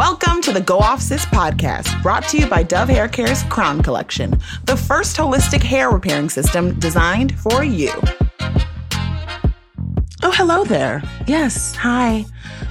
Welcome 0.00 0.40
to 0.44 0.52
the 0.52 0.62
Go 0.62 0.78
Off 0.78 1.02
Sis 1.02 1.26
podcast, 1.26 2.02
brought 2.02 2.26
to 2.28 2.38
you 2.38 2.46
by 2.46 2.62
Dove 2.62 2.88
Hair 2.88 3.08
Care's 3.08 3.42
Crown 3.42 3.82
Collection, 3.82 4.30
the 4.64 4.74
first 4.74 5.14
holistic 5.14 5.62
hair 5.62 5.90
repairing 5.90 6.30
system 6.30 6.72
designed 6.78 7.38
for 7.38 7.62
you. 7.62 7.92
Oh, 10.22 10.32
hello 10.32 10.64
there. 10.64 11.02
Yes, 11.26 11.74
hi. 11.74 12.24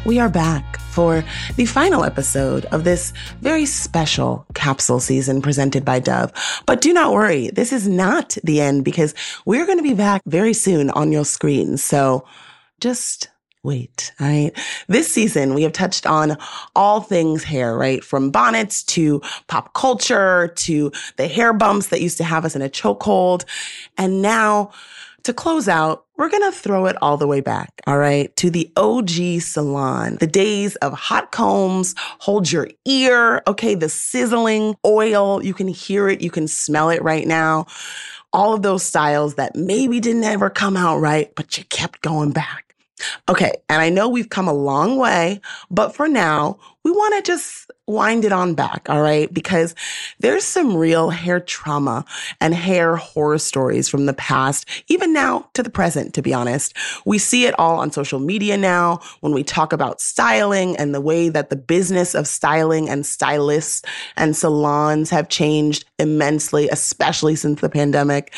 We 0.08 0.18
are 0.18 0.28
back 0.28 0.80
for 0.80 1.24
the 1.56 1.68
final 1.68 2.04
episode 2.04 2.66
of 2.66 2.84
this 2.84 3.14
very 3.42 3.68
special 3.68 4.48
capsule 4.56 5.00
season 5.00 5.44
presented 5.44 5.86
by 5.86 6.00
Dove. 6.00 6.34
But 6.66 6.82
do 6.82 6.94
not 6.94 7.14
worry, 7.14 7.52
this 7.52 7.72
is 7.72 7.88
not 7.88 8.38
the 8.44 8.60
end 8.60 8.84
because 8.84 9.14
we're 9.46 9.68
going 9.68 9.78
to 9.78 9.84
be 9.84 9.94
back 9.94 10.24
very 10.26 10.54
soon 10.54 10.90
on 10.90 11.12
your 11.12 11.26
screen. 11.26 11.78
So 11.78 12.26
just 12.80 13.30
wait, 13.64 14.12
right? 14.20 14.52
This 14.88 15.12
season, 15.12 15.54
we 15.54 15.64
have 15.64 15.74
touched 15.74 16.06
on 16.06 16.38
all 16.76 17.02
things 17.02 17.44
hair, 17.44 17.78
right? 17.78 18.04
From 18.04 18.32
bonnets 18.32 18.84
to 18.84 19.22
pop 19.48 19.74
culture 19.74 20.48
to 20.56 20.92
the 21.18 21.28
hair 21.28 21.54
bumps 21.54 21.88
that 21.88 22.02
used 22.02 22.18
to 22.20 22.24
have 22.24 22.46
us 22.46 22.56
in 22.56 22.62
a 22.62 22.70
chokehold. 22.70 23.44
And 23.98 24.22
now 24.22 24.72
to 25.24 25.34
close 25.34 25.68
out, 25.68 26.06
we're 26.16 26.30
going 26.30 26.52
to 26.52 26.58
throw 26.58 26.86
it 26.86 26.96
all 27.02 27.18
the 27.18 27.28
way 27.28 27.42
back, 27.42 27.82
all 27.88 27.98
right, 27.98 28.36
to 28.38 28.50
the 28.50 28.72
OG 28.76 29.42
salon, 29.42 30.18
the 30.20 30.28
days 30.28 30.76
of 30.78 30.94
hot 30.94 31.32
combs, 31.32 31.96
hold 31.98 32.52
your 32.52 32.70
ear, 32.86 33.42
okay, 33.48 33.76
the 33.76 33.90
sizzling 33.90 34.76
oil, 34.86 35.44
you 35.44 35.54
can 35.54 35.68
hear 35.68 36.10
it, 36.10 36.22
you 36.22 36.32
can 36.32 36.48
smell 36.48 36.90
it 36.90 37.02
right 37.04 37.28
now. 37.28 37.66
All 38.32 38.54
of 38.54 38.62
those 38.62 38.84
styles 38.84 39.36
that 39.36 39.56
maybe 39.56 40.00
didn't 40.00 40.24
ever 40.24 40.50
come 40.50 40.78
out 40.78 41.00
right, 41.00 41.34
but 41.36 41.58
you 41.58 41.64
kept 41.66 42.02
going 42.02 42.32
back. 42.32 42.69
Okay, 43.28 43.54
and 43.70 43.82
I 43.82 43.90
know 43.90 44.10
we've 44.10 44.30
come 44.30 44.48
a 44.48 44.54
long 44.54 44.98
way, 44.98 45.42
but 45.70 45.96
for 45.96 46.08
now, 46.08 46.60
we 46.84 46.92
want 46.92 47.16
to 47.16 47.32
just 47.32 47.70
wind 47.90 48.24
it 48.24 48.32
on 48.32 48.54
back, 48.54 48.88
all 48.88 49.02
right? 49.02 49.34
Because 49.34 49.74
there's 50.20 50.46
some 50.46 50.76
real 50.76 51.10
hair 51.10 51.40
trauma 51.40 52.06
and 52.40 52.54
hair 52.54 52.96
horror 52.96 53.40
stories 53.40 53.90
from 53.90 54.06
the 54.06 54.14
past, 54.14 54.68
even 54.88 55.12
now 55.12 55.50
to 55.56 55.64
the 55.64 55.72
present, 55.72 56.14
to 56.14 56.22
be 56.22 56.34
honest. 56.34 56.76
We 57.06 57.18
see 57.18 57.46
it 57.46 57.58
all 57.58 57.80
on 57.80 57.92
social 57.92 58.20
media 58.20 58.58
now 58.58 59.00
when 59.22 59.34
we 59.34 59.44
talk 59.44 59.74
about 59.74 60.02
styling 60.02 60.78
and 60.78 60.94
the 60.94 61.02
way 61.02 61.30
that 61.30 61.50
the 61.50 61.56
business 61.56 62.14
of 62.14 62.28
styling 62.28 62.88
and 62.88 63.06
stylists 63.06 63.82
and 64.16 64.36
salons 64.36 65.10
have 65.10 65.30
changed 65.30 65.86
immensely, 65.98 66.70
especially 66.70 67.36
since 67.36 67.60
the 67.60 67.70
pandemic. 67.70 68.34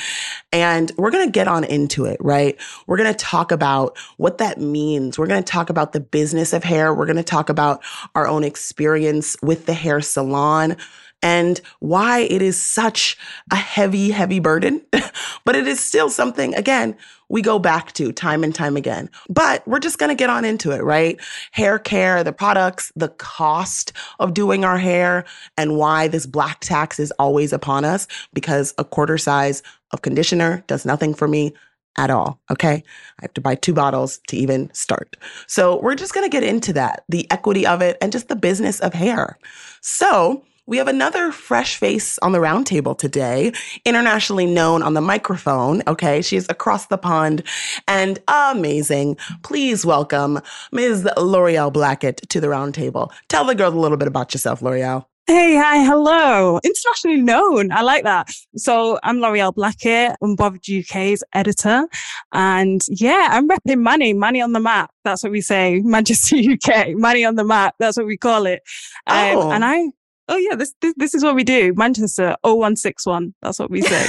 And 0.54 0.92
we're 0.98 1.12
going 1.12 1.28
to 1.28 1.32
get 1.32 1.48
on 1.48 1.66
into 1.66 2.06
it, 2.06 2.18
right? 2.22 2.58
We're 2.88 2.98
going 2.98 3.14
to 3.14 3.18
talk 3.18 3.52
about 3.52 3.98
what 4.18 4.38
that 4.38 4.60
means. 4.60 5.20
We're 5.20 5.28
going 5.28 5.44
to 5.44 5.52
talk 5.52 5.70
about 5.70 5.92
the 5.92 6.00
business 6.00 6.54
of 6.54 6.64
hair. 6.64 6.94
We're 6.94 7.06
going 7.06 7.18
to 7.18 7.24
talk 7.24 7.50
about 7.50 7.84
our 8.16 8.28
own 8.32 8.44
experience 8.44 9.36
with 9.42 9.66
the 9.66 9.74
hair 9.74 10.02
salon 10.02 10.78
and 11.24 11.62
why 11.80 12.20
it 12.20 12.42
is 12.42 12.60
such 12.60 13.18
a 13.52 13.56
heavy, 13.56 14.10
heavy 14.10 14.40
burden. 14.40 14.82
but 15.46 15.56
it 15.56 15.68
is 15.68 15.80
still 15.80 16.10
something, 16.10 16.56
again, 16.56 16.96
we 17.30 17.42
go 17.42 17.60
back 17.60 17.94
to 17.94 18.12
time 18.12 18.44
and 18.44 18.54
time 18.54 18.76
again. 18.76 19.10
But 19.30 19.66
we're 19.68 19.80
just 19.80 20.00
going 20.00 20.10
to 20.10 20.16
get 20.16 20.30
on 20.30 20.44
into 20.44 20.72
it, 20.72 20.84
right? 20.84 21.20
Hair 21.52 21.80
care, 21.80 22.24
the 22.24 22.34
products, 22.34 22.92
the 22.96 23.10
cost 23.10 23.94
of 24.20 24.34
doing 24.34 24.66
our 24.66 24.78
hair, 24.78 25.26
and 25.58 25.78
why 25.78 26.08
this 26.08 26.26
black 26.26 26.60
tax 26.60 27.00
is 27.00 27.12
always 27.20 27.54
upon 27.54 27.86
us 27.86 28.08
because 28.34 28.74
a 28.78 28.84
quarter 28.84 29.18
size 29.18 29.64
of 29.92 30.02
conditioner 30.02 30.64
does 30.68 30.86
nothing 30.86 31.14
for 31.14 31.28
me 31.28 31.54
at 31.98 32.10
all. 32.10 32.40
Okay. 32.50 32.84
I 33.20 33.22
have 33.22 33.34
to 33.34 33.42
buy 33.42 33.56
two 33.56 33.74
bottles 33.74 34.20
to 34.28 34.38
even 34.38 34.74
start. 34.74 35.18
So 35.48 35.80
we're 35.82 35.96
just 35.96 36.14
going 36.14 36.26
to 36.26 36.32
get 36.32 36.44
into 36.44 36.74
that, 36.74 37.04
the 37.10 37.30
equity 37.32 37.66
of 37.66 37.82
it 37.82 37.98
and 38.02 38.12
just 38.12 38.28
the 38.28 38.36
business 38.36 38.80
of 38.80 38.94
hair. 38.94 39.38
So 39.82 40.44
we 40.68 40.78
have 40.78 40.88
another 40.88 41.32
fresh 41.32 41.76
face 41.76 42.18
on 42.20 42.32
the 42.32 42.40
roundtable 42.40 42.98
today, 42.98 43.52
internationally 43.84 44.46
known 44.46 44.84
on 44.84 44.94
the 44.94 45.02
microphone. 45.02 45.84
Okay. 45.88 46.22
She's 46.22 46.48
across 46.50 46.88
the 46.88 46.98
pond 46.98 47.44
and 47.88 48.20
amazing. 48.28 49.18
Please 49.44 49.86
welcome 49.86 50.40
Ms. 50.72 51.08
L'Oreal 51.18 51.74
Blackett 51.74 52.22
to 52.30 52.40
the 52.40 52.48
roundtable. 52.48 53.12
Tell 53.28 53.44
the 53.44 53.56
girls 53.56 53.74
a 53.74 53.80
little 53.80 53.98
bit 53.98 54.08
about 54.08 54.34
yourself, 54.34 54.62
L'Oreal. 54.62 55.06
Hey, 55.28 55.56
hi, 55.56 55.84
hello. 55.86 56.60
Internationally 56.64 57.22
known. 57.22 57.72
I 57.72 57.82
like 57.84 58.04
that. 58.04 58.32
So 58.58 59.00
I'm 59.04 59.22
L'Oreal 59.22 59.54
Blackett, 59.54 60.18
Unbothered 60.22 60.68
UK's 60.68 61.24
editor. 61.34 61.88
And 62.34 62.82
yeah, 62.90 63.30
I'm 63.32 63.48
repping 63.48 63.82
Manny, 63.82 64.14
Manny 64.14 64.42
on 64.42 64.54
the 64.54 64.60
map. 64.60 64.92
That's 65.06 65.24
what 65.24 65.32
we 65.32 65.42
say. 65.42 65.80
Manchester, 65.86 66.38
UK, 66.38 66.96
Manny 66.96 67.24
on 67.24 67.36
the 67.36 67.44
map. 67.44 67.76
That's 67.80 67.98
what 67.98 68.08
we 68.08 68.18
call 68.18 68.46
it. 68.46 68.64
Um, 69.08 69.38
oh. 69.38 69.52
And 69.52 69.64
I, 69.64 69.92
oh 70.28 70.38
yeah, 70.38 70.56
this, 70.56 70.74
this, 70.82 70.94
this 70.98 71.14
is 71.14 71.24
what 71.24 71.36
we 71.36 71.44
do. 71.44 71.74
Manchester 71.76 72.36
0161. 72.42 73.34
That's 73.42 73.60
what 73.60 73.70
we 73.70 73.82
say. 73.84 74.08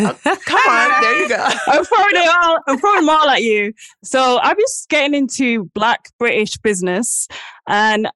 oh, 0.00 0.18
come 0.44 0.68
on, 0.68 1.00
there 1.00 1.22
you 1.22 1.28
go. 1.28 1.48
I'm 1.68 1.84
throwing 1.84 2.16
it 2.16 2.36
all. 2.42 2.58
I'm 2.66 2.78
throwing 2.78 3.06
them 3.06 3.08
all 3.08 3.28
at 3.28 3.42
you. 3.42 3.72
So 4.02 4.40
I'm 4.42 4.56
just 4.58 4.88
getting 4.88 5.14
into 5.14 5.66
Black 5.74 6.10
British 6.18 6.56
business, 6.58 7.28
and 7.66 8.08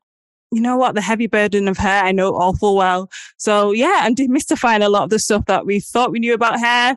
you 0.54 0.60
know 0.60 0.76
what, 0.76 0.94
the 0.94 1.00
heavy 1.00 1.26
burden 1.26 1.68
of 1.68 1.76
hair, 1.76 2.04
I 2.04 2.12
know 2.12 2.34
awful 2.34 2.76
well. 2.76 3.10
So 3.36 3.72
yeah, 3.72 4.00
I'm 4.02 4.14
demystifying 4.14 4.84
a 4.84 4.88
lot 4.88 5.04
of 5.04 5.10
the 5.10 5.18
stuff 5.18 5.44
that 5.46 5.66
we 5.66 5.80
thought 5.80 6.12
we 6.12 6.20
knew 6.20 6.34
about 6.34 6.58
hair. 6.58 6.96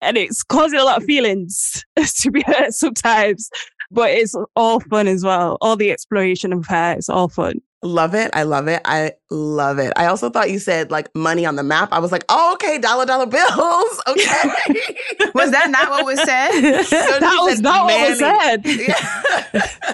And 0.00 0.16
it's 0.16 0.44
causing 0.44 0.78
a 0.78 0.84
lot 0.84 0.98
of 0.98 1.04
feelings 1.04 1.84
to 1.96 2.30
be 2.30 2.42
hurt 2.46 2.72
sometimes, 2.72 3.50
but 3.90 4.10
it's 4.10 4.36
all 4.54 4.80
fun 4.80 5.08
as 5.08 5.24
well. 5.24 5.58
All 5.60 5.76
the 5.76 5.90
exploration 5.90 6.52
of 6.52 6.66
hair, 6.66 6.96
it's 6.96 7.08
all 7.08 7.28
fun. 7.28 7.60
Love 7.84 8.16
it. 8.16 8.28
I 8.32 8.42
love 8.42 8.66
it. 8.66 8.80
I 8.84 9.12
love 9.30 9.78
it. 9.78 9.92
I 9.94 10.06
also 10.06 10.30
thought 10.30 10.50
you 10.50 10.58
said 10.58 10.90
like 10.90 11.14
money 11.14 11.46
on 11.46 11.54
the 11.54 11.62
map. 11.62 11.92
I 11.92 12.00
was 12.00 12.10
like, 12.10 12.24
oh, 12.28 12.54
okay, 12.54 12.78
dollar 12.78 13.06
dollar 13.06 13.26
bills. 13.26 13.48
Okay. 14.08 14.24
was 15.34 15.50
that 15.50 15.70
not 15.70 15.90
what 15.90 16.04
was 16.04 16.18
said? 16.22 16.82
So 16.84 16.96
that 16.96 17.38
was 17.42 17.60
not 17.60 17.84
what 17.84 18.08
was 18.08 18.18
said. 18.18 18.64
Yeah. 18.78 18.96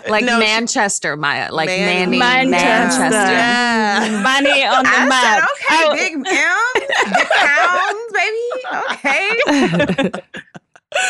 like 0.09 0.25
no, 0.25 0.39
Manchester, 0.39 1.17
Maya. 1.17 1.51
Like 1.53 1.67
Manny, 1.69 2.17
Manchester. 2.19 3.01
Manchester. 3.01 3.33
Yeah. 3.33 4.21
Money 4.23 4.65
on 4.65 4.85
the 4.85 4.91
I 4.91 5.07
map. 5.09 5.49
Said, 5.59 5.67
okay, 5.67 5.85
oh. 5.85 5.95
big 5.95 6.15
M, 6.15 6.23
big 7.13 7.29
pounds, 7.29 8.13
baby. 8.13 8.49
Okay. 10.13 10.41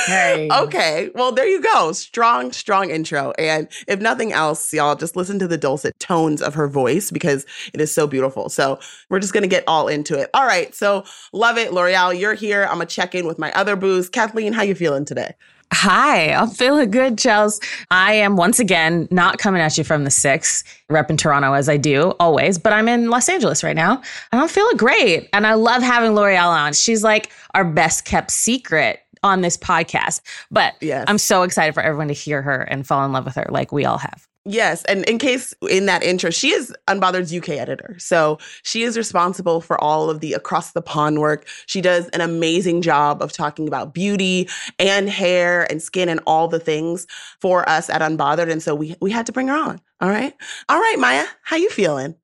Hey. 0.06 0.49
Okay. 0.50 1.11
Well, 1.15 1.33
there 1.33 1.47
you 1.47 1.61
go. 1.61 1.93
Strong, 1.93 2.53
strong 2.53 2.91
intro. 2.91 3.33
And 3.39 3.69
if 3.89 4.00
nothing 4.00 4.33
else, 4.33 4.72
y'all 4.72 4.95
just 4.97 5.17
listen 5.17 5.39
to 5.39 5.49
the 5.49 5.59
dulcet 5.59 5.99
tones 5.99 6.43
of 6.43 6.55
her 6.55 6.69
voice 6.69 7.11
because 7.11 7.47
it 7.72 7.81
is 7.81 7.95
so 7.95 8.06
beautiful. 8.06 8.49
So 8.49 8.78
we're 9.11 9.21
just 9.21 9.33
going 9.33 9.43
to 9.43 9.49
get 9.49 9.65
all 9.67 9.89
into 9.89 10.19
it. 10.19 10.31
All 10.34 10.47
right. 10.47 10.75
So 10.75 11.05
love 11.33 11.59
it. 11.59 11.72
L'Oreal, 11.72 12.19
you're 12.19 12.34
here. 12.34 12.65
I'm 12.65 12.77
going 12.77 12.87
to 12.87 12.95
check 12.95 13.15
in 13.15 13.27
with 13.27 13.39
my 13.39 13.53
other 13.53 13.77
booze. 13.77 14.09
Kathleen, 14.09 14.53
how 14.53 14.62
you 14.62 14.75
feeling 14.75 15.05
today? 15.05 15.34
Hi, 15.72 16.33
I'm 16.33 16.51
feeling 16.51 16.91
good, 16.91 17.16
Chels. 17.16 17.61
I 17.91 18.12
am 18.12 18.37
once 18.37 18.61
again 18.61 19.09
not 19.11 19.39
coming 19.39 19.61
at 19.61 19.77
you 19.77 19.83
from 19.83 20.05
the 20.05 20.11
six, 20.11 20.62
rep 20.89 21.11
in 21.11 21.16
Toronto 21.16 21.53
as 21.53 21.69
I 21.69 21.78
do 21.78 22.15
always, 22.21 22.59
but 22.59 22.72
I'm 22.72 22.87
in 22.87 23.11
Los 23.11 23.28
Angeles 23.28 23.65
right 23.65 23.75
now 23.75 24.01
and 24.31 24.41
I'm 24.41 24.49
feeling 24.49 24.77
great. 24.77 25.28
And 25.33 25.47
I 25.47 25.55
love 25.55 25.83
having 25.83 26.15
L'Oreal 26.15 26.47
on. 26.47 26.75
She's 26.75 27.03
like 27.03 27.33
our 27.55 27.65
best 27.65 28.05
kept 28.05 28.31
secret 28.31 29.01
on 29.24 29.40
this 29.40 29.56
podcast. 29.56 30.20
But 30.50 30.74
yes. 30.80 31.04
I'm 31.08 31.18
so 31.18 31.42
excited 31.42 31.74
for 31.74 31.82
everyone 31.82 32.08
to 32.08 32.14
hear 32.14 32.42
her 32.42 32.60
and 32.60 32.86
fall 32.86 33.04
in 33.04 33.12
love 33.12 33.24
with 33.24 33.34
her 33.34 33.46
like 33.50 33.72
we 33.72 33.84
all 33.84 33.98
have. 33.98 34.28
Yes. 34.46 34.84
And 34.84 35.06
in 35.06 35.16
case 35.18 35.54
in 35.70 35.86
that 35.86 36.02
intro, 36.02 36.28
she 36.28 36.52
is 36.52 36.74
Unbothered's 36.86 37.34
UK 37.34 37.50
editor. 37.50 37.96
So 37.98 38.38
she 38.62 38.82
is 38.82 38.94
responsible 38.98 39.62
for 39.62 39.82
all 39.82 40.10
of 40.10 40.20
the 40.20 40.34
across 40.34 40.72
the 40.72 40.82
pond 40.82 41.18
work. 41.18 41.48
She 41.64 41.80
does 41.80 42.10
an 42.10 42.20
amazing 42.20 42.82
job 42.82 43.22
of 43.22 43.32
talking 43.32 43.66
about 43.66 43.94
beauty 43.94 44.50
and 44.78 45.08
hair 45.08 45.66
and 45.70 45.82
skin 45.82 46.10
and 46.10 46.20
all 46.26 46.46
the 46.46 46.60
things 46.60 47.06
for 47.41 47.66
us 47.66 47.88
at 47.88 48.03
Unbothered. 48.03 48.50
And 48.50 48.62
so 48.62 48.74
we, 48.74 48.94
we 49.00 49.10
had 49.10 49.24
to 49.27 49.32
bring 49.32 49.48
her 49.48 49.56
on. 49.56 49.80
All 50.03 50.10
right. 50.10 50.34
All 50.68 50.78
right, 50.78 50.97
Maya, 50.98 51.24
how 51.42 51.56
you 51.56 51.70
feeling? 51.70 52.15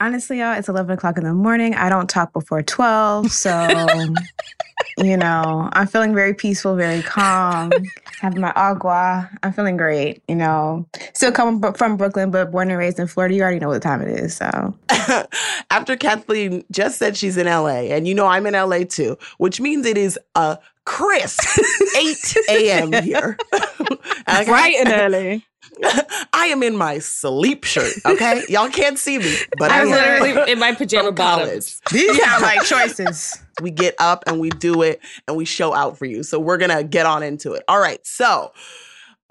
Honestly, 0.00 0.40
y'all, 0.40 0.58
it's 0.58 0.68
11 0.68 0.90
o'clock 0.90 1.16
in 1.18 1.24
the 1.24 1.32
morning. 1.32 1.74
I 1.74 1.88
don't 1.88 2.10
talk 2.10 2.32
before 2.32 2.62
12. 2.62 3.30
So, 3.30 3.86
you 4.98 5.16
know, 5.16 5.70
I'm 5.72 5.86
feeling 5.86 6.14
very 6.14 6.34
peaceful, 6.34 6.74
very 6.74 7.00
calm. 7.02 7.70
Have 8.20 8.36
my 8.36 8.52
agua. 8.56 9.30
I'm 9.44 9.52
feeling 9.52 9.76
great, 9.76 10.20
you 10.26 10.34
know. 10.34 10.84
Still 11.12 11.30
coming 11.30 11.72
from 11.74 11.96
Brooklyn, 11.96 12.32
but 12.32 12.50
born 12.50 12.70
and 12.70 12.78
raised 12.78 12.98
in 12.98 13.06
Florida. 13.06 13.36
You 13.36 13.42
already 13.42 13.60
know 13.60 13.68
what 13.68 13.82
time 13.82 14.02
it 14.02 14.08
is. 14.08 14.36
So, 14.36 14.74
after 15.70 15.96
Kathleen 15.96 16.64
just 16.72 16.98
said 16.98 17.16
she's 17.16 17.36
in 17.36 17.46
LA, 17.46 17.82
and 17.92 18.08
you 18.08 18.14
know 18.14 18.26
I'm 18.26 18.46
in 18.46 18.54
LA 18.54 18.80
too, 18.80 19.16
which 19.38 19.60
means 19.60 19.86
it 19.86 19.96
is 19.96 20.18
a 20.34 20.58
crisp 20.84 21.40
8 21.96 22.36
a.m. 22.48 22.92
here. 23.04 23.38
Bright 24.26 24.74
and 24.80 24.88
early. 24.88 25.46
I 26.32 26.46
am 26.46 26.62
in 26.62 26.76
my 26.76 26.98
sleep 26.98 27.64
shirt. 27.64 27.92
Okay, 28.04 28.42
y'all 28.48 28.68
can't 28.68 28.98
see 28.98 29.18
me, 29.18 29.36
but 29.58 29.70
I'm 29.70 29.90
literally 29.90 30.52
in 30.52 30.58
my 30.58 30.74
pajama 30.74 31.12
bottoms. 31.12 31.80
These 31.90 32.20
sound 32.22 32.42
like 32.42 32.62
choices. 32.64 33.40
We 33.62 33.70
get 33.70 33.94
up 34.00 34.24
and 34.26 34.40
we 34.40 34.50
do 34.50 34.82
it 34.82 34.98
and 35.28 35.36
we 35.36 35.44
show 35.44 35.72
out 35.72 35.96
for 35.96 36.06
you. 36.06 36.24
So 36.24 36.40
we're 36.40 36.56
gonna 36.56 36.82
get 36.82 37.06
on 37.06 37.22
into 37.22 37.52
it. 37.52 37.62
All 37.68 37.78
right. 37.78 38.04
So 38.04 38.52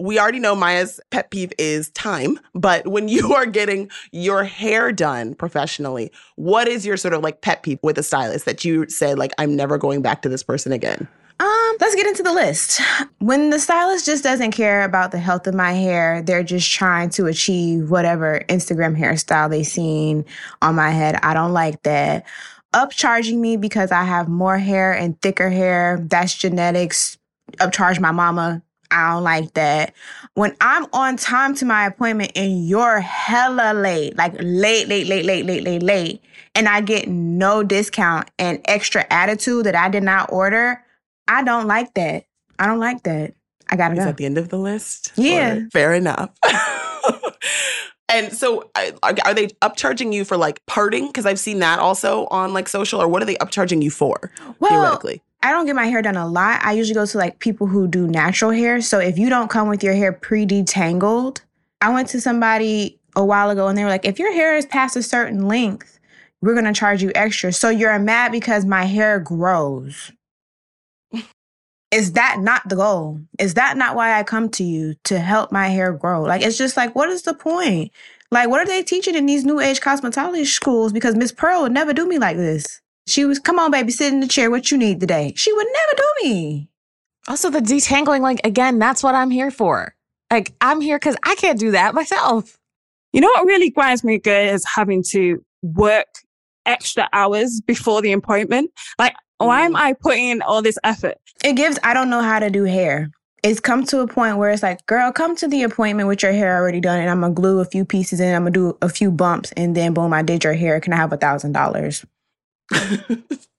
we 0.00 0.18
already 0.18 0.38
know 0.38 0.54
Maya's 0.54 0.98
pet 1.10 1.30
peeve 1.30 1.52
is 1.58 1.90
time, 1.90 2.40
but 2.54 2.86
when 2.86 3.08
you 3.08 3.34
are 3.34 3.44
getting 3.44 3.90
your 4.12 4.42
hair 4.42 4.92
done 4.92 5.34
professionally, 5.34 6.10
what 6.36 6.68
is 6.68 6.86
your 6.86 6.96
sort 6.96 7.12
of 7.12 7.22
like 7.22 7.42
pet 7.42 7.62
peeve 7.62 7.78
with 7.82 7.98
a 7.98 8.02
stylist 8.02 8.46
that 8.46 8.64
you 8.64 8.88
say 8.88 9.14
like 9.14 9.32
I'm 9.36 9.54
never 9.54 9.76
going 9.76 10.00
back 10.00 10.22
to 10.22 10.30
this 10.30 10.42
person 10.42 10.72
again? 10.72 11.06
Um, 11.40 11.76
let's 11.80 11.96
get 11.96 12.06
into 12.06 12.22
the 12.22 12.32
list. 12.32 12.80
When 13.18 13.50
the 13.50 13.58
stylist 13.58 14.06
just 14.06 14.22
doesn't 14.22 14.52
care 14.52 14.84
about 14.84 15.10
the 15.10 15.18
health 15.18 15.46
of 15.46 15.54
my 15.54 15.72
hair, 15.72 16.22
they're 16.22 16.44
just 16.44 16.70
trying 16.70 17.10
to 17.10 17.26
achieve 17.26 17.90
whatever 17.90 18.44
Instagram 18.48 18.96
hairstyle 18.96 19.50
they 19.50 19.64
seen 19.64 20.24
on 20.62 20.76
my 20.76 20.90
head. 20.90 21.16
I 21.22 21.34
don't 21.34 21.52
like 21.52 21.82
that. 21.82 22.24
Upcharging 22.72 23.38
me 23.38 23.56
because 23.56 23.90
I 23.90 24.04
have 24.04 24.28
more 24.28 24.58
hair 24.58 24.92
and 24.92 25.20
thicker 25.22 25.50
hair, 25.50 25.98
that's 26.08 26.34
genetics. 26.34 27.18
Upcharge 27.58 27.98
my 28.00 28.12
mama. 28.12 28.62
I 28.90 29.12
don't 29.12 29.24
like 29.24 29.54
that. 29.54 29.92
When 30.34 30.56
I'm 30.60 30.86
on 30.92 31.16
time 31.16 31.54
to 31.56 31.64
my 31.64 31.86
appointment 31.86 32.32
and 32.36 32.66
you're 32.66 33.00
hella 33.00 33.74
late, 33.74 34.16
like 34.16 34.34
late, 34.40 34.86
late, 34.86 35.08
late, 35.08 35.24
late, 35.24 35.44
late, 35.44 35.64
late, 35.64 35.82
late, 35.82 36.22
and 36.54 36.68
I 36.68 36.80
get 36.80 37.08
no 37.08 37.64
discount 37.64 38.30
and 38.38 38.60
extra 38.66 39.04
attitude 39.10 39.66
that 39.66 39.74
I 39.74 39.88
did 39.88 40.04
not 40.04 40.32
order, 40.32 40.83
I 41.28 41.42
don't 41.42 41.66
like 41.66 41.94
that. 41.94 42.24
I 42.58 42.66
don't 42.66 42.80
like 42.80 43.02
that. 43.04 43.34
I 43.70 43.76
gotta 43.76 43.94
Is 43.94 44.00
go. 44.00 44.04
that 44.06 44.16
the 44.16 44.26
end 44.26 44.38
of 44.38 44.48
the 44.48 44.58
list? 44.58 45.12
Yeah. 45.16 45.56
Or- 45.56 45.68
fair 45.70 45.94
enough. 45.94 46.30
and 48.08 48.32
so 48.32 48.70
are 48.74 49.14
are 49.24 49.34
they 49.34 49.48
upcharging 49.62 50.12
you 50.12 50.24
for 50.24 50.36
like 50.36 50.64
parting? 50.66 51.06
Because 51.06 51.26
I've 51.26 51.38
seen 51.38 51.60
that 51.60 51.78
also 51.78 52.26
on 52.26 52.52
like 52.52 52.68
social, 52.68 53.00
or 53.00 53.08
what 53.08 53.22
are 53.22 53.26
they 53.26 53.36
upcharging 53.36 53.82
you 53.82 53.90
for 53.90 54.30
well, 54.60 54.70
theoretically? 54.70 55.22
I 55.42 55.50
don't 55.50 55.66
get 55.66 55.76
my 55.76 55.86
hair 55.86 56.00
done 56.02 56.16
a 56.16 56.26
lot. 56.26 56.60
I 56.64 56.72
usually 56.72 56.94
go 56.94 57.04
to 57.04 57.18
like 57.18 57.38
people 57.38 57.66
who 57.66 57.86
do 57.86 58.06
natural 58.06 58.50
hair. 58.50 58.80
So 58.80 58.98
if 58.98 59.18
you 59.18 59.28
don't 59.28 59.50
come 59.50 59.68
with 59.68 59.82
your 59.82 59.94
hair 59.94 60.12
pre 60.12 60.46
detangled, 60.46 61.40
I 61.80 61.92
went 61.92 62.08
to 62.10 62.20
somebody 62.20 62.98
a 63.16 63.24
while 63.24 63.50
ago 63.50 63.68
and 63.68 63.76
they 63.76 63.84
were 63.84 63.90
like, 63.90 64.06
if 64.06 64.18
your 64.18 64.32
hair 64.32 64.56
is 64.56 64.66
past 64.66 64.96
a 64.96 65.02
certain 65.02 65.46
length, 65.46 65.98
we're 66.40 66.54
gonna 66.54 66.72
charge 66.72 67.02
you 67.02 67.12
extra. 67.14 67.52
So 67.52 67.68
you're 67.68 67.98
mad 67.98 68.32
because 68.32 68.64
my 68.64 68.84
hair 68.84 69.18
grows. 69.18 70.12
Is 71.94 72.12
that 72.12 72.40
not 72.40 72.68
the 72.68 72.74
goal? 72.74 73.20
Is 73.38 73.54
that 73.54 73.76
not 73.76 73.94
why 73.94 74.18
I 74.18 74.24
come 74.24 74.48
to 74.50 74.64
you 74.64 74.96
to 75.04 75.20
help 75.20 75.52
my 75.52 75.68
hair 75.68 75.92
grow? 75.92 76.22
Like, 76.22 76.42
it's 76.42 76.58
just 76.58 76.76
like, 76.76 76.94
what 76.96 77.08
is 77.08 77.22
the 77.22 77.34
point? 77.34 77.92
Like, 78.32 78.48
what 78.48 78.60
are 78.60 78.66
they 78.66 78.82
teaching 78.82 79.14
in 79.14 79.26
these 79.26 79.44
new 79.44 79.60
age 79.60 79.80
cosmetology 79.80 80.44
schools? 80.44 80.92
Because 80.92 81.14
Miss 81.14 81.30
Pearl 81.30 81.62
would 81.62 81.72
never 81.72 81.92
do 81.92 82.04
me 82.08 82.18
like 82.18 82.36
this. 82.36 82.80
She 83.06 83.24
was, 83.24 83.38
come 83.38 83.60
on, 83.60 83.70
baby, 83.70 83.92
sit 83.92 84.12
in 84.12 84.18
the 84.18 84.26
chair. 84.26 84.50
What 84.50 84.72
you 84.72 84.76
need 84.76 84.98
today? 84.98 85.34
She 85.36 85.52
would 85.52 85.66
never 85.66 85.96
do 85.96 86.28
me. 86.28 86.68
Also, 87.28 87.48
the 87.48 87.60
detangling, 87.60 88.22
like, 88.22 88.40
again, 88.44 88.80
that's 88.80 89.04
what 89.04 89.14
I'm 89.14 89.30
here 89.30 89.52
for. 89.52 89.94
Like, 90.32 90.52
I'm 90.60 90.80
here 90.80 90.98
because 90.98 91.16
I 91.24 91.36
can't 91.36 91.60
do 91.60 91.70
that 91.70 91.94
myself. 91.94 92.58
You 93.12 93.20
know 93.20 93.30
what 93.36 93.46
really 93.46 93.70
grinds 93.70 94.02
me 94.02 94.18
good 94.18 94.52
is 94.52 94.64
having 94.74 95.04
to 95.10 95.44
work 95.62 96.08
extra 96.66 97.08
hours 97.12 97.60
before 97.60 98.02
the 98.02 98.10
appointment. 98.12 98.72
Like, 98.98 99.14
why 99.38 99.62
am 99.62 99.74
mm-hmm. 99.74 99.82
I 99.82 99.92
putting 99.94 100.42
all 100.42 100.62
this 100.62 100.78
effort? 100.84 101.16
It 101.44 101.54
gives, 101.54 101.78
I 101.82 101.94
don't 101.94 102.10
know 102.10 102.22
how 102.22 102.38
to 102.38 102.50
do 102.50 102.64
hair. 102.64 103.10
It's 103.42 103.60
come 103.60 103.84
to 103.86 104.00
a 104.00 104.06
point 104.06 104.38
where 104.38 104.50
it's 104.50 104.62
like, 104.62 104.86
girl, 104.86 105.12
come 105.12 105.36
to 105.36 105.46
the 105.46 105.64
appointment 105.64 106.08
with 106.08 106.22
your 106.22 106.32
hair 106.32 106.56
already 106.56 106.80
done, 106.80 107.00
and 107.00 107.10
I'm 107.10 107.20
gonna 107.20 107.34
glue 107.34 107.60
a 107.60 107.66
few 107.66 107.84
pieces 107.84 108.18
in. 108.18 108.34
I'm 108.34 108.42
gonna 108.42 108.52
do 108.52 108.78
a 108.80 108.88
few 108.88 109.10
bumps, 109.10 109.52
and 109.52 109.76
then 109.76 109.92
boom, 109.92 110.14
I 110.14 110.22
did 110.22 110.44
your 110.44 110.54
hair. 110.54 110.80
Can 110.80 110.94
I 110.94 110.96
have 110.96 111.12
a 111.12 111.18
thousand 111.18 111.52
dollars? 111.52 112.06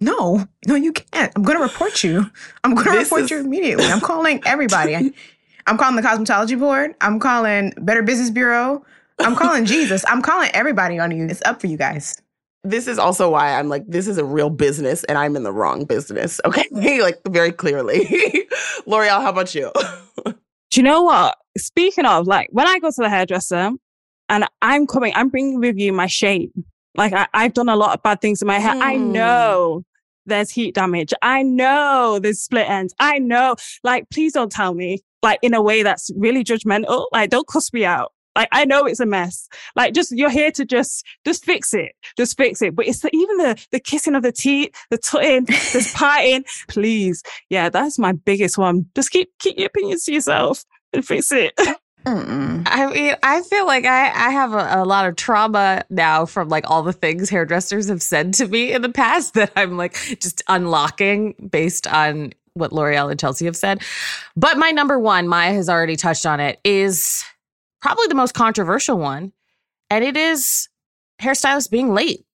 No, 0.01 0.45
no, 0.67 0.75
you 0.75 0.91
can't. 0.91 1.31
I'm 1.35 1.43
gonna 1.43 1.61
report 1.61 2.03
you. 2.03 2.29
I'm 2.63 2.75
gonna 2.75 2.91
This 2.91 3.05
report 3.05 3.23
is- 3.23 3.31
you 3.31 3.39
immediately. 3.39 3.85
I'm 3.85 4.01
calling 4.01 4.41
everybody. 4.45 4.95
I- 4.95 5.11
I'm 5.67 5.77
calling 5.77 5.95
the 5.95 6.03
cosmetology 6.03 6.59
board. 6.59 6.93
I'm 7.01 7.19
calling 7.19 7.73
Better 7.77 8.03
Business 8.03 8.29
Bureau. 8.29 8.85
I'm 9.17 9.35
calling 9.35 9.65
Jesus. 9.65 10.05
I'm 10.07 10.21
calling 10.21 10.51
everybody 10.53 10.99
on 10.99 11.09
you. 11.09 11.25
It's 11.25 11.41
up 11.43 11.59
for 11.59 11.65
you 11.65 11.77
guys. 11.77 12.21
This 12.65 12.87
is 12.87 12.97
also 12.99 13.29
why 13.29 13.57
I'm 13.57 13.69
like, 13.69 13.83
this 13.87 14.07
is 14.07 14.17
a 14.17 14.25
real 14.25 14.49
business 14.49 15.03
and 15.05 15.17
I'm 15.17 15.35
in 15.35 15.43
the 15.43 15.53
wrong 15.53 15.85
business. 15.85 16.39
Okay. 16.45 17.01
like 17.01 17.19
very 17.27 17.51
clearly. 17.51 18.05
L'Oreal, 18.85 19.21
how 19.21 19.29
about 19.29 19.53
you? 19.55 19.71
Do 20.25 20.33
you 20.75 20.83
know 20.83 21.03
what? 21.03 21.37
Speaking 21.57 22.05
of, 22.05 22.27
like, 22.27 22.49
when 22.51 22.67
I 22.67 22.79
go 22.79 22.89
to 22.89 22.95
the 23.01 23.09
hairdresser 23.09 23.71
and 24.29 24.45
I'm 24.61 24.87
coming, 24.87 25.13
I'm 25.15 25.29
bringing 25.29 25.59
with 25.59 25.77
you 25.77 25.93
my 25.93 26.07
shame. 26.07 26.51
Like, 26.95 27.13
I, 27.13 27.27
I've 27.33 27.53
done 27.53 27.69
a 27.69 27.75
lot 27.75 27.93
of 27.95 28.03
bad 28.03 28.19
things 28.21 28.41
in 28.41 28.47
my 28.47 28.59
hair. 28.59 28.73
I 28.81 28.95
Mm. 28.95 29.11
know 29.11 29.83
there's 30.25 30.49
heat 30.49 30.73
damage. 30.75 31.13
I 31.21 31.43
know 31.43 32.19
there's 32.21 32.41
split 32.41 32.69
ends. 32.69 32.93
I 32.99 33.19
know, 33.19 33.55
like, 33.83 34.09
please 34.09 34.33
don't 34.33 34.51
tell 34.51 34.73
me, 34.73 34.99
like, 35.21 35.39
in 35.41 35.53
a 35.53 35.61
way 35.61 35.83
that's 35.83 36.09
really 36.17 36.43
judgmental. 36.43 37.05
Like, 37.11 37.29
don't 37.29 37.47
cuss 37.47 37.71
me 37.71 37.85
out. 37.85 38.11
Like, 38.35 38.49
I 38.51 38.65
know 38.65 38.85
it's 38.85 38.99
a 38.99 39.05
mess. 39.05 39.47
Like, 39.75 39.93
just, 39.93 40.11
you're 40.11 40.29
here 40.29 40.51
to 40.51 40.65
just, 40.65 41.05
just 41.25 41.45
fix 41.45 41.73
it. 41.73 41.93
Just 42.17 42.37
fix 42.37 42.61
it. 42.61 42.75
But 42.75 42.87
it's 42.87 42.99
the, 42.99 43.09
even 43.13 43.37
the, 43.37 43.65
the 43.71 43.79
kissing 43.79 44.15
of 44.15 44.23
the 44.23 44.31
teeth, 44.31 44.75
the 44.89 44.97
tutting, 44.97 45.45
this 45.45 45.93
parting. 45.95 46.45
Please. 46.67 47.23
Yeah, 47.49 47.69
that's 47.69 47.99
my 47.99 48.11
biggest 48.13 48.57
one. 48.57 48.85
Just 48.95 49.11
keep, 49.11 49.31
keep 49.39 49.57
your 49.57 49.67
opinions 49.67 50.03
to 50.05 50.13
yourself 50.13 50.65
and 50.93 51.05
fix 51.05 51.31
it. 51.31 51.53
Mm-mm. 52.05 52.61
I 52.67 52.85
mean, 52.93 53.15
I 53.23 53.41
feel 53.41 53.65
like 53.65 53.85
I, 53.85 54.09
I 54.09 54.29
have 54.29 54.53
a, 54.53 54.83
a 54.83 54.85
lot 54.85 55.07
of 55.07 55.15
trauma 55.15 55.83
now 55.89 56.27
from 56.27 56.49
like 56.49 56.69
all 56.69 56.83
the 56.83 56.93
things 56.93 57.31
hairdressers 57.31 57.89
have 57.89 58.01
said 58.01 58.33
to 58.35 58.47
me 58.47 58.71
in 58.71 58.83
the 58.83 58.89
past 58.89 59.33
that 59.33 59.51
I'm 59.55 59.75
like 59.75 59.95
just 60.19 60.43
unlocking 60.47 61.33
based 61.49 61.87
on 61.87 62.33
what 62.53 62.71
L'Oreal 62.71 63.09
and 63.09 63.19
Chelsea 63.19 63.45
have 63.45 63.55
said. 63.55 63.81
But 64.35 64.57
my 64.57 64.69
number 64.69 64.99
one, 64.99 65.27
Maya 65.27 65.53
has 65.53 65.67
already 65.67 65.95
touched 65.95 66.27
on 66.27 66.39
it, 66.39 66.59
is 66.63 67.25
probably 67.81 68.07
the 68.07 68.15
most 68.15 68.33
controversial 68.33 68.97
one. 68.97 69.33
And 69.89 70.03
it 70.03 70.17
is 70.17 70.69
hairstylists 71.21 71.69
being 71.69 71.93
late. 71.93 72.25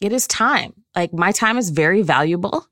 It 0.00 0.12
is 0.12 0.26
time. 0.26 0.74
Like 0.94 1.12
my 1.12 1.32
time 1.32 1.58
is 1.58 1.70
very 1.70 2.02
valuable. 2.02 2.66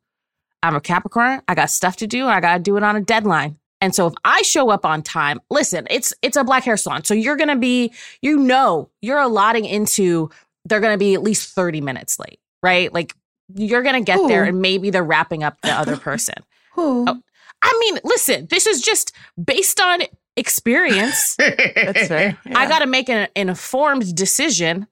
I'm 0.63 0.77
a 0.77 0.81
Capricorn. 0.81 1.43
I 1.49 1.55
got 1.55 1.71
stuff 1.71 1.97
to 1.97 2.07
do. 2.07 2.27
I 2.27 2.41
got 2.41 2.57
to 2.57 2.63
do 2.63 2.77
it 2.77 2.83
on 2.83 2.97
a 2.97 3.01
deadline. 3.01 3.59
And 3.81 3.95
so 3.95 4.07
if 4.07 4.15
I 4.25 4.43
show 4.43 4.71
up 4.71 4.87
on 4.87 5.03
time, 5.03 5.41
listen, 5.51 5.89
it's 5.91 6.15
it's 6.23 6.37
a 6.37 6.45
black 6.45 6.63
hair 6.63 6.77
salon. 6.77 7.03
So 7.05 7.15
you're 7.15 7.37
going 7.37 7.49
to 7.49 7.57
be 7.57 7.93
you 8.21 8.39
know, 8.39 8.91
you're 9.01 9.19
allotting 9.19 9.65
into 9.65 10.31
they're 10.65 10.81
going 10.81 10.95
to 10.95 10.99
be 10.99 11.15
at 11.15 11.23
least 11.23 11.53
30 11.53 11.81
minutes 11.81 12.19
late, 12.21 12.39
right? 12.63 12.93
Like 12.95 13.15
you're 13.55 13.83
going 13.83 13.97
to 13.97 14.01
get 14.01 14.29
there 14.29 14.45
and 14.45 14.63
maybe 14.63 14.91
they're 14.91 15.03
wrapping 15.03 15.43
up 15.43 15.61
the 15.63 15.73
other 15.73 15.97
person. 16.09 16.37
Who? 16.75 17.05
Oh. 17.09 17.23
I 17.61 17.79
mean, 17.81 18.01
listen, 18.05 18.47
this 18.51 18.67
is 18.67 18.81
just 18.81 19.13
based 19.43 19.81
on 19.81 20.03
experience. 20.37 21.37
That's 21.39 22.09
fair. 22.09 22.39
I 22.55 22.67
got 22.67 22.81
to 22.81 22.87
make 22.87 23.09
an, 23.09 23.29
an 23.37 23.49
informed 23.49 24.15
decision. 24.15 24.87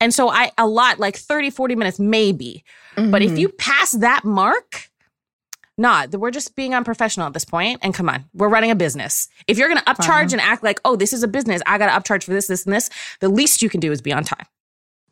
And 0.00 0.14
so 0.14 0.30
I 0.30 0.50
a 0.56 0.66
lot 0.66 0.98
like 0.98 1.16
30 1.16 1.50
40 1.50 1.74
minutes 1.76 1.98
maybe. 1.98 2.64
But 2.96 3.22
if 3.22 3.32
Mhm. 3.32 3.38
you 3.38 3.48
pass 3.50 3.92
that 3.92 4.24
mark, 4.24 4.88
nah, 5.78 6.06
we're 6.12 6.30
just 6.30 6.54
being 6.56 6.74
unprofessional 6.74 7.26
at 7.26 7.32
this 7.34 7.44
point. 7.44 7.80
And 7.82 7.92
come 7.94 8.08
on, 8.08 8.24
we're 8.34 8.48
running 8.48 8.70
a 8.70 8.74
business. 8.74 9.28
If 9.46 9.58
you're 9.58 9.68
gonna 9.68 9.82
upcharge 9.82 10.28
Wow. 10.28 10.32
and 10.32 10.40
act 10.40 10.62
like, 10.62 10.80
oh, 10.84 10.96
this 10.96 11.12
is 11.12 11.22
a 11.22 11.28
business, 11.28 11.60
I 11.66 11.76
gotta 11.78 11.92
upcharge 11.92 12.24
for 12.24 12.32
this, 12.32 12.46
this, 12.46 12.64
and 12.64 12.74
this, 12.74 12.88
the 13.20 13.28
least 13.28 13.62
you 13.62 13.68
can 13.70 13.80
do 13.80 13.92
is 13.92 14.00
be 14.02 14.12
on 14.12 14.24
time. 14.24 14.46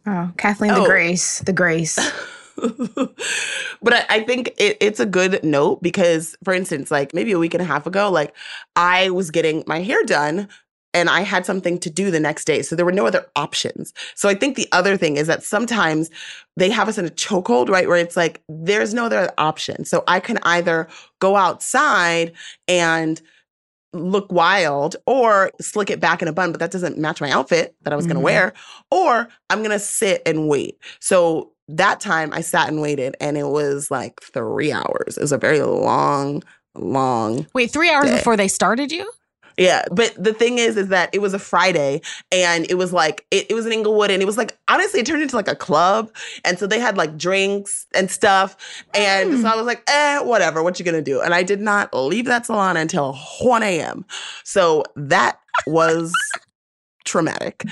oh, 0.06 0.30
Kathleen 0.38 0.70
Oh. 0.70 0.80
the 0.82 0.86
Grace, 0.88 1.40
the 1.40 1.52
Grace. 1.52 1.98
but 3.82 3.92
I, 3.92 4.04
I 4.08 4.24
think 4.24 4.48
it, 4.58 4.76
it's 4.80 5.00
a 5.00 5.06
good 5.06 5.42
note 5.44 5.82
because, 5.82 6.36
for 6.44 6.52
instance, 6.52 6.90
like 6.90 7.14
maybe 7.14 7.32
a 7.32 7.38
week 7.38 7.54
and 7.54 7.62
a 7.62 7.66
half 7.66 7.86
ago, 7.86 8.10
like 8.10 8.34
I 8.76 9.10
was 9.10 9.30
getting 9.30 9.64
my 9.66 9.80
hair 9.80 10.02
done 10.04 10.48
and 10.94 11.10
I 11.10 11.20
had 11.20 11.44
something 11.44 11.78
to 11.80 11.90
do 11.90 12.10
the 12.10 12.20
next 12.20 12.46
day. 12.46 12.62
So 12.62 12.74
there 12.74 12.86
were 12.86 12.92
no 12.92 13.06
other 13.06 13.26
options. 13.36 13.92
So 14.14 14.28
I 14.28 14.34
think 14.34 14.56
the 14.56 14.68
other 14.72 14.96
thing 14.96 15.16
is 15.16 15.26
that 15.26 15.42
sometimes 15.42 16.10
they 16.56 16.70
have 16.70 16.88
us 16.88 16.98
in 16.98 17.04
a 17.04 17.10
chokehold, 17.10 17.68
right? 17.68 17.86
Where 17.86 17.98
it's 17.98 18.16
like, 18.16 18.42
there's 18.48 18.94
no 18.94 19.06
other 19.06 19.30
option. 19.38 19.84
So 19.84 20.02
I 20.08 20.18
can 20.20 20.38
either 20.42 20.88
go 21.20 21.36
outside 21.36 22.32
and 22.66 23.20
look 23.92 24.30
wild 24.32 24.96
or 25.06 25.50
slick 25.60 25.90
it 25.90 26.00
back 26.00 26.22
in 26.22 26.28
a 26.28 26.32
bun, 26.32 26.52
but 26.52 26.60
that 26.60 26.70
doesn't 26.70 26.98
match 26.98 27.20
my 27.20 27.30
outfit 27.30 27.74
that 27.82 27.92
I 27.92 27.96
was 27.96 28.06
going 28.06 28.16
to 28.16 28.20
mm-hmm. 28.20 28.24
wear, 28.24 28.52
or 28.90 29.28
I'm 29.50 29.58
going 29.58 29.70
to 29.70 29.78
sit 29.78 30.22
and 30.26 30.48
wait. 30.48 30.78
So 31.00 31.52
that 31.68 32.00
time 32.00 32.32
I 32.32 32.40
sat 32.40 32.68
and 32.68 32.80
waited 32.80 33.16
and 33.20 33.36
it 33.36 33.46
was 33.48 33.90
like 33.90 34.20
three 34.22 34.72
hours. 34.72 35.16
It 35.16 35.20
was 35.20 35.32
a 35.32 35.38
very 35.38 35.60
long, 35.60 36.42
long 36.74 37.46
Wait, 37.54 37.70
three 37.70 37.90
hours 37.90 38.10
Day. 38.10 38.16
before 38.16 38.36
they 38.36 38.48
started 38.48 38.90
you? 38.92 39.10
yeah, 39.58 39.82
but 39.90 40.14
the 40.16 40.32
thing 40.32 40.58
is, 40.58 40.76
is 40.76 40.86
that 40.88 41.10
it 41.12 41.18
was 41.20 41.34
a 41.34 41.38
Friday 41.38 42.00
and 42.30 42.64
it 42.70 42.74
was 42.76 42.92
like, 42.92 43.26
it, 43.32 43.50
it 43.50 43.54
was 43.54 43.66
in 43.66 43.72
Inglewood 43.72 44.08
and 44.10 44.22
it 44.22 44.24
was 44.24 44.36
like, 44.38 44.56
honestly, 44.68 45.00
it 45.00 45.06
turned 45.06 45.20
into 45.20 45.34
like 45.34 45.48
a 45.48 45.56
club. 45.56 46.12
And 46.44 46.58
so 46.60 46.66
they 46.68 46.78
had 46.78 46.96
like 46.96 47.16
drinks 47.18 47.86
and 47.94 48.08
stuff. 48.08 48.56
And 48.94 49.32
Mm. 49.32 49.42
so 49.42 49.48
I 49.48 49.56
was 49.56 49.66
like, 49.66 49.82
eh, 49.88 50.20
whatever, 50.20 50.62
what 50.62 50.78
you 50.78 50.84
gonna 50.84 51.02
do? 51.02 51.20
And 51.20 51.34
I 51.34 51.42
did 51.42 51.60
not 51.60 51.92
leave 51.92 52.26
that 52.26 52.46
salon 52.46 52.76
until 52.76 53.14
1 53.40 53.62
a.m. 53.64 54.04
So 54.44 54.84
that 54.94 55.40
was 55.66 56.12
traumatic. 57.08 57.64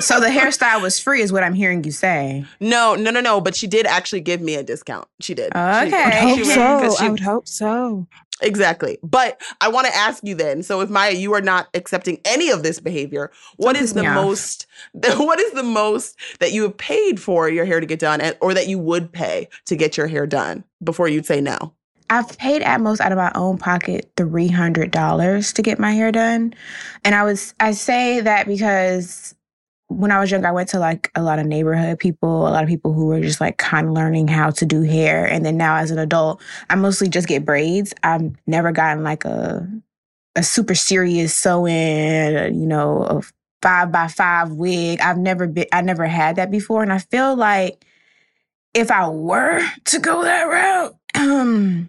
so 0.00 0.20
the 0.20 0.28
hairstyle 0.28 0.80
was 0.82 1.00
free, 1.00 1.20
is 1.22 1.32
what 1.32 1.42
I'm 1.42 1.54
hearing 1.54 1.82
you 1.84 1.90
say. 1.90 2.44
no, 2.60 2.94
no, 2.94 3.10
no, 3.10 3.20
no. 3.20 3.40
But 3.40 3.56
she 3.56 3.66
did 3.66 3.86
actually 3.86 4.20
give 4.20 4.40
me 4.40 4.54
a 4.54 4.62
discount. 4.62 5.08
She 5.20 5.34
did. 5.34 5.52
She- 5.54 5.58
Okay. 5.58 6.02
I 6.02 6.24
would 6.36 6.44
she 6.46 6.52
hope 6.52 6.80
went- 6.80 6.82
so. 6.82 6.88
'cause 6.88 6.98
she- 6.98 7.06
I 7.06 7.08
would 7.10 7.20
hope 7.20 7.48
so. 7.48 8.06
Exactly. 8.40 8.98
But 9.02 9.40
I 9.60 9.66
want 9.66 9.88
to 9.88 9.96
ask 9.96 10.22
you 10.22 10.36
then. 10.36 10.62
So 10.62 10.80
if 10.80 10.88
Maya, 10.88 11.10
you 11.10 11.34
are 11.34 11.40
not 11.40 11.66
accepting 11.74 12.20
any 12.24 12.50
of 12.50 12.62
this 12.62 12.78
behavior, 12.78 13.32
what 13.56 13.72
Don't 13.74 13.82
is 13.82 13.94
the 13.94 14.04
most 14.04 14.66
what 14.92 15.40
is 15.40 15.52
the 15.52 15.64
most 15.64 16.16
that 16.38 16.52
you 16.52 16.62
have 16.62 16.76
paid 16.76 17.20
for 17.20 17.48
your 17.48 17.64
hair 17.64 17.80
to 17.80 17.86
get 17.86 17.98
done 17.98 18.20
and, 18.20 18.36
or 18.40 18.54
that 18.54 18.68
you 18.68 18.78
would 18.78 19.10
pay 19.12 19.48
to 19.66 19.74
get 19.74 19.96
your 19.96 20.06
hair 20.06 20.24
done 20.24 20.62
before 20.84 21.08
you'd 21.08 21.26
say 21.26 21.40
no? 21.40 21.72
I've 22.10 22.36
paid 22.38 22.62
at 22.62 22.80
most 22.80 23.00
out 23.00 23.12
of 23.12 23.18
my 23.18 23.32
own 23.34 23.58
pocket 23.58 24.10
three 24.16 24.48
hundred 24.48 24.90
dollars 24.90 25.52
to 25.54 25.62
get 25.62 25.78
my 25.78 25.92
hair 25.92 26.12
done, 26.12 26.54
and 27.04 27.14
I 27.14 27.24
was 27.24 27.54
I 27.60 27.72
say 27.72 28.20
that 28.20 28.46
because 28.46 29.34
when 29.88 30.10
I 30.10 30.20
was 30.20 30.30
young, 30.30 30.44
I 30.44 30.52
went 30.52 30.68
to 30.70 30.78
like 30.78 31.10
a 31.14 31.22
lot 31.22 31.38
of 31.38 31.46
neighborhood 31.46 31.98
people, 31.98 32.46
a 32.46 32.50
lot 32.50 32.62
of 32.62 32.68
people 32.68 32.92
who 32.92 33.06
were 33.06 33.20
just 33.20 33.40
like 33.40 33.56
kind 33.56 33.88
of 33.88 33.94
learning 33.94 34.28
how 34.28 34.50
to 34.50 34.66
do 34.66 34.82
hair, 34.82 35.26
and 35.26 35.44
then 35.44 35.56
now 35.56 35.76
as 35.76 35.90
an 35.90 35.98
adult, 35.98 36.40
I 36.70 36.74
mostly 36.74 37.08
just 37.08 37.28
get 37.28 37.44
braids. 37.44 37.94
I've 38.02 38.30
never 38.46 38.72
gotten 38.72 39.02
like 39.02 39.24
a 39.24 39.66
a 40.36 40.42
super 40.42 40.74
serious 40.74 41.34
sew-in, 41.34 42.60
you 42.60 42.66
know, 42.66 43.02
a 43.02 43.22
five 43.62 43.90
by 43.90 44.08
five 44.08 44.52
wig. 44.52 45.00
I've 45.00 45.18
never 45.18 45.46
been 45.46 45.66
I 45.72 45.82
never 45.82 46.06
had 46.06 46.36
that 46.36 46.50
before, 46.50 46.82
and 46.82 46.92
I 46.92 46.98
feel 46.98 47.36
like 47.36 47.84
if 48.74 48.90
I 48.90 49.08
were 49.08 49.62
to 49.86 49.98
go 49.98 50.22
that 50.22 50.44
route, 50.44 50.96
um, 51.14 51.88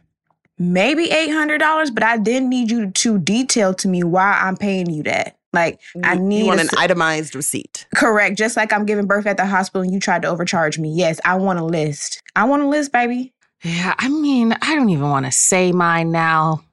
maybe 0.59 1.09
eight 1.09 1.31
hundred 1.31 1.57
dollars. 1.57 1.89
But 1.89 2.03
I 2.03 2.17
then 2.17 2.49
need 2.49 2.69
you 2.69 2.91
to 2.91 3.17
detail 3.17 3.73
to 3.75 3.87
me 3.87 4.03
why 4.03 4.39
I'm 4.39 4.57
paying 4.57 4.89
you 4.89 5.03
that. 5.03 5.37
Like 5.51 5.79
I 6.03 6.15
need 6.15 6.41
you 6.41 6.45
want 6.45 6.59
a 6.59 6.63
an 6.63 6.69
itemized 6.77 7.33
receipt. 7.33 7.87
correct, 7.95 8.37
just 8.37 8.55
like 8.55 8.71
I'm 8.71 8.85
giving 8.85 9.07
birth 9.07 9.25
at 9.25 9.37
the 9.37 9.47
hospital 9.47 9.81
and 9.81 9.91
you 9.91 9.99
tried 9.99 10.21
to 10.21 10.27
overcharge 10.27 10.77
me. 10.77 10.93
Yes, 10.93 11.19
I 11.25 11.35
want 11.37 11.57
a 11.57 11.65
list. 11.65 12.21
I 12.35 12.43
want 12.43 12.61
a 12.61 12.67
list, 12.67 12.91
baby. 12.91 13.33
Yeah, 13.63 13.95
I 13.97 14.09
mean, 14.09 14.55
I 14.61 14.75
don't 14.75 14.89
even 14.89 15.09
want 15.09 15.25
to 15.25 15.31
say 15.31 15.71
mine 15.71 16.11
now 16.11 16.63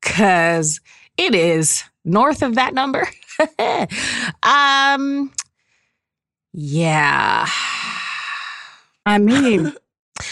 because 0.00 0.80
it 1.16 1.34
is 1.34 1.84
north 2.04 2.42
of 2.42 2.54
that 2.54 2.74
number. 2.74 3.06
um, 4.42 5.32
yeah. 6.52 7.46
I 9.06 9.18
mean, 9.18 9.74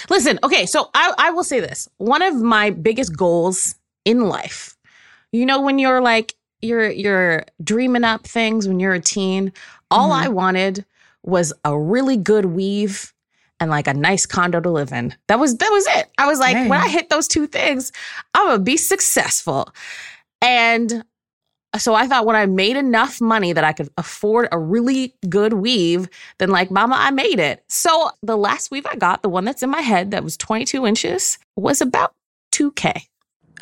Listen, 0.09 0.39
okay, 0.43 0.67
so 0.67 0.91
I, 0.95 1.13
I 1.19 1.31
will 1.31 1.45
say 1.45 1.61
this. 1.61 1.89
One 1.99 2.23
of 2.23 2.35
my 2.37 2.71
biggest 2.71 3.17
goals 3.17 3.75
in 4.05 4.29
life, 4.29 4.77
you 5.33 5.45
know, 5.47 5.61
when 5.61 5.79
you're 5.79 6.01
like 6.01 6.35
you're 6.63 6.91
you're 6.91 7.45
dreaming 7.63 8.05
up 8.05 8.27
things 8.27 8.69
when 8.69 8.81
you're 8.81 8.95
a 8.95 9.01
teen, 9.01 9.53
all 9.91 10.11
Mhm. 10.11 10.25
I 10.25 10.29
wanted 10.29 10.85
was 11.23 11.53
a 11.65 11.79
really 11.79 12.17
good 12.17 12.47
weave 12.47 13.13
and 13.59 13.71
like 13.71 13.87
a 13.87 13.95
nice 13.95 14.25
condo 14.27 14.61
to 14.61 14.71
live 14.71 14.93
in. 14.93 15.15
That 15.29 15.39
was 15.39 15.57
that 15.59 15.69
was 15.71 15.87
it. 15.89 16.09
I 16.19 16.27
was 16.27 16.39
like, 16.39 16.57
when 16.69 16.81
I 16.81 16.89
hit 16.89 17.09
those 17.11 17.29
two 17.29 17.47
things, 17.47 17.93
I'm 18.35 18.47
gonna 18.47 18.59
be 18.59 18.77
successful. 18.77 19.71
And 20.43 21.05
so 21.79 21.95
I 21.95 22.07
thought 22.09 22.27
when 22.27 22.37
I 22.37 22.47
made 22.47 22.77
enough 22.77 23.21
money 23.21 23.53
that 23.53 23.63
I 23.65 23.73
could 23.73 23.89
afford 23.97 24.49
a 24.51 24.59
really 24.59 25.15
good 25.29 25.53
weave, 25.53 26.09
then 26.39 26.51
like, 26.51 26.71
mama, 26.71 26.97
I 26.99 27.11
made 27.11 27.39
it. 27.39 27.63
So 27.69 28.11
the 28.23 28.37
last 28.37 28.71
weave 28.71 28.87
I 28.87 28.97
got, 28.97 29.23
the 29.23 29.29
one 29.29 29.45
that's 29.45 29.63
in 29.63 29.71
my 29.71 29.81
head 29.81 30.11
that 30.11 30.25
was 30.25 30.37
22 30.37 30.87
inches, 30.87 31.39
was 31.57 31.81
about 31.81 32.13
2K. 32.53 33.07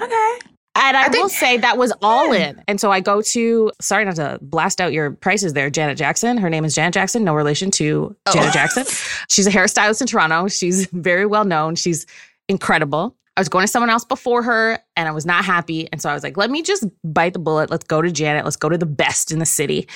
Okay. 0.01 0.39
And 0.81 0.97
I, 0.97 1.07
I 1.07 1.09
think- 1.09 1.23
will 1.23 1.29
say 1.29 1.57
that 1.59 1.77
was 1.77 1.93
all 2.03 2.33
Yeah. 2.35 2.51
in. 2.51 2.65
And 2.69 2.81
so 2.81 2.91
I 2.93 3.01
go 3.01 3.21
to, 3.21 3.73
sorry 3.81 4.05
not 4.05 4.17
to 4.17 4.39
blast 4.41 4.81
out 4.81 4.93
your 4.93 5.11
prices 5.11 5.53
there, 5.53 5.69
Janet 5.71 5.99
Jackson. 5.99 6.39
Her 6.39 6.49
name 6.49 6.65
is 6.65 6.75
Janet 6.75 6.95
Jackson, 6.95 7.25
no 7.25 7.35
relation 7.35 7.71
to 7.73 8.15
Oh. 8.27 8.33
Janet 8.33 8.53
Jackson. 8.55 8.85
She's 9.29 9.47
a 9.47 9.51
hairstylist 9.51 10.01
in 10.01 10.07
Toronto. 10.07 10.47
She's 10.49 10.87
very 10.93 11.27
well 11.27 11.45
known. 11.45 11.75
She's 11.75 12.07
incredible. 12.49 13.17
I 13.39 13.41
was 13.41 13.49
going 13.49 13.63
to 13.63 13.69
someone 13.71 13.89
else 13.89 14.05
before 14.05 14.43
her 14.43 14.81
and 14.97 15.09
I 15.09 15.13
was 15.13 15.25
not 15.25 15.45
happy. 15.45 15.89
And 15.93 16.03
so 16.03 16.11
I 16.11 16.15
was 16.15 16.25
like, 16.25 16.37
let 16.37 16.51
me 16.51 16.61
just 16.61 16.85
bite 17.05 17.35
the 17.35 17.39
bullet. 17.39 17.71
Let's 17.71 17.85
go 17.85 18.03
to 18.03 18.11
Janet. 18.11 18.45
Let's 18.45 18.57
go 18.57 18.69
to 18.69 18.77
the 18.77 18.85
best 18.85 19.31
in 19.31 19.39
the 19.39 19.47
city. 19.47 19.87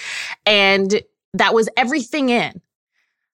And 0.47 1.03
that 1.35 1.53
was 1.53 1.69
everything 1.77 2.29
in 2.29 2.61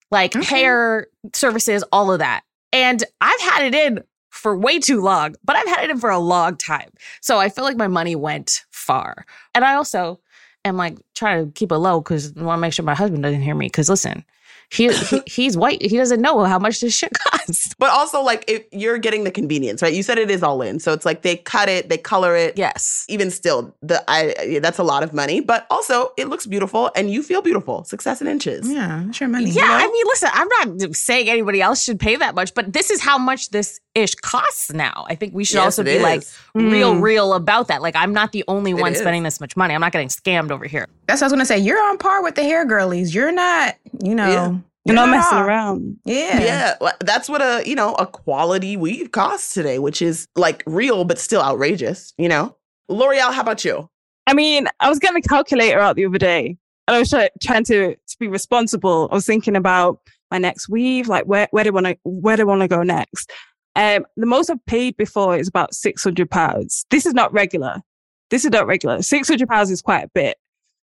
like 0.09 0.35
Okay. 0.35 0.43
hair 0.45 1.07
services, 1.33 1.83
all 1.91 2.11
of 2.11 2.17
that. 2.17 2.41
And 2.73 3.03
I've 3.21 3.39
had 3.39 3.65
it 3.65 3.75
in 3.75 4.03
for 4.31 4.57
way 4.57 4.79
too 4.79 4.99
long, 4.99 5.35
but 5.43 5.55
I've 5.55 5.67
had 5.67 5.83
it 5.83 5.91
in 5.91 5.99
for 5.99 6.09
a 6.09 6.17
long 6.17 6.57
time. 6.57 6.89
So 7.21 7.37
I 7.37 7.49
feel 7.49 7.63
like 7.63 7.77
my 7.77 7.87
money 7.87 8.15
went 8.15 8.65
far. 8.71 9.27
And 9.53 9.63
I 9.63 9.75
also 9.75 10.19
am 10.65 10.75
like 10.75 10.97
trying 11.13 11.45
to 11.45 11.51
keep 11.51 11.71
it 11.71 11.77
low 11.77 12.01
because 12.01 12.35
I 12.35 12.41
want 12.41 12.57
to 12.57 12.61
make 12.61 12.73
sure 12.73 12.83
my 12.83 12.95
husband 12.95 13.21
doesn't 13.21 13.43
hear 13.43 13.53
me. 13.53 13.67
Because 13.67 13.89
listen, 13.89 14.25
he, 14.71 14.91
he 14.93 15.21
he's 15.27 15.57
white. 15.57 15.81
He 15.81 15.97
doesn't 15.97 16.21
know 16.21 16.43
how 16.43 16.59
much 16.59 16.81
this 16.81 16.95
shit 16.95 17.11
costs. 17.17 17.73
But 17.79 17.89
also, 17.91 18.21
like, 18.21 18.43
if 18.47 18.63
you're 18.71 18.97
getting 18.97 19.23
the 19.23 19.31
convenience, 19.31 19.81
right? 19.81 19.93
You 19.93 20.03
said 20.03 20.17
it 20.17 20.29
is 20.29 20.43
all 20.43 20.61
in, 20.61 20.79
so 20.79 20.91
it's 20.93 21.05
like 21.05 21.21
they 21.23 21.37
cut 21.37 21.69
it, 21.69 21.87
they 21.89 21.97
color 21.97 22.35
it. 22.35 22.57
Yes. 22.57 23.05
Even 23.09 23.31
still, 23.31 23.73
the 23.81 24.03
I 24.07 24.59
that's 24.61 24.77
a 24.79 24.83
lot 24.83 25.01
of 25.01 25.13
money, 25.13 25.39
but 25.39 25.65
also 25.71 26.11
it 26.17 26.27
looks 26.27 26.45
beautiful 26.45 26.91
and 26.95 27.09
you 27.09 27.23
feel 27.23 27.41
beautiful. 27.41 27.83
Success 27.85 28.21
in 28.21 28.27
inches. 28.27 28.69
Yeah, 28.69 29.05
it's 29.07 29.19
your 29.19 29.29
money. 29.29 29.49
Yeah, 29.49 29.63
know? 29.65 29.73
I 29.73 29.87
mean, 29.87 30.05
listen, 30.07 30.29
I'm 30.33 30.47
not 30.79 30.95
saying 30.95 31.29
anybody 31.29 31.61
else 31.61 31.81
should 31.81 31.99
pay 31.99 32.17
that 32.17 32.35
much, 32.35 32.53
but 32.53 32.71
this 32.73 32.89
is 32.91 33.01
how 33.01 33.17
much 33.17 33.49
this 33.49 33.79
ish 33.95 34.13
costs 34.15 34.71
now. 34.73 35.05
I 35.07 35.15
think 35.15 35.33
we 35.33 35.43
should 35.45 35.55
Yes, 35.55 35.65
also 35.65 35.83
be 35.83 35.99
like 35.99 36.23
real, 36.53 36.93
Mm. 36.95 37.01
real 37.01 37.33
about 37.33 37.69
that. 37.69 37.81
Like, 37.81 37.95
I'm 37.95 38.13
not 38.13 38.31
the 38.33 38.43
only 38.47 38.71
It 38.71 38.75
one 38.75 38.91
is. 38.93 38.99
spending 38.99 39.23
this 39.23 39.39
much 39.39 39.55
money. 39.57 39.73
I'm 39.73 39.81
not 39.81 39.91
getting 39.93 40.09
scammed 40.09 40.51
over 40.51 40.65
here. 40.65 40.87
That's 41.07 41.21
what 41.21 41.25
I 41.25 41.27
was 41.27 41.33
gonna 41.33 41.45
say. 41.45 41.57
You're 41.57 41.81
on 41.89 41.97
par 41.97 42.21
with 42.21 42.35
the 42.35 42.43
hair 42.43 42.65
girlies. 42.65 43.15
You're 43.15 43.31
not, 43.31 43.75
you 44.03 44.13
know, 44.13 44.27
Yeah. 44.29 44.55
You're 44.85 44.95
not 44.95 45.09
messing 45.09 45.37
around. 45.37 45.97
Yeah. 46.05 46.39
Yeah, 46.41 46.75
well, 46.81 46.93
that's 47.01 47.29
what 47.29 47.41
a 47.41 47.67
you 47.67 47.75
know 47.75 47.93
a 47.95 48.07
quality 48.07 48.77
weave 48.77 49.11
costs 49.11 49.53
today, 49.53 49.79
which 49.79 50.01
is 50.01 50.27
like 50.35 50.63
real 50.65 51.03
but 51.03 51.19
still 51.19 51.41
outrageous. 51.41 52.13
You 52.17 52.29
know, 52.29 52.55
L'Oreal, 52.89 53.33
how 53.33 53.41
about 53.41 53.63
you? 53.63 53.89
I 54.27 54.33
mean, 54.33 54.67
I 54.79 54.89
was 54.89 54.99
getting 54.99 55.23
a 55.23 55.27
calculator 55.27 55.79
out 55.79 55.95
the 55.95 56.05
other 56.05 56.17
day 56.17 56.57
and 56.87 56.95
I 56.95 56.99
was 56.99 57.09
try- 57.09 57.29
trying 57.41 57.63
to, 57.65 57.95
to 57.95 58.17
be 58.19 58.27
responsible. 58.27 59.09
I 59.11 59.15
was 59.15 59.25
thinking 59.25 59.55
about 59.55 60.01
my 60.31 60.37
next 60.37 60.69
weave, 60.69 61.07
like 61.07 61.25
where, 61.25 61.47
where 61.51 61.63
do 61.63 61.69
I 61.69 61.73
want 61.73 61.85
to, 61.87 61.97
where 62.03 62.37
do 62.37 62.43
I 62.43 62.45
want 62.45 62.61
to 62.61 62.67
go 62.67 62.83
next? 62.83 63.31
Um, 63.75 64.05
the 64.17 64.25
most 64.25 64.49
I've 64.49 64.63
paid 64.65 64.97
before 64.97 65.37
is 65.37 65.47
about 65.47 65.73
600 65.73 66.29
pounds. 66.29 66.85
This 66.89 67.05
is 67.05 67.13
not 67.13 67.33
regular. 67.33 67.81
This 68.29 68.45
is 68.45 68.51
not 68.51 68.67
regular. 68.67 69.01
600 69.01 69.47
pounds 69.47 69.71
is 69.71 69.81
quite 69.81 70.03
a 70.03 70.09
bit. 70.13 70.37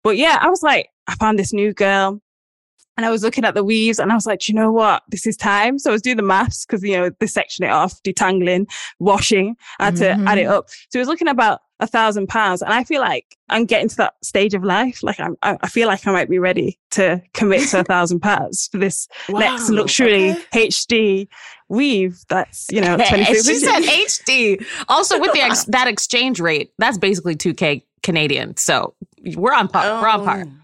But 0.03 0.17
yeah, 0.17 0.39
I 0.41 0.49
was 0.49 0.63
like, 0.63 0.89
I 1.07 1.15
found 1.15 1.39
this 1.39 1.53
new 1.53 1.73
girl 1.73 2.21
and 2.97 3.07
I 3.07 3.11
was 3.11 3.23
looking 3.23 3.45
at 3.45 3.55
the 3.55 3.65
weaves 3.65 3.99
and 3.99 4.13
I 4.13 4.15
was 4.15 4.27
like, 4.27 4.49
you 4.49 4.55
know 4.55 4.71
what? 4.71 5.03
This 5.09 5.27
is 5.27 5.37
time. 5.37 5.79
So 5.79 5.91
I 5.91 5.93
was 5.93 6.03
doing 6.03 6.19
the 6.19 6.23
maths 6.23 6.67
because, 6.67 6.83
you 6.83 6.97
know, 6.97 7.11
they 7.21 7.27
section 7.27 7.65
it 7.65 7.71
off, 7.71 8.03
detangling, 8.03 8.71
washing. 8.99 9.57
I 9.79 9.87
had 9.87 9.97
to 9.97 10.11
add 10.11 10.39
it 10.39 10.43
mm-hmm. 10.43 10.53
up. 10.53 10.69
So 10.91 10.99
I 10.99 11.01
was 11.01 11.09
looking 11.09 11.29
about 11.29 11.61
a 11.81 11.87
thousand 11.87 12.29
pounds. 12.29 12.61
And 12.61 12.73
I 12.73 12.85
feel 12.85 13.01
like 13.01 13.37
I'm 13.49 13.65
getting 13.65 13.89
to 13.89 13.97
that 13.97 14.15
stage 14.23 14.53
of 14.53 14.63
life. 14.63 15.03
Like 15.03 15.19
I'm, 15.19 15.37
I 15.43 15.57
I 15.63 15.69
feel 15.69 15.89
like 15.89 16.07
I 16.07 16.13
might 16.13 16.29
be 16.29 16.39
ready 16.39 16.79
to 16.93 17.21
commit 17.35 17.69
to 17.71 17.81
a 17.81 17.85
thousand 17.93 18.21
pounds 18.21 18.69
for 18.71 18.79
this 18.79 19.09
next 19.29 19.71
luxury 19.71 20.33
okay. 20.33 20.69
HD 20.69 21.29
weave. 21.69 22.23
That's, 22.29 22.67
you 22.71 22.83
know, 22.83 22.97
26 22.97 23.47
she 23.47 23.59
said 23.59 23.83
HD. 23.83 24.67
Also, 24.89 25.19
with 25.19 25.33
the 25.33 25.41
ex- 25.41 25.65
that 25.65 25.89
exchange 25.89 26.41
rate, 26.41 26.73
that's 26.79 26.99
basically 26.99 27.37
2K 27.37 27.83
Canadian. 28.03 28.57
So 28.59 28.95
we're 29.35 29.55
on 29.55 29.69
par. 29.69 30.03
We're 30.03 30.09
on 30.09 30.25
par. 30.25 30.45
Oh. 30.47 30.62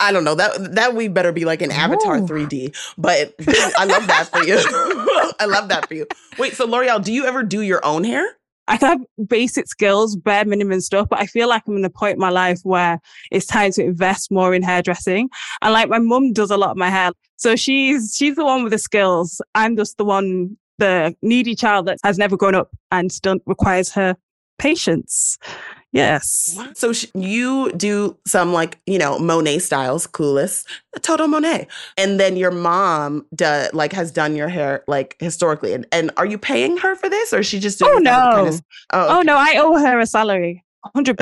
I 0.00 0.12
don't 0.12 0.24
know 0.24 0.34
that 0.34 0.74
that 0.74 0.94
we 0.94 1.08
better 1.08 1.32
be 1.32 1.44
like 1.44 1.62
an 1.62 1.70
Avatar 1.70 2.18
Ooh. 2.18 2.26
3D, 2.26 2.76
but 2.98 3.34
I 3.78 3.84
love 3.84 4.06
that 4.06 4.28
for 4.28 4.42
you. 4.44 4.56
I 5.40 5.46
love 5.46 5.68
that 5.68 5.88
for 5.88 5.94
you. 5.94 6.06
Wait, 6.38 6.54
so 6.54 6.66
L'Oreal, 6.66 7.02
do 7.02 7.12
you 7.12 7.24
ever 7.24 7.42
do 7.42 7.60
your 7.62 7.84
own 7.84 8.04
hair? 8.04 8.26
I 8.68 8.76
have 8.76 9.00
basic 9.28 9.68
skills, 9.68 10.16
bare 10.16 10.44
minimum 10.44 10.80
stuff, 10.80 11.08
but 11.08 11.20
I 11.20 11.26
feel 11.26 11.48
like 11.48 11.62
I'm 11.68 11.76
in 11.76 11.84
a 11.84 11.90
point 11.90 12.14
in 12.14 12.20
my 12.20 12.30
life 12.30 12.60
where 12.64 12.98
it's 13.30 13.46
time 13.46 13.70
to 13.72 13.84
invest 13.84 14.32
more 14.32 14.54
in 14.54 14.62
hairdressing. 14.62 15.30
And 15.62 15.72
like 15.72 15.88
my 15.88 16.00
mum 16.00 16.32
does 16.32 16.50
a 16.50 16.56
lot 16.56 16.70
of 16.70 16.76
my 16.76 16.90
hair. 16.90 17.12
So 17.36 17.54
she's, 17.54 18.14
she's 18.16 18.34
the 18.34 18.44
one 18.44 18.64
with 18.64 18.72
the 18.72 18.78
skills. 18.78 19.40
I'm 19.54 19.76
just 19.76 19.98
the 19.98 20.04
one, 20.04 20.56
the 20.78 21.14
needy 21.22 21.54
child 21.54 21.86
that 21.86 21.98
has 22.02 22.18
never 22.18 22.36
grown 22.36 22.56
up 22.56 22.70
and 22.90 23.12
still 23.12 23.36
requires 23.46 23.92
her 23.92 24.16
patience. 24.58 25.38
Yes. 25.96 26.58
So 26.74 26.92
sh- 26.92 27.06
you 27.14 27.72
do 27.72 28.18
some 28.26 28.52
like 28.52 28.78
you 28.86 28.98
know 28.98 29.18
Monet 29.18 29.60
styles, 29.60 30.06
coolest, 30.06 30.68
total 31.00 31.26
Monet, 31.26 31.68
and 31.96 32.20
then 32.20 32.36
your 32.36 32.50
mom 32.50 33.24
does 33.34 33.72
like 33.72 33.92
has 33.92 34.12
done 34.12 34.36
your 34.36 34.48
hair 34.48 34.84
like 34.86 35.16
historically. 35.20 35.72
And, 35.72 35.86
and 35.92 36.10
are 36.18 36.26
you 36.26 36.36
paying 36.36 36.76
her 36.78 36.96
for 36.96 37.08
this, 37.08 37.32
or 37.32 37.38
is 37.38 37.46
she 37.46 37.58
just 37.58 37.78
doing? 37.78 37.92
Oh, 37.94 37.98
it 37.98 38.06
out 38.06 38.22
of 38.22 38.28
no. 38.28 38.36
kindness? 38.36 38.62
Oh, 38.92 39.18
Oh 39.18 39.22
no, 39.22 39.36
I 39.36 39.54
owe 39.58 39.78
her 39.78 39.98
a 39.98 40.06
salary. 40.06 40.62
100%. 40.94 41.16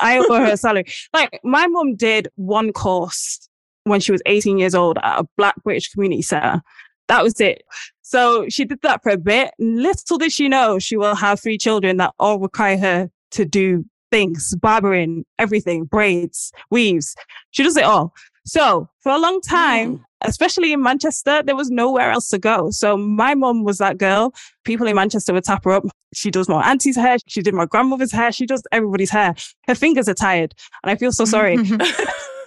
I 0.00 0.18
owe 0.18 0.34
her 0.38 0.52
a 0.52 0.56
salary. 0.56 0.86
Like 1.12 1.38
my 1.44 1.66
mom 1.66 1.94
did 1.94 2.28
one 2.36 2.72
course 2.72 3.48
when 3.84 4.00
she 4.00 4.10
was 4.10 4.22
18 4.26 4.58
years 4.58 4.74
old 4.74 4.98
at 5.02 5.20
a 5.20 5.26
Black 5.36 5.54
British 5.62 5.90
Community 5.90 6.22
Center. 6.22 6.62
That 7.08 7.22
was 7.22 7.38
it. 7.40 7.62
So 8.02 8.48
she 8.48 8.64
did 8.64 8.80
that 8.82 9.02
for 9.02 9.12
a 9.12 9.18
bit. 9.18 9.52
Little 9.58 10.18
did 10.18 10.32
she 10.32 10.48
know 10.48 10.78
she 10.78 10.96
will 10.96 11.14
have 11.14 11.40
three 11.40 11.58
children 11.58 11.98
that 11.98 12.14
all 12.18 12.38
require 12.40 12.78
her 12.78 13.10
to 13.32 13.44
do 13.44 13.84
things, 14.14 14.54
barbering, 14.60 15.24
everything, 15.40 15.84
braids, 15.84 16.52
weaves. 16.70 17.16
She 17.50 17.64
does 17.64 17.76
it 17.76 17.84
all. 17.84 18.14
So 18.46 18.88
for 19.02 19.10
a 19.10 19.18
long 19.18 19.40
time, 19.40 19.90
Mm. 19.96 20.02
especially 20.32 20.72
in 20.72 20.80
Manchester, 20.82 21.42
there 21.42 21.56
was 21.56 21.68
nowhere 21.70 22.10
else 22.12 22.28
to 22.28 22.38
go. 22.38 22.70
So 22.70 22.96
my 22.96 23.34
mom 23.34 23.64
was 23.64 23.78
that 23.78 23.98
girl. 23.98 24.32
People 24.64 24.86
in 24.86 24.94
Manchester 24.94 25.32
would 25.34 25.44
tap 25.44 25.64
her 25.64 25.72
up. 25.72 25.84
She 26.14 26.30
does 26.30 26.48
my 26.48 26.62
auntie's 26.68 26.96
hair. 26.96 27.18
She 27.26 27.42
did 27.42 27.54
my 27.54 27.66
grandmother's 27.66 28.12
hair. 28.12 28.32
She 28.32 28.46
does 28.46 28.62
everybody's 28.72 29.10
hair. 29.10 29.34
Her 29.66 29.74
fingers 29.74 30.08
are 30.08 30.14
tired. 30.14 30.54
And 30.82 30.90
I 30.90 30.96
feel 30.96 31.12
so 31.12 31.24
sorry. 31.24 31.56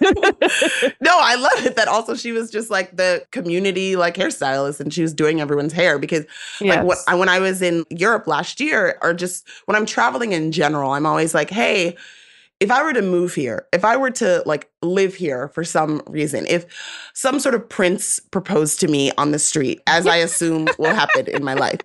no, 0.00 1.18
I 1.20 1.34
love 1.34 1.66
it 1.66 1.76
that 1.76 1.88
also 1.88 2.14
she 2.14 2.30
was 2.30 2.50
just 2.50 2.70
like 2.70 2.96
the 2.96 3.24
community 3.32 3.96
like 3.96 4.14
hairstylist 4.14 4.78
and 4.78 4.94
she 4.94 5.02
was 5.02 5.12
doing 5.12 5.40
everyone's 5.40 5.72
hair 5.72 5.98
because 5.98 6.24
like 6.60 6.84
what, 6.84 6.98
I, 7.08 7.16
when 7.16 7.28
I 7.28 7.40
was 7.40 7.62
in 7.62 7.84
Europe 7.90 8.26
last 8.28 8.60
year 8.60 8.98
or 9.02 9.12
just 9.12 9.48
when 9.64 9.76
I'm 9.76 9.86
traveling 9.86 10.32
in 10.32 10.52
general, 10.52 10.92
I'm 10.92 11.06
always 11.06 11.34
like, 11.34 11.50
hey, 11.50 11.96
if 12.60 12.70
I 12.70 12.82
were 12.82 12.92
to 12.92 13.02
move 13.02 13.34
here, 13.34 13.66
if 13.72 13.84
I 13.84 13.96
were 13.96 14.10
to 14.12 14.42
like 14.44 14.68
live 14.82 15.14
here 15.14 15.48
for 15.48 15.64
some 15.64 16.02
reason, 16.06 16.46
if 16.46 16.66
some 17.14 17.38
sort 17.38 17.54
of 17.54 17.68
prince 17.68 18.18
proposed 18.30 18.80
to 18.80 18.88
me 18.88 19.12
on 19.18 19.30
the 19.30 19.38
street, 19.38 19.80
as 19.86 20.06
I 20.06 20.16
assume 20.28 20.68
will 20.78 20.94
happen 20.94 21.26
in 21.28 21.44
my 21.44 21.54
life, 21.54 21.80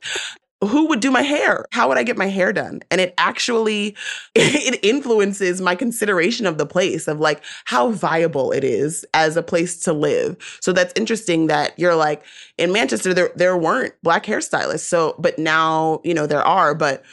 who 0.65 0.87
would 0.87 0.99
do 0.99 1.11
my 1.11 1.21
hair? 1.21 1.65
How 1.71 1.87
would 1.87 1.97
I 1.97 2.03
get 2.03 2.17
my 2.17 2.27
hair 2.27 2.53
done? 2.53 2.81
And 2.91 3.01
it 3.01 3.13
actually 3.17 3.95
it 4.35 4.79
influences 4.83 5.61
my 5.61 5.75
consideration 5.75 6.45
of 6.45 6.57
the 6.57 6.65
place 6.65 7.07
of 7.07 7.19
like 7.19 7.43
how 7.65 7.91
viable 7.91 8.51
it 8.51 8.63
is 8.63 9.05
as 9.13 9.37
a 9.37 9.43
place 9.43 9.79
to 9.81 9.93
live. 9.93 10.37
So 10.61 10.73
that's 10.73 10.93
interesting 10.95 11.47
that 11.47 11.77
you're 11.77 11.95
like 11.95 12.23
in 12.57 12.71
Manchester 12.71 13.13
there 13.13 13.31
there 13.35 13.57
weren't 13.57 13.93
black 14.03 14.25
hairstylists. 14.25 14.81
So 14.81 15.15
but 15.19 15.39
now, 15.39 16.01
you 16.03 16.13
know, 16.13 16.27
there 16.27 16.43
are, 16.43 16.75
but 16.75 17.03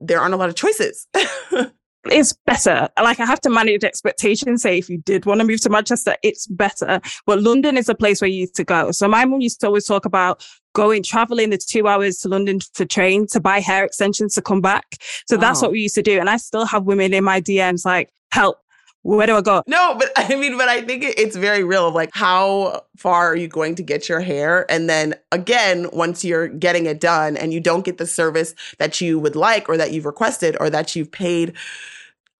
there 0.00 0.20
aren't 0.20 0.34
a 0.34 0.36
lot 0.36 0.48
of 0.48 0.56
choices. 0.56 1.06
it's 2.06 2.32
better. 2.46 2.88
Like 3.00 3.20
I 3.20 3.24
have 3.24 3.40
to 3.42 3.50
manage 3.50 3.84
expectations. 3.84 4.62
Say 4.62 4.78
if 4.78 4.88
you 4.88 4.98
did 4.98 5.24
want 5.26 5.40
to 5.40 5.46
move 5.46 5.60
to 5.62 5.70
Manchester, 5.70 6.16
it's 6.22 6.46
better. 6.46 7.00
But 7.26 7.42
London 7.42 7.76
is 7.76 7.88
a 7.88 7.94
place 7.94 8.20
where 8.20 8.28
you 8.28 8.40
used 8.40 8.56
to 8.56 8.64
go. 8.64 8.90
So 8.90 9.08
my 9.08 9.24
mum 9.24 9.40
used 9.40 9.60
to 9.60 9.66
always 9.68 9.86
talk 9.86 10.04
about 10.04 10.44
going, 10.72 11.02
traveling 11.02 11.50
the 11.50 11.58
two 11.58 11.86
hours 11.86 12.18
to 12.18 12.28
London 12.28 12.60
for 12.74 12.84
train 12.84 13.26
to 13.28 13.40
buy 13.40 13.60
hair 13.60 13.84
extensions 13.84 14.34
to 14.34 14.42
come 14.42 14.60
back. 14.60 14.96
So 15.26 15.36
that's 15.36 15.62
what 15.62 15.72
we 15.72 15.80
used 15.80 15.94
to 15.96 16.02
do. 16.02 16.18
And 16.18 16.30
I 16.30 16.36
still 16.36 16.64
have 16.64 16.84
women 16.84 17.12
in 17.12 17.24
my 17.24 17.40
DMs 17.40 17.84
like, 17.84 18.10
help, 18.30 18.58
where 19.02 19.26
do 19.26 19.36
I 19.36 19.40
go? 19.40 19.62
No, 19.66 19.94
but 19.98 20.10
I 20.16 20.34
mean, 20.36 20.56
but 20.56 20.68
I 20.68 20.82
think 20.82 21.04
it's 21.04 21.36
very 21.36 21.64
real 21.64 21.88
of 21.88 21.94
like 21.94 22.10
how 22.12 22.84
far 22.96 23.28
are 23.32 23.36
you 23.36 23.48
going 23.48 23.74
to 23.76 23.82
get 23.82 24.08
your 24.08 24.20
hair? 24.20 24.70
And 24.70 24.88
then 24.88 25.14
again, 25.30 25.88
once 25.92 26.24
you're 26.24 26.48
getting 26.48 26.86
it 26.86 27.00
done 27.00 27.36
and 27.36 27.52
you 27.52 27.60
don't 27.60 27.84
get 27.84 27.98
the 27.98 28.06
service 28.06 28.54
that 28.78 29.00
you 29.00 29.18
would 29.18 29.36
like 29.36 29.68
or 29.68 29.76
that 29.76 29.92
you've 29.92 30.06
requested 30.06 30.56
or 30.60 30.70
that 30.70 30.96
you've 30.96 31.10
paid 31.10 31.54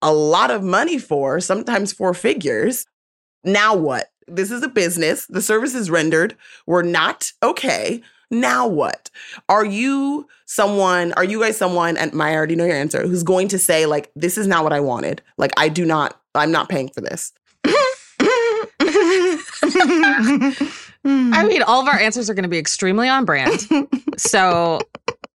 a 0.00 0.12
lot 0.12 0.50
of 0.50 0.62
money 0.62 0.98
for, 0.98 1.40
sometimes 1.40 1.92
four 1.92 2.14
figures, 2.14 2.86
now 3.44 3.74
what? 3.74 4.08
This 4.28 4.50
is 4.50 4.62
a 4.62 4.68
business. 4.68 5.26
The 5.26 5.42
service 5.42 5.74
is 5.74 5.90
rendered. 5.90 6.36
We're 6.66 6.82
not 6.82 7.32
okay. 7.42 8.02
Now 8.32 8.66
what? 8.66 9.10
Are 9.48 9.64
you 9.64 10.26
someone, 10.46 11.12
are 11.12 11.24
you 11.24 11.40
guys 11.40 11.56
someone, 11.56 11.96
and 11.96 12.20
I 12.20 12.34
already 12.34 12.56
know 12.56 12.64
your 12.64 12.74
answer, 12.76 13.06
who's 13.06 13.22
going 13.22 13.46
to 13.48 13.58
say, 13.58 13.86
like, 13.86 14.10
this 14.16 14.36
is 14.38 14.46
not 14.48 14.64
what 14.64 14.72
I 14.72 14.80
wanted? 14.80 15.22
Like, 15.36 15.52
I 15.56 15.68
do 15.68 15.84
not, 15.84 16.18
I'm 16.34 16.50
not 16.50 16.68
paying 16.68 16.88
for 16.88 17.00
this. 17.02 17.32
I 21.04 21.44
mean, 21.48 21.62
all 21.62 21.82
of 21.82 21.88
our 21.88 21.98
answers 21.98 22.30
are 22.30 22.34
going 22.34 22.44
to 22.44 22.48
be 22.48 22.58
extremely 22.58 23.08
on 23.08 23.24
brand. 23.24 23.66
So, 24.16 24.80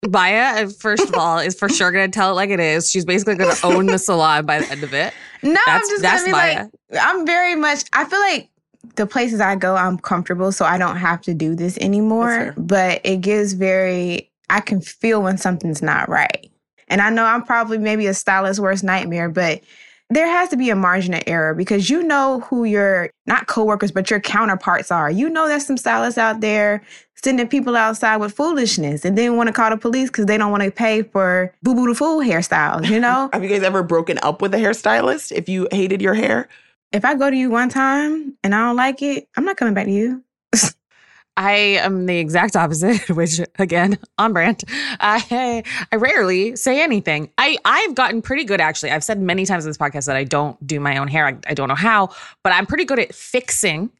Maya, 0.08 0.64
uh, 0.66 0.68
first 0.68 1.08
of 1.08 1.14
all, 1.14 1.38
is 1.38 1.58
for 1.58 1.68
sure 1.68 1.90
going 1.90 2.10
to 2.10 2.14
tell 2.16 2.30
it 2.30 2.34
like 2.34 2.50
it 2.50 2.60
is. 2.60 2.90
She's 2.90 3.04
basically 3.04 3.34
going 3.34 3.54
to 3.54 3.66
own 3.66 3.86
the 3.86 3.98
salon 3.98 4.46
by 4.46 4.60
the 4.60 4.70
end 4.70 4.82
of 4.84 4.94
it. 4.94 5.12
No, 5.42 5.52
That's- 5.52 5.68
I'm 5.68 5.80
just 5.82 6.02
that's 6.02 6.22
gonna 6.22 6.26
be 6.26 6.32
Maya. 6.32 6.68
like, 6.90 7.02
I'm 7.02 7.26
very 7.26 7.54
much. 7.56 7.84
I 7.92 8.04
feel 8.04 8.18
like 8.20 8.50
the 8.96 9.06
places 9.06 9.40
I 9.40 9.56
go, 9.56 9.76
I'm 9.76 9.98
comfortable, 9.98 10.52
so 10.52 10.64
I 10.64 10.78
don't 10.78 10.96
have 10.96 11.20
to 11.22 11.34
do 11.34 11.54
this 11.54 11.78
anymore. 11.78 12.54
But 12.56 13.00
it 13.04 13.20
gives 13.20 13.52
very. 13.52 14.30
I 14.50 14.60
can 14.60 14.80
feel 14.80 15.22
when 15.22 15.36
something's 15.36 15.82
not 15.82 16.08
right, 16.08 16.50
and 16.88 17.00
I 17.00 17.10
know 17.10 17.24
I'm 17.24 17.42
probably 17.42 17.78
maybe 17.78 18.06
a 18.06 18.14
stylist's 18.14 18.60
worst 18.60 18.82
nightmare, 18.82 19.28
but 19.28 19.62
there 20.10 20.26
has 20.26 20.48
to 20.48 20.56
be 20.56 20.70
a 20.70 20.76
margin 20.76 21.12
of 21.12 21.22
error 21.26 21.54
because 21.54 21.90
you 21.90 22.02
know 22.02 22.40
who 22.40 22.64
your 22.64 23.10
not 23.26 23.46
coworkers 23.46 23.92
but 23.92 24.10
your 24.10 24.20
counterparts 24.20 24.90
are. 24.90 25.10
You 25.10 25.28
know 25.28 25.48
there's 25.48 25.66
some 25.66 25.76
stylists 25.76 26.16
out 26.16 26.40
there 26.40 26.82
sending 27.14 27.48
people 27.48 27.76
outside 27.76 28.16
with 28.16 28.32
foolishness 28.32 29.04
and 29.04 29.18
then 29.18 29.36
want 29.36 29.48
to 29.48 29.52
call 29.52 29.70
the 29.70 29.76
police 29.76 30.08
because 30.08 30.26
they 30.26 30.38
don't 30.38 30.50
want 30.50 30.62
to 30.62 30.70
pay 30.70 31.02
for 31.02 31.54
boo 31.62 31.74
boo 31.74 31.86
the 31.86 31.94
fool 31.94 32.20
hairstyles. 32.20 32.88
You 32.88 33.00
know. 33.00 33.28
Have 33.34 33.42
you 33.42 33.50
guys 33.50 33.62
ever 33.62 33.82
broken 33.82 34.18
up 34.22 34.40
with 34.40 34.54
a 34.54 34.58
hairstylist 34.58 35.32
if 35.32 35.48
you 35.48 35.68
hated 35.72 36.00
your 36.00 36.14
hair? 36.14 36.48
If 36.92 37.04
I 37.04 37.14
go 37.14 37.30
to 37.30 37.36
you 37.36 37.50
one 37.50 37.68
time 37.68 38.36
and 38.42 38.54
I 38.54 38.66
don't 38.66 38.76
like 38.76 39.02
it, 39.02 39.28
I'm 39.36 39.44
not 39.44 39.56
coming 39.56 39.74
back 39.74 39.86
to 39.86 39.92
you. 39.92 40.24
I 41.36 41.52
am 41.52 42.06
the 42.06 42.18
exact 42.18 42.56
opposite, 42.56 43.08
which 43.16 43.40
again, 43.58 43.98
on 44.18 44.32
brand. 44.32 44.64
I 45.00 45.62
I 45.92 45.96
rarely 45.96 46.56
say 46.56 46.82
anything. 46.82 47.30
I 47.38 47.58
I've 47.64 47.94
gotten 47.94 48.22
pretty 48.22 48.44
good 48.44 48.60
actually. 48.60 48.90
I've 48.90 49.04
said 49.04 49.20
many 49.20 49.46
times 49.46 49.64
in 49.64 49.70
this 49.70 49.78
podcast 49.78 50.06
that 50.06 50.16
I 50.16 50.24
don't 50.24 50.64
do 50.66 50.80
my 50.80 50.96
own 50.96 51.08
hair. 51.08 51.26
I, 51.26 51.36
I 51.46 51.54
don't 51.54 51.68
know 51.68 51.74
how, 51.74 52.08
but 52.42 52.52
I'm 52.52 52.66
pretty 52.66 52.84
good 52.84 52.98
at 52.98 53.14
fixing 53.14 53.90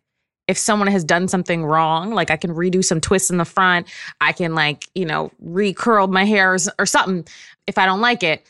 if 0.48 0.56
someone 0.58 0.88
has 0.88 1.04
done 1.04 1.28
something 1.28 1.64
wrong. 1.64 2.10
Like 2.10 2.30
I 2.30 2.36
can 2.36 2.54
redo 2.54 2.82
some 2.82 3.00
twists 3.00 3.30
in 3.30 3.36
the 3.36 3.44
front. 3.44 3.86
I 4.20 4.32
can 4.32 4.54
like, 4.54 4.88
you 4.94 5.04
know, 5.04 5.30
recurl 5.44 6.10
my 6.10 6.24
hair 6.24 6.54
or, 6.54 6.58
or 6.78 6.86
something 6.86 7.26
if 7.66 7.78
I 7.78 7.86
don't 7.86 8.00
like 8.00 8.22
it 8.22 8.44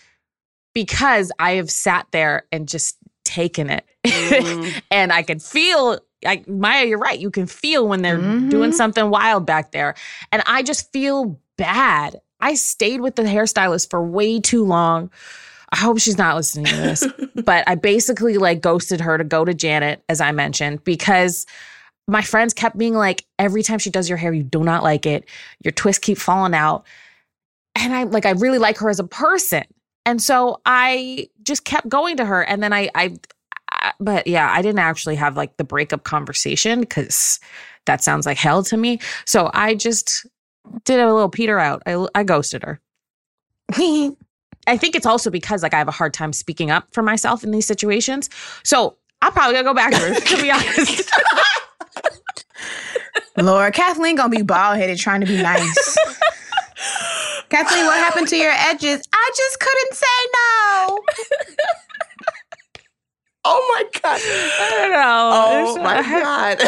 because 0.74 1.33
I 1.38 1.53
have 1.53 1.70
sat 1.70 2.07
there 2.12 2.46
and 2.53 2.68
just 2.68 2.96
taken 3.29 3.71
it. 3.71 3.85
Mhm. 4.07 4.83
and 4.91 5.12
I 5.12 5.23
can 5.23 5.38
feel 5.38 6.01
like 6.25 6.49
Maya, 6.49 6.85
you're 6.87 6.99
right. 6.99 7.19
You 7.19 7.31
can 7.31 7.47
feel 7.47 7.87
when 7.87 8.03
they're 8.03 8.17
doing 8.17 8.71
Mhm. 8.71 8.75
something 8.75 9.11
wild 9.11 9.47
back 9.47 9.71
there. 9.73 9.95
And 10.33 10.43
I 10.47 10.62
just 10.62 10.91
feel 10.93 11.38
bad. 11.57 12.21
I 12.41 12.55
stayed 12.55 13.01
with 13.01 13.14
the 13.17 13.23
hairstylist 13.23 13.91
for 13.91 14.03
way 14.03 14.41
too 14.41 14.64
long. 14.64 15.11
I 15.71 15.77
hope 15.77 15.99
she's 16.01 16.19
not 16.19 16.35
listening 16.35 16.64
to 16.67 16.77
this. 16.77 17.07
but 17.45 17.62
I 17.69 17.75
basically 17.75 18.38
like 18.38 18.61
ghosted 18.62 19.01
her 19.01 19.19
to 19.19 19.25
go 19.25 19.45
to 19.45 19.53
Janet, 19.55 20.03
as 20.09 20.21
I 20.21 20.33
mentioned, 20.33 20.83
because 20.85 21.47
my 22.09 22.23
friends 22.23 22.55
kept 22.55 22.79
being 22.79 22.95
like, 22.95 23.25
every 23.38 23.62
time 23.62 23.79
she 23.79 23.91
does 23.91 24.09
your 24.09 24.17
hair, 24.19 24.33
you 24.33 24.43
do 24.43 24.64
not 24.64 24.83
like 24.83 25.05
it. 25.07 25.29
Your 25.62 25.73
twists 25.73 25.99
keep 26.01 26.17
falling 26.19 26.55
out. 26.55 26.85
And 27.77 27.93
I 27.95 28.05
like, 28.05 28.25
I 28.27 28.31
really 28.31 28.59
like 28.59 28.79
her 28.79 28.88
as 28.88 28.99
a 28.99 29.05
person. 29.05 29.64
And 30.09 30.23
so 30.23 30.59
I 30.64 31.29
just 31.42 31.66
kept 31.66 31.87
going 31.87 32.16
to 32.16 32.25
her. 32.25 32.40
And 32.40 32.62
then 32.62 32.73
I, 32.73 32.88
I, 32.94 33.14
I 33.71 33.92
but 34.01 34.27
yeah, 34.27 34.51
I 34.51 34.62
didn't 34.62 34.79
actually 34.79 35.16
have 35.16 35.37
like 35.37 35.59
the 35.59 35.64
breakup 35.64 36.05
conversation 36.05 36.81
because 36.81 37.38
that 37.85 38.03
sounds 38.03 38.25
like 38.25 38.38
hell 38.38 38.62
to 38.62 38.79
me. 38.79 39.01
So 39.27 39.51
I 39.53 39.75
just 39.75 40.27
did 40.85 40.99
a 40.99 41.12
little 41.12 41.29
peter 41.29 41.59
out. 41.59 41.83
I, 41.85 42.07
I 42.14 42.25
ghosted 42.25 42.62
her. 42.62 42.81
I 43.71 44.79
think 44.79 44.97
it's 44.97 45.05
also 45.05 45.29
because 45.29 45.62
like 45.62 45.75
I 45.75 45.79
have 45.79 45.88
a 45.88 45.92
hard 45.92 46.14
time 46.14 46.33
speaking 46.33 46.71
up 46.71 46.88
for 46.92 47.03
myself 47.03 47.44
in 47.44 47.51
these 47.51 47.66
situations. 47.66 48.31
So 48.62 48.97
I'm 49.21 49.33
probably 49.33 49.57
gonna 49.57 49.68
go 49.68 49.75
back 49.75 49.92
to 49.92 50.40
be 50.40 50.51
honest. 50.51 51.12
Lord, 53.37 53.75
Kathleen 53.75 54.16
gonna 54.16 54.35
be 54.35 54.40
bald 54.40 54.79
headed 54.79 54.97
trying 54.97 55.21
to 55.21 55.27
be 55.27 55.42
nice. 55.42 55.99
Kathleen, 57.51 57.85
what 57.87 57.97
happened 57.99 58.29
to 58.29 58.37
your 58.37 58.53
edges? 58.53 59.03
I 59.13 59.31
just 59.37 59.61
couldn't 59.61 59.95
say 59.95 60.07
no. 60.35 60.99
oh 63.45 63.75
my 63.77 64.01
God. 64.01 64.21
I 64.21 64.71
don't 64.79 64.93
know. 64.93 65.31
Oh 65.33 65.75
There's- 65.75 65.79
my 65.79 66.03
God. 66.21 66.59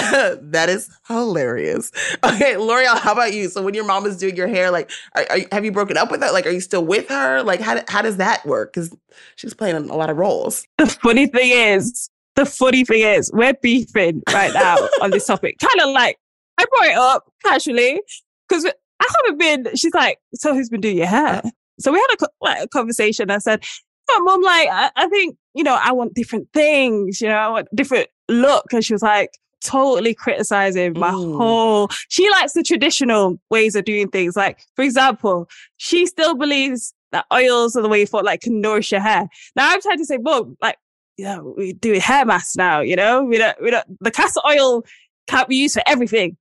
that 0.52 0.68
is 0.68 0.90
hilarious. 1.08 1.90
Okay, 2.24 2.56
L'Oreal, 2.56 2.98
how 2.98 3.12
about 3.12 3.32
you? 3.34 3.48
So 3.48 3.62
when 3.62 3.74
your 3.74 3.84
mom 3.84 4.06
is 4.06 4.16
doing 4.16 4.36
your 4.36 4.48
hair, 4.48 4.70
like, 4.70 4.90
are, 5.14 5.26
are, 5.30 5.38
you- 5.38 5.46
have 5.52 5.64
you 5.64 5.72
broken 5.72 5.96
up 5.96 6.10
with 6.10 6.22
her? 6.22 6.30
Like, 6.32 6.46
are 6.46 6.50
you 6.50 6.60
still 6.60 6.84
with 6.84 7.08
her? 7.08 7.42
Like, 7.42 7.60
how, 7.60 7.80
how 7.88 8.02
does 8.02 8.16
that 8.18 8.44
work? 8.46 8.72
Because 8.72 8.94
she's 9.36 9.54
playing 9.54 9.76
a 9.76 9.80
lot 9.80 10.10
of 10.10 10.16
roles. 10.16 10.66
The 10.78 10.86
funny 10.86 11.26
thing 11.26 11.50
is, 11.50 12.08
the 12.36 12.46
funny 12.46 12.84
thing 12.84 13.02
is, 13.02 13.30
we're 13.34 13.54
beefing 13.60 14.22
right 14.32 14.52
now 14.54 14.76
on 15.02 15.10
this 15.10 15.26
topic. 15.26 15.56
Kind 15.58 15.88
of 15.88 15.94
like, 15.94 16.16
I 16.58 16.64
brought 16.64 16.88
it 16.90 16.96
up 16.96 17.32
casually 17.44 18.00
because 18.48 18.66
I 19.00 19.06
haven't 19.24 19.38
been, 19.38 19.74
she's 19.76 19.94
like, 19.94 20.18
so 20.34 20.54
who's 20.54 20.68
been 20.68 20.80
doing 20.80 20.98
your 20.98 21.06
hair? 21.06 21.42
So 21.78 21.92
we 21.92 21.98
had 21.98 22.16
a, 22.20 22.28
like, 22.40 22.62
a 22.64 22.68
conversation. 22.68 23.30
I 23.30 23.38
said, 23.38 23.64
oh, 24.10 24.22
mom, 24.24 24.42
like, 24.42 24.68
I, 24.70 24.90
I 24.96 25.08
think, 25.08 25.36
you 25.54 25.64
know, 25.64 25.78
I 25.80 25.92
want 25.92 26.14
different 26.14 26.48
things, 26.52 27.20
you 27.20 27.28
know, 27.28 27.34
I 27.36 27.48
want 27.48 27.68
different 27.74 28.08
look. 28.28 28.72
And 28.72 28.84
she 28.84 28.92
was 28.92 29.02
like, 29.02 29.30
totally 29.62 30.14
criticizing 30.14 30.98
my 30.98 31.10
Mm. 31.10 31.36
whole, 31.36 31.88
she 32.08 32.30
likes 32.30 32.52
the 32.54 32.62
traditional 32.62 33.40
ways 33.50 33.74
of 33.74 33.84
doing 33.84 34.08
things. 34.08 34.36
Like, 34.36 34.64
for 34.76 34.82
example, 34.82 35.48
she 35.76 36.06
still 36.06 36.34
believes 36.34 36.94
that 37.12 37.26
oils 37.32 37.76
are 37.76 37.82
the 37.82 37.88
way 37.88 38.00
you 38.00 38.06
thought, 38.06 38.24
like, 38.24 38.40
can 38.40 38.60
nourish 38.60 38.92
your 38.92 39.00
hair. 39.00 39.28
Now 39.56 39.70
I'm 39.70 39.80
trying 39.82 39.98
to 39.98 40.04
say, 40.04 40.18
mom, 40.18 40.56
like, 40.62 40.76
you 41.16 41.24
know, 41.24 41.54
we 41.56 41.72
do 41.74 41.98
hair 41.98 42.24
masks 42.24 42.56
now, 42.56 42.80
you 42.80 42.96
know, 42.96 43.22
we 43.22 43.36
don't, 43.36 43.60
we 43.62 43.70
don't, 43.70 43.86
the 44.00 44.10
castor 44.10 44.40
oil 44.46 44.84
can't 45.26 45.48
be 45.48 45.56
used 45.56 45.74
for 45.74 45.82
everything. 45.86 46.36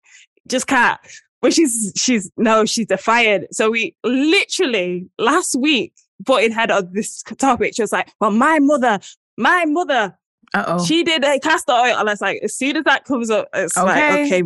Just 0.48 0.68
can't. 0.68 1.00
But 1.42 1.54
she's, 1.54 1.94
she's, 1.96 2.32
no, 2.38 2.66
she's 2.66 2.88
defiant. 2.88 3.54
So 3.56 3.72
we 3.72 3.96
literally 4.04 5.08
last 5.18 5.56
week 5.56 5.94
butted 6.20 6.52
head 6.52 6.70
on 6.72 6.90
this 6.94 7.24
topic. 7.24 7.74
She 7.76 7.82
was 7.82 7.92
like, 7.94 8.12
well, 8.20 8.32
my 8.32 8.60
mother, 8.60 9.00
my 9.38 9.64
mother 9.66 10.18
Uh 10.54 10.64
oh. 10.68 10.86
She 10.86 11.04
did 11.04 11.24
a 11.24 11.40
castor 11.40 11.72
oil, 11.74 11.96
and 11.98 12.10
I 12.10 12.12
was 12.14 12.22
like, 12.22 12.40
as 12.44 12.56
soon 12.56 12.76
as 12.76 12.84
that 12.86 13.06
comes 13.06 13.30
up, 13.30 13.48
it's 13.54 13.78
Okay. 13.78 13.86
like, 13.88 14.26
okay, 14.26 14.44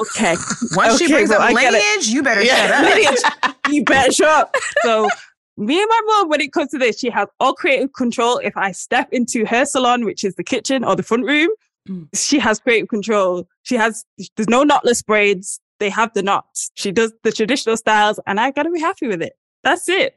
okay, 0.00 0.36
Once 0.76 0.98
she 0.98 1.08
brings 1.08 1.30
well, 1.30 1.40
up 1.40 1.48
I 1.48 1.52
get 1.54 1.74
it. 1.74 1.82
lineage, 1.82 2.06
you 2.08 2.22
better 2.22 2.42
Yeah. 2.42 2.56
shut 2.56 2.70
up. 2.70 2.84
Lineage, 2.84 3.54
you 3.74 3.84
better 3.84 4.12
shut 4.12 4.28
up. 4.28 4.54
So 4.84 5.08
me 5.56 5.80
and 5.80 5.88
my 5.88 6.00
mom, 6.06 6.28
when 6.28 6.40
it 6.40 6.52
comes 6.52 6.70
to 6.70 6.78
this, 6.78 6.98
she 7.00 7.10
has 7.10 7.26
all 7.40 7.54
creative 7.54 7.92
control. 7.94 8.38
If 8.38 8.56
I 8.56 8.70
step 8.72 9.08
into 9.10 9.44
her 9.46 9.64
salon, 9.64 10.04
which 10.04 10.22
is 10.22 10.34
the 10.36 10.44
kitchen 10.44 10.84
or 10.84 10.94
the 10.96 11.02
front 11.02 11.24
room, 11.24 11.48
Mm. 11.88 12.06
she 12.14 12.38
has 12.38 12.60
creative 12.60 12.88
control. 12.88 13.48
She 13.62 13.74
has 13.76 14.04
there's 14.36 14.48
no 14.50 14.62
knotless 14.62 15.02
braids. 15.02 15.58
They 15.78 15.90
have 15.90 16.12
the 16.14 16.22
knots. 16.22 16.70
She 16.74 16.92
does 16.92 17.12
the 17.22 17.32
traditional 17.32 17.76
styles, 17.76 18.18
and 18.26 18.40
I 18.40 18.50
gotta 18.50 18.70
be 18.70 18.80
happy 18.80 19.06
with 19.08 19.22
it. 19.22 19.34
That's 19.64 19.88
it. 19.88 20.16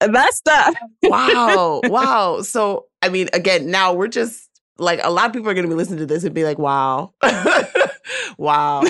And 0.00 0.14
that's 0.14 0.40
that. 0.42 0.74
wow. 1.02 1.80
Wow. 1.88 2.42
So, 2.42 2.86
I 3.02 3.08
mean, 3.08 3.28
again, 3.32 3.70
now 3.70 3.92
we're 3.92 4.08
just 4.08 4.48
like 4.78 5.00
a 5.02 5.10
lot 5.10 5.26
of 5.26 5.32
people 5.32 5.48
are 5.48 5.54
going 5.54 5.64
to 5.64 5.70
be 5.70 5.76
listening 5.76 6.00
to 6.00 6.06
this 6.06 6.24
and 6.24 6.34
be 6.34 6.44
like, 6.44 6.58
wow. 6.58 7.14
wow. 8.38 8.82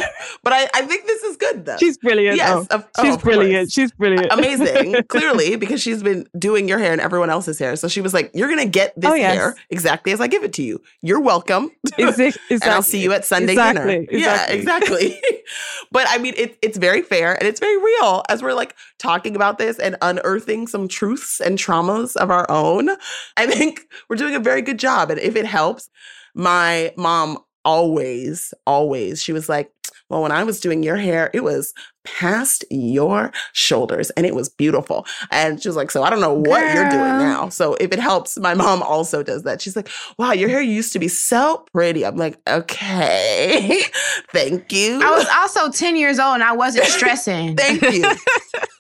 But 0.43 0.53
I, 0.53 0.69
I 0.75 0.83
think 0.83 1.07
this 1.07 1.23
is 1.23 1.37
good 1.37 1.65
though. 1.65 1.77
She's 1.79 1.99
brilliant. 1.99 2.37
yes. 2.37 2.67
though. 2.69 2.77
Of, 2.77 2.89
oh, 2.99 3.05
she's 3.05 3.15
of 3.17 3.23
brilliant. 3.23 3.67
course. 3.67 3.73
She's 3.73 3.93
brilliant. 3.93 4.33
Amazing, 4.33 5.03
clearly, 5.09 5.57
because 5.57 5.83
she's 5.83 6.03
been 6.03 6.27
doing 6.39 6.69
your 6.69 6.79
hair 6.79 6.93
and 6.93 7.01
everyone 7.01 7.31
else's 7.31 7.59
hair. 7.59 7.77
So 7.77 7.89
she 7.89 8.01
was 8.01 8.15
like, 8.15 8.31
You're 8.35 8.49
going 8.49 8.62
to 8.62 8.69
get 8.71 8.95
this 8.97 9.11
Oh, 9.11 9.15
yes. 9.15 9.35
hair 9.35 9.55
exactly 9.71 10.12
as 10.12 10.21
I 10.21 10.27
give 10.27 10.45
it 10.45 10.53
to 10.55 10.62
you. 10.62 10.81
You're 11.03 11.21
welcome. 11.21 11.71
Exactly. 11.99 12.33
and 12.51 12.65
I'll 12.65 12.83
see 12.83 13.03
you 13.03 13.12
at 13.12 13.25
Sunday 13.25 13.55
dinner. 13.55 13.89
Exactly, 13.89 14.21
Yeah, 14.21 14.51
exactly. 14.51 15.21
but 15.93 16.07
I 16.09 16.19
mean, 16.19 16.35
it, 16.37 16.59
it's 16.62 16.79
very 16.79 17.03
fair 17.03 17.35
and 17.35 17.47
it's 17.49 17.61
very 17.61 17.77
real 17.77 18.23
as 18.29 18.43
we're 18.43 18.55
like 18.55 18.75
talking 18.99 19.37
about 19.37 19.59
this 19.59 19.79
and 19.79 19.97
unearthing 20.03 20.67
some 20.67 20.89
truths 20.89 21.41
and 21.41 21.59
traumas 21.59 22.17
of 22.17 22.31
our 22.31 22.47
own. 22.51 22.91
I 23.37 23.47
think 23.47 23.81
we're 24.09 24.17
doing 24.17 24.35
a 24.35 24.41
very 24.41 24.62
good 24.62 24.79
job. 24.79 25.11
And 25.11 25.21
if 25.21 25.37
it 25.37 25.47
helps, 25.47 25.89
my 26.35 26.93
mom 26.97 27.39
always, 27.67 28.55
always, 28.67 29.23
she 29.23 29.33
was 29.35 29.49
like, 29.49 29.71
well, 30.09 30.23
when 30.23 30.33
I 30.33 30.45
was 30.45 30.61
doing 30.61 30.83
your 30.83 30.97
hair, 30.97 31.31
it 31.35 31.43
was 31.43 31.75
past 32.07 32.64
your 32.71 33.33
shoulders 33.53 34.11
and 34.11 34.25
it 34.25 34.35
was 34.35 34.49
beautiful. 34.49 35.05
And 35.31 35.61
she 35.61 35.69
was 35.69 35.77
like, 35.77 35.90
So 35.90 36.03
I 36.03 36.11
don't 36.11 36.21
know 36.21 36.33
what 36.33 36.75
you're 36.75 36.88
doing 36.88 37.19
now. 37.19 37.49
So 37.49 37.75
if 37.75 37.92
it 37.92 37.99
helps, 37.99 38.38
my 38.38 38.55
mom 38.55 38.83
also 38.83 39.23
does 39.23 39.42
that. 39.42 39.61
She's 39.61 39.77
like, 39.77 39.88
Wow, 40.19 40.33
your 40.33 40.49
hair 40.49 40.62
used 40.62 40.92
to 40.95 40.99
be 40.99 41.09
so 41.09 41.66
pretty. 41.73 42.07
I'm 42.07 42.16
like, 42.16 42.38
Okay, 42.49 43.83
thank 44.33 44.73
you. 44.73 45.01
I 45.03 45.11
was 45.11 45.27
also 45.37 45.71
10 45.71 45.97
years 45.97 46.19
old 46.19 46.35
and 46.35 46.42
I 46.42 46.53
wasn't 46.53 46.87
stressing. 46.97 47.57
Thank 47.57 47.83
you. 47.83 48.05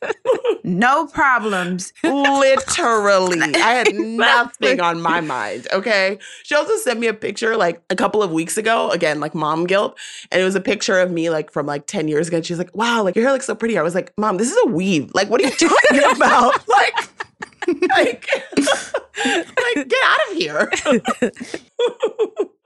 no 0.64 1.06
problems. 1.06 1.92
Literally. 2.02 3.40
I 3.40 3.84
had 3.84 3.94
nothing 3.94 4.80
on 4.80 5.00
my 5.00 5.20
mind. 5.20 5.66
Okay. 5.72 6.18
She 6.44 6.54
also 6.54 6.76
sent 6.76 7.00
me 7.00 7.06
a 7.06 7.14
picture 7.14 7.56
like 7.56 7.82
a 7.90 7.96
couple 7.96 8.22
of 8.22 8.30
weeks 8.30 8.56
ago. 8.56 8.90
Again, 8.90 9.20
like 9.20 9.34
mom 9.34 9.66
guilt. 9.66 9.98
And 10.30 10.40
it 10.40 10.44
was 10.44 10.54
a 10.54 10.60
picture 10.60 10.98
of 11.00 11.10
me 11.10 11.30
like 11.30 11.50
from 11.50 11.66
like 11.66 11.86
10 11.86 12.08
years 12.08 12.28
ago. 12.28 12.40
She's 12.42 12.58
like, 12.58 12.74
wow, 12.74 13.02
like 13.02 13.15
your 13.16 13.24
hair 13.24 13.32
looks 13.32 13.46
so 13.46 13.54
pretty. 13.54 13.78
I 13.78 13.82
was 13.82 13.94
like, 13.94 14.12
mom, 14.18 14.36
this 14.36 14.50
is 14.50 14.58
a 14.64 14.68
weave. 14.68 15.10
Like, 15.14 15.30
what 15.30 15.40
are 15.40 15.44
you 15.44 15.50
talking 15.50 16.04
about? 16.16 16.54
Like, 16.68 16.94
like, 17.96 18.28
like, 18.56 19.88
get 19.88 20.02
out 20.04 20.18
of 20.30 20.36
here. 20.36 20.70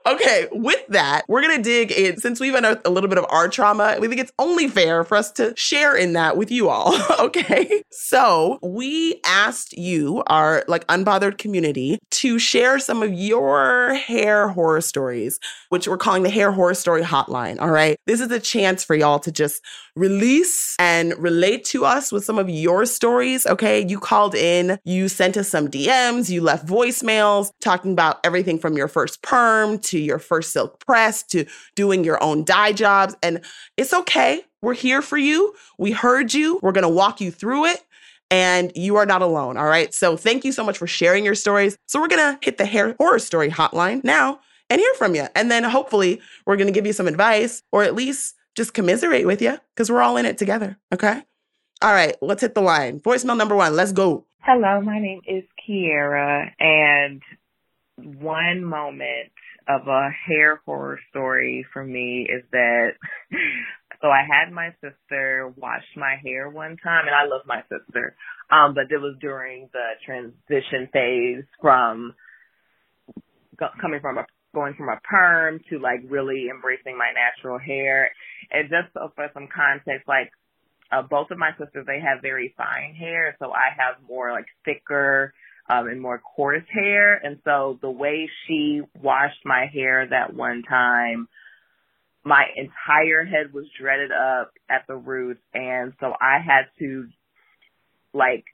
Okay, 0.05 0.47
with 0.51 0.85
that, 0.89 1.23
we're 1.27 1.41
gonna 1.41 1.61
dig 1.61 1.91
in. 1.91 2.17
Since 2.17 2.39
we've 2.39 2.53
unearthed 2.53 2.85
a 2.85 2.89
little 2.89 3.09
bit 3.09 3.17
of 3.17 3.25
our 3.29 3.47
trauma, 3.47 3.97
we 3.99 4.07
think 4.07 4.21
it's 4.21 4.31
only 4.39 4.67
fair 4.67 5.03
for 5.03 5.15
us 5.15 5.31
to 5.33 5.53
share 5.55 5.95
in 5.95 6.13
that 6.13 6.37
with 6.37 6.51
you 6.51 6.69
all. 6.69 6.95
okay. 7.19 7.83
So 7.91 8.59
we 8.61 9.19
asked 9.25 9.73
you, 9.73 10.23
our 10.27 10.63
like 10.67 10.85
unbothered 10.87 11.37
community, 11.37 11.99
to 12.11 12.39
share 12.39 12.79
some 12.79 13.03
of 13.03 13.13
your 13.13 13.93
hair 13.93 14.49
horror 14.49 14.81
stories, 14.81 15.39
which 15.69 15.87
we're 15.87 15.97
calling 15.97 16.23
the 16.23 16.29
hair 16.29 16.51
horror 16.51 16.73
story 16.73 17.03
hotline. 17.03 17.59
All 17.59 17.69
right. 17.69 17.97
This 18.05 18.21
is 18.21 18.31
a 18.31 18.39
chance 18.39 18.83
for 18.83 18.95
y'all 18.95 19.19
to 19.19 19.31
just 19.31 19.61
release 19.95 20.75
and 20.79 21.13
relate 21.17 21.65
to 21.65 21.85
us 21.85 22.11
with 22.11 22.23
some 22.23 22.39
of 22.39 22.49
your 22.49 22.85
stories. 22.85 23.45
Okay. 23.45 23.85
You 23.85 23.99
called 23.99 24.35
in, 24.35 24.79
you 24.83 25.07
sent 25.07 25.37
us 25.37 25.49
some 25.49 25.67
DMs, 25.67 26.29
you 26.29 26.41
left 26.41 26.65
voicemails 26.65 27.51
talking 27.61 27.91
about 27.91 28.19
everything 28.23 28.57
from 28.57 28.77
your 28.77 28.87
first 28.87 29.21
perm 29.21 29.79
to 29.79 29.90
your 29.99 30.19
first 30.19 30.51
silk 30.51 30.83
press 30.85 31.23
to 31.23 31.45
doing 31.75 32.03
your 32.03 32.21
own 32.23 32.43
dye 32.43 32.71
jobs. 32.71 33.15
And 33.21 33.41
it's 33.77 33.93
okay. 33.93 34.43
We're 34.61 34.73
here 34.73 35.01
for 35.01 35.17
you. 35.17 35.53
We 35.77 35.91
heard 35.91 36.33
you. 36.33 36.59
We're 36.61 36.71
going 36.71 36.83
to 36.83 36.89
walk 36.89 37.21
you 37.21 37.31
through 37.31 37.65
it. 37.65 37.83
And 38.29 38.71
you 38.75 38.95
are 38.95 39.05
not 39.05 39.21
alone. 39.21 39.57
All 39.57 39.65
right. 39.65 39.93
So 39.93 40.15
thank 40.15 40.45
you 40.45 40.51
so 40.53 40.63
much 40.63 40.77
for 40.77 40.87
sharing 40.87 41.25
your 41.25 41.35
stories. 41.35 41.77
So 41.87 41.99
we're 41.99 42.07
going 42.07 42.33
to 42.33 42.39
hit 42.45 42.57
the 42.57 42.65
hair 42.65 42.95
horror 42.97 43.19
story 43.19 43.49
hotline 43.49 44.03
now 44.05 44.39
and 44.69 44.79
hear 44.79 44.93
from 44.93 45.15
you. 45.15 45.27
And 45.35 45.51
then 45.51 45.63
hopefully 45.63 46.21
we're 46.45 46.55
going 46.55 46.67
to 46.67 46.73
give 46.73 46.87
you 46.87 46.93
some 46.93 47.07
advice 47.07 47.61
or 47.73 47.83
at 47.83 47.93
least 47.93 48.35
just 48.55 48.73
commiserate 48.73 49.27
with 49.27 49.41
you 49.41 49.57
because 49.75 49.91
we're 49.91 50.01
all 50.01 50.15
in 50.15 50.25
it 50.25 50.37
together. 50.37 50.77
Okay. 50.93 51.21
All 51.81 51.91
right. 51.91 52.15
Let's 52.21 52.41
hit 52.41 52.55
the 52.55 52.61
line. 52.61 53.01
Voicemail 53.01 53.35
number 53.35 53.55
one. 53.55 53.75
Let's 53.75 53.91
go. 53.91 54.25
Hello, 54.43 54.81
my 54.81 54.97
name 54.97 55.21
is 55.27 55.43
Kiera, 55.61 56.51
and 56.59 57.21
one 57.97 58.63
moment 58.63 59.31
of 59.67 59.87
a 59.87 60.09
hair 60.27 60.61
horror 60.65 60.99
story 61.09 61.65
for 61.71 61.83
me 61.83 62.27
is 62.29 62.43
that 62.51 62.89
so 64.01 64.07
I 64.07 64.23
had 64.27 64.51
my 64.51 64.73
sister 64.81 65.53
wash 65.55 65.85
my 65.95 66.15
hair 66.23 66.49
one 66.49 66.77
time, 66.83 67.05
and 67.05 67.15
I 67.15 67.25
love 67.25 67.41
my 67.45 67.61
sister, 67.69 68.15
um, 68.49 68.73
but 68.73 68.91
it 68.91 68.97
was 68.97 69.15
during 69.21 69.69
the 69.73 69.91
transition 70.05 70.89
phase 70.91 71.43
from 71.61 72.13
coming 73.79 73.99
from 74.01 74.17
a 74.17 74.25
going 74.53 74.73
from 74.73 74.89
a 74.89 74.99
perm 75.03 75.61
to 75.69 75.79
like 75.79 76.01
really 76.09 76.47
embracing 76.49 76.97
my 76.97 77.11
natural 77.13 77.59
hair, 77.59 78.09
and 78.51 78.69
just 78.69 78.93
so 78.93 79.11
for 79.15 79.29
some 79.33 79.47
context, 79.53 80.07
like 80.07 80.31
uh, 80.91 81.03
both 81.03 81.31
of 81.31 81.37
my 81.37 81.51
sisters, 81.51 81.85
they 81.85 82.01
have 82.01 82.21
very 82.21 82.53
fine 82.57 82.95
hair, 82.95 83.35
so 83.39 83.51
I 83.51 83.71
have 83.77 83.95
more 84.07 84.31
like 84.31 84.45
thicker 84.65 85.33
um, 85.71 85.87
and 85.87 86.01
more 86.01 86.19
coarse 86.19 86.63
hair. 86.73 87.15
And 87.15 87.39
so 87.45 87.79
the 87.81 87.89
way 87.89 88.29
she 88.47 88.81
washed 89.01 89.45
my 89.45 89.67
hair 89.71 90.05
that 90.09 90.33
one 90.33 90.63
time, 90.67 91.27
my 92.23 92.43
entire 92.55 93.25
head 93.25 93.53
was 93.53 93.65
dreaded 93.79 94.11
up 94.11 94.51
at 94.69 94.85
the 94.87 94.95
roots, 94.95 95.41
and 95.53 95.93
so 95.99 96.13
I 96.21 96.37
had 96.37 96.65
to 96.79 97.07
like 98.13 98.45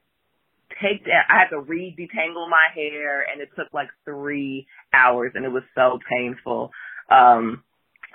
take 0.81 1.03
that. 1.05 1.25
I 1.29 1.39
had 1.39 1.49
to 1.49 1.59
re-detangle 1.59 2.49
my 2.49 2.67
hair, 2.73 3.23
and 3.23 3.41
it 3.41 3.49
took 3.57 3.73
like 3.73 3.89
three 4.05 4.67
hours, 4.93 5.33
and 5.35 5.43
it 5.43 5.49
was 5.51 5.63
so 5.75 5.99
painful. 6.09 6.71
Um, 7.11 7.63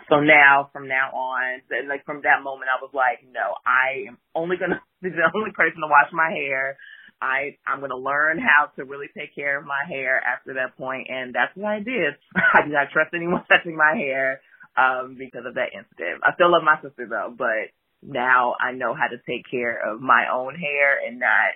so 0.09 0.21
now, 0.21 0.71
from 0.73 0.89
now 0.89 1.11
on, 1.13 1.61
and 1.71 1.89
like 1.89 2.07
from 2.07 2.23
that 2.23 2.43
moment, 2.43 2.71
I 2.73 2.83
was 2.83 2.93
like, 2.95 3.21
no, 3.31 3.57
I 3.67 4.09
am 4.09 4.19
only 4.35 4.57
gonna 4.57 4.81
be 5.03 5.11
the 5.11 5.31
only 5.35 5.51
person 5.51 5.83
to 5.83 5.89
wash 5.89 6.11
my 6.13 6.31
hair. 6.31 6.79
I 7.23 7.57
I'm 7.67 7.81
gonna 7.81 7.97
learn 7.97 8.39
how 8.39 8.67
to 8.77 8.85
really 8.85 9.07
take 9.17 9.35
care 9.35 9.57
of 9.59 9.65
my 9.65 9.85
hair 9.89 10.21
after 10.21 10.55
that 10.55 10.77
point, 10.77 11.07
and 11.09 11.33
that's 11.33 11.55
what 11.55 11.71
I 11.71 11.79
did. 11.79 12.15
I 12.35 12.63
did 12.63 12.73
not 12.73 12.91
trust 12.93 13.15
anyone 13.15 13.45
touching 13.49 13.77
my 13.77 13.95
hair 13.97 14.41
um, 14.77 15.15
because 15.17 15.47
of 15.47 15.55
that 15.55 15.71
incident. 15.73 16.21
I 16.25 16.35
still 16.35 16.51
love 16.51 16.65
my 16.65 16.83
sister 16.83 17.07
though, 17.09 17.33
but 17.37 17.71
now 18.03 18.57
I 18.61 18.73
know 18.73 18.95
how 18.95 19.07
to 19.07 19.19
take 19.25 19.49
care 19.49 19.79
of 19.79 20.01
my 20.01 20.27
own 20.33 20.57
hair 20.57 20.99
and 21.07 21.21
not 21.21 21.55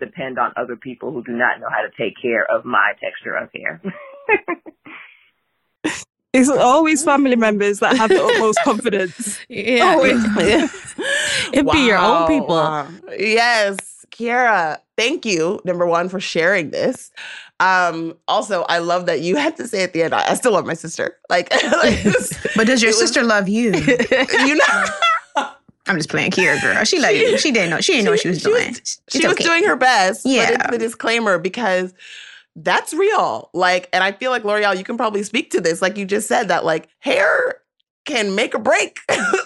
depend 0.00 0.38
on 0.38 0.52
other 0.56 0.76
people 0.76 1.12
who 1.12 1.22
do 1.22 1.32
not 1.32 1.60
know 1.60 1.68
how 1.70 1.82
to 1.82 1.90
take 1.96 2.14
care 2.20 2.44
of 2.50 2.64
my 2.64 2.92
texture 3.00 3.34
of 3.34 3.48
hair. 3.54 3.80
It's 6.34 6.50
always 6.50 7.02
family 7.02 7.36
members 7.36 7.78
that 7.80 7.96
have 7.96 8.10
the 8.10 8.22
utmost 8.22 8.58
confidence. 8.62 9.40
Yeah. 9.48 9.96
Oh, 9.98 10.04
It'd 11.52 11.70
be 11.72 11.86
your 11.86 11.96
own 11.96 12.28
people. 12.28 12.54
wow. 12.54 12.86
Yes, 13.18 13.87
Kiara, 14.18 14.78
thank 14.96 15.24
you, 15.24 15.60
number 15.64 15.86
one, 15.86 16.08
for 16.08 16.18
sharing 16.20 16.70
this. 16.70 17.10
Um, 17.60 18.16
also, 18.26 18.62
I 18.68 18.78
love 18.78 19.06
that 19.06 19.20
you 19.20 19.36
had 19.36 19.56
to 19.56 19.68
say 19.68 19.82
at 19.82 19.92
the 19.92 20.02
end, 20.02 20.14
I, 20.14 20.30
I 20.30 20.34
still 20.34 20.52
love 20.52 20.66
my 20.66 20.74
sister. 20.74 21.16
Like, 21.30 21.52
like 21.82 22.02
this- 22.02 22.32
But 22.56 22.66
does 22.66 22.82
your 22.82 22.90
It 22.90 22.94
was- 22.94 22.98
sister 23.00 23.22
love 23.22 23.48
you? 23.48 23.72
you 23.74 24.54
know, 24.56 25.46
I'm 25.86 25.96
just 25.96 26.10
playing 26.10 26.32
Kira, 26.32 26.60
girl. 26.60 26.84
She 26.84 26.98
love 27.00 27.12
you. 27.14 27.38
She 27.38 27.50
didn't 27.52 27.70
know. 27.70 27.80
She 27.80 27.92
didn't 27.92 28.06
know 28.06 28.10
what 28.10 28.20
she 28.20 28.28
was 28.28 28.40
She 28.42 28.48
was- 28.50 28.60
doing. 28.62 28.74
she 29.08 29.18
It's 29.20 29.26
was 29.26 29.36
doing 29.36 29.64
her 29.64 29.76
best. 29.76 30.24
But 30.24 30.30
Yeah. 30.32 30.50
it's 30.50 30.70
the 30.70 30.78
disclaimer 30.78 31.38
because 31.38 31.94
that's 32.56 32.92
real. 32.92 33.50
Like, 33.54 33.88
and 33.92 34.02
I 34.02 34.12
feel 34.12 34.30
like 34.32 34.44
L'Oreal, 34.44 34.76
you 34.76 34.84
can 34.84 34.96
probably 34.96 35.22
speak 35.22 35.50
to 35.52 35.60
this. 35.60 35.80
Like 35.80 35.96
you 35.96 36.04
just 36.04 36.26
said 36.28 36.48
that 36.48 36.64
like 36.64 36.88
hair 36.98 37.60
can 38.04 38.34
make 38.34 38.54
or 38.54 38.58
break 38.58 38.98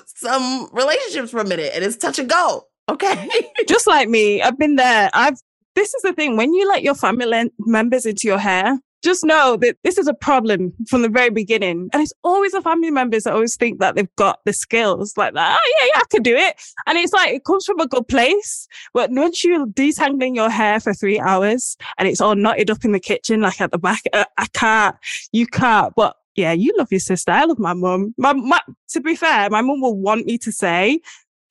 some 0.06 0.68
relationships 0.72 1.30
for 1.30 1.40
a 1.40 1.44
minute 1.44 1.72
and 1.74 1.84
it's 1.84 1.96
touch 1.96 2.18
and 2.18 2.28
go. 2.30 2.66
Okay. 2.92 3.28
Just 3.68 3.86
like 3.86 4.08
me, 4.08 4.42
I've 4.42 4.58
been 4.58 4.76
there. 4.76 5.10
I've. 5.12 5.38
This 5.74 5.94
is 5.94 6.02
the 6.02 6.12
thing 6.12 6.36
when 6.36 6.52
you 6.52 6.68
let 6.68 6.82
your 6.82 6.94
family 6.94 7.50
members 7.58 8.04
into 8.04 8.28
your 8.28 8.36
hair, 8.36 8.78
just 9.02 9.24
know 9.24 9.56
that 9.56 9.76
this 9.82 9.98
is 9.98 10.06
a 10.06 10.14
problem 10.14 10.72
from 10.88 11.02
the 11.02 11.08
very 11.08 11.30
beginning. 11.30 11.88
And 11.92 12.02
it's 12.02 12.12
always 12.22 12.52
the 12.52 12.62
family 12.62 12.90
members 12.90 13.24
that 13.24 13.34
always 13.34 13.56
think 13.56 13.80
that 13.80 13.96
they've 13.96 14.16
got 14.16 14.40
the 14.44 14.52
skills 14.52 15.16
like 15.16 15.34
that. 15.34 15.58
Oh, 15.58 15.74
yeah, 15.80 15.86
yeah, 15.94 16.00
I 16.00 16.04
can 16.10 16.22
do 16.22 16.36
it. 16.36 16.62
And 16.86 16.98
it's 16.98 17.12
like, 17.12 17.34
it 17.34 17.44
comes 17.44 17.64
from 17.64 17.80
a 17.80 17.88
good 17.88 18.06
place. 18.06 18.68
But 18.94 19.10
once 19.10 19.42
you're 19.42 19.66
detangling 19.66 20.36
your 20.36 20.50
hair 20.50 20.78
for 20.78 20.94
three 20.94 21.18
hours 21.18 21.76
and 21.98 22.06
it's 22.06 22.20
all 22.20 22.36
knotted 22.36 22.70
up 22.70 22.84
in 22.84 22.92
the 22.92 23.00
kitchen, 23.00 23.40
like 23.40 23.60
at 23.60 23.72
the 23.72 23.78
back, 23.78 24.02
uh, 24.12 24.24
I 24.38 24.46
can't, 24.52 24.96
you 25.32 25.46
can't. 25.46 25.92
But 25.96 26.16
yeah, 26.36 26.52
you 26.52 26.72
love 26.78 26.88
your 26.90 27.00
sister. 27.00 27.32
I 27.32 27.44
love 27.44 27.58
my 27.58 27.74
mum. 27.74 28.14
My, 28.16 28.32
my, 28.32 28.60
to 28.90 29.00
be 29.00 29.16
fair, 29.16 29.50
my 29.50 29.62
mum 29.62 29.80
will 29.80 29.98
want 29.98 30.26
me 30.26 30.38
to 30.38 30.52
say, 30.52 31.00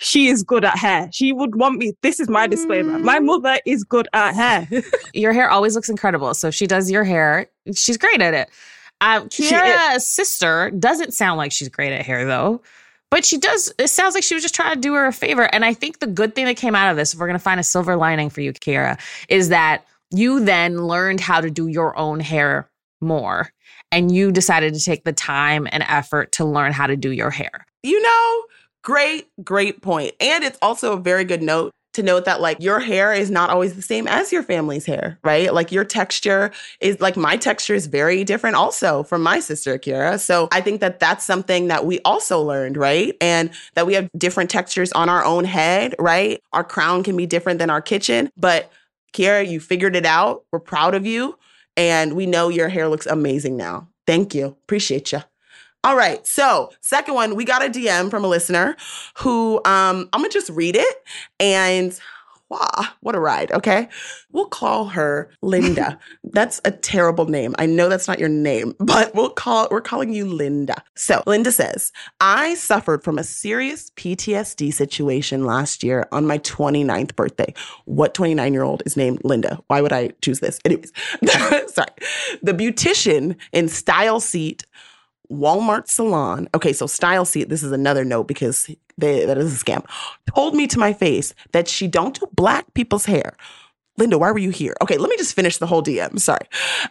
she 0.01 0.27
is 0.27 0.43
good 0.43 0.65
at 0.65 0.77
hair. 0.77 1.09
She 1.13 1.31
would 1.31 1.55
want 1.55 1.77
me. 1.77 1.93
This 2.01 2.19
is 2.19 2.27
my 2.27 2.47
disclaimer. 2.47 2.97
My 2.99 3.19
Mm. 3.19 3.25
mother 3.25 3.59
is 3.65 3.83
good 3.83 4.07
at 4.13 4.33
hair. 4.33 4.67
Your 5.13 5.31
hair 5.31 5.49
always 5.49 5.75
looks 5.75 5.89
incredible. 5.89 6.33
So 6.33 6.47
if 6.49 6.55
she 6.55 6.65
does 6.67 6.89
your 6.89 7.03
hair. 7.03 7.47
She's 7.75 7.97
great 7.97 8.21
at 8.21 8.33
it. 8.33 8.49
Um, 9.01 9.29
Kiara's 9.29 10.07
sister 10.07 10.71
doesn't 10.71 11.13
sound 11.13 11.37
like 11.37 11.51
she's 11.51 11.69
great 11.69 11.93
at 11.93 12.05
hair 12.05 12.25
though. 12.25 12.61
But 13.11 13.25
she 13.25 13.37
does, 13.37 13.73
it 13.77 13.89
sounds 13.89 14.15
like 14.15 14.23
she 14.23 14.33
was 14.35 14.41
just 14.43 14.55
trying 14.55 14.73
to 14.73 14.79
do 14.79 14.93
her 14.93 15.05
a 15.05 15.11
favor. 15.13 15.43
And 15.53 15.65
I 15.65 15.73
think 15.73 15.99
the 15.99 16.07
good 16.07 16.33
thing 16.33 16.45
that 16.45 16.55
came 16.55 16.75
out 16.75 16.89
of 16.89 16.95
this, 16.97 17.13
if 17.13 17.19
we're 17.19 17.27
going 17.27 17.37
to 17.37 17.43
find 17.43 17.59
a 17.59 17.63
silver 17.63 17.95
lining 17.97 18.29
for 18.29 18.39
you, 18.41 18.53
Kiara, 18.53 18.97
is 19.27 19.49
that 19.49 19.83
you 20.11 20.39
then 20.39 20.77
learned 20.87 21.19
how 21.19 21.41
to 21.41 21.49
do 21.51 21.67
your 21.67 21.97
own 21.97 22.19
hair 22.21 22.69
more. 23.01 23.51
And 23.91 24.15
you 24.15 24.31
decided 24.31 24.73
to 24.75 24.79
take 24.79 25.03
the 25.03 25.11
time 25.13 25.67
and 25.73 25.83
effort 25.89 26.31
to 26.33 26.45
learn 26.45 26.71
how 26.71 26.87
to 26.87 26.95
do 26.95 27.11
your 27.11 27.31
hair. 27.31 27.65
You 27.83 28.01
know, 28.01 28.43
great, 28.83 29.27
great 29.43 29.81
point. 29.81 30.13
And 30.19 30.43
it's 30.43 30.57
also 30.61 30.93
a 30.93 30.99
very 30.99 31.23
good 31.23 31.41
note 31.41 31.71
to 31.93 32.03
note 32.03 32.25
that 32.25 32.39
like 32.39 32.57
your 32.61 32.79
hair 32.79 33.13
is 33.13 33.29
not 33.29 33.49
always 33.49 33.75
the 33.75 33.81
same 33.81 34.07
as 34.07 34.31
your 34.31 34.43
family's 34.43 34.85
hair, 34.85 35.19
right? 35.23 35.53
Like 35.53 35.71
your 35.71 35.83
texture 35.83 36.51
is 36.79 37.01
like 37.01 37.17
my 37.17 37.35
texture 37.35 37.73
is 37.73 37.87
very 37.87 38.23
different 38.23 38.55
also 38.55 39.03
from 39.03 39.21
my 39.21 39.39
sister 39.39 39.73
Akira. 39.73 40.17
So 40.17 40.47
I 40.51 40.61
think 40.61 40.79
that 40.81 40.99
that's 40.99 41.25
something 41.25 41.67
that 41.67 41.85
we 41.85 41.99
also 42.05 42.41
learned, 42.41 42.77
right? 42.77 43.15
And 43.19 43.51
that 43.75 43.85
we 43.85 43.93
have 43.95 44.09
different 44.17 44.49
textures 44.49 44.91
on 44.93 45.09
our 45.09 45.23
own 45.25 45.43
head, 45.43 45.95
right? 45.99 46.41
Our 46.53 46.63
crown 46.63 47.03
can 47.03 47.17
be 47.17 47.25
different 47.25 47.59
than 47.59 47.69
our 47.69 47.81
kitchen, 47.81 48.29
but 48.37 48.71
Kira, 49.13 49.45
you 49.45 49.59
figured 49.59 49.95
it 49.95 50.05
out. 50.05 50.45
We're 50.51 50.59
proud 50.59 50.95
of 50.95 51.05
you. 51.05 51.37
And 51.75 52.13
we 52.13 52.25
know 52.25 52.49
your 52.49 52.69
hair 52.69 52.87
looks 52.87 53.05
amazing 53.05 53.57
now. 53.57 53.87
Thank 54.05 54.33
you. 54.33 54.45
Appreciate 54.45 55.11
you. 55.11 55.21
All 55.83 55.95
right. 55.95 56.25
So, 56.27 56.71
second 56.81 57.15
one, 57.15 57.35
we 57.35 57.43
got 57.43 57.65
a 57.65 57.69
DM 57.69 58.11
from 58.11 58.23
a 58.23 58.27
listener 58.27 58.75
who 59.17 59.57
um 59.65 60.09
I'm 60.13 60.21
going 60.21 60.29
to 60.29 60.33
just 60.33 60.51
read 60.51 60.75
it 60.75 60.95
and 61.39 61.99
wow, 62.49 62.83
what 62.99 63.15
a 63.15 63.19
ride, 63.19 63.49
okay? 63.53 63.87
We'll 64.31 64.45
call 64.45 64.85
her 64.87 65.31
Linda. 65.41 65.97
that's 66.25 66.59
a 66.65 66.71
terrible 66.71 67.25
name. 67.25 67.55
I 67.57 67.65
know 67.65 67.87
that's 67.89 68.07
not 68.09 68.19
your 68.19 68.29
name, 68.29 68.75
but 68.79 69.15
we'll 69.15 69.29
call 69.31 69.69
we're 69.71 69.81
calling 69.81 70.13
you 70.13 70.25
Linda. 70.25 70.83
So, 70.95 71.23
Linda 71.25 71.51
says, 71.51 71.91
"I 72.19 72.53
suffered 72.55 73.03
from 73.03 73.17
a 73.17 73.23
serious 73.23 73.89
PTSD 73.95 74.71
situation 74.71 75.45
last 75.45 75.81
year 75.83 76.07
on 76.11 76.27
my 76.27 76.37
29th 76.39 77.15
birthday. 77.15 77.55
What 77.85 78.13
29-year-old 78.13 78.83
is 78.85 78.95
named 78.95 79.21
Linda? 79.23 79.59
Why 79.65 79.81
would 79.81 79.93
I 79.93 80.11
choose 80.21 80.41
this? 80.41 80.59
Anyways, 80.63 80.91
sorry. 81.73 81.89
The 82.43 82.53
beautician 82.53 83.35
in 83.51 83.65
StyleSeat 83.65 84.65
Walmart 85.31 85.87
salon. 85.87 86.47
Okay, 86.53 86.73
so 86.73 86.85
StyleSeat, 86.85 87.49
this 87.49 87.63
is 87.63 87.71
another 87.71 88.03
note 88.03 88.27
because 88.27 88.69
they, 88.97 89.25
that 89.25 89.37
is 89.37 89.61
a 89.61 89.63
scam. 89.63 89.85
Told 90.35 90.53
me 90.53 90.67
to 90.67 90.79
my 90.79 90.93
face 90.93 91.33
that 91.53 91.67
she 91.67 91.87
don't 91.87 92.19
do 92.19 92.27
black 92.33 92.73
people's 92.73 93.05
hair. 93.05 93.35
Linda, 93.97 94.17
why 94.17 94.31
were 94.31 94.39
you 94.39 94.49
here? 94.49 94.75
Okay, 94.81 94.97
let 94.97 95.09
me 95.09 95.17
just 95.17 95.35
finish 95.35 95.57
the 95.57 95.67
whole 95.67 95.83
DM. 95.83 96.19
Sorry. 96.19 96.45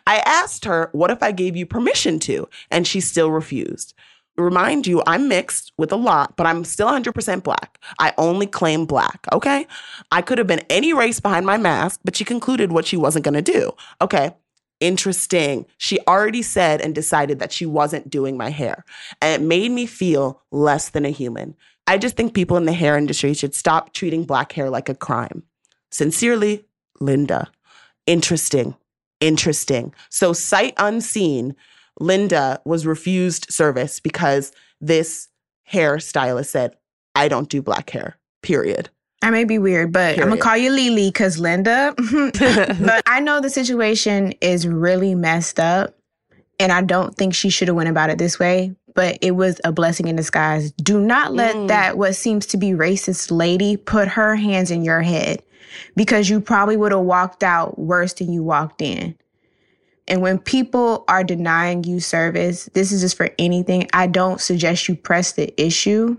I 0.06 0.22
asked 0.26 0.64
her, 0.64 0.90
what 0.92 1.10
if 1.10 1.22
I 1.22 1.32
gave 1.32 1.56
you 1.56 1.66
permission 1.66 2.18
to? 2.20 2.48
And 2.70 2.86
she 2.86 3.00
still 3.00 3.30
refused. 3.30 3.94
Remind 4.36 4.86
you, 4.86 5.02
I'm 5.06 5.28
mixed 5.28 5.72
with 5.76 5.92
a 5.92 5.96
lot, 5.96 6.36
but 6.36 6.46
I'm 6.46 6.64
still 6.64 6.88
100% 6.88 7.42
black. 7.42 7.78
I 7.98 8.14
only 8.16 8.46
claim 8.46 8.86
black, 8.86 9.26
okay? 9.32 9.66
I 10.12 10.22
could 10.22 10.38
have 10.38 10.46
been 10.46 10.64
any 10.70 10.92
race 10.92 11.20
behind 11.20 11.44
my 11.44 11.56
mask, 11.56 12.00
but 12.04 12.16
she 12.16 12.24
concluded 12.24 12.72
what 12.72 12.86
she 12.86 12.96
wasn't 12.96 13.24
gonna 13.24 13.42
do. 13.42 13.72
Okay, 14.00 14.32
interesting. 14.80 15.66
She 15.78 15.98
already 16.08 16.42
said 16.42 16.80
and 16.80 16.94
decided 16.94 17.38
that 17.38 17.52
she 17.52 17.66
wasn't 17.66 18.10
doing 18.10 18.36
my 18.36 18.50
hair. 18.50 18.84
And 19.20 19.40
it 19.40 19.46
made 19.46 19.70
me 19.70 19.86
feel 19.86 20.42
less 20.50 20.88
than 20.88 21.04
a 21.04 21.10
human. 21.10 21.54
I 21.86 21.98
just 21.98 22.16
think 22.16 22.34
people 22.34 22.56
in 22.56 22.66
the 22.66 22.72
hair 22.72 22.96
industry 22.96 23.34
should 23.34 23.54
stop 23.54 23.92
treating 23.92 24.24
black 24.24 24.52
hair 24.52 24.70
like 24.70 24.88
a 24.88 24.94
crime. 24.94 25.42
Sincerely, 25.90 26.64
Linda. 27.00 27.50
Interesting. 28.06 28.76
Interesting. 29.20 29.92
So, 30.08 30.32
sight 30.32 30.74
unseen, 30.76 31.54
Linda 31.98 32.60
was 32.64 32.86
refused 32.86 33.46
service 33.50 34.00
because 34.00 34.52
this 34.80 35.28
hairstylist 35.70 36.46
said, 36.46 36.76
I 37.14 37.28
don't 37.28 37.48
do 37.48 37.60
black 37.60 37.90
hair, 37.90 38.16
period. 38.42 38.88
I 39.22 39.30
may 39.30 39.44
be 39.44 39.58
weird, 39.58 39.92
but 39.92 40.18
I'm 40.18 40.28
gonna 40.28 40.40
call 40.40 40.56
you 40.56 40.70
Lily 40.70 41.08
because 41.08 41.38
Linda. 41.38 41.94
but 42.80 43.02
I 43.06 43.20
know 43.20 43.40
the 43.40 43.50
situation 43.50 44.32
is 44.40 44.66
really 44.66 45.14
messed 45.14 45.60
up, 45.60 45.96
and 46.58 46.72
I 46.72 46.82
don't 46.82 47.14
think 47.14 47.34
she 47.34 47.50
should 47.50 47.68
have 47.68 47.76
went 47.76 47.88
about 47.90 48.10
it 48.10 48.18
this 48.18 48.38
way. 48.38 48.74
But 48.94 49.18
it 49.20 49.32
was 49.32 49.60
a 49.62 49.70
blessing 49.72 50.08
in 50.08 50.16
disguise. 50.16 50.72
Do 50.72 50.98
not 51.00 51.32
let 51.32 51.54
Mm. 51.54 51.68
that 51.68 51.96
what 51.96 52.16
seems 52.16 52.44
to 52.46 52.56
be 52.56 52.70
racist 52.70 53.30
lady 53.30 53.76
put 53.76 54.08
her 54.08 54.34
hands 54.36 54.70
in 54.70 54.84
your 54.84 55.00
head, 55.02 55.42
because 55.94 56.28
you 56.28 56.40
probably 56.40 56.76
would 56.76 56.90
have 56.92 57.02
walked 57.02 57.44
out 57.44 57.78
worse 57.78 58.14
than 58.14 58.32
you 58.32 58.42
walked 58.42 58.82
in. 58.82 59.14
And 60.08 60.22
when 60.22 60.38
people 60.38 61.04
are 61.06 61.22
denying 61.22 61.84
you 61.84 62.00
service, 62.00 62.68
this 62.74 62.90
is 62.90 63.02
just 63.02 63.16
for 63.16 63.30
anything. 63.38 63.86
I 63.92 64.08
don't 64.08 64.40
suggest 64.40 64.88
you 64.88 64.96
press 64.96 65.32
the 65.32 65.54
issue 65.62 66.16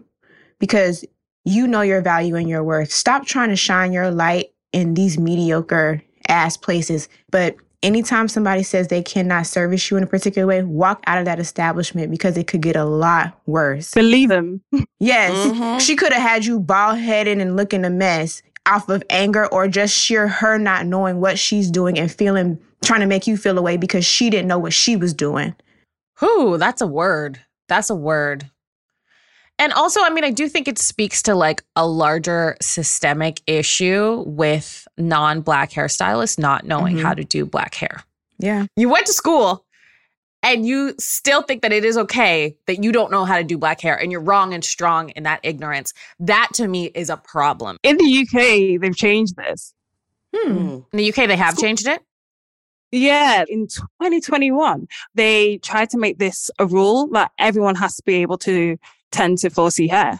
because 0.60 1.04
you 1.46 1.68
know 1.68 1.82
your 1.82 2.02
value 2.02 2.36
and 2.36 2.48
your 2.50 2.64
worth. 2.64 2.92
Stop 2.92 3.26
trying 3.26 3.50
to 3.50 3.56
shine 3.56 3.92
your 3.94 4.12
light 4.12 4.48
in 4.74 4.94
these 4.94 5.18
mediocre 5.18 6.02
ass 6.28 6.56
places. 6.58 7.10
But 7.32 7.56
anytime 7.84 8.28
somebody 8.28 8.64
says 8.64 8.88
they 8.88 9.02
cannot 9.02 9.48
service 9.48 9.90
you 9.90 9.98
in 9.98 10.04
a 10.04 10.08
particular 10.08 10.48
way, 10.48 10.64
walk 10.64 11.04
out 11.08 11.18
of 11.18 11.26
that 11.26 11.40
establishment 11.40 12.12
because 12.12 12.38
it 12.38 12.48
could 12.48 12.62
get 12.62 12.76
a 12.76 12.86
lot 12.86 13.40
worse. 13.48 13.92
Believe 13.94 14.30
them. 14.30 14.62
Yes, 15.00 15.32
Mhm. 15.48 15.80
she 15.82 15.96
could 15.96 16.14
have 16.14 16.22
had 16.22 16.46
you 16.46 16.60
bald 16.60 17.00
headed 17.00 17.40
and 17.40 17.56
looking 17.56 17.84
a 17.86 17.90
mess 17.90 18.44
off 18.68 18.88
of 18.88 19.02
anger 19.10 19.48
or 19.48 19.68
just 19.68 19.96
sheer 19.98 20.28
her 20.28 20.60
not 20.60 20.86
knowing 20.86 21.20
what 21.20 21.40
she's 21.40 21.72
doing 21.72 21.98
and 21.98 22.12
feeling, 22.12 22.60
trying 22.86 23.00
to 23.00 23.08
make 23.08 23.26
you 23.26 23.36
feel 23.36 23.58
away 23.58 23.78
because 23.78 24.06
she 24.06 24.30
didn't 24.30 24.48
know 24.48 24.60
what 24.60 24.74
she 24.74 24.96
was 24.96 25.12
doing. 25.16 25.56
Whew, 26.20 26.60
that's 26.60 26.82
a 26.82 26.88
word. 26.88 27.40
That's 27.68 27.90
a 27.90 27.96
word. 27.96 28.51
And 29.62 29.72
also, 29.74 30.02
I 30.02 30.10
mean, 30.10 30.24
I 30.24 30.32
do 30.32 30.50
think 30.50 30.68
it 30.68 30.80
speaks 30.80 31.22
to 31.24 31.36
like 31.36 31.64
a 31.76 31.86
larger 31.86 32.58
systemic 32.62 33.42
issue 33.46 34.24
with 34.26 34.88
non 34.98 35.42
black 35.42 35.70
hairstylists 35.70 36.40
not 36.40 36.66
knowing 36.66 36.96
Mhm. 36.98 37.04
how 37.04 37.14
to 37.14 37.24
do 37.24 37.46
black 37.46 37.76
hair. 37.76 38.04
Yeah. 38.40 38.66
You 38.76 38.90
went 38.90 39.06
to 39.06 39.14
school 39.14 39.64
and 40.42 40.66
you 40.66 40.96
still 40.98 41.44
think 41.44 41.62
that 41.62 41.72
it 41.72 41.86
is 41.86 41.96
okay 41.96 42.58
that 42.66 42.84
you 42.84 42.92
don't 42.92 43.12
know 43.12 43.24
how 43.24 43.38
to 43.38 43.44
do 43.44 43.56
black 43.60 43.80
hair 43.82 43.96
and 43.96 44.12
you're 44.12 44.20
wrong 44.20 44.52
and 44.56 44.66
strong 44.66 45.10
in 45.10 45.22
that 45.24 45.40
ignorance. 45.44 45.94
That 46.20 46.50
to 46.56 46.68
me 46.68 46.86
is 46.96 47.12
a 47.12 47.18
problem. 47.18 47.78
In 47.84 47.98
the 47.98 48.04
UK, 48.04 48.78
they've 48.78 48.98
changed 48.98 49.36
this. 49.36 49.76
Hmm. 50.36 50.52
Mm. 50.58 50.86
In 50.92 50.98
the 50.98 51.04
UK, 51.14 51.28
they 51.28 51.36
have 51.38 51.54
School- 51.54 51.66
changed 51.66 51.88
it. 51.88 52.02
Yeah, 52.92 53.46
in 53.48 53.68
2021, 53.68 54.88
they 55.14 55.58
tried 55.60 55.92
to 55.92 56.00
make 56.00 56.18
this 56.18 56.50
a 56.58 56.66
rule 56.66 57.08
that 57.10 57.32
everyone 57.38 57.76
has 57.76 57.96
to 57.98 58.04
be 58.04 58.16
able 58.16 58.40
to 58.40 58.78
tend 59.12 59.38
to 59.40 59.50
4C 59.50 59.90
hair. 59.90 60.20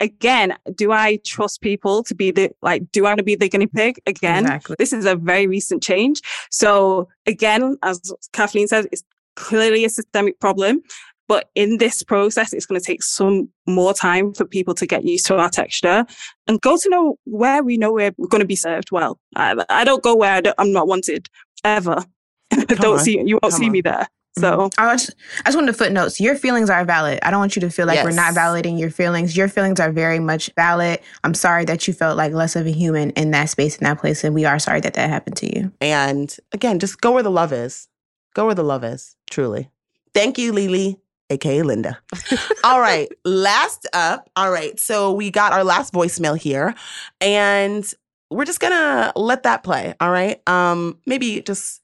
Again, 0.00 0.56
do 0.74 0.90
I 0.90 1.18
trust 1.24 1.60
people 1.60 2.02
to 2.04 2.14
be 2.14 2.32
the, 2.32 2.50
like, 2.60 2.90
do 2.90 3.06
I 3.06 3.10
want 3.10 3.18
to 3.18 3.24
be 3.24 3.36
the 3.36 3.48
guinea 3.48 3.68
pig? 3.68 4.00
Again, 4.06 4.44
Exactly. 4.44 4.76
this 4.78 4.92
is 4.92 5.04
a 5.04 5.14
very 5.14 5.46
recent 5.46 5.82
change. 5.82 6.20
So 6.50 7.08
again, 7.26 7.76
as 7.84 8.00
Kathleen 8.32 8.66
says, 8.66 8.88
it's 8.90 9.04
clearly 9.36 9.84
a 9.84 9.88
systemic 9.88 10.40
problem. 10.40 10.82
But 11.28 11.50
in 11.54 11.78
this 11.78 12.02
process, 12.02 12.52
it's 12.52 12.66
going 12.66 12.80
to 12.80 12.84
take 12.84 13.02
some 13.02 13.48
more 13.66 13.94
time 13.94 14.34
for 14.34 14.44
people 14.44 14.74
to 14.74 14.86
get 14.86 15.04
used 15.04 15.24
to 15.26 15.36
our 15.36 15.48
texture 15.48 16.04
and 16.48 16.60
go 16.60 16.76
to 16.76 16.88
know 16.90 17.16
where 17.24 17.62
we 17.62 17.76
know 17.76 17.92
we're 17.92 18.10
going 18.28 18.40
to 18.40 18.46
be 18.46 18.56
served 18.56 18.90
well. 18.90 19.18
I, 19.36 19.54
I 19.70 19.84
don't 19.84 20.02
go 20.02 20.16
where 20.16 20.32
I 20.34 20.40
don't, 20.40 20.56
I'm 20.58 20.72
not 20.72 20.88
wanted 20.88 21.28
ever. 21.64 22.04
don't 22.50 22.84
on. 22.84 22.98
see 22.98 23.18
you 23.24 23.36
won't 23.40 23.42
Come 23.44 23.50
see 23.52 23.66
on. 23.66 23.72
me 23.72 23.80
there. 23.82 24.08
So 24.38 24.70
I 24.78 24.94
just, 24.94 25.14
I 25.40 25.48
just 25.48 25.56
wanted 25.56 25.72
to 25.72 25.78
footnotes. 25.78 26.18
Your 26.18 26.36
feelings 26.36 26.70
are 26.70 26.84
valid. 26.84 27.18
I 27.22 27.30
don't 27.30 27.40
want 27.40 27.54
you 27.54 27.60
to 27.60 27.70
feel 27.70 27.86
like 27.86 28.02
we're 28.02 28.12
not 28.12 28.34
validating 28.34 28.78
your 28.78 28.90
feelings. 28.90 29.36
Your 29.36 29.48
feelings 29.48 29.78
are 29.78 29.92
very 29.92 30.18
much 30.18 30.50
valid. 30.54 31.00
I'm 31.22 31.34
sorry 31.34 31.66
that 31.66 31.86
you 31.86 31.92
felt 31.92 32.16
like 32.16 32.32
less 32.32 32.56
of 32.56 32.66
a 32.66 32.70
human 32.72 33.10
in 33.10 33.30
that 33.32 33.50
space, 33.50 33.76
in 33.76 33.84
that 33.84 33.98
place. 33.98 34.24
And 34.24 34.34
we 34.34 34.46
are 34.46 34.58
sorry 34.58 34.80
that 34.80 34.94
that 34.94 35.10
happened 35.10 35.36
to 35.38 35.54
you. 35.54 35.70
And 35.80 36.34
again, 36.52 36.78
just 36.78 37.00
go 37.00 37.12
where 37.12 37.22
the 37.22 37.30
love 37.30 37.52
is. 37.52 37.88
Go 38.34 38.46
where 38.46 38.54
the 38.54 38.64
love 38.64 38.84
is, 38.84 39.16
truly. 39.30 39.70
Thank 40.14 40.38
you, 40.38 40.52
Lily, 40.52 40.98
aka 41.28 41.62
Linda. 41.62 41.98
all 42.64 42.80
right, 42.80 43.12
last 43.24 43.86
up. 43.92 44.30
All 44.36 44.50
right, 44.50 44.78
so 44.80 45.12
we 45.12 45.30
got 45.30 45.52
our 45.52 45.64
last 45.64 45.92
voicemail 45.92 46.38
here, 46.38 46.74
and 47.20 47.90
we're 48.30 48.46
just 48.46 48.60
gonna 48.60 49.12
let 49.16 49.42
that 49.42 49.62
play. 49.62 49.94
All 50.00 50.10
right, 50.10 50.40
um, 50.48 50.98
maybe 51.06 51.42
just 51.42 51.82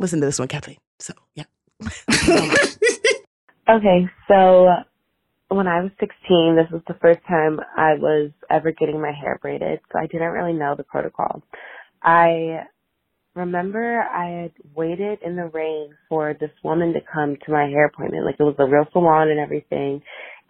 listen 0.00 0.20
to 0.20 0.26
this 0.26 0.38
one, 0.38 0.48
Kathleen. 0.48 0.78
So 1.00 1.12
yeah. 1.34 1.44
okay, 3.70 4.08
so 4.28 4.68
when 5.48 5.66
I 5.66 5.82
was 5.82 5.90
16, 6.00 6.56
this 6.56 6.70
was 6.72 6.82
the 6.88 6.98
first 7.00 7.20
time 7.28 7.60
I 7.76 7.94
was 7.94 8.30
ever 8.50 8.72
getting 8.72 9.00
my 9.00 9.12
hair 9.12 9.38
braided, 9.40 9.80
so 9.92 9.98
I 9.98 10.06
didn't 10.06 10.32
really 10.32 10.52
know 10.52 10.74
the 10.76 10.84
protocol. 10.84 11.42
I 12.02 12.60
remember 13.34 14.02
I 14.02 14.42
had 14.42 14.52
waited 14.74 15.20
in 15.24 15.36
the 15.36 15.50
rain 15.52 15.90
for 16.08 16.34
this 16.38 16.50
woman 16.64 16.92
to 16.94 17.00
come 17.12 17.36
to 17.46 17.52
my 17.52 17.64
hair 17.64 17.86
appointment. 17.86 18.26
Like 18.26 18.36
it 18.38 18.42
was 18.42 18.56
a 18.58 18.66
real 18.66 18.86
salon 18.92 19.30
and 19.30 19.38
everything. 19.40 20.02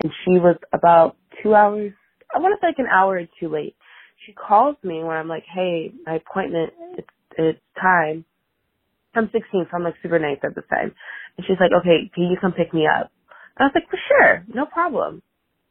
And 0.02 0.12
she 0.24 0.32
was 0.32 0.56
about 0.72 1.16
two 1.42 1.54
hours, 1.54 1.92
I 2.34 2.38
want 2.38 2.58
to 2.58 2.64
say 2.64 2.68
like 2.68 2.78
an 2.78 2.86
hour 2.92 3.18
or 3.18 3.26
two 3.40 3.48
late. 3.48 3.76
She 4.26 4.32
calls 4.32 4.76
me 4.82 5.02
when 5.04 5.16
I'm 5.16 5.28
like, 5.28 5.44
hey, 5.52 5.92
my 6.06 6.16
appointment, 6.16 6.72
it's, 6.96 7.08
it's 7.36 7.60
time. 7.80 8.24
I'm 9.14 9.30
16, 9.32 9.42
so 9.70 9.76
I'm 9.76 9.84
like 9.84 9.94
super 10.02 10.18
nice 10.18 10.38
at 10.44 10.54
this 10.54 10.64
time. 10.70 10.94
And 11.36 11.46
she's 11.46 11.58
like, 11.60 11.72
okay, 11.80 12.10
can 12.14 12.24
you 12.24 12.36
come 12.40 12.52
pick 12.52 12.74
me 12.74 12.86
up? 12.86 13.10
And 13.58 13.60
I 13.60 13.64
was 13.64 13.72
like, 13.74 13.90
for 13.90 13.98
sure, 14.08 14.44
no 14.48 14.66
problem. 14.66 15.22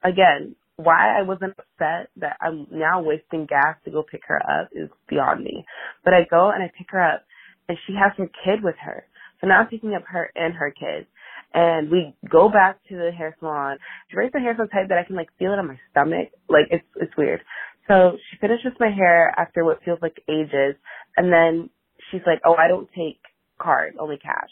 Again, 0.04 0.56
why 0.78 1.18
I 1.20 1.24
wasn't 1.24 1.54
upset 1.58 2.10
that 2.18 2.38
I'm 2.42 2.68
now 2.72 3.02
wasting 3.02 3.48
gas 3.48 3.78
to 3.86 3.92
go 3.92 4.04
pick 4.04 4.22
her 4.28 4.38
up 4.38 4.70
is 4.74 4.90
beyond 5.10 5.44
me. 5.44 5.66
But 6.06 6.14
I 6.14 6.26
go 6.30 6.52
and 6.52 6.64
I 6.64 6.72
pick 6.78 6.88
her 6.92 7.02
up 7.02 7.24
and 7.70 7.78
she 7.88 7.94
has 7.94 8.14
her 8.18 8.28
kid 8.46 8.64
with 8.64 8.76
her. 8.84 9.06
So 9.42 9.48
now 9.48 9.62
I'm 9.62 9.68
picking 9.68 9.96
up 9.96 10.04
her 10.08 10.32
and 10.36 10.54
her 10.56 10.72
kid. 10.72 11.08
And 11.54 11.90
we 11.92 12.16
go 12.30 12.50
back 12.50 12.78
to 12.90 12.96
the 12.98 13.12
hair 13.12 13.36
salon. 13.40 13.78
She 14.10 14.16
braids 14.16 14.34
her 14.34 14.40
hair 14.40 14.56
so 14.58 14.66
tight 14.68 14.90
that 14.90 14.98
I 15.00 15.04
can 15.06 15.16
like 15.16 15.30
feel 15.40 15.54
it 15.54 15.60
on 15.60 15.68
my 15.68 15.80
stomach. 15.92 16.30
Like 16.50 16.66
it's 16.72 16.86
it's 16.98 17.18
weird. 17.18 17.42
So 17.88 18.18
she 18.30 18.38
finishes 18.40 18.74
my 18.80 18.92
hair 18.92 19.34
after 19.38 19.66
what 19.66 19.84
feels 19.84 20.00
like 20.02 20.18
ages 20.30 20.76
and 21.18 21.32
then 21.34 21.70
she's 22.12 22.22
like, 22.28 22.42
Oh, 22.46 22.56
I 22.56 22.68
don't 22.68 22.90
take 22.96 23.20
cards, 23.62 23.98
only 24.00 24.18
cash. 24.18 24.52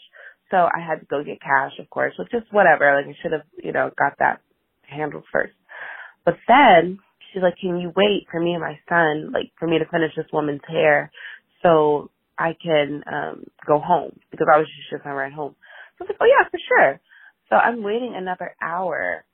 So 0.50 0.58
I 0.58 0.80
had 0.80 1.00
to 1.00 1.06
go 1.06 1.24
get 1.24 1.40
cash, 1.40 1.72
of 1.80 1.90
course, 1.90 2.14
which 2.18 2.34
is 2.34 2.42
whatever. 2.52 2.94
Like 2.96 3.06
I 3.14 3.18
should 3.22 3.32
have, 3.32 3.42
you 3.62 3.72
know, 3.72 3.90
got 3.98 4.18
that 4.20 4.40
handled 4.88 5.24
first. 5.32 5.54
But 6.24 6.36
then 6.48 6.98
she's 7.32 7.42
like, 7.42 7.56
can 7.60 7.78
you 7.80 7.92
wait 7.96 8.26
for 8.30 8.40
me 8.40 8.52
and 8.52 8.62
my 8.62 8.78
son, 8.88 9.32
like 9.32 9.52
for 9.58 9.66
me 9.68 9.78
to 9.78 9.86
finish 9.86 10.12
this 10.16 10.26
woman's 10.32 10.62
hair 10.68 11.10
so 11.62 12.10
I 12.38 12.56
can 12.62 13.02
um 13.12 13.44
go 13.66 13.78
home 13.80 14.18
because 14.30 14.48
I 14.52 14.58
was 14.58 14.66
just 14.90 15.06
on 15.06 15.12
ride 15.12 15.32
home. 15.32 15.54
So 15.98 16.04
I 16.04 16.08
was 16.08 16.08
like, 16.10 16.18
oh 16.20 16.26
yeah, 16.26 16.48
for 16.50 16.58
sure. 16.68 17.00
So 17.50 17.56
I'm 17.56 17.82
waiting 17.82 18.14
another 18.16 18.54
hour 18.62 19.24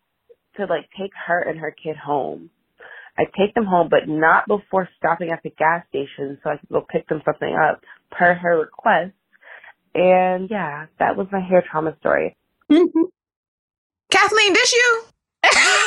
to 0.56 0.66
like 0.66 0.88
take 0.98 1.12
her 1.28 1.40
and 1.42 1.58
her 1.60 1.72
kid 1.82 1.96
home. 1.96 2.50
I 3.18 3.24
take 3.38 3.54
them 3.54 3.66
home, 3.66 3.88
but 3.90 4.08
not 4.08 4.48
before 4.48 4.88
stopping 4.98 5.30
at 5.30 5.42
the 5.44 5.50
gas 5.50 5.84
station 5.90 6.38
so 6.42 6.50
I 6.50 6.58
could 6.58 6.70
go 6.70 6.86
pick 6.88 7.08
them 7.08 7.22
something 7.24 7.54
up 7.54 7.82
per 8.16 8.34
her 8.34 8.58
request. 8.60 9.12
And 9.94 10.48
yeah, 10.50 10.86
that 10.98 11.16
was 11.16 11.26
my 11.30 11.40
hair 11.40 11.64
trauma 11.68 11.96
story. 12.00 12.36
Mm-hmm. 12.70 13.02
Kathleen, 14.10 14.52
this 14.52 14.72
you? 14.72 15.02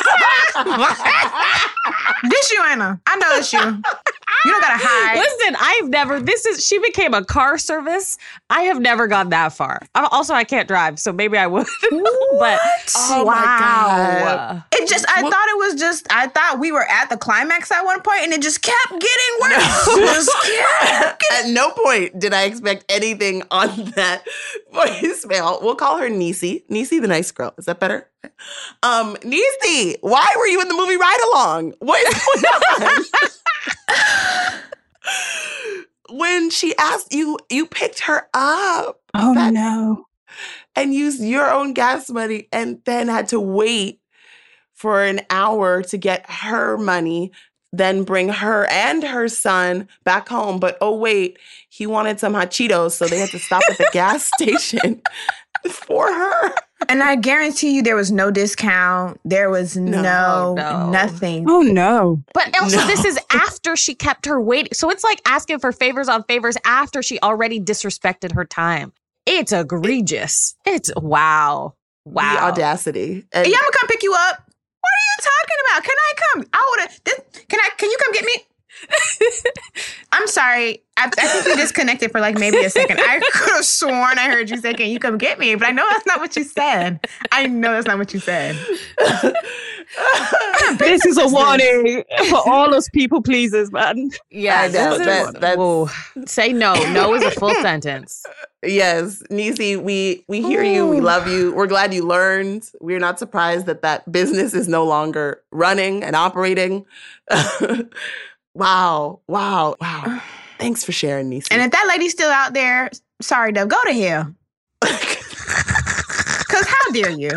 this 2.30 2.50
you, 2.52 2.62
Anna. 2.66 3.00
I 3.06 3.16
know 3.16 3.26
it's 3.36 3.52
you. 3.52 3.58
You 3.60 4.52
don't 4.52 4.60
gotta 4.60 4.78
hide. 4.82 5.18
Listen, 5.18 5.56
I've 5.58 5.88
never. 5.88 6.20
This 6.20 6.46
is. 6.46 6.64
She 6.64 6.78
became 6.78 7.14
a 7.14 7.24
car 7.24 7.58
service. 7.58 8.18
I 8.50 8.62
have 8.62 8.80
never 8.80 9.06
gone 9.06 9.30
that 9.30 9.52
far. 9.52 9.82
I- 9.94 10.08
Also, 10.12 10.34
I 10.34 10.44
can't 10.44 10.68
drive, 10.68 10.98
so 10.98 11.12
maybe 11.12 11.36
I 11.36 11.46
would. 11.46 11.66
but 11.90 12.60
Oh 12.96 13.24
my 13.26 13.34
wow. 13.34 14.24
God. 14.24 14.62
It 14.72 14.88
just, 14.88 15.04
I 15.14 15.22
Well- 15.22 15.30
thought 15.32 15.48
it 15.48 15.58
was 15.58 15.74
just, 15.80 16.06
I 16.10 16.28
thought 16.28 16.58
we 16.60 16.70
were 16.72 16.88
at 16.88 17.10
the 17.10 17.16
climax 17.16 17.70
at 17.72 17.84
one 17.84 18.00
point 18.02 18.20
and 18.22 18.32
it 18.32 18.42
just 18.42 18.62
kept 18.62 18.90
getting 18.90 19.40
worse. 19.40 19.86
Just 19.96 20.30
kept 20.44 21.24
At 21.32 21.48
no 21.50 21.70
point 21.70 22.18
did 22.18 22.32
I 22.32 22.44
expect 22.44 22.84
anything 22.88 23.42
on 23.50 23.68
that 23.96 24.24
voicemail. 24.72 25.60
We'll 25.62 25.74
call 25.74 25.98
her 25.98 26.08
Nisi. 26.08 26.64
Nisi 26.68 26.98
the 27.00 27.08
nice 27.08 27.30
girl. 27.32 27.52
Is 27.58 27.64
that 27.66 27.80
better? 27.80 28.08
Um, 28.82 29.16
Nisi, 29.24 29.96
why 30.00 30.26
were 30.36 30.46
you 30.46 30.60
in 30.60 30.68
the 30.68 30.74
movie 30.74 30.96
Ride 30.96 31.30
Along? 31.32 31.74
What 31.80 32.06
is 32.06 32.42
going 32.42 32.92
on? 32.98 33.04
when 36.10 36.50
she 36.50 36.76
asked 36.76 37.12
you, 37.12 37.38
you 37.50 37.66
picked 37.66 38.00
her 38.00 38.28
up 38.34 39.00
Oh 39.14 39.34
That- 39.34 39.52
no. 39.52 40.06
and 40.74 40.92
used 40.94 41.22
your 41.22 41.50
own 41.50 41.72
gas 41.72 42.10
money 42.10 42.48
and 42.52 42.80
then 42.84 43.08
had 43.08 43.28
to 43.28 43.40
wait 43.40 44.00
for 44.74 45.02
an 45.02 45.20
hour 45.30 45.82
to 45.82 45.96
get 45.96 46.30
her 46.30 46.76
money, 46.76 47.32
then 47.72 48.04
bring 48.04 48.28
her 48.28 48.66
and 48.66 49.02
her 49.02 49.26
son 49.28 49.88
back 50.04 50.28
home. 50.28 50.60
But 50.60 50.76
oh, 50.82 50.94
wait, 50.96 51.38
he 51.70 51.86
wanted 51.86 52.20
some 52.20 52.34
hot 52.34 52.50
Cheetos, 52.50 52.92
so 52.92 53.06
they 53.06 53.18
had 53.18 53.30
to 53.30 53.38
stop 53.38 53.62
at 53.70 53.78
the 53.78 53.88
gas 53.92 54.30
station 54.38 55.00
for 55.72 56.06
her. 56.12 56.54
And 56.88 57.02
I 57.02 57.16
guarantee 57.16 57.74
you 57.74 57.82
there 57.82 57.96
was 57.96 58.12
no 58.12 58.30
discount. 58.30 59.20
There 59.24 59.50
was 59.50 59.76
No, 59.76 60.02
no, 60.02 60.54
no. 60.54 60.90
nothing. 60.90 61.46
Oh 61.48 61.62
no. 61.62 62.22
But 62.34 62.58
also, 62.60 62.76
No. 62.78 62.86
this 62.86 63.04
is 63.04 63.18
after 63.32 63.76
she 63.76 63.94
kept 63.94 64.26
her 64.26 64.40
waiting. 64.40 64.72
So 64.74 64.90
it's 64.90 65.02
like 65.02 65.20
asking 65.26 65.58
for 65.60 65.72
favors 65.72 66.08
on 66.08 66.22
favors 66.24 66.56
after 66.64 67.02
she 67.02 67.18
already 67.20 67.58
disrespected 67.60 68.32
her 68.32 68.44
time. 68.44 68.92
It's 69.24 69.52
egregious. 69.52 70.54
It's 70.64 70.92
wow. 70.96 71.74
The 72.04 72.12
Wow. 72.12 72.48
audacity. 72.48 73.24
And 73.32 73.46
Yeah, 73.46 73.56
I'm 73.56 73.62
gonna 73.62 73.72
come 73.80 73.88
pick 73.88 74.02
you 74.02 74.12
up. 74.14 74.42
What 74.80 74.92
are 74.92 75.04
you 75.08 75.16
talking 75.22 75.56
about? 75.66 75.84
Can 75.84 75.96
I 75.98 76.12
come? 76.22 76.46
I 76.52 76.66
would 76.70 76.80
have. 76.80 77.48
Can 77.48 77.60
I? 77.60 77.68
Can 77.76 77.90
you 77.90 77.96
come 78.04 78.12
get 78.12 78.24
me? 78.24 78.46
I'm 80.12 80.26
sorry. 80.26 80.82
I, 80.98 81.10
I 81.18 81.26
think 81.28 81.44
we 81.46 81.56
disconnected 81.56 82.10
for 82.10 82.20
like 82.20 82.38
maybe 82.38 82.58
a 82.64 82.70
second. 82.70 82.98
I 83.00 83.20
could 83.32 83.52
have 83.56 83.64
sworn 83.64 84.18
I 84.18 84.28
heard 84.30 84.48
you 84.48 84.56
say, 84.58 84.72
"Can 84.72 84.88
you 84.88 84.98
come 84.98 85.18
get 85.18 85.38
me?" 85.38 85.54
But 85.54 85.68
I 85.68 85.70
know 85.72 85.86
that's 85.90 86.06
not 86.06 86.20
what 86.20 86.36
you 86.36 86.44
said. 86.44 87.06
I 87.32 87.46
know 87.46 87.72
that's 87.72 87.86
not 87.86 87.98
what 87.98 88.14
you 88.14 88.20
said. 88.20 88.56
This 90.78 91.06
is 91.06 91.16
a 91.16 91.28
warning 91.28 92.02
for 92.28 92.40
all 92.48 92.70
those 92.70 92.88
people 92.90 93.22
pleasers, 93.22 93.70
man. 93.70 94.10
Yeah, 94.30 94.62
I 94.62 94.66
know, 94.68 94.98
that- 94.98 95.34
that's- 95.40 95.56
Whoa. 95.56 95.88
Say 96.26 96.52
no. 96.52 96.74
No 96.92 97.14
is 97.14 97.22
a 97.22 97.30
full 97.30 97.54
sentence. 97.62 98.24
yes, 98.64 99.22
Nisi, 99.30 99.76
we 99.76 100.24
we 100.28 100.42
hear 100.42 100.62
you. 100.64 100.86
We 100.88 101.00
love 101.00 101.28
you. 101.28 101.52
We're 101.54 101.68
glad 101.68 101.94
you 101.94 102.04
learned. 102.04 102.68
We're 102.80 102.98
not 102.98 103.18
surprised 103.20 103.66
that 103.66 103.82
that 103.82 104.10
business 104.10 104.54
is 104.54 104.66
no 104.66 104.84
longer 104.84 105.42
running 105.52 106.02
and 106.02 106.16
operating. 106.16 106.84
Wow, 108.56 109.20
wow, 109.28 109.76
wow. 109.80 110.22
Thanks 110.58 110.84
for 110.84 110.92
sharing, 110.92 111.28
Nisi. 111.28 111.48
And 111.50 111.62
if 111.62 111.70
that 111.72 111.86
lady's 111.88 112.12
still 112.12 112.30
out 112.30 112.54
there, 112.54 112.90
sorry, 113.20 113.52
Dove, 113.52 113.68
go 113.68 113.78
to 113.84 113.92
hell. 113.92 114.34
Cause 114.82 116.66
how 116.66 116.90
dare 116.92 117.10
you? 117.10 117.30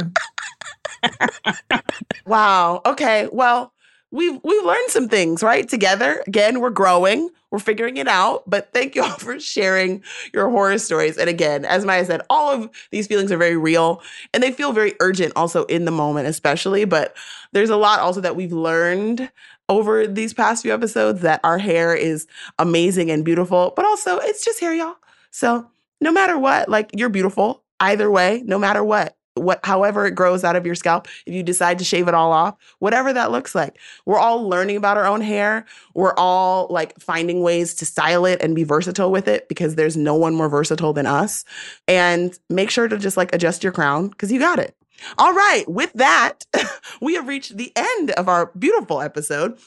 Wow. 2.25 2.81
Okay. 2.85 3.27
Well, 3.31 3.73
we've 4.11 4.39
we've 4.43 4.65
learned 4.65 4.89
some 4.89 5.09
things, 5.09 5.43
right? 5.43 5.67
Together. 5.67 6.23
Again, 6.27 6.59
we're 6.61 6.69
growing. 6.69 7.29
We're 7.51 7.59
figuring 7.59 7.97
it 7.97 8.07
out. 8.07 8.43
But 8.47 8.71
thank 8.73 8.95
you 8.95 9.03
all 9.03 9.17
for 9.17 9.39
sharing 9.39 10.03
your 10.33 10.49
horror 10.49 10.77
stories. 10.77 11.17
And 11.17 11.29
again, 11.29 11.65
as 11.65 11.85
Maya 11.85 12.05
said, 12.05 12.21
all 12.29 12.51
of 12.51 12.69
these 12.91 13.07
feelings 13.07 13.31
are 13.31 13.37
very 13.37 13.57
real 13.57 14.01
and 14.33 14.43
they 14.43 14.51
feel 14.51 14.71
very 14.73 14.93
urgent 14.99 15.33
also 15.35 15.65
in 15.65 15.85
the 15.85 15.91
moment, 15.91 16.27
especially. 16.27 16.85
But 16.85 17.15
there's 17.51 17.71
a 17.71 17.77
lot 17.77 17.99
also 17.99 18.21
that 18.21 18.35
we've 18.35 18.53
learned 18.53 19.31
over 19.69 20.07
these 20.07 20.33
past 20.33 20.63
few 20.63 20.73
episodes 20.73 21.21
that 21.21 21.39
our 21.43 21.57
hair 21.57 21.95
is 21.95 22.27
amazing 22.57 23.11
and 23.11 23.23
beautiful, 23.23 23.71
but 23.75 23.85
also 23.85 24.17
it's 24.17 24.43
just 24.43 24.59
hair, 24.59 24.73
y'all. 24.73 24.95
So 25.31 25.69
no 26.01 26.11
matter 26.11 26.37
what, 26.37 26.67
like 26.67 26.89
you're 26.95 27.09
beautiful 27.09 27.63
either 27.79 28.09
way, 28.09 28.43
no 28.45 28.57
matter 28.57 28.83
what 28.83 29.15
what 29.35 29.59
however 29.63 30.05
it 30.05 30.15
grows 30.15 30.43
out 30.43 30.55
of 30.55 30.65
your 30.65 30.75
scalp 30.75 31.07
if 31.25 31.33
you 31.33 31.41
decide 31.41 31.79
to 31.79 31.85
shave 31.85 32.07
it 32.07 32.13
all 32.13 32.33
off 32.33 32.55
whatever 32.79 33.13
that 33.13 33.31
looks 33.31 33.55
like. 33.55 33.77
We're 34.05 34.19
all 34.19 34.47
learning 34.47 34.75
about 34.75 34.97
our 34.97 35.05
own 35.05 35.21
hair. 35.21 35.65
We're 35.93 36.15
all 36.15 36.67
like 36.69 36.99
finding 36.99 37.41
ways 37.41 37.73
to 37.75 37.85
style 37.85 38.25
it 38.25 38.41
and 38.41 38.55
be 38.55 38.63
versatile 38.63 39.11
with 39.11 39.27
it 39.27 39.47
because 39.47 39.75
there's 39.75 39.95
no 39.95 40.15
one 40.15 40.35
more 40.35 40.49
versatile 40.49 40.93
than 40.93 41.05
us. 41.05 41.45
And 41.87 42.37
make 42.49 42.69
sure 42.69 42.87
to 42.87 42.97
just 42.97 43.17
like 43.17 43.33
adjust 43.33 43.63
your 43.63 43.71
crown 43.71 44.09
because 44.09 44.31
you 44.31 44.39
got 44.39 44.59
it 44.59 44.75
all 45.17 45.33
right 45.33 45.65
with 45.67 45.91
that 45.93 46.45
we 47.01 47.15
have 47.15 47.27
reached 47.27 47.57
the 47.57 47.71
end 47.75 48.11
of 48.11 48.27
our 48.27 48.51
beautiful 48.57 49.01
episode 49.01 49.57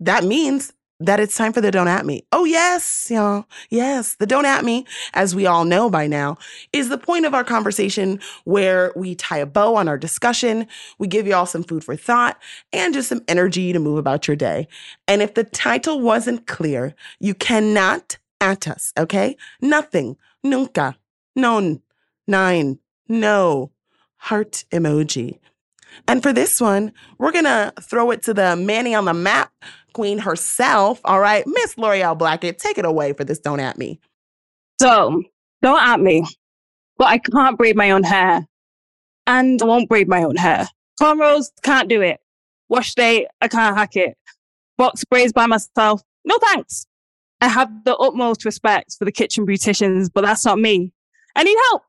that 0.00 0.24
means 0.24 0.72
that 1.00 1.18
it's 1.18 1.34
time 1.34 1.52
for 1.52 1.62
the 1.62 1.70
Don't 1.70 1.88
At 1.88 2.04
Me. 2.04 2.26
Oh, 2.30 2.44
yes, 2.44 3.08
y'all. 3.10 3.46
Yes, 3.70 4.16
the 4.16 4.26
Don't 4.26 4.44
At 4.44 4.64
Me, 4.64 4.86
as 5.14 5.34
we 5.34 5.46
all 5.46 5.64
know 5.64 5.88
by 5.88 6.06
now, 6.06 6.36
is 6.72 6.90
the 6.90 6.98
point 6.98 7.24
of 7.24 7.34
our 7.34 7.42
conversation 7.42 8.20
where 8.44 8.92
we 8.94 9.14
tie 9.14 9.38
a 9.38 9.46
bow 9.46 9.74
on 9.76 9.88
our 9.88 9.96
discussion, 9.96 10.66
we 10.98 11.08
give 11.08 11.26
you 11.26 11.34
all 11.34 11.46
some 11.46 11.64
food 11.64 11.82
for 11.82 11.96
thought, 11.96 12.38
and 12.72 12.92
just 12.92 13.08
some 13.08 13.22
energy 13.28 13.72
to 13.72 13.78
move 13.78 13.96
about 13.96 14.28
your 14.28 14.36
day. 14.36 14.68
And 15.08 15.22
if 15.22 15.34
the 15.34 15.44
title 15.44 16.00
wasn't 16.00 16.46
clear, 16.46 16.94
you 17.18 17.34
cannot 17.34 18.18
at 18.40 18.68
us, 18.68 18.92
okay? 18.98 19.36
Nothing, 19.62 20.18
nunca, 20.44 20.96
non, 21.34 21.80
nine, 22.26 22.78
no, 23.08 23.72
heart 24.20 24.64
emoji. 24.72 25.38
And 26.06 26.22
for 26.22 26.32
this 26.32 26.60
one, 26.60 26.92
we're 27.18 27.32
gonna 27.32 27.72
throw 27.82 28.10
it 28.12 28.22
to 28.24 28.34
the 28.34 28.54
Manny 28.56 28.94
on 28.94 29.06
the 29.06 29.14
map 29.14 29.52
queen 29.92 30.18
herself. 30.18 31.00
All 31.04 31.20
right, 31.20 31.44
Miss 31.46 31.76
L'Oreal 31.76 32.16
Blackett, 32.16 32.58
take 32.58 32.78
it 32.78 32.84
away 32.84 33.12
for 33.12 33.24
this 33.24 33.40
Don't 33.40 33.60
At 33.60 33.76
Me. 33.78 33.98
So 34.80 35.22
don't 35.62 35.82
at 35.82 36.00
me. 36.00 36.24
but 36.98 37.08
I 37.08 37.18
can't 37.18 37.58
braid 37.58 37.76
my 37.76 37.90
own 37.90 38.02
hair 38.04 38.46
and 39.26 39.60
I 39.62 39.64
won't 39.64 39.88
braid 39.88 40.08
my 40.08 40.22
own 40.22 40.36
hair. 40.36 40.68
Cornrows, 41.00 41.46
can't 41.62 41.88
do 41.88 42.02
it. 42.02 42.20
Wash 42.68 42.94
day, 42.94 43.26
I 43.40 43.48
can't 43.48 43.76
hack 43.76 43.96
it. 43.96 44.16
Box 44.78 45.04
braids 45.04 45.32
by 45.32 45.46
myself, 45.46 46.02
no 46.24 46.38
thanks. 46.38 46.86
I 47.40 47.48
have 47.48 47.70
the 47.84 47.96
utmost 47.96 48.44
respect 48.44 48.96
for 48.98 49.06
the 49.06 49.12
kitchen 49.12 49.46
beauticians, 49.46 50.10
but 50.12 50.22
that's 50.22 50.44
not 50.44 50.58
me. 50.58 50.92
I 51.34 51.42
need 51.42 51.56
help. 51.70 51.82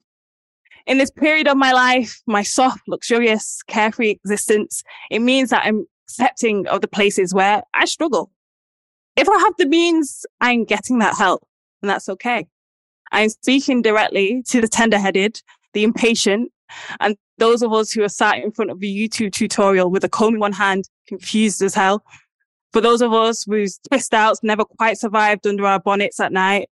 In 0.87 0.97
this 0.97 1.11
period 1.11 1.47
of 1.47 1.57
my 1.57 1.71
life, 1.71 2.21
my 2.27 2.43
soft, 2.43 2.81
luxurious, 2.87 3.61
carefree 3.67 4.09
existence, 4.09 4.83
it 5.09 5.19
means 5.19 5.49
that 5.51 5.65
I'm 5.65 5.85
accepting 6.07 6.67
of 6.67 6.81
the 6.81 6.87
places 6.87 7.33
where 7.33 7.63
I 7.73 7.85
struggle. 7.85 8.31
If 9.15 9.29
I 9.29 9.37
have 9.39 9.53
the 9.57 9.67
means, 9.67 10.25
I'm 10.39 10.63
getting 10.63 10.99
that 10.99 11.15
help, 11.15 11.43
and 11.81 11.89
that's 11.89 12.09
okay. 12.09 12.47
I'm 13.11 13.29
speaking 13.29 13.81
directly 13.81 14.43
to 14.47 14.61
the 14.61 14.67
tender 14.67 14.97
headed, 14.97 15.41
the 15.73 15.83
impatient, 15.83 16.51
and 16.99 17.15
those 17.37 17.61
of 17.61 17.73
us 17.73 17.91
who 17.91 18.03
are 18.03 18.09
sat 18.09 18.37
in 18.37 18.51
front 18.51 18.71
of 18.71 18.77
a 18.77 18.85
YouTube 18.85 19.33
tutorial 19.33 19.89
with 19.89 20.03
a 20.03 20.09
comb 20.09 20.35
in 20.35 20.39
one 20.39 20.53
hand, 20.53 20.85
confused 21.07 21.61
as 21.61 21.75
hell. 21.75 22.03
For 22.71 22.81
those 22.81 23.01
of 23.01 23.13
us 23.13 23.43
whose 23.43 23.79
twist 23.89 24.13
outs 24.13 24.39
never 24.43 24.63
quite 24.63 24.97
survived 24.97 25.45
under 25.45 25.65
our 25.65 25.79
bonnets 25.79 26.19
at 26.19 26.31
night. 26.31 26.69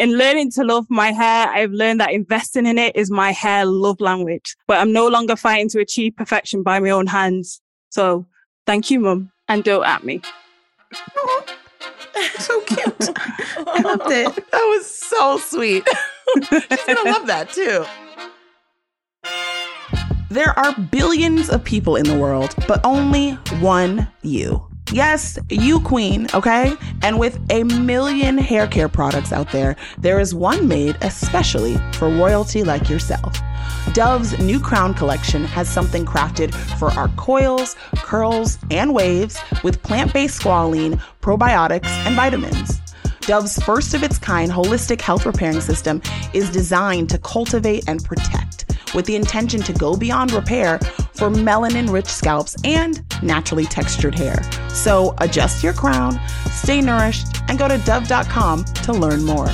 In 0.00 0.16
learning 0.16 0.50
to 0.52 0.64
love 0.64 0.86
my 0.88 1.12
hair, 1.12 1.48
I've 1.48 1.72
learned 1.72 2.00
that 2.00 2.10
investing 2.10 2.64
in 2.64 2.78
it 2.78 2.96
is 2.96 3.10
my 3.10 3.32
hair 3.32 3.66
love 3.66 4.00
language, 4.00 4.56
but 4.66 4.78
I'm 4.78 4.94
no 4.94 5.06
longer 5.08 5.36
fighting 5.36 5.68
to 5.68 5.78
achieve 5.78 6.16
perfection 6.16 6.62
by 6.62 6.80
my 6.80 6.88
own 6.88 7.06
hands. 7.06 7.60
So 7.90 8.24
thank 8.66 8.90
you, 8.90 8.98
mum, 9.00 9.30
and 9.46 9.62
don't 9.62 9.84
at 9.84 10.02
me. 10.02 10.22
so 12.38 12.62
cute. 12.62 13.10
I 13.66 13.82
loved 13.84 14.10
it. 14.10 14.34
That 14.50 14.74
was 14.74 14.86
so 14.86 15.36
sweet. 15.36 15.86
She's 16.48 16.84
gonna 16.86 17.10
love 17.10 17.26
that 17.26 17.50
too. 17.52 17.84
There 20.30 20.58
are 20.58 20.80
billions 20.80 21.50
of 21.50 21.62
people 21.62 21.96
in 21.96 22.06
the 22.06 22.16
world, 22.16 22.54
but 22.66 22.82
only 22.86 23.32
one 23.60 24.08
you. 24.22 24.69
Yes, 24.92 25.38
you 25.48 25.78
queen, 25.80 26.26
okay? 26.34 26.74
And 27.02 27.18
with 27.20 27.38
a 27.50 27.62
million 27.62 28.36
hair 28.36 28.66
care 28.66 28.88
products 28.88 29.32
out 29.32 29.52
there, 29.52 29.76
there 29.98 30.18
is 30.18 30.34
one 30.34 30.66
made 30.66 30.96
especially 31.02 31.76
for 31.92 32.08
royalty 32.08 32.64
like 32.64 32.88
yourself. 32.88 33.38
Dove's 33.92 34.36
new 34.40 34.58
crown 34.58 34.94
collection 34.94 35.44
has 35.44 35.68
something 35.68 36.04
crafted 36.04 36.52
for 36.76 36.90
our 36.90 37.08
coils, 37.10 37.76
curls, 37.96 38.58
and 38.72 38.92
waves 38.92 39.38
with 39.62 39.80
plant 39.82 40.12
based 40.12 40.40
squalene, 40.40 41.00
probiotics, 41.20 41.86
and 42.04 42.16
vitamins. 42.16 42.80
Dove's 43.30 43.62
first 43.62 43.94
of 43.94 44.02
its 44.02 44.18
kind 44.18 44.50
holistic 44.50 45.00
health 45.00 45.24
repairing 45.24 45.60
system 45.60 46.02
is 46.34 46.50
designed 46.50 47.08
to 47.10 47.18
cultivate 47.18 47.84
and 47.86 48.04
protect 48.04 48.74
with 48.92 49.06
the 49.06 49.14
intention 49.14 49.62
to 49.62 49.72
go 49.72 49.96
beyond 49.96 50.32
repair 50.32 50.80
for 51.14 51.30
melanin 51.30 51.92
rich 51.92 52.08
scalps 52.08 52.56
and 52.64 53.04
naturally 53.22 53.66
textured 53.66 54.16
hair. 54.16 54.42
So 54.70 55.14
adjust 55.18 55.62
your 55.62 55.74
crown, 55.74 56.18
stay 56.50 56.80
nourished, 56.80 57.28
and 57.48 57.56
go 57.56 57.68
to 57.68 57.78
dove.com 57.78 58.64
to 58.64 58.92
learn 58.92 59.24
more. 59.24 59.48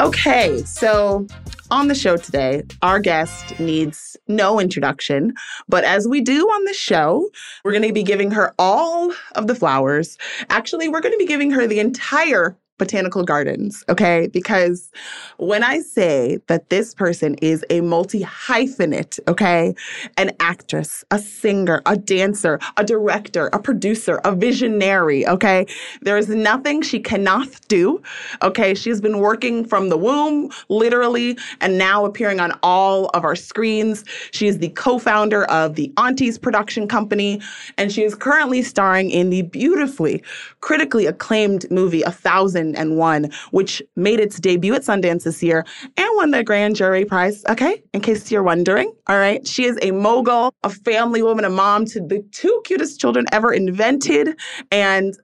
Okay, 0.00 0.62
so 0.62 1.26
on 1.74 1.88
the 1.88 1.94
show 1.94 2.16
today, 2.16 2.62
our 2.82 3.00
guest 3.00 3.58
needs 3.58 4.16
no 4.28 4.60
introduction, 4.60 5.34
but 5.68 5.82
as 5.82 6.06
we 6.06 6.20
do 6.20 6.46
on 6.46 6.64
the 6.66 6.72
show, 6.72 7.28
we're 7.64 7.72
going 7.72 7.82
to 7.82 7.92
be 7.92 8.04
giving 8.04 8.30
her 8.30 8.54
all 8.60 9.12
of 9.34 9.48
the 9.48 9.56
flowers. 9.56 10.16
Actually, 10.50 10.86
we're 10.86 11.00
going 11.00 11.12
to 11.12 11.18
be 11.18 11.26
giving 11.26 11.50
her 11.50 11.66
the 11.66 11.80
entire 11.80 12.56
botanical 12.78 13.22
gardens, 13.22 13.84
okay? 13.88 14.28
Because 14.32 14.90
when 15.36 15.62
I 15.62 15.78
say 15.78 16.38
that 16.48 16.70
this 16.70 16.92
person 16.92 17.36
is 17.36 17.64
a 17.70 17.80
multi 17.80 18.22
hyphenate, 18.22 19.20
okay? 19.28 19.74
An 20.16 20.32
actress, 20.40 21.04
a 21.10 21.18
singer, 21.18 21.82
a 21.86 21.96
dancer, 21.96 22.58
a 22.76 22.84
director, 22.84 23.48
a 23.52 23.60
producer, 23.60 24.20
a 24.24 24.34
visionary, 24.34 25.26
okay? 25.26 25.66
There 26.02 26.18
is 26.18 26.28
nothing 26.28 26.82
she 26.82 26.98
cannot 26.98 27.48
do, 27.68 28.02
okay? 28.42 28.74
She's 28.74 29.00
been 29.00 29.20
working 29.20 29.64
from 29.64 29.88
the 29.88 29.96
womb, 29.96 30.50
literally, 30.68 31.38
and 31.60 31.78
now 31.78 32.04
appearing 32.04 32.40
on 32.40 32.58
all 32.62 33.06
of 33.14 33.24
our 33.24 33.36
screens. 33.36 34.04
She 34.32 34.48
is 34.48 34.58
the 34.58 34.70
co 34.70 34.98
founder 34.98 35.44
of 35.44 35.76
the 35.76 35.92
Aunties 35.96 36.38
production 36.38 36.88
company, 36.88 37.40
and 37.78 37.92
she 37.92 38.02
is 38.02 38.16
currently 38.16 38.62
starring 38.62 39.10
in 39.10 39.30
the 39.30 39.42
beautifully, 39.42 40.24
critically 40.60 41.06
acclaimed 41.06 41.70
movie, 41.70 42.02
A 42.02 42.10
Thousand 42.10 42.63
2001, 42.72 43.30
which 43.50 43.82
made 43.96 44.20
its 44.20 44.38
debut 44.38 44.74
at 44.74 44.82
Sundance 44.82 45.24
this 45.24 45.42
year 45.42 45.64
and 45.96 46.08
won 46.14 46.30
the 46.30 46.42
Grand 46.42 46.76
Jury 46.76 47.04
Prize. 47.04 47.44
Okay, 47.48 47.82
in 47.92 48.00
case 48.00 48.30
you're 48.30 48.42
wondering. 48.42 48.92
All 49.06 49.18
right. 49.18 49.46
She 49.46 49.64
is 49.64 49.78
a 49.82 49.90
mogul, 49.90 50.54
a 50.62 50.70
family 50.70 51.22
woman, 51.22 51.44
a 51.44 51.50
mom 51.50 51.84
to 51.86 52.00
the 52.00 52.24
two 52.32 52.62
cutest 52.64 53.00
children 53.00 53.26
ever 53.32 53.52
invented. 53.52 54.38
And 54.70 55.14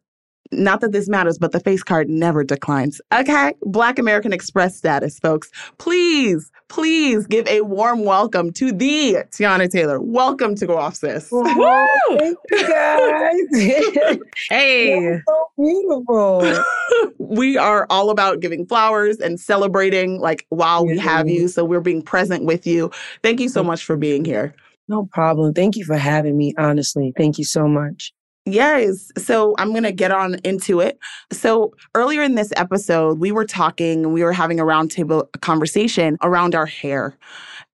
not 0.53 0.81
that 0.81 0.93
this 0.93 1.09
matters, 1.09 1.39
but 1.39 1.53
the 1.53 1.61
face 1.61 1.83
card 1.83 2.09
never 2.09 2.43
declines. 2.43 3.01
Okay. 3.15 3.55
Black 3.63 3.99
American 3.99 4.33
Express 4.33 4.77
status, 4.77 5.19
folks. 5.19 5.51
Please, 5.79 6.51
please 6.71 7.27
give 7.27 7.47
a 7.49 7.61
warm 7.63 8.05
welcome 8.05 8.53
to 8.53 8.73
the 8.73 9.17
Teyana 9.33 9.69
Taylor. 9.69 10.01
Welcome 10.01 10.55
to 10.55 10.67
Go 10.67 10.79
Off 10.79 10.95
Sis. 10.95 11.29
Woo! 11.31 11.43
Thank 12.17 12.39
you 12.51 12.69
guys. 12.69 14.19
hey. 14.49 15.21
so 15.27 15.51
beautiful. 15.59 16.63
we 17.19 17.59
are 17.59 17.87
all 17.91 18.11
about 18.11 18.39
giving 18.39 18.65
flowers 18.67 19.19
and 19.19 19.39
celebrating 19.39 20.21
like 20.21 20.47
while 20.51 20.87
we 20.87 20.97
have 20.97 21.29
you. 21.29 21.49
So 21.49 21.65
we're 21.65 21.81
being 21.81 22.03
present 22.03 22.45
with 22.45 22.67
you. 22.67 22.91
Thank 23.23 23.41
you 23.41 23.49
so 23.49 23.65
much 23.65 23.85
for 23.85 23.97
being 23.97 24.25
here. 24.25 24.55
No 24.89 25.07
problem. 25.13 25.53
Thank 25.53 25.77
you 25.77 25.85
for 25.85 25.97
having 25.97 26.39
me, 26.39 26.55
honestly. 26.57 27.13
Thank 27.17 27.37
you 27.37 27.45
so 27.45 27.67
much. 27.67 28.13
Yes. 28.47 29.13
So 29.19 29.55
I'm 29.59 29.71
going 29.71 29.83
to 29.83 29.93
get 29.93 30.11
on 30.11 30.37
into 30.45 30.81
it. 30.81 30.99
So 31.31 31.75
earlier 31.95 32.23
in 32.23 32.37
this 32.37 32.53
episode, 32.57 33.19
we 33.19 33.33
were 33.33 33.45
talking, 33.45 34.13
we 34.13 34.25
were 34.25 34.33
having 34.33 34.59
a 34.59 34.65
roundtable 34.65 35.31
conversation 35.41 36.17
around 36.23 36.55
our 36.55 36.67
hair. 36.67 37.17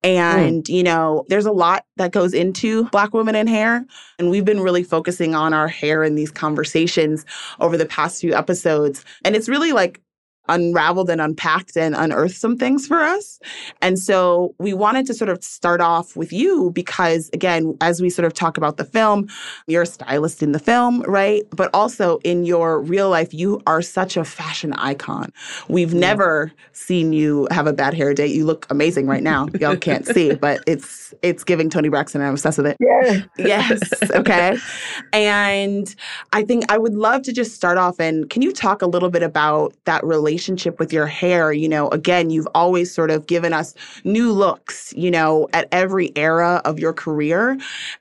And, 0.02 0.64
mm. 0.64 0.68
you 0.68 0.82
know, 0.82 1.24
there's 1.28 1.46
a 1.46 1.52
lot 1.52 1.84
that 1.96 2.12
goes 2.12 2.34
into 2.34 2.84
Black 2.90 3.14
women 3.14 3.34
and 3.34 3.48
hair. 3.48 3.86
And 4.18 4.30
we've 4.30 4.44
been 4.44 4.60
really 4.60 4.82
focusing 4.82 5.34
on 5.34 5.54
our 5.54 5.68
hair 5.68 6.02
in 6.02 6.14
these 6.16 6.30
conversations 6.30 7.24
over 7.60 7.76
the 7.76 7.86
past 7.86 8.20
few 8.20 8.34
episodes. 8.34 9.04
And 9.24 9.36
it's 9.36 9.48
really 9.48 9.72
like 9.72 10.00
unraveled 10.48 11.10
and 11.10 11.20
unpacked 11.20 11.76
and 11.76 11.94
unearthed 11.94 12.36
some 12.36 12.56
things 12.56 12.86
for 12.86 13.00
us. 13.00 13.38
And 13.82 13.98
so 13.98 14.54
we 14.58 14.74
wanted 14.74 15.06
to 15.06 15.14
sort 15.14 15.28
of 15.28 15.42
start 15.42 15.80
off 15.80 16.16
with 16.16 16.32
you 16.32 16.70
because, 16.70 17.30
again, 17.32 17.76
as 17.80 18.00
we 18.00 18.10
sort 18.10 18.26
of 18.26 18.34
talk 18.34 18.56
about 18.56 18.76
the 18.76 18.84
film, 18.84 19.28
you're 19.66 19.82
a 19.82 19.86
stylist 19.86 20.42
in 20.42 20.52
the 20.52 20.58
film, 20.58 21.02
right? 21.02 21.42
But 21.50 21.70
also 21.74 22.18
in 22.18 22.44
your 22.44 22.80
real 22.80 23.10
life, 23.10 23.32
you 23.34 23.60
are 23.66 23.82
such 23.82 24.16
a 24.16 24.24
fashion 24.24 24.72
icon. 24.74 25.32
We've 25.68 25.92
yeah. 25.92 26.00
never 26.00 26.52
seen 26.72 27.12
you 27.12 27.48
have 27.50 27.66
a 27.66 27.72
bad 27.72 27.94
hair 27.94 28.14
day. 28.14 28.26
You 28.26 28.44
look 28.44 28.66
amazing 28.70 29.06
right 29.06 29.22
now. 29.22 29.48
Y'all 29.60 29.76
can't 29.76 30.06
see, 30.06 30.34
but 30.46 30.62
it's 30.66 31.14
it's 31.22 31.44
giving 31.44 31.70
Toni 31.70 31.88
Braxton. 31.88 32.20
I'm 32.20 32.34
obsessed 32.34 32.58
with 32.58 32.66
it. 32.66 32.76
Yeah. 32.80 33.22
Yes. 33.38 33.80
Okay. 34.10 34.58
and 35.12 35.94
I 36.32 36.42
think 36.42 36.70
I 36.70 36.78
would 36.78 36.94
love 36.94 37.22
to 37.22 37.32
just 37.32 37.54
start 37.54 37.78
off 37.78 37.98
and 37.98 38.28
can 38.30 38.42
you 38.42 38.52
talk 38.52 38.82
a 38.82 38.86
little 38.86 39.10
bit 39.10 39.22
about 39.22 39.74
that 39.84 40.04
relationship? 40.04 40.35
Relationship 40.36 40.78
with 40.78 40.92
your 40.92 41.06
hair, 41.06 41.50
you 41.50 41.66
know, 41.66 41.88
again, 41.88 42.28
you've 42.28 42.48
always 42.54 42.92
sort 42.92 43.10
of 43.10 43.26
given 43.26 43.54
us 43.54 43.74
new 44.04 44.30
looks, 44.30 44.92
you 44.94 45.10
know, 45.10 45.48
at 45.54 45.66
every 45.72 46.12
era 46.14 46.60
of 46.66 46.78
your 46.78 46.92
career. 46.92 47.56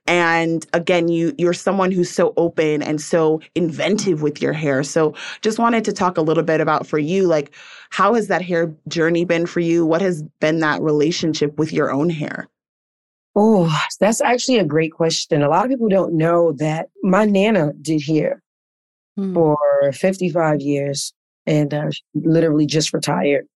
And 0.06 0.66
again, 0.74 1.08
you 1.08 1.34
you're 1.38 1.54
someone 1.54 1.94
who's 1.94 2.12
so 2.12 2.34
open 2.36 2.84
and 2.84 3.00
so 3.00 3.40
inventive 3.56 4.22
with 4.22 4.42
your 4.42 4.52
hair. 4.52 4.84
So 4.84 5.14
just 5.42 5.60
wanted 5.60 5.86
to 5.86 5.94
talk 5.94 6.18
a 6.18 6.22
little 6.22 6.44
bit 6.44 6.60
about 6.60 6.86
for 6.86 7.00
you 7.00 7.26
like 7.26 7.54
how 7.90 8.16
has 8.16 8.28
that 8.28 8.42
hair 8.42 8.74
journey 8.90 9.24
been 9.24 9.46
for 9.46 9.62
you? 9.62 9.86
What 9.86 10.02
has 10.02 10.22
been 10.42 10.60
that 10.60 10.82
relationship 10.82 11.58
with 11.58 11.72
your 11.72 11.90
own 11.90 12.10
hair? 12.10 12.50
Oh, 13.34 13.74
that's 14.02 14.20
actually 14.20 14.60
a 14.60 14.66
great 14.66 14.92
question. 14.92 15.42
A 15.42 15.48
lot 15.48 15.64
of 15.64 15.72
people 15.72 15.88
don't 15.88 16.18
know 16.18 16.52
that 16.54 16.90
my 17.02 17.24
nana 17.24 17.72
did 17.82 18.02
hair 18.06 18.42
hmm. 19.16 19.34
for 19.34 19.58
55 19.94 20.60
years 20.60 21.14
and 21.48 21.74
uh, 21.74 21.90
literally 22.14 22.66
just 22.66 22.94
retired. 22.94 23.48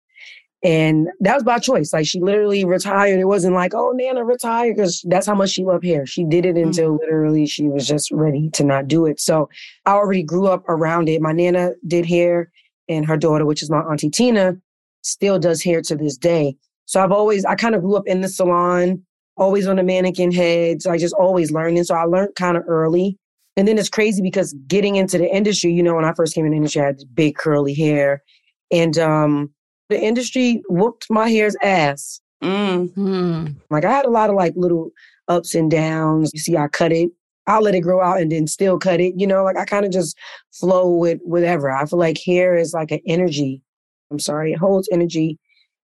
And 0.62 1.08
that 1.22 1.36
was 1.36 1.44
by 1.44 1.60
choice. 1.60 1.94
Like 1.94 2.06
she 2.06 2.20
literally 2.20 2.66
retired. 2.66 3.20
It 3.20 3.26
wasn't 3.26 3.56
like, 3.56 3.74
oh, 3.74 3.92
Nana 3.94 4.26
retired 4.26 4.76
because 4.76 5.02
that's 5.08 5.26
how 5.26 5.36
much 5.36 5.52
she 5.52 5.64
loved 5.64 5.86
hair. 5.86 6.06
She 6.06 6.26
did 6.26 6.46
it 6.46 6.58
until 6.58 6.90
mm-hmm. 6.92 7.02
literally 7.02 7.46
she 7.46 7.70
was 7.70 7.88
just 7.88 8.12
ready 8.12 8.50
to 8.52 8.66
not 8.66 8.88
do 8.88 9.06
it. 9.06 9.22
So 9.22 9.50
I 9.86 9.92
already 9.92 10.24
grew 10.24 10.48
up 10.48 10.68
around 10.68 11.08
it. 11.08 11.22
My 11.22 11.32
Nana 11.32 11.72
did 11.88 12.06
hair 12.06 12.52
and 12.90 13.06
her 13.06 13.16
daughter, 13.16 13.46
which 13.46 13.64
is 13.64 13.70
my 13.70 13.80
auntie 13.80 14.10
Tina, 14.10 14.58
still 15.02 15.40
does 15.40 15.64
hair 15.64 15.82
to 15.84 15.96
this 15.96 16.18
day. 16.18 16.58
So 16.86 17.02
I've 17.02 17.12
always, 17.12 17.46
I 17.46 17.56
kind 17.56 17.76
of 17.76 17.82
grew 17.82 17.96
up 17.96 18.08
in 18.08 18.20
the 18.20 18.28
salon, 18.28 19.06
always 19.38 19.66
on 19.66 19.78
the 19.78 19.84
mannequin 19.84 20.32
heads. 20.32 20.86
I 20.86 20.98
just 20.98 21.14
always 21.14 21.52
learning. 21.52 21.86
So 21.86 21.96
I 21.96 22.04
learned 22.04 22.36
kind 22.36 22.58
of 22.58 22.64
early. 22.68 23.18
And 23.58 23.68
then 23.68 23.78
it's 23.78 23.90
crazy 23.90 24.22
because 24.22 24.54
getting 24.68 24.96
into 24.96 25.18
the 25.18 25.30
industry, 25.30 25.74
you 25.74 25.84
know, 25.84 25.96
when 25.96 26.06
I 26.06 26.14
first 26.14 26.34
came 26.34 26.46
in 26.46 26.52
the 26.52 26.58
industry, 26.58 26.82
I 26.82 26.86
had 26.86 27.02
big 27.14 27.36
curly 27.36 27.74
hair. 27.74 28.24
And 28.72 28.98
um, 28.98 29.54
The 29.90 30.00
industry 30.00 30.62
whooped 30.70 31.08
my 31.10 31.30
hair's 31.30 31.56
ass. 31.64 32.22
Mm. 32.44 33.56
Like 33.70 33.84
I 33.84 33.92
had 33.92 34.06
a 34.06 34.12
lot 34.12 34.30
of 34.30 34.36
like 34.36 34.54
little 34.56 34.92
ups 35.28 35.56
and 35.56 35.70
downs. 35.70 36.32
You 36.34 36.40
see, 36.40 36.56
I 36.56 36.68
cut 36.68 36.92
it. 36.92 37.10
I'll 37.48 37.62
let 37.64 37.74
it 37.74 37.82
grow 37.82 38.00
out 38.02 38.22
and 38.22 38.32
then 38.32 38.46
still 38.46 38.78
cut 38.78 39.02
it. 39.02 39.16
You 39.18 39.26
know, 39.26 39.44
like 39.44 39.58
I 39.58 39.66
kind 39.66 39.86
of 39.86 39.92
just 39.92 40.16
flow 40.54 40.90
with 40.92 41.20
whatever. 41.24 41.72
I 41.72 41.86
feel 41.86 42.00
like 42.00 42.20
hair 42.24 42.56
is 42.56 42.74
like 42.74 42.92
an 42.92 43.02
energy. 43.08 43.62
I'm 44.12 44.20
sorry, 44.20 44.54
it 44.54 44.60
holds 44.60 44.88
energy. 44.92 45.40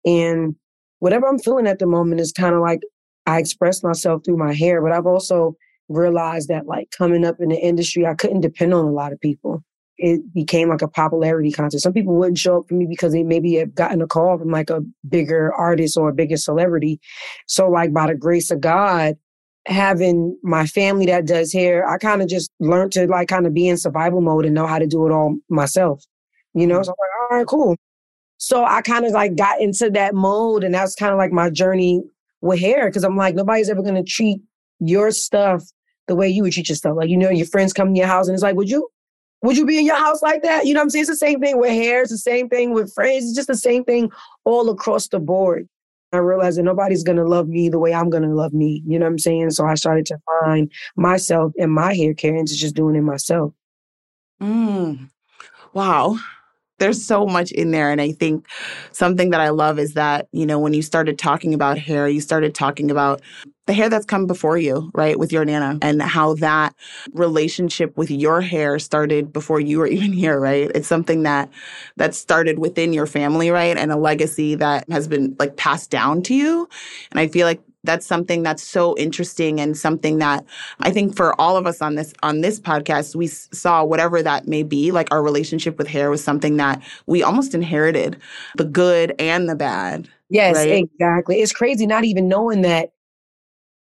And 0.06 0.56
whatever 1.00 1.28
I'm 1.28 1.40
feeling 1.40 1.68
at 1.68 1.80
the 1.80 1.88
moment 1.88 2.22
is 2.22 2.32
kind 2.32 2.54
of 2.54 2.62
like 2.62 2.82
I 3.26 3.40
express 3.40 3.82
myself 3.82 4.24
through 4.24 4.38
my 4.38 4.54
hair, 4.54 4.82
but 4.82 4.92
I've 4.92 5.08
also 5.08 5.58
realized 5.90 6.50
that 6.50 6.66
like 6.66 6.92
coming 6.92 7.26
up 7.26 7.38
in 7.40 7.50
the 7.50 7.58
industry, 7.58 8.06
I 8.06 8.14
couldn't 8.16 8.42
depend 8.42 8.74
on 8.74 8.86
a 8.86 8.92
lot 8.92 9.14
of 9.14 9.20
people. 9.20 9.64
It 9.98 10.34
became 10.34 10.70
like 10.70 10.82
a 10.82 10.88
popularity 10.88 11.52
contest. 11.52 11.84
Some 11.84 11.94
people 11.94 12.16
wouldn't 12.16 12.38
show 12.38 12.60
up 12.60 12.68
for 12.68 12.74
me 12.74 12.86
because 12.86 13.14
they 13.14 13.24
maybe 13.24 13.56
have 13.56 13.74
gotten 13.74 14.02
a 14.02 14.08
call 14.08 14.38
from 14.38 14.50
like 14.50 14.70
a 14.70 14.82
bigger 15.08 15.54
artist 15.54 15.98
or 15.98 16.10
a 16.10 16.14
bigger 16.14 16.38
celebrity. 16.38 17.00
So 17.48 17.70
like 17.70 17.94
by 17.94 18.08
the 18.08 18.16
grace 18.16 18.52
of 18.52 18.60
God, 18.60 19.16
having 19.68 20.38
my 20.44 20.66
family 20.68 21.06
that 21.08 21.26
does 21.26 21.54
hair, 21.54 21.88
I 21.88 21.98
kind 21.98 22.22
of 22.22 22.28
just 22.28 22.52
learned 22.60 22.92
to 22.94 23.08
like 23.08 23.30
kind 23.30 23.48
of 23.48 23.54
be 23.54 23.68
in 23.68 23.78
survival 23.78 24.22
mode 24.22 24.46
and 24.46 24.54
know 24.54 24.68
how 24.68 24.80
to 24.80 24.88
do 24.88 25.08
it 25.08 25.12
all 25.12 25.38
myself. 25.50 26.04
You 26.54 26.68
know, 26.68 26.76
mm-hmm. 26.76 26.84
so 26.84 26.92
I'm 26.92 26.96
like, 27.00 27.32
all 27.32 27.38
right, 27.38 27.48
cool. 27.48 27.76
So 28.38 28.66
I 28.66 28.82
kind 28.82 29.06
of 29.06 29.12
like 29.12 29.36
got 29.36 29.62
into 29.62 29.90
that 29.92 30.14
mode 30.14 30.64
and 30.64 30.74
that's 30.74 30.96
kind 30.96 31.12
of 31.12 31.18
like 31.18 31.32
my 31.32 31.50
journey 31.50 32.04
with 32.42 32.60
hair 32.60 32.88
because 32.88 33.04
I'm 33.04 33.16
like, 33.16 33.36
nobody's 33.36 33.70
ever 33.70 33.82
going 33.82 33.96
to 33.96 34.04
treat 34.04 34.42
your 34.80 35.12
stuff 35.12 35.64
the 36.08 36.16
way 36.16 36.28
you 36.28 36.44
would 36.44 36.54
treat 36.54 36.70
yourself. 36.70 36.98
Like, 36.98 37.10
you 37.10 37.18
know, 37.18 37.30
your 37.30 37.48
friends 37.48 37.74
come 37.74 37.94
to 37.94 37.98
your 37.98 38.08
house 38.08 38.28
and 38.28 38.34
it's 38.34 38.44
like, 38.44 38.56
would 38.56 38.70
you, 38.70 38.90
would 39.42 39.58
you 39.58 39.66
be 39.66 39.78
in 39.78 39.86
your 39.86 39.98
house 39.98 40.22
like 40.22 40.44
that? 40.44 40.66
You 40.66 40.74
know 40.74 40.82
I'm 40.82 40.90
saying? 40.90 41.04
It's 41.04 41.10
the 41.10 41.18
same 41.18 41.40
thing 41.40 41.60
with 41.60 41.72
hair. 41.72 42.02
It's 42.02 42.12
the 42.12 42.18
same 42.18 42.50
thing 42.50 42.74
with 42.74 42.94
friends. 42.94 43.26
It's 43.26 43.36
just 43.36 43.48
the 43.48 43.56
same 43.56 43.84
thing 43.84 44.12
all 44.44 44.70
across 44.70 45.08
the 45.08 45.20
board. 45.20 45.68
I 46.14 46.18
realized 46.18 46.58
that 46.58 46.64
nobody's 46.64 47.04
going 47.04 47.18
to 47.18 47.28
love 47.28 47.48
me 47.48 47.68
the 47.68 47.80
way 47.80 47.94
I'm 47.94 48.10
going 48.10 48.24
to 48.24 48.34
love 48.34 48.54
me. 48.54 48.82
You 48.86 48.98
know 49.00 49.06
what 49.06 49.12
I'm 49.12 49.20
saying? 49.20 49.52
So 49.52 49.66
I 49.66 49.76
started 49.76 50.06
to 50.08 50.18
find 50.42 50.72
myself 50.96 51.52
and 51.60 51.72
my 51.72 51.94
hair 51.94 52.14
care 52.14 52.36
and 52.36 52.48
just 52.48 52.76
doing 52.76 52.96
it 52.96 53.02
myself. 53.02 53.54
Mm. 54.42 55.10
Wow 55.74 56.18
there's 56.80 57.04
so 57.04 57.26
much 57.26 57.52
in 57.52 57.72
there. 57.72 57.92
And 57.92 58.02
I 58.02 58.12
think 58.12 58.48
something 58.92 59.30
that 59.30 59.42
I 59.42 59.50
love 59.50 59.80
is 59.80 59.94
that, 59.94 60.28
you 60.32 60.46
know, 60.46 60.60
when 60.60 60.74
you 60.74 60.82
started 60.82 61.18
talking 61.18 61.54
about 61.54 61.78
hair, 61.78 62.08
you 62.08 62.22
started 62.22 62.54
talking 62.54 62.92
about 62.92 63.22
the 63.66 63.74
hair 63.74 63.90
that's 63.90 64.06
come 64.06 64.28
before 64.28 64.58
you, 64.58 64.92
right, 64.94 65.18
with 65.18 65.32
your 65.32 65.44
Nana, 65.44 65.80
and 65.82 66.02
how 66.02 66.36
that 66.36 66.76
relationship 67.14 67.98
with 67.98 68.12
your 68.12 68.42
hair 68.42 68.78
started 68.78 69.34
before 69.34 69.60
you 69.60 69.80
were 69.80 69.88
even 69.96 70.14
here, 70.14 70.40
right? 70.40 70.70
It's 70.76 70.88
something 70.88 71.24
that 71.24 71.50
that 71.98 72.14
started 72.14 72.60
within 72.60 72.94
your 72.94 73.08
family, 73.08 73.50
right? 73.50 73.76
And 73.78 73.92
a 73.92 73.98
legacy 73.98 74.56
that 74.56 74.90
has 74.90 75.08
been 75.08 75.36
like 75.40 75.58
passed 75.58 75.90
down 75.90 76.22
to 76.24 76.36
you. 76.36 76.70
And 77.12 77.20
I 77.20 77.28
feel 77.28 77.48
like 77.48 77.62
that's 77.86 78.06
something 78.06 78.44
that's 78.44 78.64
so 78.64 78.98
interesting 78.98 79.60
and 79.60 79.78
something 79.78 80.18
that 80.20 80.44
I 80.80 80.92
think 80.92 81.16
for 81.16 81.40
all 81.40 81.58
of 81.58 81.66
us 81.68 81.82
on 81.82 81.96
this 81.96 82.14
on 82.24 82.42
this 82.42 82.60
podcast 82.60 83.16
we 83.16 83.28
saw 83.28 83.84
whatever 83.84 84.22
that 84.24 84.48
may 84.48 84.64
be 84.64 84.92
like 84.92 85.08
our 85.12 85.24
relationship 85.24 85.78
with 85.78 85.88
hair 85.88 86.10
was 86.10 86.24
something 86.24 86.58
that 86.58 86.82
we 87.06 87.24
almost 87.24 87.54
inherited 87.54 88.18
the 88.56 88.66
good 88.66 89.14
and 89.20 89.48
the 89.48 89.56
bad. 89.56 90.10
Yes, 90.30 90.56
right? 90.56 90.86
exactly. 90.92 91.42
It's 91.42 91.54
crazy 91.54 91.86
not 91.86 92.04
even 92.04 92.28
knowing 92.28 92.62
that 92.64 92.92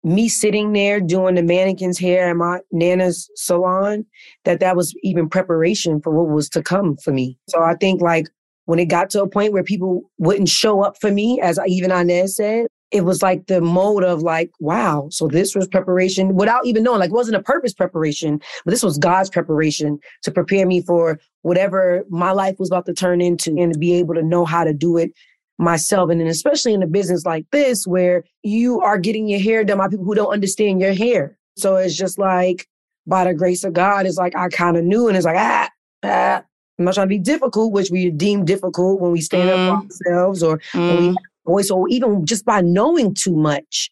me 0.02 0.28
sitting 0.28 0.72
there 0.72 1.00
doing 1.00 1.34
the 1.34 1.42
mannequin's 1.42 1.98
hair 1.98 2.30
in 2.30 2.38
my 2.38 2.60
nana's 2.72 3.30
salon 3.36 4.06
that 4.44 4.60
that 4.60 4.74
was 4.76 4.94
even 5.02 5.28
preparation 5.28 6.00
for 6.00 6.10
what 6.10 6.32
was 6.32 6.48
to 6.48 6.62
come 6.62 6.96
for 6.96 7.12
me. 7.12 7.38
So 7.48 7.62
I 7.62 7.74
think 7.74 8.00
like 8.00 8.28
when 8.64 8.78
it 8.78 8.86
got 8.86 9.10
to 9.10 9.22
a 9.22 9.28
point 9.28 9.52
where 9.52 9.64
people 9.64 10.10
wouldn't 10.18 10.48
show 10.48 10.82
up 10.82 10.96
for 11.00 11.10
me, 11.10 11.40
as 11.40 11.58
even 11.66 11.90
Inez 11.90 12.36
said, 12.36 12.66
it 12.90 13.04
was 13.04 13.22
like 13.22 13.46
the 13.46 13.60
mode 13.60 14.02
of 14.02 14.22
like, 14.22 14.50
wow, 14.58 15.08
so 15.10 15.28
this 15.28 15.54
was 15.54 15.68
preparation 15.68 16.34
without 16.34 16.66
even 16.66 16.82
knowing, 16.82 16.98
like, 16.98 17.10
it 17.10 17.14
wasn't 17.14 17.36
a 17.36 17.42
purpose 17.42 17.72
preparation, 17.72 18.40
but 18.64 18.72
this 18.72 18.82
was 18.82 18.98
God's 18.98 19.30
preparation 19.30 19.98
to 20.22 20.30
prepare 20.30 20.66
me 20.66 20.82
for 20.82 21.20
whatever 21.42 22.04
my 22.08 22.32
life 22.32 22.56
was 22.58 22.68
about 22.68 22.86
to 22.86 22.94
turn 22.94 23.20
into 23.20 23.56
and 23.56 23.72
to 23.72 23.78
be 23.78 23.92
able 23.94 24.14
to 24.14 24.22
know 24.22 24.44
how 24.44 24.64
to 24.64 24.72
do 24.72 24.96
it 24.96 25.12
myself. 25.58 26.10
And 26.10 26.20
then 26.20 26.26
especially 26.26 26.74
in 26.74 26.82
a 26.82 26.86
business 26.86 27.24
like 27.24 27.46
this, 27.52 27.86
where 27.86 28.24
you 28.42 28.80
are 28.80 28.98
getting 28.98 29.28
your 29.28 29.40
hair 29.40 29.62
done 29.62 29.78
by 29.78 29.88
people 29.88 30.04
who 30.04 30.14
don't 30.14 30.32
understand 30.32 30.80
your 30.80 30.94
hair. 30.94 31.38
So 31.56 31.76
it's 31.76 31.96
just 31.96 32.18
like, 32.18 32.66
by 33.06 33.24
the 33.24 33.34
grace 33.34 33.64
of 33.64 33.72
God, 33.72 34.06
it's 34.06 34.18
like 34.18 34.36
I 34.36 34.48
kind 34.48 34.76
of 34.76 34.84
knew, 34.84 35.08
and 35.08 35.16
it's 35.16 35.26
like, 35.26 35.38
ah, 35.38 35.68
ah, 36.04 36.42
I'm 36.78 36.84
not 36.84 36.94
trying 36.94 37.06
to 37.06 37.08
be 37.08 37.18
difficult, 37.18 37.72
which 37.72 37.90
we 37.90 38.10
deem 38.10 38.44
difficult 38.44 39.00
when 39.00 39.12
we 39.12 39.20
stand 39.20 39.48
mm. 39.48 39.52
up 39.52 39.58
for 39.58 40.08
mm. 40.08 40.14
ourselves 40.14 40.42
or 40.42 40.58
mm. 40.72 40.88
when 40.88 40.96
we 40.96 41.08
mm 41.10 41.16
voice 41.50 41.70
or 41.70 41.88
even 41.88 42.24
just 42.24 42.44
by 42.44 42.60
knowing 42.60 43.14
too 43.14 43.36
much, 43.36 43.90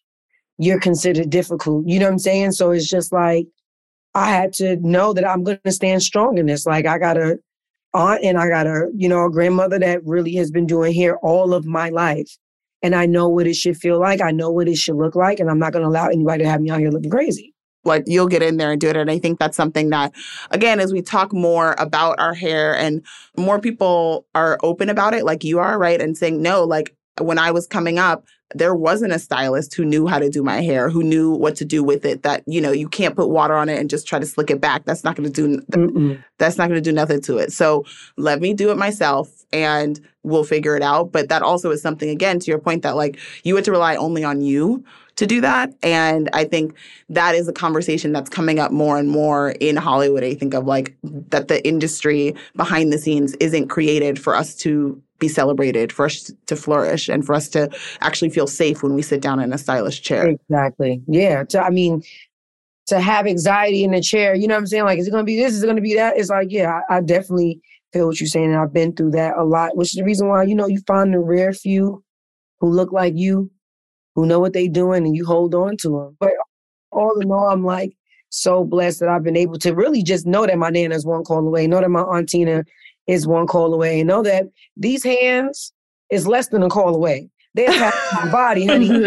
you're 0.57 0.79
considered 0.79 1.29
difficult. 1.29 1.87
You 1.87 1.99
know 1.99 2.05
what 2.05 2.13
I'm 2.13 2.19
saying? 2.19 2.53
So 2.53 2.71
it's 2.71 2.89
just 2.89 3.11
like 3.11 3.47
I 4.15 4.29
had 4.29 4.53
to 4.53 4.75
know 4.77 5.13
that 5.13 5.27
I'm 5.27 5.43
going 5.43 5.59
to 5.63 5.71
stand 5.71 6.03
strong 6.03 6.37
in 6.37 6.45
this. 6.45 6.65
Like 6.65 6.85
I 6.85 6.97
got 6.97 7.17
a 7.17 7.37
aunt 7.93 8.23
and 8.23 8.37
I 8.37 8.47
got 8.49 8.67
a, 8.67 8.89
you 8.95 9.09
know, 9.09 9.25
a 9.25 9.31
grandmother 9.31 9.79
that 9.79 10.05
really 10.05 10.35
has 10.35 10.51
been 10.51 10.67
doing 10.67 10.93
hair 10.93 11.17
all 11.19 11.53
of 11.53 11.65
my 11.65 11.89
life. 11.89 12.37
And 12.81 12.95
I 12.95 13.05
know 13.05 13.27
what 13.27 13.47
it 13.47 13.55
should 13.55 13.77
feel 13.77 13.99
like. 13.99 14.21
I 14.21 14.31
know 14.31 14.51
what 14.51 14.69
it 14.69 14.77
should 14.77 14.95
look 14.95 15.15
like. 15.15 15.39
And 15.39 15.49
I'm 15.49 15.59
not 15.59 15.73
going 15.73 15.83
to 15.83 15.89
allow 15.89 16.07
anybody 16.07 16.43
to 16.43 16.49
have 16.49 16.61
me 16.61 16.69
out 16.69 16.79
here 16.79 16.91
looking 16.91 17.11
crazy 17.11 17.53
like 17.85 18.03
you'll 18.05 18.27
get 18.27 18.43
in 18.43 18.57
there 18.57 18.71
and 18.71 18.81
do 18.81 18.89
it 18.89 18.97
and 18.97 19.09
i 19.09 19.17
think 19.17 19.39
that's 19.39 19.55
something 19.55 19.89
that 19.89 20.13
again 20.51 20.79
as 20.79 20.91
we 20.91 21.01
talk 21.01 21.31
more 21.31 21.75
about 21.77 22.19
our 22.19 22.33
hair 22.33 22.75
and 22.75 23.01
more 23.37 23.59
people 23.59 24.25
are 24.35 24.57
open 24.63 24.89
about 24.89 25.13
it 25.13 25.23
like 25.23 25.43
you 25.43 25.59
are 25.59 25.79
right 25.79 26.01
and 26.01 26.17
saying 26.17 26.41
no 26.41 26.63
like 26.63 26.93
when 27.19 27.39
I 27.39 27.51
was 27.51 27.67
coming 27.67 27.99
up, 27.99 28.25
there 28.55 28.73
wasn't 28.73 29.13
a 29.13 29.19
stylist 29.19 29.75
who 29.75 29.85
knew 29.85 30.07
how 30.07 30.17
to 30.17 30.29
do 30.29 30.41
my 30.41 30.61
hair, 30.61 30.89
who 30.89 31.03
knew 31.03 31.31
what 31.31 31.55
to 31.57 31.65
do 31.65 31.83
with 31.83 32.03
it. 32.03 32.23
That 32.23 32.43
you 32.47 32.61
know, 32.61 32.71
you 32.71 32.89
can't 32.89 33.15
put 33.15 33.29
water 33.29 33.55
on 33.55 33.69
it 33.69 33.79
and 33.79 33.89
just 33.89 34.07
try 34.07 34.19
to 34.19 34.25
slick 34.25 34.49
it 34.49 34.59
back. 34.59 34.85
That's 34.85 35.03
not 35.03 35.15
going 35.15 35.31
to 35.31 35.47
do. 35.47 35.61
Mm-mm. 35.71 36.23
That's 36.39 36.57
not 36.57 36.67
going 36.67 36.81
to 36.81 36.89
do 36.89 36.93
nothing 36.93 37.21
to 37.21 37.37
it. 37.37 37.53
So 37.53 37.85
let 38.17 38.41
me 38.41 38.53
do 38.53 38.71
it 38.71 38.77
myself, 38.77 39.29
and 39.53 39.99
we'll 40.23 40.43
figure 40.43 40.75
it 40.75 40.81
out. 40.81 41.11
But 41.11 41.29
that 41.29 41.43
also 41.43 41.69
is 41.71 41.81
something 41.81 42.09
again 42.09 42.39
to 42.39 42.51
your 42.51 42.59
point 42.59 42.81
that 42.83 42.95
like 42.95 43.19
you 43.43 43.55
had 43.55 43.65
to 43.65 43.71
rely 43.71 43.95
only 43.95 44.23
on 44.23 44.41
you 44.41 44.83
to 45.19 45.27
do 45.27 45.41
that. 45.41 45.73
And 45.83 46.29
I 46.31 46.45
think 46.45 46.73
that 47.09 47.35
is 47.35 47.49
a 47.49 47.53
conversation 47.53 48.13
that's 48.13 48.29
coming 48.29 48.57
up 48.57 48.71
more 48.71 48.97
and 48.97 49.09
more 49.09 49.51
in 49.59 49.75
Hollywood. 49.75 50.23
I 50.23 50.33
think 50.33 50.53
of 50.53 50.65
like 50.65 50.95
that 51.03 51.49
the 51.49 51.65
industry 51.67 52.33
behind 52.55 52.93
the 52.93 52.97
scenes 52.97 53.35
isn't 53.41 53.67
created 53.67 54.17
for 54.17 54.33
us 54.33 54.55
to 54.55 55.01
be 55.19 55.27
celebrated, 55.27 55.91
for 55.91 56.05
us 56.05 56.31
to 56.45 56.55
flourish, 56.55 57.09
and 57.09 57.25
for 57.25 57.35
us 57.35 57.49
to 57.49 57.69
actually 57.99 58.29
feel 58.29 58.47
safe 58.47 58.81
when 58.81 58.93
we 58.93 59.01
sit 59.01 59.19
down 59.21 59.41
in 59.41 59.51
a 59.51 59.57
stylish 59.57 60.01
chair. 60.01 60.29
Exactly. 60.29 61.01
Yeah. 61.05 61.43
To, 61.43 61.61
I 61.61 61.69
mean, 61.69 62.01
to 62.87 63.01
have 63.01 63.27
anxiety 63.27 63.83
in 63.83 63.91
the 63.91 64.01
chair, 64.01 64.33
you 64.33 64.47
know 64.47 64.53
what 64.53 64.61
I'm 64.61 64.67
saying? 64.67 64.85
Like, 64.85 64.99
is 64.99 65.07
it 65.09 65.11
going 65.11 65.25
to 65.25 65.29
be 65.29 65.35
this? 65.35 65.53
Is 65.53 65.63
it 65.63 65.67
going 65.67 65.75
to 65.75 65.81
be 65.81 65.95
that? 65.95 66.17
It's 66.17 66.29
like, 66.29 66.47
yeah, 66.49 66.79
I, 66.89 66.95
I 66.95 67.01
definitely 67.01 67.59
feel 67.91 68.07
what 68.07 68.21
you're 68.21 68.27
saying. 68.27 68.53
And 68.53 68.55
I've 68.55 68.71
been 68.71 68.95
through 68.95 69.11
that 69.11 69.35
a 69.35 69.43
lot, 69.43 69.75
which 69.75 69.89
is 69.89 69.95
the 69.95 70.05
reason 70.05 70.29
why, 70.29 70.43
you 70.43 70.55
know, 70.55 70.67
you 70.67 70.79
find 70.87 71.13
the 71.13 71.19
rare 71.19 71.51
few 71.51 72.05
who 72.61 72.69
look 72.69 72.93
like 72.93 73.15
you, 73.17 73.51
who 74.19 74.25
know 74.25 74.39
what 74.39 74.53
they're 74.53 74.67
doing, 74.67 75.05
and 75.05 75.15
you 75.15 75.25
hold 75.25 75.55
on 75.55 75.77
to 75.77 75.89
them. 75.89 76.17
But 76.19 76.31
all 76.91 77.19
in 77.19 77.31
all, 77.31 77.49
I'm 77.49 77.63
like, 77.63 77.95
so 78.29 78.63
blessed 78.63 78.99
that 78.99 79.09
I've 79.09 79.23
been 79.23 79.37
able 79.37 79.57
to 79.59 79.73
really 79.73 80.03
just 80.03 80.25
know 80.25 80.45
that 80.45 80.57
my 80.57 80.69
nana's 80.69 81.05
one 81.05 81.23
call 81.23 81.45
away, 81.45 81.67
know 81.67 81.81
that 81.81 81.89
my 81.89 82.01
aunt 82.01 82.29
Tina 82.29 82.63
is 83.07 83.27
one 83.27 83.47
call 83.47 83.73
away. 83.73 83.99
And 83.99 84.07
know 84.07 84.21
that 84.23 84.45
these 84.77 85.03
hands 85.03 85.73
is 86.11 86.27
less 86.27 86.49
than 86.49 86.63
a 86.63 86.69
call 86.69 86.95
away. 86.95 87.29
They 87.55 87.65
have 87.73 87.95
my 88.13 88.31
body, 88.31 88.67
honey. 88.67 89.05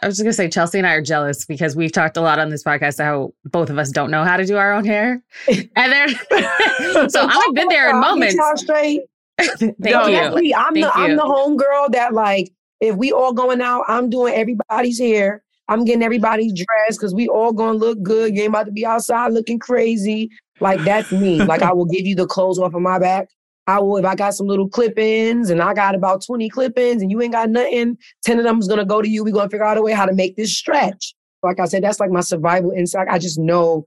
I 0.00 0.06
was 0.06 0.16
just 0.16 0.22
gonna 0.22 0.32
say 0.32 0.48
Chelsea 0.48 0.78
and 0.78 0.86
I 0.86 0.92
are 0.92 1.02
jealous 1.02 1.46
because 1.46 1.74
we've 1.74 1.92
talked 1.92 2.16
a 2.16 2.20
lot 2.20 2.38
on 2.38 2.50
this 2.50 2.62
podcast 2.62 3.02
how 3.02 3.32
both 3.44 3.70
of 3.70 3.78
us 3.78 3.90
don't 3.90 4.10
know 4.10 4.24
how 4.24 4.36
to 4.36 4.44
do 4.44 4.56
our 4.56 4.72
own 4.72 4.84
hair. 4.84 5.22
And 5.74 5.92
then 5.92 6.08
so 7.10 7.26
I've 7.26 7.54
been 7.54 7.68
there 7.68 7.90
in 7.90 8.00
moments. 8.00 8.36
Straight. 8.56 9.00
Thank 9.38 9.80
no, 9.80 10.06
you. 10.06 10.18
I'm 10.18 10.32
Thank 10.34 10.74
the 10.74 10.80
you. 10.80 10.90
I'm 10.94 11.16
the 11.16 11.22
home 11.22 11.56
girl 11.56 11.88
that 11.90 12.12
like 12.12 12.52
if 12.82 12.96
we 12.96 13.12
all 13.12 13.32
going 13.32 13.60
out, 13.60 13.84
I'm 13.86 14.10
doing 14.10 14.34
everybody's 14.34 14.98
hair. 14.98 15.42
I'm 15.68 15.84
getting 15.84 16.02
everybody 16.02 16.52
dressed 16.52 16.98
because 16.98 17.14
we 17.14 17.28
all 17.28 17.52
gonna 17.52 17.78
look 17.78 18.02
good. 18.02 18.34
You 18.34 18.42
ain't 18.42 18.50
about 18.50 18.66
to 18.66 18.72
be 18.72 18.84
outside 18.84 19.32
looking 19.32 19.60
crazy. 19.60 20.28
Like 20.60 20.80
that's 20.80 21.12
me. 21.12 21.36
like 21.44 21.62
I 21.62 21.72
will 21.72 21.84
give 21.84 22.04
you 22.04 22.16
the 22.16 22.26
clothes 22.26 22.58
off 22.58 22.74
of 22.74 22.82
my 22.82 22.98
back. 22.98 23.28
I 23.68 23.78
will 23.78 23.98
if 23.98 24.04
I 24.04 24.16
got 24.16 24.34
some 24.34 24.48
little 24.48 24.68
clip-ins 24.68 25.48
and 25.48 25.62
I 25.62 25.72
got 25.74 25.94
about 25.94 26.24
20 26.26 26.48
clip-ins 26.48 27.00
and 27.00 27.10
you 27.10 27.22
ain't 27.22 27.32
got 27.32 27.50
nothing, 27.50 27.96
10 28.24 28.38
of 28.38 28.44
them 28.44 28.58
is 28.58 28.66
gonna 28.66 28.84
go 28.84 29.00
to 29.00 29.08
you. 29.08 29.22
We're 29.22 29.32
gonna 29.32 29.48
figure 29.48 29.64
out 29.64 29.78
a 29.78 29.82
way 29.82 29.92
how 29.92 30.04
to 30.04 30.12
make 30.12 30.34
this 30.36 30.56
stretch. 30.56 31.14
Like 31.44 31.60
I 31.60 31.66
said, 31.66 31.84
that's 31.84 32.00
like 32.00 32.10
my 32.10 32.20
survival 32.20 32.72
instinct. 32.72 33.12
I 33.12 33.20
just 33.20 33.38
know, 33.38 33.86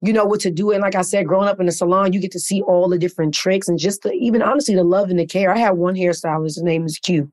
you 0.00 0.14
know, 0.14 0.24
what 0.24 0.40
to 0.40 0.50
do. 0.50 0.70
And 0.70 0.80
like 0.80 0.94
I 0.94 1.02
said, 1.02 1.26
growing 1.26 1.48
up 1.48 1.60
in 1.60 1.66
the 1.66 1.72
salon, 1.72 2.14
you 2.14 2.20
get 2.20 2.32
to 2.32 2.40
see 2.40 2.62
all 2.62 2.88
the 2.88 2.98
different 2.98 3.34
tricks 3.34 3.68
and 3.68 3.78
just 3.78 4.02
the, 4.02 4.12
even 4.12 4.40
honestly 4.40 4.74
the 4.74 4.82
love 4.82 5.10
and 5.10 5.18
the 5.18 5.26
care. 5.26 5.52
I 5.52 5.58
had 5.58 5.72
one 5.72 5.94
hairstylist, 5.94 6.54
his 6.54 6.62
name 6.62 6.86
is 6.86 6.98
Q, 6.98 7.30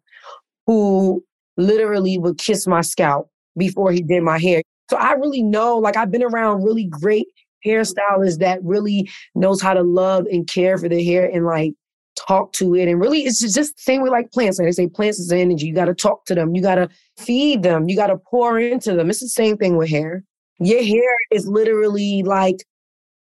who 0.68 1.24
literally 1.58 2.18
would 2.18 2.38
kiss 2.38 2.68
my 2.68 2.82
scalp 2.82 3.30
before 3.58 3.92
he 3.92 4.02
did 4.02 4.24
my 4.24 4.40
hair. 4.40 4.62
So 4.90 4.98
I 4.98 5.14
really 5.14 5.42
know, 5.42 5.78
like 5.78 5.98
I've 5.98 6.12
been 6.12 6.24
around 6.24 6.64
really 6.64 6.86
great 6.86 7.28
hairstylist 7.66 8.40
that 8.40 8.60
really 8.64 9.10
knows 9.36 9.62
how 9.62 9.74
to 9.74 9.84
love 9.84 10.26
and 10.32 10.48
care 10.48 10.78
for 10.78 10.90
the 10.90 11.04
hair 11.04 11.30
and 11.30 11.46
like 11.46 11.74
talk 12.16 12.54
to 12.54 12.76
it. 12.76 12.88
And 12.88 13.00
really, 13.00 13.22
it's 13.22 13.40
just 13.40 13.56
the 13.56 13.82
same 13.82 14.02
way 14.02 14.10
like 14.10 14.32
plants. 14.32 14.60
Like 14.60 14.68
they 14.68 14.72
say, 14.72 14.88
plants 14.88 15.20
is 15.20 15.32
energy. 15.32 15.68
You 15.68 15.76
got 15.76 15.86
to 15.86 15.94
talk 15.94 16.26
to 16.26 16.36
them. 16.36 16.56
You 16.56 16.62
got 16.62 16.76
to 16.76 16.90
feed 17.18 17.64
them. 17.64 17.90
You 17.90 17.96
got 17.96 18.08
to 18.08 18.18
pour 18.18 18.60
into 18.60 18.94
them. 18.94 19.10
It's 19.10 19.20
the 19.20 19.30
same 19.30 19.58
thing 19.58 19.78
with 19.78 19.90
hair. 19.90 20.24
Your 20.60 20.84
hair 20.84 21.16
is 21.32 21.48
literally 21.48 22.24
like 22.24 22.64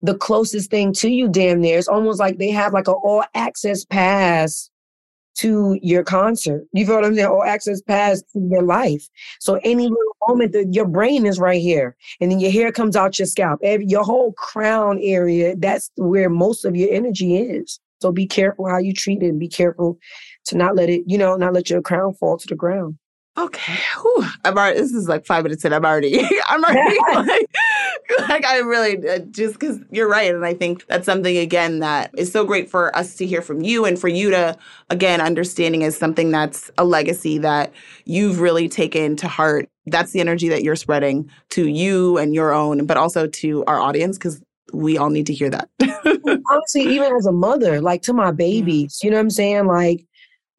the 0.01 0.15
closest 0.15 0.69
thing 0.71 0.93
to 0.93 1.09
you, 1.09 1.27
damn 1.27 1.61
near. 1.61 1.77
It's 1.77 1.87
almost 1.87 2.19
like 2.19 2.37
they 2.37 2.51
have 2.51 2.73
like 2.73 2.87
an 2.87 2.95
all 2.95 3.23
access 3.35 3.85
pass 3.85 4.70
to 5.35 5.79
your 5.81 6.03
concert. 6.03 6.65
You 6.73 6.85
feel 6.85 6.95
what 6.95 7.05
I'm 7.05 7.15
saying? 7.15 7.27
All 7.27 7.43
access 7.43 7.81
pass 7.81 8.21
to 8.33 8.39
your 8.39 8.63
life. 8.63 9.07
So 9.39 9.59
any 9.63 9.89
moment 10.27 10.51
that 10.53 10.73
your 10.73 10.87
brain 10.87 11.25
is 11.25 11.39
right 11.39 11.61
here, 11.61 11.95
and 12.19 12.31
then 12.31 12.39
your 12.39 12.51
hair 12.51 12.71
comes 12.71 12.95
out 12.95 13.17
your 13.17 13.25
scalp, 13.25 13.59
every, 13.63 13.85
your 13.87 14.03
whole 14.03 14.33
crown 14.33 14.99
area, 15.01 15.55
that's 15.55 15.91
where 15.95 16.29
most 16.29 16.65
of 16.65 16.75
your 16.75 16.91
energy 16.91 17.37
is. 17.37 17.79
So 18.01 18.11
be 18.11 18.25
careful 18.25 18.67
how 18.67 18.79
you 18.79 18.93
treat 18.93 19.21
it 19.21 19.27
and 19.27 19.39
be 19.39 19.47
careful 19.47 19.99
to 20.45 20.57
not 20.57 20.75
let 20.75 20.89
it, 20.89 21.03
you 21.05 21.17
know, 21.17 21.35
not 21.35 21.53
let 21.53 21.69
your 21.69 21.81
crown 21.81 22.13
fall 22.15 22.37
to 22.37 22.47
the 22.47 22.55
ground. 22.55 22.97
Okay. 23.41 23.73
Whew. 24.01 24.25
I'm 24.45 24.55
already, 24.55 24.79
this 24.79 24.93
is 24.93 25.07
like 25.09 25.25
five 25.25 25.43
minutes 25.43 25.65
in. 25.65 25.73
I'm 25.73 25.83
already, 25.83 26.19
I'm 26.47 26.63
already 26.63 26.97
like, 27.13 28.29
like, 28.29 28.45
I 28.45 28.59
really 28.59 29.07
uh, 29.07 29.19
just 29.31 29.53
because 29.53 29.79
you're 29.89 30.07
right. 30.07 30.33
And 30.33 30.45
I 30.45 30.53
think 30.53 30.85
that's 30.87 31.05
something, 31.05 31.37
again, 31.37 31.79
that 31.79 32.11
is 32.17 32.31
so 32.31 32.45
great 32.45 32.69
for 32.69 32.95
us 32.95 33.15
to 33.15 33.25
hear 33.25 33.41
from 33.41 33.61
you 33.61 33.85
and 33.85 33.97
for 33.97 34.07
you 34.07 34.29
to, 34.29 34.55
again, 34.89 35.21
understanding 35.21 35.81
is 35.81 35.97
something 35.97 36.29
that's 36.29 36.69
a 36.77 36.85
legacy 36.85 37.39
that 37.39 37.73
you've 38.05 38.39
really 38.39 38.69
taken 38.69 39.15
to 39.17 39.27
heart. 39.27 39.67
That's 39.87 40.11
the 40.11 40.19
energy 40.19 40.49
that 40.49 40.63
you're 40.63 40.75
spreading 40.75 41.29
to 41.51 41.67
you 41.67 42.17
and 42.17 42.35
your 42.35 42.53
own, 42.53 42.85
but 42.85 42.97
also 42.97 43.27
to 43.27 43.65
our 43.65 43.79
audience 43.79 44.17
because 44.17 44.41
we 44.73 44.97
all 44.97 45.09
need 45.09 45.25
to 45.27 45.33
hear 45.33 45.49
that. 45.49 45.69
Honestly, 46.51 46.83
even 46.83 47.15
as 47.15 47.25
a 47.25 47.31
mother, 47.31 47.81
like 47.81 48.01
to 48.03 48.13
my 48.13 48.31
babies, 48.31 48.99
you 49.03 49.09
know 49.09 49.17
what 49.17 49.21
I'm 49.21 49.29
saying? 49.29 49.65
Like, 49.65 50.05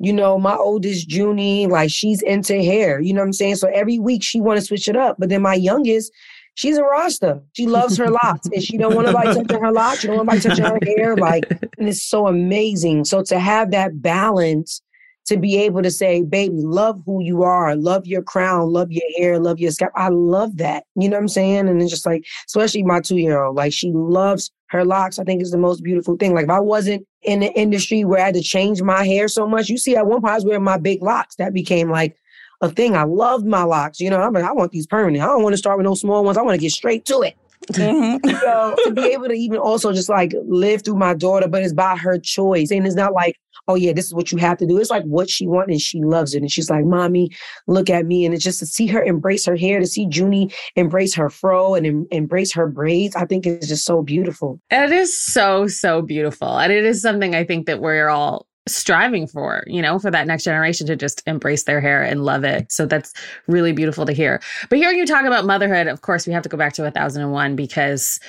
you 0.02 0.12
know, 0.12 0.36
my 0.36 0.56
oldest 0.56 1.08
Junie, 1.12 1.68
like 1.68 1.88
she's 1.88 2.22
into 2.22 2.60
hair. 2.60 3.00
You 3.00 3.14
know 3.14 3.20
what 3.20 3.26
I'm 3.26 3.32
saying? 3.32 3.54
So 3.54 3.68
every 3.68 4.00
week 4.00 4.24
she 4.24 4.40
want 4.40 4.58
to 4.58 4.66
switch 4.66 4.88
it 4.88 4.96
up. 4.96 5.14
But 5.16 5.28
then 5.28 5.42
my 5.42 5.54
youngest, 5.54 6.12
she's 6.54 6.76
a 6.76 6.82
Rasta. 6.82 7.40
She 7.52 7.68
loves 7.68 7.96
her 7.98 8.10
locks, 8.10 8.48
and 8.52 8.60
she 8.60 8.76
don't 8.76 8.96
want 8.96 9.06
to 9.06 9.12
like 9.12 9.36
touching 9.36 9.62
her 9.62 9.70
locks. 9.70 10.00
She 10.00 10.08
don't 10.08 10.26
want 10.26 10.42
to 10.42 10.48
touching 10.48 10.64
her 10.64 10.78
hair. 10.82 11.14
Like, 11.14 11.48
and 11.78 11.88
it's 11.88 12.02
so 12.02 12.26
amazing. 12.26 13.04
So 13.04 13.22
to 13.22 13.38
have 13.38 13.70
that 13.70 14.02
balance, 14.02 14.82
to 15.26 15.36
be 15.36 15.56
able 15.58 15.82
to 15.82 15.90
say, 15.90 16.22
"Baby, 16.22 16.56
love 16.56 17.00
who 17.06 17.22
you 17.22 17.42
are, 17.42 17.76
love 17.76 18.06
your 18.06 18.22
crown, 18.22 18.72
love 18.72 18.90
your 18.90 19.08
hair, 19.16 19.38
love 19.38 19.58
your 19.58 19.70
scalp." 19.70 19.92
I 19.94 20.08
love 20.08 20.56
that. 20.58 20.84
You 20.96 21.08
know 21.08 21.16
what 21.16 21.22
I'm 21.22 21.28
saying? 21.28 21.68
And 21.68 21.80
it's 21.80 21.90
just 21.90 22.06
like, 22.06 22.24
especially 22.46 22.82
my 22.82 23.00
two 23.00 23.18
year 23.18 23.42
old, 23.42 23.56
like 23.56 23.72
she 23.72 23.92
loves 23.92 24.50
her 24.68 24.84
locks. 24.84 25.18
I 25.18 25.24
think 25.24 25.42
is 25.42 25.50
the 25.50 25.58
most 25.58 25.82
beautiful 25.82 26.16
thing. 26.16 26.34
Like 26.34 26.44
if 26.44 26.50
I 26.50 26.60
wasn't 26.60 27.06
in 27.22 27.40
the 27.40 27.52
industry 27.52 28.04
where 28.04 28.20
I 28.20 28.26
had 28.26 28.34
to 28.34 28.42
change 28.42 28.82
my 28.82 29.04
hair 29.04 29.28
so 29.28 29.46
much. 29.46 29.68
You 29.68 29.78
see, 29.78 29.96
at 29.96 30.06
one 30.06 30.20
point 30.20 30.32
I 30.32 30.36
was 30.36 30.44
wearing 30.44 30.64
my 30.64 30.78
big 30.78 31.02
locks. 31.02 31.36
That 31.36 31.52
became 31.52 31.90
like 31.90 32.16
a 32.60 32.70
thing. 32.70 32.96
I 32.96 33.04
loved 33.04 33.46
my 33.46 33.62
locks. 33.64 34.00
You 34.00 34.10
know, 34.10 34.20
I'm 34.20 34.32
like, 34.32 34.44
I 34.44 34.52
want 34.52 34.72
these 34.72 34.86
permanent. 34.86 35.22
I 35.22 35.26
don't 35.26 35.42
want 35.42 35.52
to 35.52 35.58
start 35.58 35.78
with 35.78 35.84
no 35.84 35.94
small 35.94 36.24
ones. 36.24 36.36
I 36.36 36.42
want 36.42 36.54
to 36.54 36.60
get 36.60 36.72
straight 36.72 37.04
to 37.06 37.20
it. 37.20 37.36
Mm-hmm. 37.68 38.28
so 38.40 38.74
to 38.84 38.90
be 38.92 39.02
able 39.12 39.28
to 39.28 39.34
even 39.34 39.58
also 39.58 39.92
just 39.92 40.08
like 40.08 40.32
live 40.46 40.82
through 40.82 40.96
my 40.96 41.14
daughter, 41.14 41.48
but 41.48 41.62
it's 41.62 41.72
by 41.72 41.96
her 41.96 42.18
choice. 42.18 42.70
And 42.70 42.86
it's 42.86 42.96
not 42.96 43.12
like, 43.12 43.36
oh 43.68 43.74
yeah, 43.74 43.92
this 43.92 44.06
is 44.06 44.14
what 44.14 44.32
you 44.32 44.38
have 44.38 44.58
to 44.58 44.66
do. 44.66 44.78
It's 44.78 44.90
like 44.90 45.04
what 45.04 45.30
she 45.30 45.46
wants 45.46 45.70
and 45.70 45.80
she 45.80 46.00
loves 46.02 46.34
it. 46.34 46.42
And 46.42 46.50
she's 46.50 46.70
like, 46.70 46.84
mommy, 46.84 47.30
look 47.66 47.90
at 47.90 48.06
me. 48.06 48.24
And 48.24 48.34
it's 48.34 48.44
just 48.44 48.58
to 48.60 48.66
see 48.66 48.86
her 48.88 49.02
embrace 49.02 49.46
her 49.46 49.56
hair, 49.56 49.80
to 49.80 49.86
see 49.86 50.08
Junie 50.10 50.52
embrace 50.76 51.14
her 51.14 51.30
fro 51.30 51.74
and 51.74 51.86
em- 51.86 52.06
embrace 52.10 52.52
her 52.52 52.66
braids. 52.66 53.14
I 53.16 53.24
think 53.24 53.46
it's 53.46 53.68
just 53.68 53.84
so 53.84 54.02
beautiful. 54.02 54.60
It 54.70 54.92
is 54.92 55.20
so, 55.20 55.66
so 55.66 56.02
beautiful. 56.02 56.58
And 56.58 56.72
it 56.72 56.84
is 56.84 57.00
something 57.02 57.34
I 57.34 57.44
think 57.44 57.66
that 57.66 57.80
we're 57.80 58.08
all 58.08 58.46
striving 58.68 59.26
for, 59.26 59.64
you 59.66 59.82
know, 59.82 59.98
for 59.98 60.10
that 60.10 60.26
next 60.26 60.44
generation 60.44 60.86
to 60.86 60.96
just 60.96 61.22
embrace 61.26 61.64
their 61.64 61.80
hair 61.80 62.02
and 62.02 62.24
love 62.24 62.44
it. 62.44 62.70
So 62.70 62.86
that's 62.86 63.12
really 63.48 63.72
beautiful 63.72 64.06
to 64.06 64.12
hear. 64.12 64.40
But 64.70 64.78
hearing 64.78 64.98
you 64.98 65.06
talk 65.06 65.24
about 65.24 65.44
motherhood, 65.44 65.88
of 65.88 66.02
course, 66.02 66.26
we 66.26 66.32
have 66.32 66.44
to 66.44 66.48
go 66.48 66.56
back 66.56 66.72
to 66.74 66.82
1001 66.82 67.56
because 67.56 68.20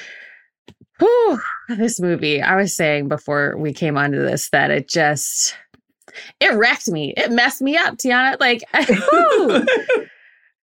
whew, 1.00 1.40
this 1.70 2.00
movie, 2.00 2.42
I 2.42 2.56
was 2.56 2.76
saying 2.76 3.08
before 3.08 3.56
we 3.58 3.74
came 3.74 3.98
onto 3.98 4.22
this 4.22 4.50
that 4.52 4.72
it 4.72 4.88
just 4.88 5.56
it 6.40 6.54
wrecked 6.54 6.90
me. 6.90 7.14
It 7.18 7.32
messed 7.32 7.62
me 7.62 7.78
up, 7.78 7.98
Teyana. 7.98 8.40
Like 8.40 8.64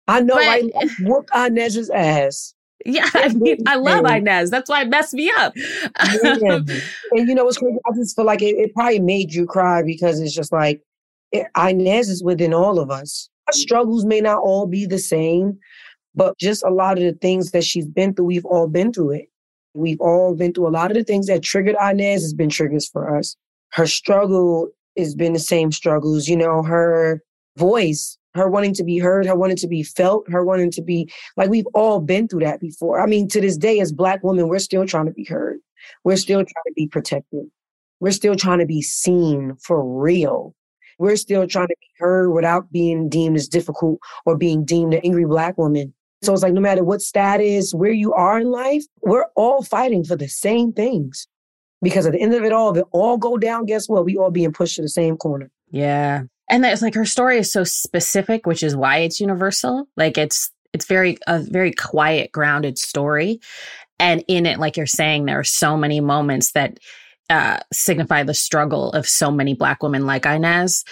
I 0.08 0.20
know 0.20 0.34
but, 0.34 0.42
I 0.44 0.70
whoop 1.00 1.28
Inez's 1.34 1.90
ass. 1.90 2.54
Yeah, 2.84 3.08
I 3.14 3.28
mean, 3.28 3.58
I 3.66 3.76
love 3.76 4.04
Inez. 4.04 4.50
That's 4.50 4.68
why 4.68 4.82
it 4.82 4.88
messed 4.88 5.14
me 5.14 5.32
up. 5.38 5.54
yeah. 5.56 6.58
And 7.12 7.28
you 7.28 7.34
know 7.34 7.44
what's 7.44 7.56
crazy? 7.56 7.78
I 7.86 7.94
just 7.94 8.14
feel 8.16 8.24
like 8.24 8.42
it, 8.42 8.56
it 8.56 8.74
probably 8.74 9.00
made 9.00 9.32
you 9.32 9.46
cry 9.46 9.82
because 9.82 10.20
it's 10.20 10.34
just 10.34 10.52
like 10.52 10.82
it, 11.32 11.46
Inez 11.56 12.10
is 12.10 12.22
within 12.22 12.52
all 12.52 12.78
of 12.78 12.90
us. 12.90 13.30
Our 13.46 13.52
struggles 13.52 14.04
may 14.04 14.20
not 14.20 14.42
all 14.42 14.66
be 14.66 14.84
the 14.84 14.98
same, 14.98 15.58
but 16.14 16.36
just 16.38 16.64
a 16.64 16.70
lot 16.70 16.98
of 16.98 17.04
the 17.04 17.12
things 17.12 17.52
that 17.52 17.64
she's 17.64 17.86
been 17.86 18.14
through, 18.14 18.26
we've 18.26 18.44
all 18.44 18.68
been 18.68 18.92
through 18.92 19.12
it. 19.12 19.28
We've 19.74 20.00
all 20.00 20.34
been 20.34 20.52
through 20.52 20.68
a 20.68 20.70
lot 20.70 20.90
of 20.90 20.96
the 20.96 21.04
things 21.04 21.26
that 21.26 21.42
triggered 21.42 21.76
Inez 21.80 22.22
has 22.22 22.32
been 22.32 22.50
triggers 22.50 22.88
for 22.88 23.16
us. 23.16 23.36
Her 23.72 23.86
struggle 23.86 24.70
has 24.96 25.14
been 25.14 25.32
the 25.32 25.38
same 25.38 25.72
struggles. 25.72 26.28
You 26.28 26.36
know, 26.36 26.62
her 26.62 27.22
voice 27.56 28.18
her 28.34 28.48
wanting 28.48 28.74
to 28.74 28.84
be 28.84 28.98
heard, 28.98 29.26
her 29.26 29.36
wanting 29.36 29.56
to 29.56 29.68
be 29.68 29.82
felt, 29.82 30.28
her 30.28 30.44
wanting 30.44 30.70
to 30.72 30.82
be 30.82 31.10
like 31.36 31.50
we've 31.50 31.66
all 31.74 32.00
been 32.00 32.28
through 32.28 32.40
that 32.40 32.60
before. 32.60 33.00
I 33.00 33.06
mean, 33.06 33.28
to 33.28 33.40
this 33.40 33.56
day, 33.56 33.80
as 33.80 33.92
Black 33.92 34.22
women, 34.22 34.48
we're 34.48 34.58
still 34.58 34.86
trying 34.86 35.06
to 35.06 35.12
be 35.12 35.24
heard. 35.24 35.58
We're 36.02 36.16
still 36.16 36.38
trying 36.38 36.64
to 36.66 36.72
be 36.74 36.88
protected. 36.88 37.46
We're 38.00 38.10
still 38.10 38.36
trying 38.36 38.58
to 38.58 38.66
be 38.66 38.82
seen 38.82 39.56
for 39.62 39.84
real. 39.84 40.54
We're 40.98 41.16
still 41.16 41.46
trying 41.46 41.68
to 41.68 41.76
be 41.80 41.88
heard 41.98 42.30
without 42.30 42.70
being 42.72 43.08
deemed 43.08 43.36
as 43.36 43.48
difficult 43.48 44.00
or 44.26 44.36
being 44.36 44.64
deemed 44.64 44.94
an 44.94 45.00
angry 45.04 45.24
Black 45.24 45.56
woman. 45.58 45.94
So 46.24 46.32
it's 46.32 46.42
like 46.42 46.52
no 46.52 46.60
matter 46.60 46.84
what 46.84 47.00
status, 47.00 47.72
where 47.72 47.92
you 47.92 48.12
are 48.12 48.38
in 48.40 48.50
life, 48.50 48.84
we're 49.02 49.26
all 49.36 49.62
fighting 49.62 50.04
for 50.04 50.16
the 50.16 50.28
same 50.28 50.72
things. 50.72 51.26
Because 51.82 52.06
at 52.06 52.12
the 52.12 52.20
end 52.20 52.34
of 52.34 52.44
it 52.44 52.52
all, 52.52 52.70
if 52.70 52.78
it 52.78 52.86
all 52.92 53.18
go 53.18 53.36
down, 53.36 53.66
guess 53.66 53.88
what? 53.88 54.04
We 54.04 54.16
all 54.16 54.30
being 54.30 54.52
pushed 54.52 54.76
to 54.76 54.82
the 54.82 54.88
same 54.88 55.16
corner. 55.16 55.50
Yeah. 55.70 56.22
And 56.48 56.64
it's 56.64 56.82
like 56.82 56.94
her 56.94 57.04
story 57.04 57.38
is 57.38 57.52
so 57.52 57.64
specific, 57.64 58.46
which 58.46 58.62
is 58.62 58.76
why 58.76 58.98
it's 58.98 59.20
universal. 59.20 59.88
Like 59.96 60.16
it's 60.16 60.50
it's 60.72 60.86
very 60.86 61.18
a 61.26 61.40
very 61.40 61.72
quiet, 61.72 62.32
grounded 62.32 62.78
story. 62.78 63.40
And 63.98 64.24
in 64.28 64.44
it, 64.46 64.58
like 64.58 64.76
you're 64.76 64.86
saying, 64.86 65.24
there 65.24 65.38
are 65.38 65.44
so 65.44 65.76
many 65.76 66.00
moments 66.00 66.52
that 66.52 66.78
uh, 67.30 67.58
signify 67.72 68.22
the 68.22 68.34
struggle 68.34 68.90
of 68.92 69.08
so 69.08 69.30
many 69.30 69.54
black 69.54 69.82
women 69.82 70.04
like 70.04 70.26
Inez. 70.26 70.84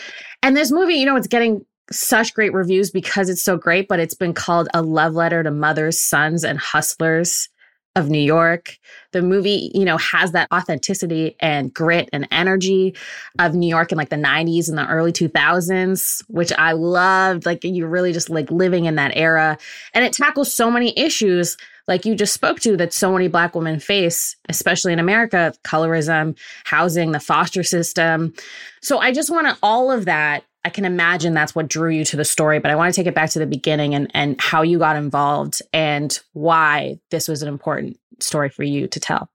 And 0.43 0.57
this 0.57 0.73
movie, 0.73 0.95
you 0.95 1.07
know, 1.07 1.17
it's 1.17 1.27
getting 1.27 1.65
such 1.93 2.35
great 2.35 2.53
reviews 2.53 2.91
because 2.91 3.29
it's 3.29 3.43
so 3.43 3.57
great, 3.57 3.89
but 3.89 4.01
it's 4.01 4.15
been 4.15 4.35
called 4.35 4.69
a 4.75 4.83
love 4.83 5.15
letter 5.15 5.43
to 5.43 5.51
mothers, 5.51 6.01
sons, 6.01 6.45
and 6.45 6.59
hustlers 6.59 7.49
of 7.95 8.09
New 8.09 8.21
York. 8.21 8.79
The 9.13 9.21
movie, 9.21 9.71
you 9.75 9.85
know, 9.85 9.99
has 9.99 10.33
that 10.33 10.49
authenticity 10.53 11.37
and 11.41 11.73
grit 11.73 12.09
and 12.13 12.27
energy 12.31 12.95
of 13.39 13.55
New 13.55 13.69
York 13.69 13.93
in 13.93 13.99
like 13.99 14.09
the 14.09 14.17
90s 14.17 14.69
and 14.69 14.79
the 14.79 14.87
early 14.87 15.13
2000s, 15.13 16.23
which 16.29 16.53
I 16.57 16.73
loved. 16.73 17.45
Like 17.45 17.61
you're 17.63 17.89
really 17.89 18.13
just 18.13 18.31
like 18.31 18.51
living 18.51 18.87
in 18.87 18.95
that 18.95 19.13
era. 19.15 19.59
And 19.93 20.05
it 20.05 20.15
tackles 20.15 20.53
so 20.53 20.71
many 20.71 20.99
issues 20.99 21.57
like 21.89 22.05
you 22.05 22.15
just 22.15 22.33
spoke 22.33 22.61
to 22.61 22.77
that 22.77 22.93
so 22.93 23.13
many 23.13 23.29
black 23.29 23.55
women 23.55 23.81
face, 23.81 24.37
especially 24.49 24.93
in 24.93 24.99
America, 24.99 25.53
colorism, 25.65 26.39
housing, 26.65 27.13
the 27.13 27.21
foster 27.21 27.63
system. 27.63 28.33
So 28.81 28.99
I 28.99 29.13
just 29.13 29.31
want 29.31 29.49
to 29.49 29.59
all 29.63 29.91
of 29.91 30.05
that 30.07 30.45
I 30.65 30.71
can 30.71 30.85
imagine 30.85 31.35
that's 31.35 31.55
what 31.55 31.69
drew 31.69 31.91
you 31.91 32.05
to 32.05 32.17
the 32.17 32.25
story, 32.25 32.61
but 32.61 32.71
I 32.71 32.77
want 32.77 32.95
to 32.95 32.99
take 32.99 33.09
it 33.09 33.15
back 33.15 33.31
to 33.31 33.39
the 33.39 33.47
beginning 33.47 33.95
and, 33.95 34.11
and 34.15 34.41
how 34.41 34.63
you 34.63 34.79
got 34.79 34.97
involved 34.97 35.61
and 35.73 36.19
why 36.35 37.01
this 37.11 37.27
was 37.27 37.43
an 37.43 37.49
important 37.49 37.99
story 38.21 38.49
for 38.49 38.63
you 38.63 38.87
to 38.87 39.01
tell. 39.01 39.29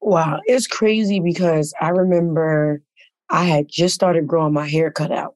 Wow, 0.00 0.40
it's 0.44 0.68
crazy 0.68 1.18
because 1.18 1.74
I 1.80 1.88
remember 1.88 2.80
I 3.30 3.44
had 3.44 3.68
just 3.68 3.94
started 3.94 4.28
growing 4.28 4.52
my 4.52 4.68
hair 4.68 4.92
cut 4.92 5.10
out 5.10 5.34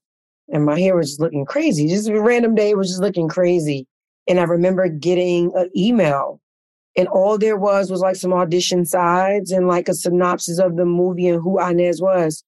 and 0.49 0.65
my 0.65 0.79
hair 0.79 0.97
was 0.97 1.19
looking 1.19 1.45
crazy. 1.45 1.89
Just 1.89 2.09
a 2.09 2.21
random 2.21 2.55
day, 2.55 2.75
was 2.75 2.89
just 2.89 3.03
looking 3.03 3.29
crazy. 3.29 3.89
And 4.29 4.39
I 4.39 4.45
remember 4.45 4.89
getting 4.89 5.53
an 5.57 5.71
email 5.77 6.41
and 6.97 7.09
all 7.09 7.39
there 7.39 7.57
was 7.57 7.91
was 7.91 8.01
like 8.01 8.17
some 8.17 8.33
audition 8.33 8.85
sides 8.85 9.51
and 9.51 9.67
like 9.67 9.89
a 9.89 9.95
synopsis 9.95 10.59
of 10.59 10.77
the 10.77 10.85
movie 10.85 11.29
and 11.29 11.43
who 11.43 11.61
Inez 11.61 12.01
was. 12.01 12.45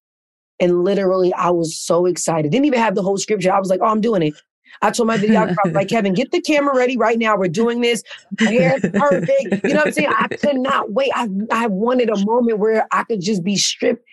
And 0.61 0.85
literally, 0.85 1.33
I 1.35 1.51
was 1.51 1.79
so 1.79 2.07
excited. 2.07 2.51
Didn't 2.53 2.67
even 2.67 2.79
have 2.79 2.95
the 2.95 3.03
whole 3.03 3.17
scripture. 3.17 3.53
I 3.53 3.59
was 3.59 3.69
like, 3.69 3.81
oh, 3.83 3.87
I'm 3.87 4.01
doing 4.01 4.23
it. 4.23 4.35
I 4.83 4.91
told 4.91 5.07
my 5.07 5.17
videographer, 5.17 5.73
like, 5.73 5.89
Kevin, 5.91 6.15
get 6.15 6.31
the 6.31 6.41
camera 6.41 6.77
ready 6.77 6.97
right 6.97 7.19
now. 7.19 7.37
We're 7.37 7.49
doing 7.49 7.81
this. 7.81 8.03
Hair's 8.39 8.83
perfect. 8.93 9.65
You 9.65 9.75
know 9.75 9.81
what 9.81 9.87
I'm 9.89 9.93
saying? 9.93 10.13
I 10.17 10.29
could 10.29 10.57
not 10.57 10.93
wait. 10.93 11.11
I, 11.15 11.29
I 11.51 11.67
wanted 11.69 12.11
a 12.11 12.25
moment 12.25 12.59
where 12.59 12.87
I 12.93 13.05
could 13.05 13.21
just 13.21 13.43
be 13.43 13.57
stripped 13.57 14.05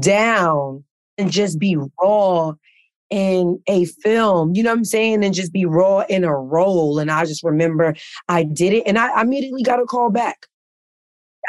down 0.00 0.84
and 1.18 1.30
just 1.30 1.58
be 1.58 1.76
raw 2.00 2.54
in 3.10 3.60
a 3.66 3.84
film, 3.86 4.54
you 4.54 4.62
know 4.62 4.70
what 4.70 4.78
I'm 4.78 4.84
saying? 4.84 5.24
And 5.24 5.34
just 5.34 5.52
be 5.52 5.66
raw 5.66 6.04
in 6.08 6.22
a 6.22 6.34
role. 6.34 6.98
And 6.98 7.10
I 7.10 7.24
just 7.24 7.42
remember 7.42 7.94
I 8.28 8.44
did 8.44 8.72
it 8.72 8.84
and 8.86 8.96
I 8.98 9.20
immediately 9.20 9.62
got 9.62 9.80
a 9.80 9.84
call 9.84 10.10
back. 10.10 10.46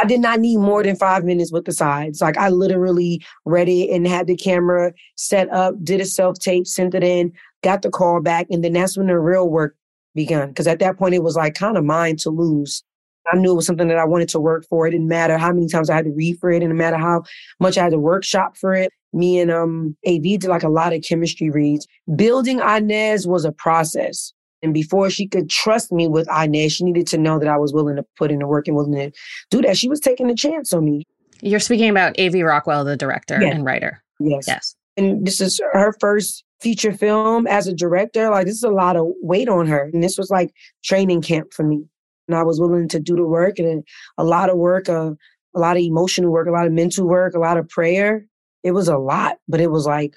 I 0.01 0.05
did 0.05 0.19
not 0.19 0.39
need 0.39 0.57
more 0.57 0.81
than 0.81 0.95
five 0.95 1.23
minutes 1.23 1.51
with 1.51 1.65
the 1.65 1.71
sides. 1.71 2.21
Like 2.21 2.35
I 2.35 2.49
literally 2.49 3.23
read 3.45 3.69
it 3.69 3.91
and 3.91 4.07
had 4.07 4.25
the 4.25 4.35
camera 4.35 4.93
set 5.15 5.47
up, 5.53 5.75
did 5.83 6.01
a 6.01 6.05
self 6.05 6.39
tape, 6.39 6.65
sent 6.65 6.95
it 6.95 7.03
in, 7.03 7.31
got 7.63 7.83
the 7.83 7.91
call 7.91 8.19
back. 8.19 8.47
And 8.49 8.63
then 8.63 8.73
that's 8.73 8.97
when 8.97 9.07
the 9.07 9.19
real 9.19 9.47
work 9.47 9.75
began. 10.15 10.51
Cause 10.55 10.65
at 10.65 10.79
that 10.79 10.97
point 10.97 11.13
it 11.13 11.21
was 11.21 11.35
like 11.35 11.53
kind 11.53 11.77
of 11.77 11.85
mine 11.85 12.15
to 12.17 12.31
lose. 12.31 12.83
I 13.31 13.37
knew 13.37 13.51
it 13.51 13.55
was 13.55 13.67
something 13.67 13.89
that 13.89 13.99
I 13.99 14.05
wanted 14.05 14.29
to 14.29 14.39
work 14.39 14.65
for. 14.67 14.87
It 14.87 14.91
didn't 14.91 15.07
matter 15.07 15.37
how 15.37 15.53
many 15.53 15.67
times 15.67 15.91
I 15.91 15.95
had 15.95 16.05
to 16.05 16.11
read 16.11 16.39
for 16.39 16.49
it. 16.49 16.57
It 16.57 16.59
didn't 16.61 16.77
matter 16.77 16.97
how 16.97 17.21
much 17.59 17.77
I 17.77 17.83
had 17.83 17.91
to 17.91 17.99
workshop 17.99 18.57
for 18.57 18.73
it. 18.73 18.91
Me 19.13 19.39
and 19.39 19.51
um 19.51 19.95
AV 20.07 20.23
did 20.23 20.45
like 20.45 20.63
a 20.63 20.69
lot 20.69 20.93
of 20.93 21.03
chemistry 21.03 21.51
reads. 21.51 21.85
Building 22.15 22.59
Inez 22.59 23.27
was 23.27 23.45
a 23.45 23.51
process. 23.51 24.33
And 24.63 24.73
before 24.73 25.09
she 25.09 25.27
could 25.27 25.49
trust 25.49 25.91
me 25.91 26.07
with 26.07 26.27
Inez, 26.29 26.73
she 26.73 26.83
needed 26.83 27.07
to 27.07 27.17
know 27.17 27.39
that 27.39 27.47
I 27.47 27.57
was 27.57 27.73
willing 27.73 27.95
to 27.95 28.05
put 28.17 28.31
in 28.31 28.39
the 28.39 28.47
work 28.47 28.67
and 28.67 28.75
willing 28.75 28.93
to 28.93 29.11
do 29.49 29.61
that. 29.61 29.77
She 29.77 29.89
was 29.89 29.99
taking 29.99 30.29
a 30.29 30.35
chance 30.35 30.71
on 30.73 30.85
me. 30.85 31.05
You're 31.41 31.59
speaking 31.59 31.89
about 31.89 32.13
A.V. 32.19 32.43
Rockwell, 32.43 32.85
the 32.85 32.95
director 32.95 33.35
and 33.35 33.65
writer. 33.65 34.03
Yes. 34.19 34.45
Yes. 34.47 34.75
And 34.97 35.25
this 35.25 35.41
is 35.41 35.59
her 35.73 35.95
first 35.99 36.43
feature 36.59 36.93
film 36.93 37.47
as 37.47 37.67
a 37.67 37.73
director. 37.73 38.29
Like, 38.29 38.45
this 38.45 38.57
is 38.57 38.63
a 38.63 38.69
lot 38.69 38.95
of 38.95 39.07
weight 39.21 39.49
on 39.49 39.65
her. 39.67 39.89
And 39.91 40.03
this 40.03 40.17
was 40.17 40.29
like 40.29 40.53
training 40.83 41.23
camp 41.23 41.53
for 41.53 41.63
me. 41.63 41.83
And 42.27 42.37
I 42.37 42.43
was 42.43 42.59
willing 42.59 42.87
to 42.89 42.99
do 42.99 43.15
the 43.15 43.25
work 43.25 43.57
and 43.57 43.83
a 44.17 44.23
lot 44.23 44.49
of 44.49 44.57
work, 44.57 44.87
uh, 44.87 45.11
a 45.55 45.59
lot 45.59 45.75
of 45.75 45.81
emotional 45.81 46.31
work, 46.31 46.47
a 46.47 46.51
lot 46.51 46.67
of 46.67 46.71
mental 46.71 47.07
work, 47.07 47.33
a 47.33 47.39
lot 47.39 47.57
of 47.57 47.67
prayer. 47.67 48.25
It 48.63 48.71
was 48.71 48.87
a 48.87 48.97
lot, 48.97 49.37
but 49.47 49.59
it 49.59 49.71
was 49.71 49.87
like 49.87 50.15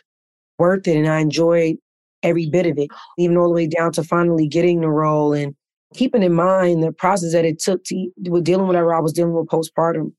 worth 0.59 0.87
it. 0.87 0.97
And 0.97 1.09
I 1.09 1.21
enjoyed 1.21 1.77
every 2.25 2.49
bit 2.49 2.67
of 2.67 2.79
it, 2.79 2.91
even 3.19 3.37
all 3.37 3.49
the 3.49 3.55
way 3.55 3.67
down 3.67 3.93
to 3.93 4.03
finally 4.03 4.49
getting 4.49 4.81
the 4.81 4.89
role 4.89 5.33
and 5.33 5.55
keeping 5.95 6.23
in 6.23 6.35
mind 6.35 6.83
the 6.83 6.93
process 6.93 7.33
that 7.33 7.45
it 7.45 7.61
took 7.61 7.85
to 7.85 8.11
with 8.29 8.45
dealing 8.45 8.67
with 8.67 8.75
whatever 8.75 8.95
I 8.95 9.01
was 9.01 9.13
dealing 9.13 9.35
with 9.35 9.47
postpartum. 9.47 10.13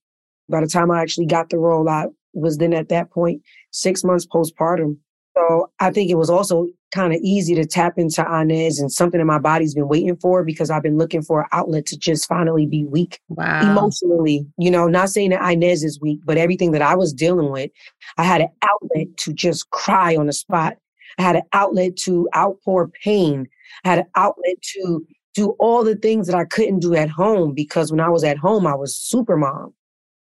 By 0.48 0.62
the 0.62 0.68
time 0.68 0.92
I 0.92 1.02
actually 1.02 1.26
got 1.26 1.50
the 1.50 1.58
role, 1.58 1.90
I 1.90 2.06
was 2.34 2.58
then 2.58 2.74
at 2.74 2.90
that 2.90 3.12
point 3.12 3.42
six 3.72 4.04
months 4.04 4.26
postpartum. 4.26 4.98
So 5.36 5.70
I 5.82 5.92
think 5.92 6.10
it 6.10 6.16
was 6.16 6.30
also 6.30 6.68
kind 6.94 7.14
of 7.14 7.20
easy 7.22 7.56
to 7.56 7.66
tap 7.66 7.98
into 7.98 8.24
Inez 8.24 8.80
and 8.80 8.90
something 8.90 9.18
that 9.18 9.26
my 9.26 9.40
body's 9.40 9.76
been 9.76 9.90
waiting 9.90 10.16
for 10.16 10.46
because 10.46 10.70
I've 10.70 10.84
been 10.84 10.98
looking 10.98 11.22
for 11.22 11.42
an 11.42 11.48
outlet 11.52 11.86
to 11.88 11.98
just 11.98 12.26
finally 12.26 12.66
be 12.66 12.86
weak 12.86 13.20
wow. 13.28 13.70
emotionally. 13.70 14.48
You 14.58 14.72
know, 14.72 14.88
not 14.88 15.10
saying 15.10 15.32
that 15.32 15.52
Inez 15.52 15.84
is 15.84 16.00
weak, 16.00 16.22
but 16.24 16.38
everything 16.38 16.72
that 16.72 16.82
I 16.82 16.96
was 16.96 17.12
dealing 17.12 17.52
with, 17.52 17.70
I 18.18 18.24
had 18.24 18.42
an 18.42 18.50
outlet 18.62 19.18
to 19.18 19.34
just 19.34 19.70
cry 19.72 20.16
on 20.16 20.28
the 20.28 20.34
spot 20.34 20.78
I 21.18 21.24
had 21.24 21.36
an 21.38 21.44
outlet 21.54 21.96
to 21.98 22.28
outpour 22.36 22.90
pain. 23.04 23.48
I 23.84 23.90
had 23.90 24.00
an 24.00 24.08
outlet 24.16 24.62
to 24.74 25.06
do 25.34 25.52
all 25.60 25.84
the 25.84 25.96
things 25.96 26.28
that 26.28 26.36
I 26.36 26.46
couldn't 26.46 26.80
do 26.80 26.96
at 26.96 27.10
home 27.10 27.54
because 27.54 27.92
when 27.92 28.00
I 28.00 28.10
was 28.10 28.24
at 28.24 28.38
home, 28.38 28.66
I 28.66 28.76
was 28.76 28.96
super 28.96 29.36
mom. 29.38 29.74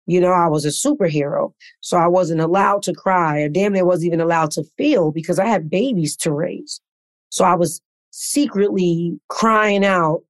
You 0.06 0.20
know, 0.20 0.32
I 0.32 0.48
was 0.48 0.66
a 0.66 0.70
superhero. 0.70 1.54
So 1.82 1.98
I 1.98 2.08
wasn't 2.08 2.42
allowed 2.42 2.84
to 2.84 2.94
cry 2.94 3.42
or 3.42 3.50
damn 3.50 3.74
near 3.74 3.86
wasn't 3.86 4.08
even 4.08 4.22
allowed 4.22 4.52
to 4.52 4.64
feel 4.78 5.12
because 5.12 5.40
I 5.40 5.46
had 5.46 5.70
babies 5.70 6.16
to 6.18 6.32
raise. 6.32 6.82
So 7.30 7.46
I 7.46 7.56
was 7.56 7.82
secretly 8.12 9.20
crying 9.28 9.86
out 9.86 10.24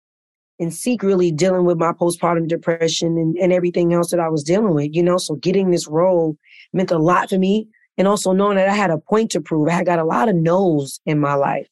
and 0.60 0.74
secretly 0.74 1.32
dealing 1.32 1.66
with 1.66 1.78
my 1.78 1.94
postpartum 1.94 2.48
depression 2.48 3.18
and, 3.18 3.38
and 3.38 3.54
everything 3.54 3.94
else 3.94 4.12
that 4.12 4.20
I 4.20 4.28
was 4.28 4.44
dealing 4.44 4.74
with, 4.74 4.90
you 4.94 5.02
know. 5.02 5.18
So 5.18 5.36
getting 5.36 5.72
this 5.72 5.88
role 5.88 6.38
meant 6.74 6.92
a 6.92 6.98
lot 6.98 7.30
for 7.30 7.38
me 7.38 7.68
and 8.00 8.08
also 8.08 8.32
knowing 8.32 8.56
that 8.56 8.70
I 8.70 8.74
had 8.74 8.90
a 8.90 8.98
point 8.98 9.30
to 9.32 9.42
prove. 9.42 9.68
I 9.68 9.84
got 9.84 10.00
a 10.00 10.06
lot 10.06 10.30
of 10.30 10.36
no's 10.36 11.02
in 11.06 11.20
my 11.20 11.36
life 11.36 11.68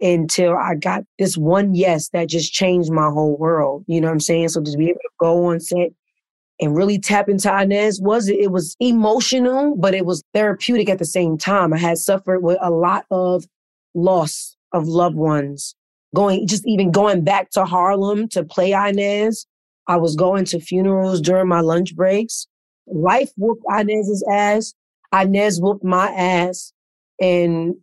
until 0.00 0.56
I 0.56 0.74
got 0.74 1.04
this 1.18 1.36
one 1.36 1.74
yes 1.74 2.08
that 2.08 2.28
just 2.28 2.52
changed 2.52 2.90
my 2.90 3.10
whole 3.10 3.36
world. 3.36 3.84
You 3.86 4.00
know 4.00 4.08
what 4.08 4.14
I'm 4.14 4.20
saying? 4.20 4.48
So 4.48 4.62
to 4.62 4.76
be 4.78 4.88
able 4.88 5.00
to 5.00 5.10
go 5.20 5.46
on 5.46 5.60
set 5.60 5.90
and 6.58 6.74
really 6.74 6.98
tap 6.98 7.28
into 7.28 7.54
Inez 7.54 8.00
was 8.00 8.28
it 8.28 8.50
was 8.50 8.76
emotional, 8.80 9.76
but 9.76 9.94
it 9.94 10.06
was 10.06 10.24
therapeutic 10.32 10.88
at 10.88 10.98
the 10.98 11.04
same 11.04 11.36
time. 11.36 11.74
I 11.74 11.78
had 11.78 11.98
suffered 11.98 12.40
with 12.40 12.56
a 12.62 12.70
lot 12.70 13.04
of 13.10 13.44
loss 13.94 14.56
of 14.72 14.88
loved 14.88 15.16
ones. 15.16 15.74
Going 16.14 16.46
just 16.46 16.66
even 16.66 16.90
going 16.90 17.22
back 17.22 17.50
to 17.50 17.66
Harlem 17.66 18.28
to 18.28 18.42
play 18.42 18.72
Inez. 18.72 19.46
I 19.86 19.96
was 19.96 20.16
going 20.16 20.46
to 20.46 20.60
funerals 20.60 21.20
during 21.20 21.48
my 21.48 21.60
lunch 21.60 21.94
breaks. 21.94 22.46
Life 22.86 23.30
whooped 23.36 23.64
Inez's 23.70 24.24
ass. 24.30 24.72
Inez 25.12 25.60
whooped 25.60 25.84
my 25.84 26.08
ass 26.08 26.72
and 27.20 27.74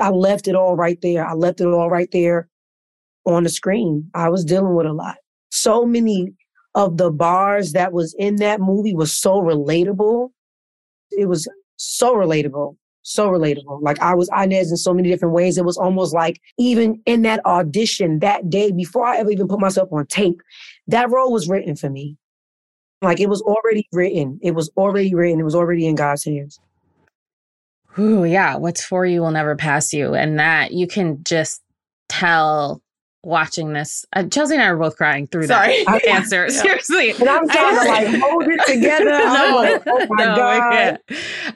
I 0.00 0.10
left 0.10 0.48
it 0.48 0.54
all 0.54 0.76
right 0.76 0.98
there. 1.02 1.26
I 1.26 1.34
left 1.34 1.60
it 1.60 1.66
all 1.66 1.90
right 1.90 2.08
there 2.12 2.48
on 3.24 3.44
the 3.44 3.48
screen. 3.48 4.10
I 4.14 4.28
was 4.28 4.44
dealing 4.44 4.74
with 4.74 4.86
a 4.86 4.92
lot. 4.92 5.16
So 5.50 5.86
many 5.86 6.32
of 6.74 6.96
the 6.96 7.10
bars 7.10 7.72
that 7.72 7.92
was 7.92 8.14
in 8.18 8.36
that 8.36 8.60
movie 8.60 8.94
was 8.94 9.12
so 9.12 9.40
relatable. 9.40 10.30
It 11.12 11.26
was 11.28 11.48
so 11.76 12.14
relatable. 12.14 12.76
So 13.02 13.28
relatable. 13.28 13.82
Like 13.82 14.00
I 14.00 14.14
was 14.14 14.30
Inez 14.36 14.70
in 14.70 14.76
so 14.76 14.94
many 14.94 15.10
different 15.10 15.34
ways. 15.34 15.58
It 15.58 15.64
was 15.64 15.76
almost 15.76 16.14
like 16.14 16.40
even 16.58 17.02
in 17.06 17.22
that 17.22 17.44
audition 17.44 18.18
that 18.20 18.48
day, 18.48 18.72
before 18.72 19.06
I 19.06 19.18
ever 19.18 19.30
even 19.30 19.46
put 19.46 19.60
myself 19.60 19.90
on 19.92 20.06
tape, 20.06 20.40
that 20.88 21.10
role 21.10 21.30
was 21.30 21.48
written 21.48 21.76
for 21.76 21.90
me. 21.90 22.16
Like 23.04 23.20
it 23.20 23.28
was 23.28 23.42
already 23.42 23.86
written. 23.92 24.38
It 24.42 24.52
was 24.52 24.70
already 24.76 25.14
written. 25.14 25.40
It 25.40 25.44
was 25.44 25.54
already 25.54 25.86
in 25.86 25.94
God's 25.94 26.24
hands. 26.24 26.60
Ooh, 27.98 28.24
yeah. 28.24 28.56
What's 28.56 28.84
for 28.84 29.06
you 29.06 29.20
will 29.20 29.30
never 29.30 29.54
pass 29.54 29.92
you. 29.92 30.14
And 30.14 30.38
that 30.38 30.72
you 30.72 30.86
can 30.86 31.22
just 31.24 31.62
tell 32.08 32.82
watching 33.22 33.72
this. 33.72 34.04
Uh, 34.12 34.24
Chelsea 34.24 34.54
and 34.54 34.62
I 34.62 34.66
are 34.66 34.76
both 34.76 34.96
crying 34.96 35.26
through 35.26 35.46
Sorry. 35.46 35.84
that 35.86 36.06
answer. 36.06 36.44
Yeah. 36.54 36.62
Seriously. 36.62 37.10
And 37.12 37.28
I'm 37.28 37.48
trying 37.48 37.84
to 37.84 37.90
like 37.90 38.20
hold 38.20 38.44
it 38.46 38.66
together. 38.66 39.04
no, 39.10 39.56
like, 39.56 39.82
oh 39.86 40.06
my 40.10 40.24
no, 40.24 40.36
God. 40.36 40.98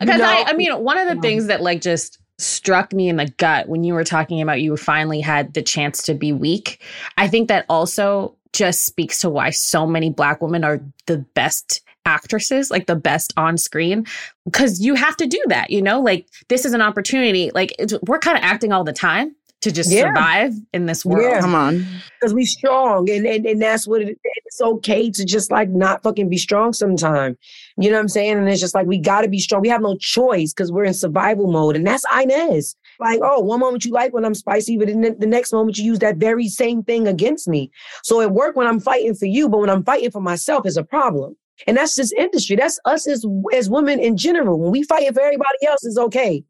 Because 0.01 0.21
I, 0.21 0.45
I 0.47 0.53
mean, 0.55 0.73
one 0.83 0.99
of 0.99 1.15
the 1.15 1.21
things 1.21 1.47
that 1.47 1.61
like 1.61 1.81
just 1.81 2.19
struck 2.39 2.93
me 2.93 3.09
in 3.09 3.17
the 3.17 3.27
gut 3.27 3.69
when 3.69 3.85
you 3.85 3.93
were 3.95 4.05
talking 4.05 4.41
about 4.41 4.61
you 4.61 4.77
finally 4.77 5.21
had 5.21 5.55
the 5.55 5.63
chance 5.63 6.03
to 6.05 6.15
be 6.15 6.33
weak. 6.33 6.81
I 7.17 7.29
think 7.29 7.49
that 7.49 7.67
also 7.69 8.37
just 8.53 8.83
speaks 8.83 9.21
to 9.21 9.31
why 9.31 9.51
so 9.51 9.87
many 9.87 10.11
black 10.11 10.41
women 10.41 10.65
are 10.65 10.81
the 11.07 11.19
best 11.35 11.83
actresses, 12.05 12.71
like 12.71 12.87
the 12.87 12.97
best 12.97 13.33
on 13.37 13.59
screen, 13.59 14.07
because 14.45 14.81
you 14.81 14.95
have 14.95 15.17
to 15.17 15.27
do 15.27 15.43
that, 15.49 15.71
you 15.71 15.83
know? 15.83 16.01
Like, 16.01 16.27
this 16.49 16.65
is 16.65 16.73
an 16.73 16.81
opportunity. 16.81 17.51
Like, 17.55 17.75
we're 18.07 18.19
kind 18.19 18.39
of 18.39 18.45
acting 18.45 18.73
all 18.73 18.85
the 18.85 18.93
time 18.93 19.35
to 19.61 19.73
just 19.73 19.91
yeah. 19.91 20.03
survive 20.03 20.55
in 20.73 20.87
this 20.87 21.05
world. 21.05 21.33
Yeah. 21.33 21.41
Come 21.41 21.55
on. 21.55 21.85
Because 22.21 22.33
we 22.33 22.45
strong 22.45 23.11
and, 23.11 23.27
and 23.27 23.45
and 23.45 23.61
that's 23.61 23.89
what 23.89 24.03
it, 24.03 24.19
it's 24.47 24.61
okay 24.61 25.11
to 25.11 25.25
just 25.25 25.51
like 25.51 25.69
not 25.69 26.03
fucking 26.03 26.29
be 26.29 26.39
strong 26.39 26.73
sometime. 26.73 27.37
You 27.77 27.91
know 27.91 27.97
what 27.97 28.03
I'm 28.03 28.09
saying? 28.09 28.39
And 28.39 28.49
it's 28.49 28.61
just 28.61 28.75
like 28.75 28.87
we 28.87 28.99
gotta 28.99 29.29
be 29.29 29.41
strong. 29.41 29.63
We 29.63 29.69
have 29.69 29.83
no 29.83 29.97
choice 29.97 30.53
because 30.53 30.71
we're 30.71 30.85
in 30.85 30.95
survival 30.95 31.51
mode. 31.51 31.77
And 31.77 31.87
that's 31.87 32.05
Inez. 32.17 32.77
Like, 32.99 33.21
oh, 33.23 33.41
one 33.41 33.61
moment 33.61 33.85
you 33.85 33.93
like 33.93 34.13
when 34.13 34.25
I'm 34.25 34.35
spicy, 34.35 34.77
but 34.77 34.89
then 34.89 35.17
the 35.19 35.27
next 35.27 35.53
moment 35.53 35.79
you 35.79 35.85
use 35.85 36.01
that 36.01 36.17
very 36.17 36.49
same 36.49 36.83
thing 36.83 37.07
against 37.07 37.47
me. 37.47 37.71
So 38.03 38.21
it 38.21 38.33
worked 38.33 38.57
when 38.57 38.67
I'm 38.67 38.81
fighting 38.81 39.15
for 39.15 39.27
you, 39.27 39.49
but 39.49 39.59
when 39.59 39.71
I'm 39.71 39.85
fighting 39.85 40.11
for 40.11 40.21
myself 40.21 40.67
is 40.67 40.77
a 40.77 40.85
problem. 40.85 41.37
And 41.67 41.77
that's 41.77 41.97
just 41.97 42.13
industry. 42.13 42.57
That's 42.57 42.79
us 42.85 43.09
as 43.09 43.25
as 43.55 43.69
women 43.69 43.99
in 43.99 44.17
general. 44.17 44.59
When 44.59 44.71
we 44.71 44.83
fighting 44.85 45.13
for 45.13 45.21
everybody 45.21 45.67
else, 45.67 45.85
it's 45.85 45.99
okay. 45.99 46.45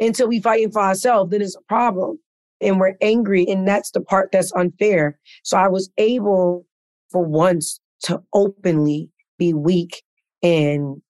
Until 0.00 0.28
we 0.28 0.40
fighting 0.40 0.72
for 0.72 0.82
ourselves, 0.82 1.30
then 1.30 1.42
it's 1.42 1.56
a 1.56 1.62
problem. 1.62 2.18
And 2.60 2.80
we're 2.80 2.96
angry. 3.00 3.46
And 3.46 3.68
that's 3.68 3.90
the 3.90 4.00
part 4.00 4.30
that's 4.32 4.52
unfair. 4.54 5.18
So 5.42 5.58
I 5.58 5.68
was 5.68 5.90
able 5.98 6.66
for 7.10 7.22
once 7.22 7.78
to 8.04 8.22
openly 8.32 9.10
be 9.38 9.52
weak 9.52 10.02
and 10.42 11.02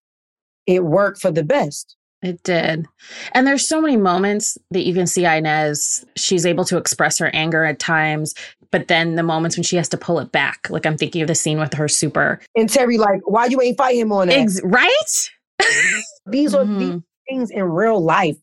it 0.67 0.85
worked 0.85 1.21
for 1.21 1.31
the 1.31 1.45
best. 1.45 1.97
It 2.25 2.43
did. 2.43 2.87
And 3.33 3.47
there's 3.47 3.69
so 3.69 3.83
many 3.83 3.99
moments 3.99 4.57
that 4.71 4.87
you 4.87 4.95
can 4.95 5.07
see 5.07 5.27
Inez. 5.27 6.07
She's 6.17 6.47
able 6.47 6.65
to 6.65 6.79
express 6.79 7.19
her 7.19 7.31
anger 7.35 7.65
at 7.65 7.79
times, 7.79 8.35
but 8.71 8.89
then 8.89 9.17
the 9.17 9.23
moments 9.23 9.59
when 9.59 9.63
she 9.63 9.77
has 9.77 9.91
to 9.91 9.99
pull 9.99 10.19
it 10.19 10.33
back. 10.33 10.71
Like 10.71 10.87
I'm 10.87 10.97
thinking 10.97 11.21
of 11.21 11.29
the 11.29 11.35
scene 11.35 11.59
with 11.59 11.75
her 11.75 11.87
super. 11.87 12.41
And 12.57 12.71
Terry, 12.71 12.97
like, 12.97 13.21
why 13.27 13.45
you 13.45 13.61
ain't 13.61 13.77
fight 13.77 13.97
him 13.97 14.11
on 14.11 14.29
that? 14.29 14.39
Ex- 14.39 14.63
right? 14.65 15.31
these 16.27 16.55
are 16.55 16.65
mm-hmm. 16.65 16.79
these 16.79 17.03
things 17.29 17.51
in 17.51 17.65
real 17.65 18.03
life 18.03 18.39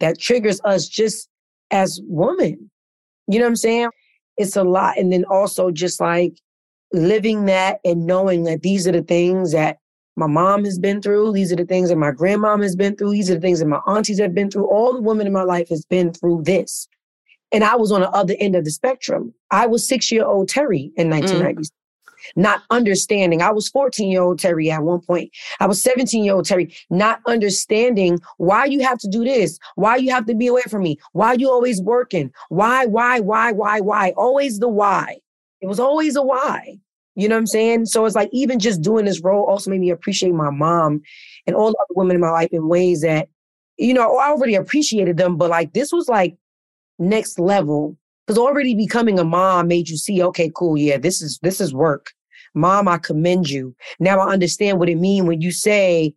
that 0.00 0.20
triggers 0.20 0.60
us 0.64 0.86
just 0.86 1.30
as 1.70 2.02
women. 2.04 2.70
You 3.28 3.38
know 3.38 3.46
what 3.46 3.50
I'm 3.50 3.56
saying? 3.56 3.88
It's 4.36 4.56
a 4.56 4.62
lot. 4.62 4.98
And 4.98 5.10
then 5.10 5.24
also 5.24 5.70
just 5.70 6.02
like 6.02 6.34
living 6.92 7.46
that 7.46 7.80
and 7.82 8.06
knowing 8.06 8.44
that 8.44 8.60
these 8.60 8.86
are 8.86 8.92
the 8.92 9.02
things 9.02 9.52
that 9.52 9.78
my 10.16 10.26
mom 10.26 10.64
has 10.64 10.78
been 10.78 11.00
through. 11.00 11.32
These 11.32 11.52
are 11.52 11.56
the 11.56 11.64
things 11.64 11.88
that 11.88 11.96
my 11.96 12.10
grandmom 12.10 12.62
has 12.62 12.76
been 12.76 12.96
through. 12.96 13.12
These 13.12 13.30
are 13.30 13.34
the 13.34 13.40
things 13.40 13.60
that 13.60 13.66
my 13.66 13.80
aunties 13.86 14.20
have 14.20 14.34
been 14.34 14.50
through. 14.50 14.66
All 14.66 14.92
the 14.92 15.00
women 15.00 15.26
in 15.26 15.32
my 15.32 15.42
life 15.42 15.68
has 15.70 15.84
been 15.84 16.12
through 16.12 16.42
this. 16.42 16.88
And 17.50 17.64
I 17.64 17.76
was 17.76 17.92
on 17.92 18.00
the 18.00 18.10
other 18.10 18.34
end 18.38 18.56
of 18.56 18.64
the 18.64 18.70
spectrum. 18.70 19.34
I 19.50 19.66
was 19.66 19.86
six 19.86 20.10
year 20.10 20.24
old 20.24 20.48
Terry 20.48 20.90
in 20.96 21.08
1990s. 21.08 21.54
Mm. 21.54 21.70
Not 22.36 22.62
understanding. 22.70 23.42
I 23.42 23.50
was 23.50 23.68
14 23.68 24.10
year 24.10 24.22
old 24.22 24.38
Terry 24.38 24.70
at 24.70 24.82
one 24.82 25.00
point. 25.00 25.30
I 25.60 25.66
was 25.66 25.82
17 25.82 26.24
year 26.24 26.34
old 26.34 26.46
Terry, 26.46 26.74
not 26.88 27.20
understanding 27.26 28.20
why 28.36 28.66
you 28.66 28.80
have 28.80 28.98
to 28.98 29.08
do 29.08 29.24
this, 29.24 29.58
why 29.74 29.96
you 29.96 30.10
have 30.12 30.26
to 30.26 30.34
be 30.34 30.46
away 30.46 30.62
from 30.68 30.82
me, 30.82 30.98
why 31.12 31.32
you 31.32 31.50
always 31.50 31.80
working, 31.80 32.32
why, 32.48 32.86
why, 32.86 33.20
why, 33.20 33.52
why, 33.52 33.80
why, 33.80 34.12
always 34.16 34.60
the 34.60 34.68
why. 34.68 35.18
It 35.60 35.66
was 35.66 35.80
always 35.80 36.16
a 36.16 36.22
why. 36.22 36.78
You 37.14 37.28
know 37.28 37.34
what 37.34 37.40
I'm 37.40 37.46
saying? 37.46 37.86
So 37.86 38.04
it's 38.06 38.14
like 38.14 38.30
even 38.32 38.58
just 38.58 38.80
doing 38.80 39.04
this 39.04 39.20
role 39.20 39.44
also 39.44 39.70
made 39.70 39.80
me 39.80 39.90
appreciate 39.90 40.32
my 40.32 40.50
mom 40.50 41.02
and 41.46 41.54
all 41.54 41.70
the 41.70 41.78
other 41.78 41.94
women 41.94 42.16
in 42.16 42.20
my 42.20 42.30
life 42.30 42.48
in 42.52 42.68
ways 42.68 43.02
that, 43.02 43.28
you 43.76 43.92
know, 43.92 44.16
I 44.16 44.28
already 44.28 44.54
appreciated 44.54 45.18
them, 45.18 45.36
but 45.36 45.50
like 45.50 45.74
this 45.74 45.92
was 45.92 46.08
like 46.08 46.36
next 46.98 47.38
level. 47.38 47.96
Because 48.26 48.38
already 48.38 48.74
becoming 48.74 49.18
a 49.18 49.24
mom 49.24 49.68
made 49.68 49.88
you 49.88 49.96
see, 49.96 50.22
okay, 50.22 50.50
cool, 50.54 50.78
yeah, 50.78 50.96
this 50.96 51.20
is 51.20 51.38
this 51.42 51.60
is 51.60 51.74
work. 51.74 52.12
Mom, 52.54 52.86
I 52.86 52.98
commend 52.98 53.50
you. 53.50 53.74
Now 53.98 54.20
I 54.20 54.32
understand 54.32 54.78
what 54.78 54.88
it 54.88 54.96
means 54.96 55.26
when 55.26 55.40
you 55.40 55.50
say, 55.50 56.14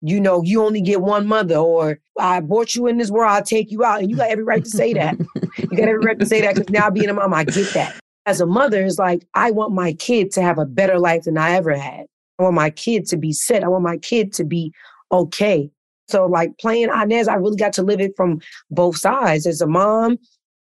you 0.00 0.18
know, 0.18 0.42
you 0.42 0.64
only 0.64 0.80
get 0.80 1.02
one 1.02 1.26
mother, 1.26 1.56
or 1.56 2.00
I 2.18 2.40
brought 2.40 2.74
you 2.74 2.86
in 2.86 2.98
this 2.98 3.10
world, 3.10 3.30
I'll 3.30 3.42
take 3.42 3.70
you 3.70 3.84
out. 3.84 4.00
And 4.00 4.10
you 4.10 4.16
got 4.16 4.30
every 4.30 4.44
right 4.44 4.64
to 4.64 4.70
say 4.70 4.94
that. 4.94 5.16
you 5.58 5.76
got 5.76 5.88
every 5.88 5.98
right 5.98 6.18
to 6.18 6.26
say 6.26 6.40
that 6.40 6.54
because 6.54 6.70
now 6.70 6.88
being 6.88 7.10
a 7.10 7.14
mom, 7.14 7.34
I 7.34 7.44
get 7.44 7.72
that 7.74 8.01
as 8.26 8.40
a 8.40 8.46
mother 8.46 8.84
is 8.84 8.98
like, 8.98 9.26
I 9.34 9.50
want 9.50 9.72
my 9.72 9.94
kid 9.94 10.30
to 10.32 10.42
have 10.42 10.58
a 10.58 10.66
better 10.66 10.98
life 10.98 11.24
than 11.24 11.38
I 11.38 11.52
ever 11.52 11.74
had. 11.74 12.06
I 12.38 12.42
want 12.42 12.54
my 12.54 12.70
kid 12.70 13.06
to 13.08 13.16
be 13.16 13.32
set. 13.32 13.64
I 13.64 13.68
want 13.68 13.84
my 13.84 13.98
kid 13.98 14.32
to 14.34 14.44
be 14.44 14.72
okay. 15.10 15.70
So, 16.08 16.26
like 16.26 16.58
playing 16.58 16.88
Inez, 16.88 17.28
I 17.28 17.34
really 17.34 17.56
got 17.56 17.72
to 17.74 17.82
live 17.82 18.00
it 18.00 18.12
from 18.16 18.40
both 18.70 18.96
sides 18.96 19.46
as 19.46 19.60
a 19.60 19.66
mom 19.66 20.18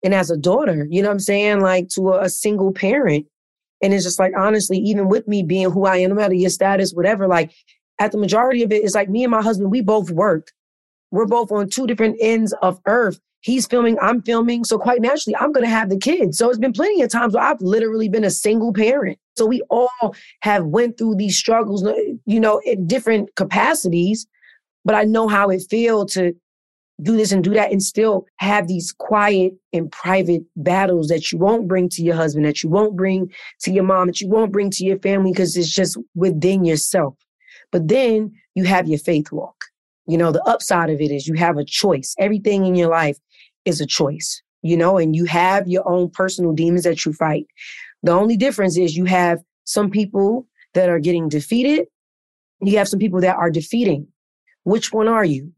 and 0.02 0.14
as 0.14 0.30
a 0.30 0.36
daughter, 0.36 0.86
you 0.90 1.02
know 1.02 1.08
what 1.08 1.14
I'm 1.14 1.20
saying? 1.20 1.60
Like 1.60 1.88
to 1.90 2.12
a, 2.12 2.24
a 2.24 2.30
single 2.30 2.72
parent. 2.72 3.26
And 3.82 3.92
it's 3.92 4.04
just 4.04 4.18
like, 4.18 4.32
honestly, 4.36 4.78
even 4.78 5.08
with 5.08 5.26
me 5.28 5.42
being 5.42 5.70
who 5.70 5.84
I 5.84 5.98
am, 5.98 6.10
no 6.10 6.16
matter 6.16 6.34
your 6.34 6.50
status, 6.50 6.92
whatever, 6.92 7.26
like 7.26 7.52
at 7.98 8.12
the 8.12 8.18
majority 8.18 8.62
of 8.62 8.72
it, 8.72 8.84
it's 8.84 8.94
like 8.94 9.10
me 9.10 9.24
and 9.24 9.30
my 9.30 9.42
husband, 9.42 9.70
we 9.70 9.82
both 9.82 10.10
work. 10.10 10.52
We're 11.10 11.26
both 11.26 11.52
on 11.52 11.68
two 11.68 11.86
different 11.86 12.16
ends 12.20 12.54
of 12.62 12.80
earth 12.86 13.20
he's 13.46 13.64
filming, 13.64 13.96
I'm 14.02 14.22
filming. 14.22 14.64
So 14.64 14.76
quite 14.76 15.00
naturally, 15.00 15.36
I'm 15.36 15.52
going 15.52 15.64
to 15.64 15.70
have 15.70 15.88
the 15.88 15.96
kids. 15.96 16.36
So 16.36 16.50
it's 16.50 16.58
been 16.58 16.72
plenty 16.72 17.00
of 17.02 17.10
times 17.10 17.32
where 17.32 17.44
I've 17.44 17.60
literally 17.60 18.08
been 18.08 18.24
a 18.24 18.30
single 18.30 18.72
parent. 18.72 19.20
So 19.36 19.46
we 19.46 19.62
all 19.70 20.16
have 20.40 20.64
went 20.64 20.98
through 20.98 21.14
these 21.14 21.36
struggles, 21.36 21.86
uh, 21.86 21.94
you 22.24 22.40
know, 22.40 22.60
in 22.64 22.88
different 22.88 23.32
capacities. 23.36 24.26
But 24.84 24.96
I 24.96 25.04
know 25.04 25.28
how 25.28 25.48
it 25.50 25.62
feels 25.70 26.12
to 26.14 26.34
do 27.02 27.16
this 27.16 27.30
and 27.30 27.44
do 27.44 27.54
that 27.54 27.70
and 27.70 27.80
still 27.80 28.26
have 28.38 28.66
these 28.66 28.92
quiet 28.92 29.52
and 29.72 29.92
private 29.92 30.42
battles 30.56 31.06
that 31.08 31.30
you 31.30 31.38
won't 31.38 31.68
bring 31.68 31.88
to 31.90 32.02
your 32.02 32.16
husband, 32.16 32.46
that 32.46 32.64
you 32.64 32.68
won't 32.68 32.96
bring 32.96 33.30
to 33.60 33.70
your 33.70 33.84
mom, 33.84 34.08
that 34.08 34.20
you 34.20 34.28
won't 34.28 34.50
bring 34.50 34.70
to 34.70 34.84
your 34.84 34.98
family 34.98 35.30
because 35.30 35.56
it's 35.56 35.72
just 35.72 35.96
within 36.16 36.64
yourself. 36.64 37.14
But 37.70 37.86
then 37.86 38.32
you 38.56 38.64
have 38.64 38.88
your 38.88 38.98
faith 38.98 39.30
walk. 39.30 39.66
You 40.08 40.18
know, 40.18 40.32
the 40.32 40.42
upside 40.44 40.90
of 40.90 41.00
it 41.00 41.12
is 41.12 41.28
you 41.28 41.34
have 41.34 41.58
a 41.58 41.64
choice. 41.64 42.14
Everything 42.18 42.64
in 42.66 42.74
your 42.74 42.90
life 42.90 43.18
is 43.66 43.80
a 43.80 43.86
choice, 43.86 44.42
you 44.62 44.76
know, 44.76 44.96
and 44.96 45.14
you 45.14 45.26
have 45.26 45.68
your 45.68 45.86
own 45.88 46.08
personal 46.08 46.52
demons 46.52 46.84
that 46.84 47.04
you 47.04 47.12
fight. 47.12 47.46
The 48.02 48.12
only 48.12 48.36
difference 48.36 48.78
is 48.78 48.96
you 48.96 49.04
have 49.04 49.40
some 49.64 49.90
people 49.90 50.46
that 50.74 50.88
are 50.88 51.00
getting 51.00 51.28
defeated. 51.28 51.88
You 52.60 52.78
have 52.78 52.88
some 52.88 53.00
people 53.00 53.20
that 53.20 53.36
are 53.36 53.50
defeating. 53.50 54.06
Which 54.64 54.92
one 54.92 55.08
are 55.08 55.24
you? 55.24 55.52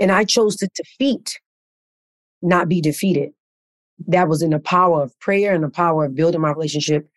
And 0.00 0.10
I 0.10 0.24
chose 0.24 0.56
to 0.56 0.68
defeat, 0.74 1.40
not 2.42 2.68
be 2.68 2.80
defeated. 2.80 3.30
That 4.08 4.28
was 4.28 4.42
in 4.42 4.50
the 4.50 4.58
power 4.58 5.02
of 5.02 5.18
prayer 5.20 5.54
and 5.54 5.62
the 5.62 5.70
power 5.70 6.04
of 6.04 6.14
building 6.14 6.40
my 6.40 6.50
relationship 6.50 7.08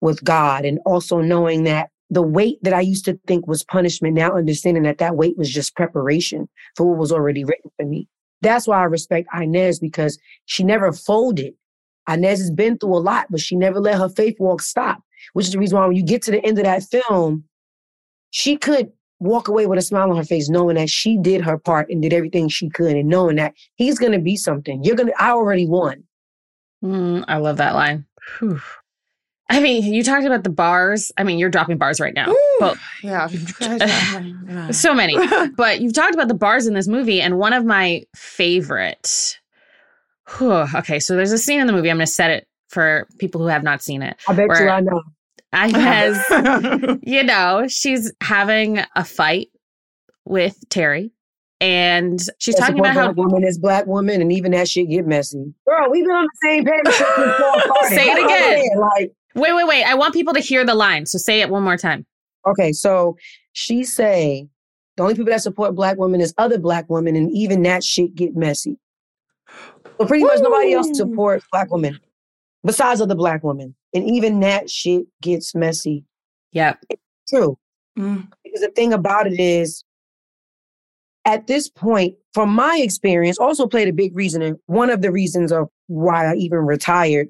with 0.00 0.22
God 0.22 0.64
and 0.64 0.78
also 0.84 1.20
knowing 1.20 1.64
that 1.64 1.90
the 2.10 2.22
weight 2.22 2.58
that 2.62 2.74
I 2.74 2.80
used 2.80 3.06
to 3.06 3.18
think 3.26 3.46
was 3.46 3.64
punishment, 3.64 4.14
now 4.14 4.36
understanding 4.36 4.82
that 4.82 4.98
that 4.98 5.16
weight 5.16 5.38
was 5.38 5.50
just 5.50 5.74
preparation 5.74 6.48
for 6.76 6.86
what 6.86 6.98
was 6.98 7.12
already 7.12 7.44
written 7.44 7.70
for 7.76 7.86
me. 7.86 8.08
That's 8.44 8.68
why 8.68 8.78
I 8.78 8.84
respect 8.84 9.28
Inez 9.34 9.78
because 9.80 10.18
she 10.44 10.62
never 10.62 10.92
folded. 10.92 11.54
Inez 12.08 12.38
has 12.38 12.50
been 12.50 12.78
through 12.78 12.96
a 12.96 12.98
lot, 12.98 13.26
but 13.30 13.40
she 13.40 13.56
never 13.56 13.80
let 13.80 13.98
her 13.98 14.08
faith 14.08 14.36
walk 14.38 14.62
stop, 14.62 15.02
which 15.32 15.46
is 15.46 15.52
the 15.52 15.58
reason 15.58 15.78
why 15.78 15.86
when 15.86 15.96
you 15.96 16.04
get 16.04 16.22
to 16.22 16.30
the 16.30 16.44
end 16.44 16.58
of 16.58 16.64
that 16.64 16.82
film, 16.82 17.44
she 18.30 18.56
could 18.56 18.92
walk 19.20 19.48
away 19.48 19.66
with 19.66 19.78
a 19.78 19.82
smile 19.82 20.10
on 20.10 20.16
her 20.16 20.24
face, 20.24 20.48
knowing 20.48 20.76
that 20.76 20.90
she 20.90 21.16
did 21.16 21.40
her 21.40 21.58
part 21.58 21.88
and 21.88 22.02
did 22.02 22.12
everything 22.12 22.48
she 22.48 22.68
could, 22.68 22.96
and 22.96 23.08
knowing 23.08 23.36
that 23.36 23.54
he's 23.76 23.98
going 23.98 24.12
to 24.12 24.18
be 24.18 24.36
something. 24.36 24.84
You're 24.84 24.96
going 24.96 25.08
to, 25.08 25.22
I 25.22 25.30
already 25.30 25.66
won. 25.66 26.04
Mm, 26.84 27.24
I 27.26 27.38
love 27.38 27.56
that 27.56 27.74
line. 27.74 28.04
Whew. 28.38 28.60
I 29.50 29.60
mean, 29.60 29.92
you 29.92 30.02
talked 30.02 30.24
about 30.24 30.42
the 30.42 30.50
bars. 30.50 31.12
I 31.18 31.24
mean, 31.24 31.38
you're 31.38 31.50
dropping 31.50 31.76
bars 31.76 32.00
right 32.00 32.14
now. 32.14 32.30
Ooh, 32.30 32.56
but 32.60 32.78
yeah, 33.02 33.26
so 34.70 34.94
many. 34.94 35.16
but 35.56 35.80
you've 35.80 35.92
talked 35.92 36.14
about 36.14 36.28
the 36.28 36.34
bars 36.34 36.66
in 36.66 36.74
this 36.74 36.88
movie, 36.88 37.20
and 37.20 37.38
one 37.38 37.52
of 37.52 37.64
my 37.64 38.04
favorite. 38.16 39.38
Whew, 40.38 40.64
okay, 40.74 40.98
so 40.98 41.14
there's 41.14 41.32
a 41.32 41.38
scene 41.38 41.60
in 41.60 41.66
the 41.66 41.72
movie. 41.74 41.90
I'm 41.90 41.98
going 41.98 42.06
to 42.06 42.12
set 42.12 42.30
it 42.30 42.48
for 42.68 43.06
people 43.18 43.42
who 43.42 43.48
have 43.48 43.62
not 43.62 43.82
seen 43.82 44.00
it. 44.00 44.16
I 44.26 44.32
bet 44.32 44.48
you 44.48 44.68
I 44.68 44.80
know. 44.80 45.02
I 45.52 45.70
guess, 46.90 46.98
you 47.02 47.22
know, 47.22 47.66
she's 47.68 48.12
having 48.22 48.80
a 48.96 49.04
fight 49.04 49.48
with 50.24 50.58
Terry. 50.70 51.12
And 51.60 52.20
she's 52.38 52.56
talking 52.56 52.80
about 52.80 52.94
how 52.94 53.10
a 53.10 53.12
woman 53.12 53.44
is 53.44 53.58
black 53.58 53.86
woman, 53.86 54.20
and 54.20 54.32
even 54.32 54.52
that 54.52 54.68
shit 54.68 54.90
get 54.90 55.06
messy. 55.06 55.54
Girl, 55.66 55.90
we've 55.90 56.04
been 56.04 56.14
on 56.14 56.24
the 56.24 56.48
same 56.48 56.64
page. 56.64 56.80
For 56.84 56.92
so 56.92 57.14
long. 57.16 57.88
Say 57.88 58.10
it 58.10 58.24
again. 58.24 58.80
Like 58.80 59.12
Wait, 59.34 59.54
wait, 59.54 59.66
wait. 59.66 59.84
I 59.84 59.94
want 59.94 60.14
people 60.14 60.34
to 60.34 60.40
hear 60.40 60.64
the 60.64 60.74
line. 60.74 61.06
So 61.06 61.18
say 61.18 61.40
it 61.40 61.50
one 61.50 61.62
more 61.62 61.76
time. 61.76 62.06
Okay. 62.46 62.72
So 62.72 63.16
she 63.52 63.84
say 63.84 64.48
the 64.96 65.02
only 65.02 65.14
people 65.14 65.32
that 65.32 65.42
support 65.42 65.74
black 65.74 65.98
women 65.98 66.20
is 66.20 66.34
other 66.38 66.58
black 66.58 66.88
women, 66.88 67.16
and 67.16 67.30
even 67.32 67.62
that 67.62 67.82
shit 67.82 68.14
get 68.14 68.36
messy. 68.36 68.78
But 69.98 70.08
pretty 70.08 70.24
much 70.24 70.40
nobody 70.40 70.72
else 70.72 70.96
supports 70.96 71.46
black 71.52 71.70
women 71.70 71.98
besides 72.64 73.00
other 73.00 73.14
black 73.14 73.44
women. 73.44 73.74
And 73.92 74.08
even 74.10 74.40
that 74.40 74.70
shit 74.70 75.06
gets 75.20 75.54
messy. 75.54 76.04
Yeah. 76.52 76.74
true. 77.28 77.58
Mm. 77.98 78.28
Because 78.42 78.60
the 78.60 78.70
thing 78.70 78.92
about 78.92 79.26
it 79.26 79.38
is, 79.38 79.84
at 81.24 81.46
this 81.46 81.68
point, 81.68 82.16
from 82.32 82.50
my 82.50 82.80
experience, 82.82 83.38
also 83.38 83.66
played 83.66 83.88
a 83.88 83.92
big 83.92 84.16
reason. 84.16 84.42
And 84.42 84.56
one 84.66 84.90
of 84.90 85.00
the 85.00 85.12
reasons 85.12 85.52
of 85.52 85.68
why 85.86 86.26
I 86.26 86.34
even 86.34 86.60
retired 86.60 87.28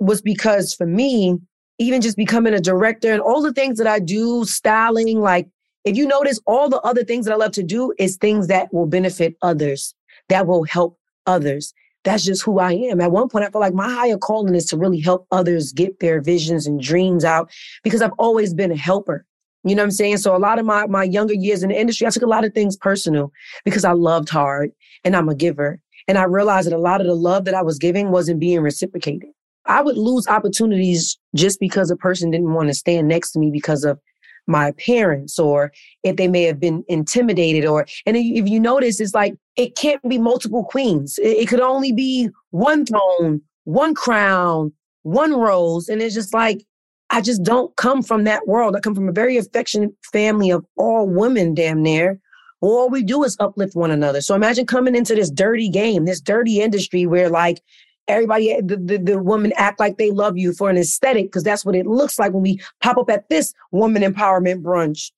was 0.00 0.20
because 0.20 0.74
for 0.74 0.86
me, 0.86 1.38
even 1.78 2.00
just 2.00 2.16
becoming 2.16 2.54
a 2.54 2.60
director 2.60 3.12
and 3.12 3.22
all 3.22 3.42
the 3.42 3.52
things 3.52 3.78
that 3.78 3.86
I 3.86 4.00
do, 4.00 4.44
styling, 4.44 5.20
like 5.20 5.48
if 5.84 5.96
you 5.96 6.06
notice, 6.06 6.38
all 6.46 6.68
the 6.68 6.80
other 6.80 7.04
things 7.04 7.24
that 7.26 7.32
I 7.32 7.36
love 7.36 7.52
to 7.52 7.62
do 7.62 7.92
is 7.98 8.16
things 8.16 8.48
that 8.48 8.72
will 8.72 8.86
benefit 8.86 9.36
others, 9.42 9.94
that 10.28 10.46
will 10.46 10.64
help 10.64 10.98
others. 11.26 11.72
That's 12.04 12.24
just 12.24 12.42
who 12.42 12.58
I 12.58 12.72
am. 12.72 13.00
At 13.00 13.12
one 13.12 13.28
point, 13.28 13.44
I 13.44 13.50
feel 13.50 13.60
like 13.60 13.74
my 13.74 13.90
higher 13.90 14.16
calling 14.16 14.54
is 14.54 14.66
to 14.66 14.76
really 14.76 15.00
help 15.00 15.26
others 15.30 15.72
get 15.72 16.00
their 16.00 16.20
visions 16.20 16.66
and 16.66 16.80
dreams 16.80 17.24
out 17.24 17.50
because 17.82 18.02
I've 18.02 18.12
always 18.18 18.54
been 18.54 18.72
a 18.72 18.76
helper. 18.76 19.26
You 19.64 19.74
know 19.74 19.82
what 19.82 19.88
I'm 19.88 19.90
saying? 19.90 20.16
So 20.18 20.34
a 20.34 20.38
lot 20.38 20.58
of 20.58 20.64
my, 20.64 20.86
my 20.86 21.04
younger 21.04 21.34
years 21.34 21.62
in 21.62 21.68
the 21.68 21.78
industry, 21.78 22.06
I 22.06 22.10
took 22.10 22.22
a 22.22 22.26
lot 22.26 22.44
of 22.44 22.54
things 22.54 22.76
personal 22.76 23.30
because 23.64 23.84
I 23.84 23.92
loved 23.92 24.30
hard 24.30 24.72
and 25.04 25.14
I'm 25.14 25.28
a 25.28 25.34
giver. 25.34 25.78
And 26.08 26.16
I 26.16 26.24
realized 26.24 26.66
that 26.66 26.76
a 26.76 26.78
lot 26.78 27.02
of 27.02 27.06
the 27.06 27.14
love 27.14 27.44
that 27.44 27.54
I 27.54 27.62
was 27.62 27.78
giving 27.78 28.10
wasn't 28.10 28.40
being 28.40 28.60
reciprocated. 28.60 29.30
I 29.70 29.82
would 29.82 29.96
lose 29.96 30.26
opportunities 30.26 31.16
just 31.36 31.60
because 31.60 31.90
a 31.90 31.96
person 31.96 32.32
didn't 32.32 32.52
want 32.52 32.68
to 32.68 32.74
stand 32.74 33.06
next 33.06 33.30
to 33.32 33.38
me 33.38 33.52
because 33.52 33.84
of 33.84 34.00
my 34.48 34.72
parents 34.72 35.38
or 35.38 35.70
if 36.02 36.16
they 36.16 36.26
may 36.26 36.42
have 36.42 36.58
been 36.58 36.82
intimidated 36.88 37.64
or 37.64 37.86
and 38.04 38.16
if 38.16 38.48
you 38.48 38.58
notice 38.58 38.98
it's 38.98 39.14
like 39.14 39.34
it 39.54 39.76
can't 39.76 40.02
be 40.08 40.18
multiple 40.18 40.64
queens. 40.64 41.18
It, 41.18 41.38
it 41.38 41.48
could 41.48 41.60
only 41.60 41.92
be 41.92 42.30
one 42.50 42.84
throne 42.84 43.42
one 43.64 43.94
crown 43.94 44.72
one 45.02 45.34
rose 45.34 45.88
and 45.88 46.02
it's 46.02 46.14
just 46.14 46.34
like 46.34 46.64
i 47.10 47.20
just 47.20 47.42
don't 47.44 47.74
come 47.76 48.02
from 48.02 48.24
that 48.24 48.48
world. 48.48 48.74
I 48.74 48.80
come 48.80 48.96
from 48.96 49.08
a 49.08 49.12
very 49.12 49.36
affectionate 49.36 49.92
family 50.12 50.50
of 50.50 50.66
all 50.76 51.06
women 51.06 51.54
damn 51.54 51.80
near. 51.80 52.18
All 52.60 52.90
we 52.90 53.04
do 53.04 53.22
is 53.22 53.36
uplift 53.38 53.76
one 53.76 53.92
another. 53.92 54.20
So 54.20 54.34
imagine 54.34 54.66
coming 54.66 54.96
into 54.96 55.14
this 55.14 55.30
dirty 55.30 55.68
game 55.68 56.06
this 56.06 56.20
dirty 56.20 56.60
industry 56.60 57.06
where 57.06 57.30
like 57.30 57.60
everybody 58.08 58.60
the, 58.60 58.76
the, 58.76 58.98
the 58.98 59.22
women 59.22 59.52
act 59.56 59.78
like 59.80 59.98
they 59.98 60.10
love 60.10 60.36
you 60.36 60.52
for 60.52 60.70
an 60.70 60.76
aesthetic 60.76 61.26
because 61.26 61.42
that's 61.42 61.64
what 61.64 61.74
it 61.74 61.86
looks 61.86 62.18
like 62.18 62.32
when 62.32 62.42
we 62.42 62.60
pop 62.80 62.96
up 62.98 63.10
at 63.10 63.28
this 63.28 63.54
woman 63.70 64.02
empowerment 64.02 64.62
brunch 64.62 65.12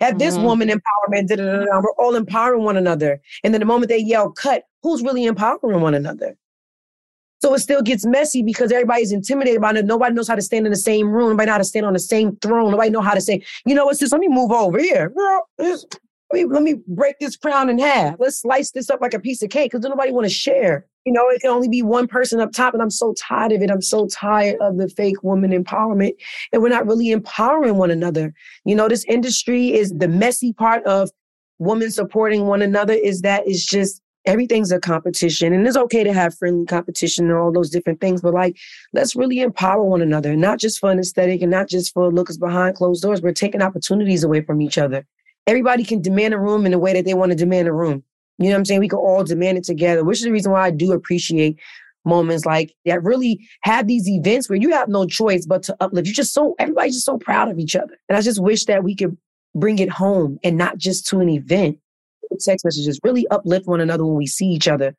at 0.00 0.18
this 0.18 0.34
mm-hmm. 0.34 0.44
woman 0.44 0.68
empowerment 0.68 1.28
we're 1.36 1.92
all 1.98 2.14
empowering 2.14 2.64
one 2.64 2.76
another 2.76 3.20
and 3.44 3.52
then 3.52 3.60
the 3.60 3.66
moment 3.66 3.88
they 3.88 3.98
yell 3.98 4.30
cut 4.30 4.64
who's 4.82 5.02
really 5.02 5.24
empowering 5.24 5.80
one 5.80 5.94
another 5.94 6.36
so 7.40 7.54
it 7.54 7.60
still 7.60 7.82
gets 7.82 8.04
messy 8.04 8.42
because 8.42 8.72
everybody's 8.72 9.12
intimidated 9.12 9.60
by 9.60 9.72
it. 9.72 9.84
Nobody 9.84 10.12
knows 10.12 10.26
how 10.26 10.34
to 10.34 10.42
stand 10.42 10.66
in 10.66 10.72
the 10.72 10.76
same 10.76 11.08
room. 11.08 11.30
Nobody 11.30 11.46
knows 11.46 11.52
how 11.52 11.58
to 11.58 11.64
stand 11.64 11.86
on 11.86 11.92
the 11.92 11.98
same 12.00 12.36
throne. 12.36 12.72
Nobody 12.72 12.90
know 12.90 13.00
how 13.00 13.14
to 13.14 13.20
say, 13.20 13.44
you 13.64 13.74
know 13.74 13.84
what's 13.84 14.00
this? 14.00 14.10
Let 14.10 14.20
me 14.20 14.28
move 14.28 14.50
over 14.50 14.78
here. 14.78 15.10
Girl, 15.10 15.48
let, 16.32 16.42
me, 16.42 16.44
let 16.46 16.62
me 16.62 16.74
break 16.86 17.18
this 17.18 17.36
crown 17.36 17.70
in 17.70 17.78
half. 17.78 18.16
Let's 18.18 18.42
slice 18.42 18.70
this 18.72 18.90
up 18.90 19.00
like 19.00 19.14
a 19.14 19.20
piece 19.20 19.42
of 19.42 19.50
cake 19.50 19.72
because 19.72 19.88
nobody 19.88 20.12
want 20.12 20.26
to 20.26 20.32
share. 20.32 20.86
You 21.06 21.12
know, 21.12 21.26
it 21.28 21.40
can 21.40 21.50
only 21.50 21.68
be 21.68 21.82
one 21.82 22.06
person 22.06 22.38
up 22.38 22.52
top. 22.52 22.74
And 22.74 22.82
I'm 22.82 22.90
so 22.90 23.14
tired 23.14 23.52
of 23.52 23.62
it. 23.62 23.70
I'm 23.70 23.80
so 23.80 24.06
tired 24.08 24.56
of 24.60 24.76
the 24.76 24.88
fake 24.90 25.22
woman 25.22 25.50
empowerment. 25.50 26.12
And 26.52 26.60
we're 26.60 26.68
not 26.68 26.86
really 26.86 27.10
empowering 27.12 27.76
one 27.76 27.90
another. 27.90 28.34
You 28.66 28.74
know, 28.74 28.88
this 28.88 29.04
industry 29.04 29.72
is 29.72 29.92
the 29.96 30.08
messy 30.08 30.52
part 30.52 30.84
of 30.84 31.10
women 31.58 31.90
supporting 31.90 32.46
one 32.46 32.62
another 32.62 32.92
is 32.92 33.22
that 33.22 33.44
it's 33.46 33.64
just 33.64 34.02
everything's 34.26 34.70
a 34.70 34.78
competition 34.78 35.52
and 35.52 35.66
it's 35.66 35.76
okay 35.76 36.04
to 36.04 36.12
have 36.12 36.36
friendly 36.36 36.66
competition 36.66 37.26
and 37.30 37.34
all 37.34 37.50
those 37.50 37.70
different 37.70 38.00
things 38.00 38.20
but 38.20 38.34
like 38.34 38.56
let's 38.92 39.16
really 39.16 39.40
empower 39.40 39.82
one 39.82 40.02
another 40.02 40.36
not 40.36 40.58
just 40.58 40.78
for 40.78 40.90
an 40.90 40.98
aesthetic 40.98 41.40
and 41.40 41.50
not 41.50 41.68
just 41.68 41.94
for 41.94 42.12
lookers 42.12 42.36
behind 42.36 42.74
closed 42.74 43.02
doors 43.02 43.22
we're 43.22 43.32
taking 43.32 43.62
opportunities 43.62 44.24
away 44.24 44.40
from 44.40 44.60
each 44.60 44.76
other 44.76 45.06
everybody 45.48 45.82
can 45.82 46.00
demand 46.00 46.34
a 46.34 46.38
room 46.38 46.64
in 46.64 46.72
the 46.72 46.78
way 46.78 46.92
that 46.92 47.04
they 47.04 47.14
want 47.14 47.32
to 47.32 47.36
demand 47.36 47.66
a 47.66 47.72
room. 47.72 48.04
You 48.38 48.46
know 48.46 48.50
what 48.52 48.58
i'm 48.58 48.64
saying? 48.66 48.80
We 48.80 48.88
can 48.88 49.00
all 49.00 49.24
demand 49.24 49.58
it 49.58 49.64
together 49.64 50.04
which 50.04 50.18
is 50.18 50.24
the 50.24 50.32
reason 50.32 50.52
why 50.52 50.66
i 50.66 50.70
do 50.70 50.92
appreciate 50.92 51.58
moments 52.04 52.46
like 52.46 52.74
that 52.84 53.02
really 53.02 53.46
have 53.62 53.86
these 53.86 54.08
events 54.08 54.48
where 54.48 54.58
you 54.58 54.70
have 54.70 54.88
no 54.88 55.06
choice 55.06 55.44
but 55.44 55.62
to 55.64 55.76
uplift. 55.80 56.06
You're 56.06 56.14
just 56.14 56.32
so 56.32 56.54
everybody's 56.58 56.94
just 56.94 57.06
so 57.06 57.18
proud 57.18 57.50
of 57.50 57.58
each 57.58 57.74
other. 57.74 57.98
And 58.08 58.16
i 58.16 58.20
just 58.20 58.40
wish 58.40 58.64
that 58.66 58.84
we 58.84 58.94
could 58.94 59.16
bring 59.54 59.78
it 59.78 59.90
home 59.90 60.38
and 60.44 60.56
not 60.56 60.78
just 60.78 61.06
to 61.08 61.20
an 61.20 61.28
event. 61.28 61.78
Text 62.40 62.64
messages, 62.64 63.00
really 63.02 63.26
uplift 63.28 63.66
one 63.66 63.80
another 63.80 64.04
when 64.04 64.16
we 64.16 64.26
see 64.26 64.46
each 64.46 64.68
other. 64.68 64.94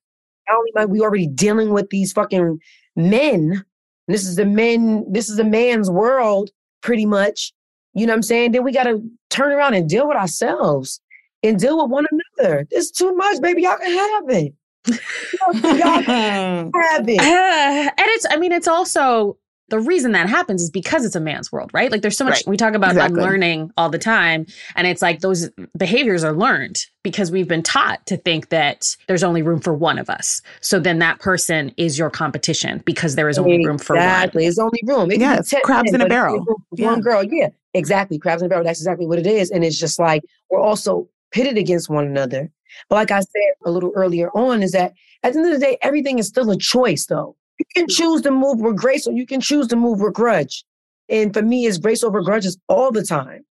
Not 0.47 0.57
only 0.57 0.71
am 0.75 0.89
we 0.89 0.99
already 0.99 1.27
dealing 1.27 1.69
with 1.69 1.89
these 1.91 2.11
fucking 2.11 2.59
men, 2.95 3.63
this 4.07 4.25
is 4.25 4.35
the 4.35 4.45
men, 4.45 5.05
this 5.11 5.29
is 5.29 5.37
a 5.37 5.43
man's 5.43 5.91
world, 5.91 6.49
pretty 6.81 7.05
much. 7.05 7.53
You 7.99 8.05
know 8.07 8.13
what 8.13 8.17
I'm 8.17 8.23
saying? 8.23 8.51
Then 8.53 8.63
we 8.63 8.71
gotta 8.71 9.01
turn 9.29 9.51
around 9.51 9.73
and 9.73 9.89
deal 9.89 10.07
with 10.07 10.17
ourselves 10.17 11.01
and 11.43 11.59
deal 11.59 11.81
with 11.81 11.91
one 11.91 12.05
another. 12.37 12.65
It's 12.71 12.91
too 12.91 13.13
much, 13.15 13.41
baby. 13.41 13.63
Y'all 13.63 13.77
can 13.77 13.91
have 13.91 14.29
it. 14.29 14.53
Y'all 14.87 16.03
can 16.03 16.71
have 16.73 17.09
it. 17.09 17.19
Uh, 17.19 17.91
and 17.97 18.07
it's, 18.07 18.25
I 18.29 18.37
mean, 18.37 18.51
it's 18.51 18.67
also 18.67 19.37
the 19.69 19.79
reason 19.79 20.11
that 20.13 20.29
happens 20.29 20.61
is 20.61 20.69
because 20.69 21.05
it's 21.05 21.15
a 21.15 21.19
man's 21.19 21.51
world, 21.51 21.71
right? 21.73 21.91
Like 21.91 22.01
there's 22.01 22.17
so 22.17 22.25
much 22.25 22.33
right. 22.33 22.47
we 22.47 22.57
talk 22.57 22.73
about 22.73 22.91
exactly. 22.91 23.19
unlearning 23.19 23.71
all 23.77 23.89
the 23.89 23.99
time. 23.99 24.45
And 24.75 24.87
it's 24.87 25.01
like 25.01 25.21
those 25.21 25.49
behaviors 25.77 26.23
are 26.23 26.33
learned 26.33 26.85
because 27.03 27.31
we've 27.31 27.47
been 27.47 27.63
taught 27.63 28.05
to 28.07 28.17
think 28.17 28.49
that 28.49 28.95
there's 29.07 29.23
only 29.23 29.41
room 29.41 29.59
for 29.59 29.73
one 29.73 29.97
of 29.97 30.09
us. 30.09 30.41
So 30.61 30.79
then 30.79 30.99
that 30.99 31.19
person 31.19 31.73
is 31.77 31.97
your 31.97 32.09
competition 32.09 32.81
because 32.85 33.15
there 33.15 33.29
is 33.29 33.37
only 33.37 33.55
exactly. 33.55 33.67
room 33.67 33.77
for 33.77 33.95
one. 33.95 34.03
Exactly. 34.03 34.45
It's 34.45 34.59
only 34.59 34.81
room. 34.85 35.11
It 35.11 35.19
yeah, 35.19 35.41
crabs 35.63 35.91
men, 35.91 36.01
in 36.01 36.07
a 36.07 36.09
barrel. 36.09 36.45
Yeah. 36.73 36.91
One 36.91 37.01
girl. 37.01 37.23
Yeah, 37.23 37.49
exactly. 37.73 38.17
Crabs 38.19 38.41
in 38.41 38.47
a 38.47 38.49
barrel. 38.49 38.63
That's 38.63 38.79
exactly 38.79 39.05
what 39.05 39.19
it 39.19 39.27
is. 39.27 39.51
And 39.51 39.63
it's 39.63 39.79
just 39.79 39.99
like 39.99 40.23
we're 40.49 40.61
also 40.61 41.07
pitted 41.31 41.57
against 41.57 41.89
one 41.89 42.05
another. 42.05 42.51
But 42.89 42.95
like 42.95 43.11
I 43.11 43.19
said 43.19 43.53
a 43.65 43.71
little 43.71 43.91
earlier 43.95 44.29
on, 44.31 44.63
is 44.63 44.71
that 44.71 44.93
at 45.23 45.33
the 45.33 45.39
end 45.39 45.53
of 45.53 45.59
the 45.59 45.65
day, 45.65 45.77
everything 45.81 46.19
is 46.19 46.27
still 46.27 46.49
a 46.51 46.57
choice 46.57 47.05
though. 47.05 47.35
You 47.59 47.65
can 47.75 47.87
choose 47.87 48.21
to 48.21 48.31
move 48.31 48.59
with 48.61 48.77
grace 48.77 49.05
or 49.05 49.13
you 49.13 49.25
can 49.25 49.41
choose 49.41 49.67
to 49.67 49.75
move 49.75 49.99
with 50.01 50.13
grudge. 50.13 50.63
And 51.09 51.33
for 51.33 51.41
me, 51.41 51.65
it's 51.65 51.77
grace 51.77 52.03
over 52.03 52.21
grudges 52.21 52.57
all 52.67 52.91
the 52.91 53.03
time. 53.03 53.45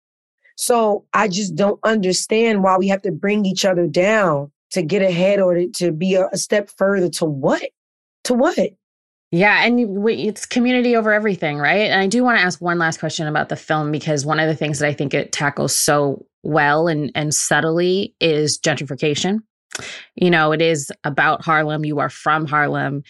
So 0.57 1.04
I 1.12 1.28
just 1.28 1.54
don't 1.54 1.80
understand 1.82 2.62
why 2.62 2.76
we 2.78 2.88
have 2.88 3.02
to 3.02 3.12
bring 3.12 3.44
each 3.44 3.64
other 3.64 3.86
down 3.86 4.50
to 4.70 4.82
get 4.82 5.02
ahead 5.02 5.40
or 5.40 5.54
to, 5.66 5.92
be 5.92 6.14
a, 6.14 6.28
a 6.32 6.38
step 6.38 6.70
further 6.76 7.09
to 7.11 7.24
what? 7.24 7.62
To 8.24 8.34
what? 8.34 8.59
Yeah, 9.32 9.64
and 9.64 10.09
it's 10.09 10.46
community 10.46 10.96
over 10.96 11.12
everything, 11.12 11.59
right? 11.59 11.90
And 11.90 12.00
I 12.00 12.07
do 12.07 12.22
want 12.22 12.38
to 12.38 12.44
ask 12.44 12.61
one 12.61 12.78
last 12.78 13.00
question 13.00 13.26
about 13.26 13.48
the 13.48 13.57
film 13.57 13.90
because 13.90 14.24
one 14.24 14.38
of 14.40 14.48
the 14.48 14.54
things 14.54 14.78
that 14.78 14.88
I 14.88 14.92
think 14.92 15.14
it 15.14 15.32
tackles 15.32 15.74
so 15.74 16.24
well 16.42 16.86
and 16.86 17.11
and 17.14 17.34
subtly 17.34 18.14
is 18.20 18.59
gentrification. 18.59 19.40
You 20.14 20.30
know, 20.30 20.52
it 20.52 20.62
is 20.62 20.92
about 21.04 21.44
Harlem. 21.44 21.84
You 21.84 21.98
are 21.98 22.09
from 22.09 22.46
Harlem 22.46 23.02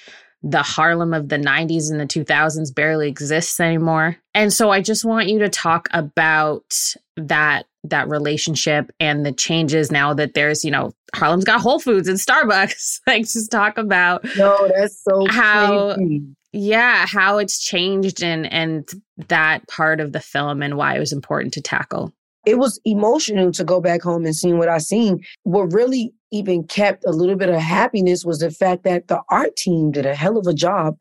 the 0.42 0.62
Harlem 0.62 1.12
of 1.14 1.28
the 1.28 1.38
90s 1.38 1.90
and 1.90 1.98
the 2.00 2.06
2000s 2.06 2.74
barely 2.74 3.08
exists 3.08 3.58
anymore. 3.58 4.16
And 4.34 4.52
so 4.52 4.70
I 4.70 4.80
just 4.80 5.04
want 5.04 5.28
you 5.28 5.40
to 5.40 5.48
talk 5.48 5.88
about 5.92 6.74
that 7.16 7.64
that 7.84 8.08
relationship 8.08 8.90
and 8.98 9.24
the 9.24 9.30
changes 9.32 9.92
now 9.92 10.12
that 10.12 10.34
there's, 10.34 10.64
you 10.64 10.72
know, 10.72 10.92
Harlem's 11.14 11.44
got 11.44 11.60
Whole 11.60 11.78
Foods 11.78 12.08
and 12.08 12.18
Starbucks. 12.18 13.00
like 13.06 13.22
just 13.22 13.50
talk 13.50 13.78
about 13.78 14.24
No, 14.36 14.68
that's 14.74 15.02
so 15.04 15.26
how 15.28 15.94
crazy. 15.94 16.22
yeah, 16.52 17.06
how 17.06 17.38
it's 17.38 17.62
changed 17.62 18.22
and 18.22 18.52
and 18.52 18.88
that 19.28 19.66
part 19.68 20.00
of 20.00 20.12
the 20.12 20.20
film 20.20 20.62
and 20.62 20.76
why 20.76 20.96
it 20.96 21.00
was 21.00 21.12
important 21.12 21.54
to 21.54 21.62
tackle 21.62 22.12
it 22.46 22.58
was 22.58 22.80
emotional 22.84 23.50
to 23.50 23.64
go 23.64 23.80
back 23.80 24.00
home 24.02 24.24
and 24.24 24.34
see 24.34 24.52
what 24.52 24.68
I 24.68 24.78
seen. 24.78 25.24
What 25.42 25.72
really 25.72 26.14
even 26.32 26.64
kept 26.64 27.04
a 27.04 27.10
little 27.10 27.36
bit 27.36 27.48
of 27.48 27.60
happiness 27.60 28.24
was 28.24 28.40
the 28.40 28.50
fact 28.50 28.84
that 28.84 29.08
the 29.08 29.20
art 29.30 29.56
team 29.56 29.90
did 29.90 30.06
a 30.06 30.14
hell 30.14 30.36
of 30.36 30.46
a 30.46 30.54
job. 30.54 30.96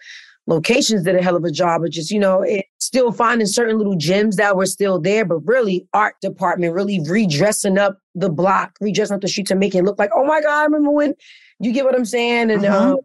Locations 0.47 1.03
did 1.03 1.15
a 1.15 1.23
hell 1.23 1.35
of 1.35 1.43
a 1.43 1.51
job 1.51 1.83
of 1.83 1.89
just, 1.89 2.11
you 2.11 2.19
know, 2.19 2.41
it, 2.43 2.65
still 2.77 3.11
finding 3.11 3.47
certain 3.47 3.77
little 3.77 3.95
gems 3.95 4.35
that 4.35 4.55
were 4.55 4.67
still 4.67 4.99
there, 4.99 5.25
but 5.25 5.39
really 5.39 5.87
art 5.93 6.15
department 6.21 6.73
really 6.73 6.99
redressing 7.07 7.79
up 7.79 7.97
the 8.13 8.29
block, 8.29 8.77
redressing 8.79 9.15
up 9.15 9.21
the 9.21 9.27
street 9.27 9.47
to 9.47 9.55
make 9.55 9.73
it 9.73 9.83
look 9.83 9.97
like, 9.97 10.11
oh 10.13 10.23
my 10.23 10.41
God, 10.41 10.61
I 10.61 10.63
remember 10.65 10.91
when 10.91 11.15
you 11.59 11.71
get 11.71 11.85
what 11.85 11.95
I'm 11.95 12.05
saying? 12.05 12.51
And 12.51 12.63
uh-huh. 12.63 12.93
uh, 12.93 12.95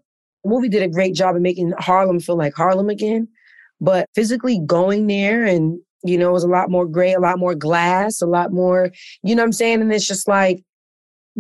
the 0.44 0.50
movie 0.50 0.68
did 0.68 0.82
a 0.82 0.88
great 0.88 1.14
job 1.14 1.34
of 1.34 1.40
making 1.40 1.72
Harlem 1.78 2.20
feel 2.20 2.36
like 2.36 2.54
Harlem 2.54 2.90
again. 2.90 3.26
But 3.80 4.10
physically 4.14 4.60
going 4.66 5.06
there 5.06 5.46
and 5.46 5.80
you 6.02 6.16
know, 6.16 6.30
it 6.30 6.32
was 6.32 6.44
a 6.44 6.48
lot 6.48 6.70
more 6.70 6.86
gray, 6.86 7.12
a 7.12 7.20
lot 7.20 7.38
more 7.38 7.54
glass, 7.54 8.22
a 8.22 8.26
lot 8.26 8.52
more, 8.52 8.90
you 9.22 9.34
know 9.34 9.42
what 9.42 9.48
I'm 9.48 9.52
saying? 9.52 9.82
And 9.82 9.92
it's 9.92 10.06
just 10.06 10.26
like 10.26 10.64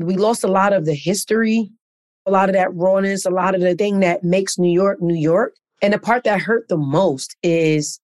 we 0.04 0.16
lost 0.16 0.44
a 0.44 0.48
lot 0.48 0.72
of 0.72 0.84
the 0.84 0.94
history, 0.94 1.70
a 2.26 2.30
lot 2.30 2.48
of 2.48 2.54
that 2.54 2.74
rawness, 2.74 3.24
a 3.24 3.30
lot 3.30 3.54
of 3.54 3.60
the 3.60 3.74
thing 3.74 4.00
that 4.00 4.24
makes 4.24 4.58
New 4.58 4.72
York, 4.72 5.00
New 5.00 5.14
York. 5.14 5.54
And 5.82 5.94
the 5.94 5.98
part 5.98 6.24
that 6.24 6.40
hurt 6.40 6.68
the 6.68 6.76
most 6.76 7.36
is 7.42 8.00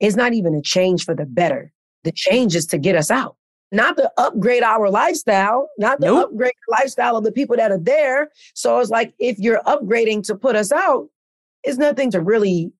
it's 0.00 0.16
not 0.16 0.32
even 0.32 0.54
a 0.54 0.62
change 0.62 1.04
for 1.04 1.14
the 1.14 1.26
better. 1.26 1.72
The 2.04 2.12
change 2.12 2.56
is 2.56 2.66
to 2.66 2.78
get 2.78 2.96
us 2.96 3.10
out. 3.10 3.36
Not 3.70 3.98
to 3.98 4.10
upgrade 4.16 4.62
our 4.62 4.88
lifestyle, 4.88 5.68
not 5.76 6.00
to 6.00 6.06
nope. 6.06 6.30
upgrade 6.30 6.52
the 6.66 6.72
lifestyle 6.72 7.16
of 7.16 7.24
the 7.24 7.32
people 7.32 7.56
that 7.56 7.70
are 7.70 7.78
there. 7.78 8.30
So 8.54 8.78
it's 8.78 8.88
like 8.88 9.12
if 9.18 9.38
you're 9.38 9.60
upgrading 9.64 10.26
to 10.28 10.36
put 10.36 10.56
us 10.56 10.72
out, 10.72 11.08
it's 11.64 11.76
nothing 11.76 12.10
to 12.12 12.20
really 12.22 12.72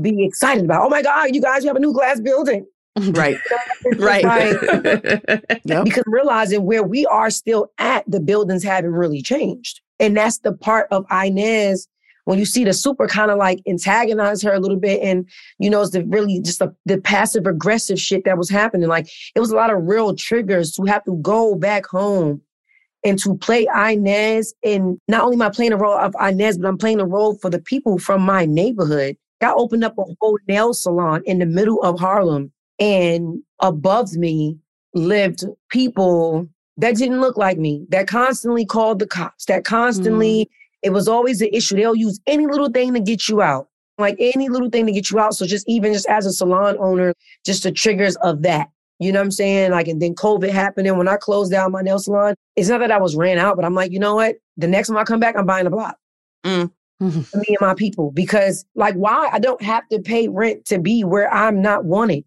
be 0.00 0.24
excited 0.24 0.64
about. 0.64 0.84
Oh 0.84 0.88
my 0.88 1.02
God, 1.02 1.32
you 1.32 1.40
guys, 1.40 1.62
you 1.62 1.68
have 1.68 1.76
a 1.76 1.80
new 1.80 1.92
glass 1.92 2.20
building. 2.20 2.66
Right. 2.96 3.38
right. 3.98 4.24
yep. 5.64 5.84
Because 5.84 6.04
realizing 6.06 6.64
where 6.64 6.82
we 6.82 7.06
are 7.06 7.30
still 7.30 7.70
at, 7.78 8.04
the 8.10 8.20
buildings 8.20 8.62
haven't 8.62 8.92
really 8.92 9.22
changed. 9.22 9.80
And 10.00 10.16
that's 10.16 10.38
the 10.38 10.52
part 10.52 10.88
of 10.90 11.06
Inez 11.10 11.88
when 12.24 12.38
you 12.40 12.44
see 12.44 12.64
the 12.64 12.72
super 12.72 13.06
kind 13.06 13.30
of 13.30 13.38
like 13.38 13.60
antagonize 13.68 14.42
her 14.42 14.52
a 14.52 14.58
little 14.58 14.78
bit 14.78 15.00
and 15.00 15.28
you 15.60 15.70
know 15.70 15.80
it's 15.80 15.92
the 15.92 16.04
really 16.06 16.40
just 16.40 16.58
the, 16.58 16.74
the 16.84 16.98
passive 17.00 17.46
aggressive 17.46 18.00
shit 18.00 18.24
that 18.24 18.36
was 18.36 18.50
happening 18.50 18.88
like 18.88 19.08
it 19.36 19.40
was 19.40 19.52
a 19.52 19.56
lot 19.56 19.72
of 19.72 19.84
real 19.84 20.12
triggers 20.12 20.72
to 20.72 20.82
have 20.86 21.04
to 21.04 21.16
go 21.22 21.54
back 21.54 21.86
home 21.86 22.42
and 23.04 23.20
to 23.20 23.36
play 23.36 23.68
Inez 23.72 24.52
and 24.64 24.98
not 25.06 25.22
only 25.22 25.36
am 25.36 25.42
I 25.42 25.50
playing 25.50 25.72
a 25.72 25.76
role 25.76 25.96
of 25.96 26.16
Inez 26.20 26.58
but 26.58 26.66
I'm 26.66 26.78
playing 26.78 26.98
the 26.98 27.06
role 27.06 27.38
for 27.38 27.48
the 27.48 27.60
people 27.60 27.96
from 27.96 28.22
my 28.22 28.44
neighborhood 28.44 29.16
I 29.42 29.52
opened 29.52 29.84
up 29.84 29.98
a 29.98 30.04
whole 30.20 30.38
nail 30.48 30.72
salon 30.72 31.22
in 31.26 31.38
the 31.38 31.46
middle 31.46 31.82
of 31.82 32.00
Harlem, 32.00 32.52
and 32.78 33.42
above 33.60 34.12
me 34.14 34.58
lived 34.94 35.44
people 35.70 36.48
that 36.76 36.96
didn't 36.96 37.20
look 37.20 37.36
like 37.36 37.58
me, 37.58 37.86
that 37.88 38.06
constantly 38.06 38.66
called 38.66 38.98
the 38.98 39.06
cops, 39.06 39.46
that 39.46 39.64
constantly, 39.64 40.44
mm. 40.44 40.48
it 40.82 40.90
was 40.90 41.08
always 41.08 41.40
an 41.40 41.48
issue. 41.52 41.76
They'll 41.76 41.94
use 41.94 42.20
any 42.26 42.46
little 42.46 42.68
thing 42.68 42.92
to 42.94 43.00
get 43.00 43.28
you 43.28 43.40
out, 43.40 43.68
like 43.98 44.16
any 44.18 44.48
little 44.48 44.68
thing 44.68 44.86
to 44.86 44.92
get 44.92 45.10
you 45.10 45.18
out. 45.18 45.34
So 45.34 45.46
just 45.46 45.68
even 45.68 45.92
just 45.92 46.08
as 46.08 46.26
a 46.26 46.32
salon 46.32 46.76
owner, 46.78 47.14
just 47.44 47.62
the 47.62 47.72
triggers 47.72 48.16
of 48.16 48.42
that. 48.42 48.68
You 48.98 49.12
know 49.12 49.18
what 49.18 49.26
I'm 49.26 49.30
saying? 49.30 49.72
Like, 49.72 49.88
and 49.88 50.00
then 50.00 50.14
COVID 50.14 50.50
happened. 50.50 50.86
And 50.86 50.96
when 50.96 51.08
I 51.08 51.16
closed 51.16 51.52
down 51.52 51.72
my 51.72 51.82
nail 51.82 51.98
salon, 51.98 52.34
it's 52.56 52.68
not 52.68 52.78
that 52.78 52.90
I 52.90 52.98
was 52.98 53.14
ran 53.14 53.36
out, 53.38 53.56
but 53.56 53.64
I'm 53.64 53.74
like, 53.74 53.92
you 53.92 53.98
know 53.98 54.14
what? 54.14 54.36
The 54.56 54.66
next 54.66 54.88
time 54.88 54.96
I 54.96 55.04
come 55.04 55.20
back, 55.20 55.36
I'm 55.36 55.44
buying 55.44 55.66
a 55.66 55.70
block. 55.70 55.98
Mm. 56.44 56.70
Me 56.98 57.44
and 57.48 57.58
my 57.60 57.74
people 57.74 58.10
because 58.10 58.64
like 58.74 58.94
why 58.94 59.28
I 59.30 59.38
don't 59.38 59.60
have 59.60 59.86
to 59.90 59.98
pay 59.98 60.28
rent 60.28 60.64
to 60.66 60.78
be 60.78 61.04
where 61.04 61.32
I'm 61.32 61.60
not 61.60 61.84
wanted. 61.84 62.24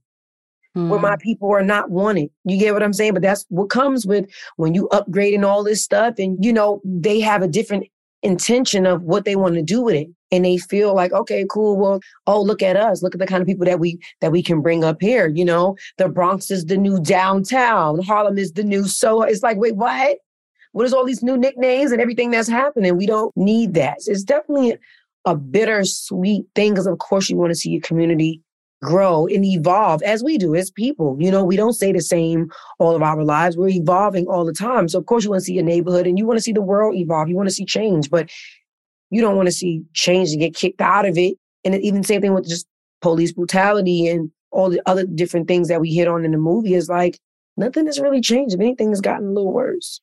Mm. 0.78 0.90
Where 0.90 1.00
my 1.00 1.16
mm. 1.16 1.22
people 1.22 1.52
are 1.52 1.64
not 1.64 1.90
wanted. 1.90 2.30
You 2.46 2.58
get 2.58 2.74
what 2.74 2.84
I'm 2.84 2.94
saying? 2.94 3.14
But 3.14 3.24
that's 3.24 3.46
what 3.50 3.70
comes 3.70 4.06
with 4.06 4.30
when 4.58 4.74
you 4.74 4.88
upgrading 4.92 5.46
all 5.46 5.64
this 5.64 5.84
stuff 5.84 6.16
and 6.20 6.44
you 6.44 6.54
know, 6.54 6.82
they 6.86 7.20
have 7.20 7.42
a 7.42 7.48
different 7.48 7.88
intention 8.22 8.86
of 8.86 9.02
what 9.04 9.26
they 9.26 9.36
want 9.36 9.56
to 9.56 9.62
do 9.62 9.82
with 9.82 9.96
it. 9.96 10.10
And 10.32 10.46
they 10.46 10.58
feel 10.58 10.94
like, 10.94 11.12
okay, 11.12 11.46
cool. 11.50 11.76
Well, 11.76 12.02
oh, 12.28 12.42
look 12.42 12.62
at 12.62 12.76
us. 12.76 13.02
Look 13.02 13.16
at 13.16 13.20
the 13.20 13.26
kind 13.26 13.42
of 13.42 13.48
people 13.48 13.66
that 13.66 13.80
we 13.80 14.00
that 14.22 14.32
we 14.32 14.44
can 14.44 14.62
bring 14.62 14.84
up 14.84 14.98
here. 15.02 15.28
You 15.28 15.44
know, 15.44 15.76
the 15.98 16.08
Bronx 16.08 16.52
is 16.52 16.66
the 16.66 16.78
new 16.78 17.00
downtown. 17.00 18.04
Harlem 18.04 18.38
is 18.38 18.52
the 18.52 18.64
new 18.64 18.86
so 18.86 19.24
it's 19.24 19.42
like, 19.42 19.58
wait, 19.58 19.76
what? 19.76 20.20
What 20.74 20.86
is 20.86 20.94
all 20.94 21.04
these 21.04 21.24
new 21.24 21.36
nicknames 21.36 21.92
and 21.92 22.00
everything 22.00 22.30
that's 22.30 22.48
happening? 22.48 22.96
We 22.96 23.08
don't 23.08 23.36
need 23.36 23.74
that. 23.74 23.98
It's 24.06 24.24
definitely 24.24 24.78
a 25.26 25.36
bittersweet 25.36 26.46
thing 26.54 26.74
because, 26.74 26.86
of 26.86 27.00
course, 27.00 27.28
you 27.30 27.38
want 27.38 27.50
to 27.52 27.56
see 27.56 27.72
your 27.72 27.82
community 27.82 28.42
grow 28.82 29.28
and 29.28 29.44
evolve 29.44 30.02
as 30.04 30.24
we 30.24 30.38
do 30.38 30.56
as 30.56 30.72
people. 30.72 31.18
You 31.20 31.32
know, 31.32 31.44
we 31.44 31.58
don't 31.58 31.74
stay 31.74 31.92
the 31.92 32.02
same 32.02 32.50
all 32.80 32.96
of 32.96 33.02
our 33.02 33.24
lives. 33.24 33.58
We're 33.58 33.70
evolving 33.70 34.26
all 34.28 34.46
the 34.46 34.54
time. 34.54 34.88
So, 34.88 35.00
of 35.00 35.06
course, 35.06 35.24
you 35.24 35.30
want 35.30 35.42
to 35.42 35.46
see 35.46 35.54
your 35.54 35.64
neighborhood 35.64 36.08
and 36.08 36.18
you 36.18 36.26
want 36.26 36.38
to 36.38 36.44
see 36.44 36.54
the 36.54 36.62
world 36.62 36.96
evolve. 36.96 37.30
You 37.30 37.36
want 37.36 37.50
to 37.50 37.56
see 37.56 37.66
change, 37.66 38.10
but 38.10 38.30
you 39.10 39.22
don't 39.22 39.36
want 39.36 39.48
to 39.48 39.54
see 39.54 39.84
change 39.94 40.32
to 40.32 40.38
get 40.38 40.56
kicked 40.56 40.82
out 40.82 41.06
of 41.06 41.18
it. 41.18 41.38
And 41.66 41.76
even 41.76 42.04
same 42.04 42.22
thing 42.22 42.34
with 42.34 42.48
just 42.48 42.68
police 43.02 43.34
brutality 43.34 44.08
and 44.08 44.32
all 44.52 44.70
the 44.70 44.82
other 44.86 45.06
different 45.06 45.48
things 45.48 45.68
that 45.68 45.82
we 45.82 45.94
hit 45.94 46.08
on 46.08 46.26
in 46.26 46.32
the 46.32 46.38
movie 46.38 46.74
is 46.74 46.90
like 46.90 47.20
nothing 47.58 47.86
has 47.86 48.00
really 48.00 48.22
changed. 48.22 48.56
If 48.56 48.62
anything, 48.62 48.90
has 48.90 49.02
gotten 49.02 49.28
a 49.28 49.32
little 49.32 49.54
worse. 49.54 50.02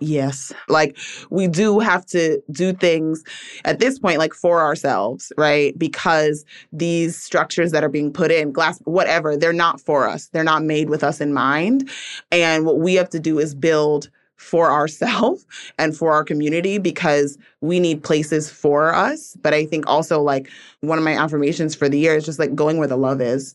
Yes. 0.00 0.52
Like 0.68 0.98
we 1.30 1.46
do 1.46 1.78
have 1.78 2.04
to 2.06 2.42
do 2.50 2.72
things 2.72 3.22
at 3.64 3.78
this 3.78 3.98
point, 3.98 4.18
like 4.18 4.34
for 4.34 4.60
ourselves, 4.60 5.32
right? 5.38 5.78
Because 5.78 6.44
these 6.72 7.16
structures 7.16 7.70
that 7.72 7.84
are 7.84 7.88
being 7.88 8.12
put 8.12 8.30
in, 8.30 8.52
glass, 8.52 8.80
whatever, 8.84 9.36
they're 9.36 9.52
not 9.52 9.80
for 9.80 10.08
us. 10.08 10.28
They're 10.28 10.44
not 10.44 10.64
made 10.64 10.90
with 10.90 11.04
us 11.04 11.20
in 11.20 11.32
mind. 11.32 11.88
And 12.32 12.66
what 12.66 12.80
we 12.80 12.94
have 12.94 13.08
to 13.10 13.20
do 13.20 13.38
is 13.38 13.54
build 13.54 14.10
for 14.36 14.70
ourselves 14.70 15.46
and 15.78 15.96
for 15.96 16.12
our 16.12 16.24
community 16.24 16.78
because 16.78 17.38
we 17.60 17.78
need 17.78 18.02
places 18.02 18.50
for 18.50 18.92
us. 18.92 19.36
But 19.42 19.54
I 19.54 19.64
think 19.64 19.86
also 19.86 20.20
like 20.20 20.50
one 20.80 20.98
of 20.98 21.04
my 21.04 21.16
affirmations 21.16 21.74
for 21.74 21.88
the 21.88 21.98
year 21.98 22.16
is 22.16 22.24
just 22.24 22.38
like 22.38 22.54
going 22.54 22.78
where 22.78 22.88
the 22.88 22.96
love 22.96 23.20
is. 23.20 23.54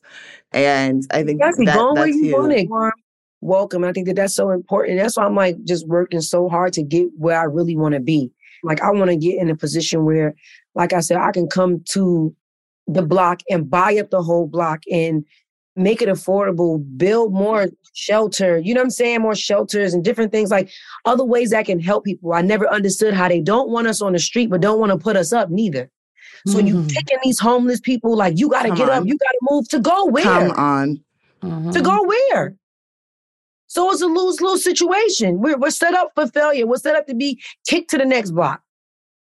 And 0.51 1.03
I 1.11 1.23
think 1.23 1.41
exactly. 1.41 1.65
that, 1.65 1.75
going 1.75 1.95
where 1.95 2.07
that's 2.07 2.17
you 2.17 2.31
want 2.31 2.53
huge. 2.53 2.63
it. 2.63 2.69
Welcome. 3.41 3.83
I 3.83 3.93
think 3.93 4.07
that 4.07 4.15
that's 4.15 4.35
so 4.35 4.49
important. 4.51 4.99
That's 4.99 5.17
why 5.17 5.25
I'm 5.25 5.35
like 5.35 5.63
just 5.63 5.87
working 5.87 6.21
so 6.21 6.49
hard 6.49 6.73
to 6.73 6.83
get 6.83 7.07
where 7.17 7.39
I 7.39 7.43
really 7.43 7.75
want 7.75 7.93
to 7.93 7.99
be. 8.01 8.31
Like 8.63 8.81
I 8.81 8.91
want 8.91 9.09
to 9.09 9.15
get 9.15 9.39
in 9.39 9.49
a 9.49 9.55
position 9.55 10.03
where, 10.03 10.35
like 10.75 10.91
I 10.91 10.99
said, 10.99 11.17
I 11.17 11.31
can 11.31 11.47
come 11.47 11.81
to 11.91 12.35
the 12.87 13.01
block 13.01 13.41
and 13.49 13.69
buy 13.69 13.97
up 13.97 14.09
the 14.09 14.21
whole 14.21 14.47
block 14.47 14.81
and 14.91 15.23
make 15.75 16.01
it 16.01 16.09
affordable, 16.09 16.83
build 16.97 17.31
more 17.31 17.69
shelter, 17.93 18.57
you 18.57 18.73
know 18.73 18.81
what 18.81 18.85
I'm 18.85 18.91
saying? 18.91 19.21
More 19.21 19.35
shelters 19.35 19.93
and 19.93 20.03
different 20.03 20.31
things 20.31 20.51
like 20.51 20.69
other 21.05 21.23
ways 21.23 21.51
that 21.51 21.65
can 21.65 21.79
help 21.79 22.03
people. 22.03 22.33
I 22.33 22.41
never 22.41 22.67
understood 22.67 23.13
how 23.13 23.29
they 23.29 23.39
don't 23.39 23.69
want 23.69 23.87
us 23.87 24.01
on 24.01 24.13
the 24.13 24.19
street, 24.19 24.49
but 24.49 24.59
don't 24.59 24.79
want 24.79 24.91
to 24.91 24.97
put 24.97 25.15
us 25.15 25.31
up 25.31 25.49
neither. 25.49 25.89
So 26.47 26.59
you 26.59 26.75
Mhm. 26.75 26.89
picking 26.89 27.17
these 27.23 27.39
homeless 27.39 27.79
people, 27.79 28.15
like 28.15 28.37
you 28.37 28.49
got 28.49 28.63
to 28.63 28.69
Come 28.69 28.77
get 28.77 28.89
up, 28.89 29.05
you 29.05 29.17
got 29.17 29.31
to 29.31 29.39
move 29.49 29.69
to 29.69 29.79
go 29.79 30.05
where? 30.05 30.23
Come 30.23 30.51
on. 30.51 31.03
Mhm. 31.43 31.73
To 31.73 31.81
go 31.81 32.03
where? 32.03 32.55
So 33.69 33.91
it's 33.91 34.01
a 34.01 34.07
lose 34.07 34.41
lose 34.41 34.63
situation. 34.63 35.39
We're, 35.39 35.57
we're 35.57 35.69
set 35.69 35.93
up 35.93 36.11
for 36.15 36.25
failure. 36.27 36.65
We're 36.65 36.77
set 36.77 36.95
up 36.95 37.05
to 37.05 37.13
be 37.13 37.41
kicked 37.67 37.91
to 37.91 37.99
the 37.99 38.05
next 38.05 38.31
block. 38.31 38.61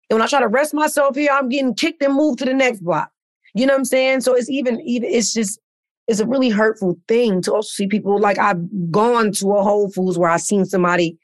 And 0.09 0.18
when 0.18 0.24
I 0.24 0.26
try 0.26 0.40
to 0.40 0.49
rest 0.49 0.72
myself 0.72 1.16
here, 1.16 1.30
I'm 1.30 1.51
getting 1.51 1.74
kicked 1.74 2.03
and 2.03 2.14
moved 2.14 2.38
to 2.38 2.46
the 2.46 2.55
next 2.55 2.80
block. 2.80 3.11
You 3.55 3.66
know 3.66 3.74
what 3.74 3.80
I'm 3.80 3.84
saying? 3.84 4.22
So 4.22 4.34
it's 4.34 4.49
even, 4.49 4.80
even 4.80 5.11
it's 5.11 5.34
just, 5.34 5.61
it's 6.07 6.20
a 6.20 6.26
really 6.26 6.49
hurtful 6.49 6.99
thing 7.09 7.42
to 7.42 7.53
also 7.53 7.68
see 7.68 7.86
people 7.86 8.18
like 8.18 8.38
I've 8.38 8.90
gone 8.90 9.32
to 9.32 9.53
a 9.53 9.62
Whole 9.62 9.90
Foods 9.90 10.16
where 10.16 10.30
I've 10.30 10.40
seen 10.40 10.64
somebody 10.64 11.18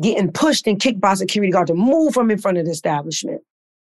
getting 0.00 0.30
pushed 0.30 0.68
and 0.68 0.80
kicked 0.80 1.00
by 1.00 1.14
security 1.14 1.50
guard 1.50 1.66
to 1.66 1.74
move 1.74 2.14
from 2.14 2.30
in 2.30 2.38
front 2.38 2.58
of 2.58 2.66
the 2.66 2.70
establishment. 2.70 3.42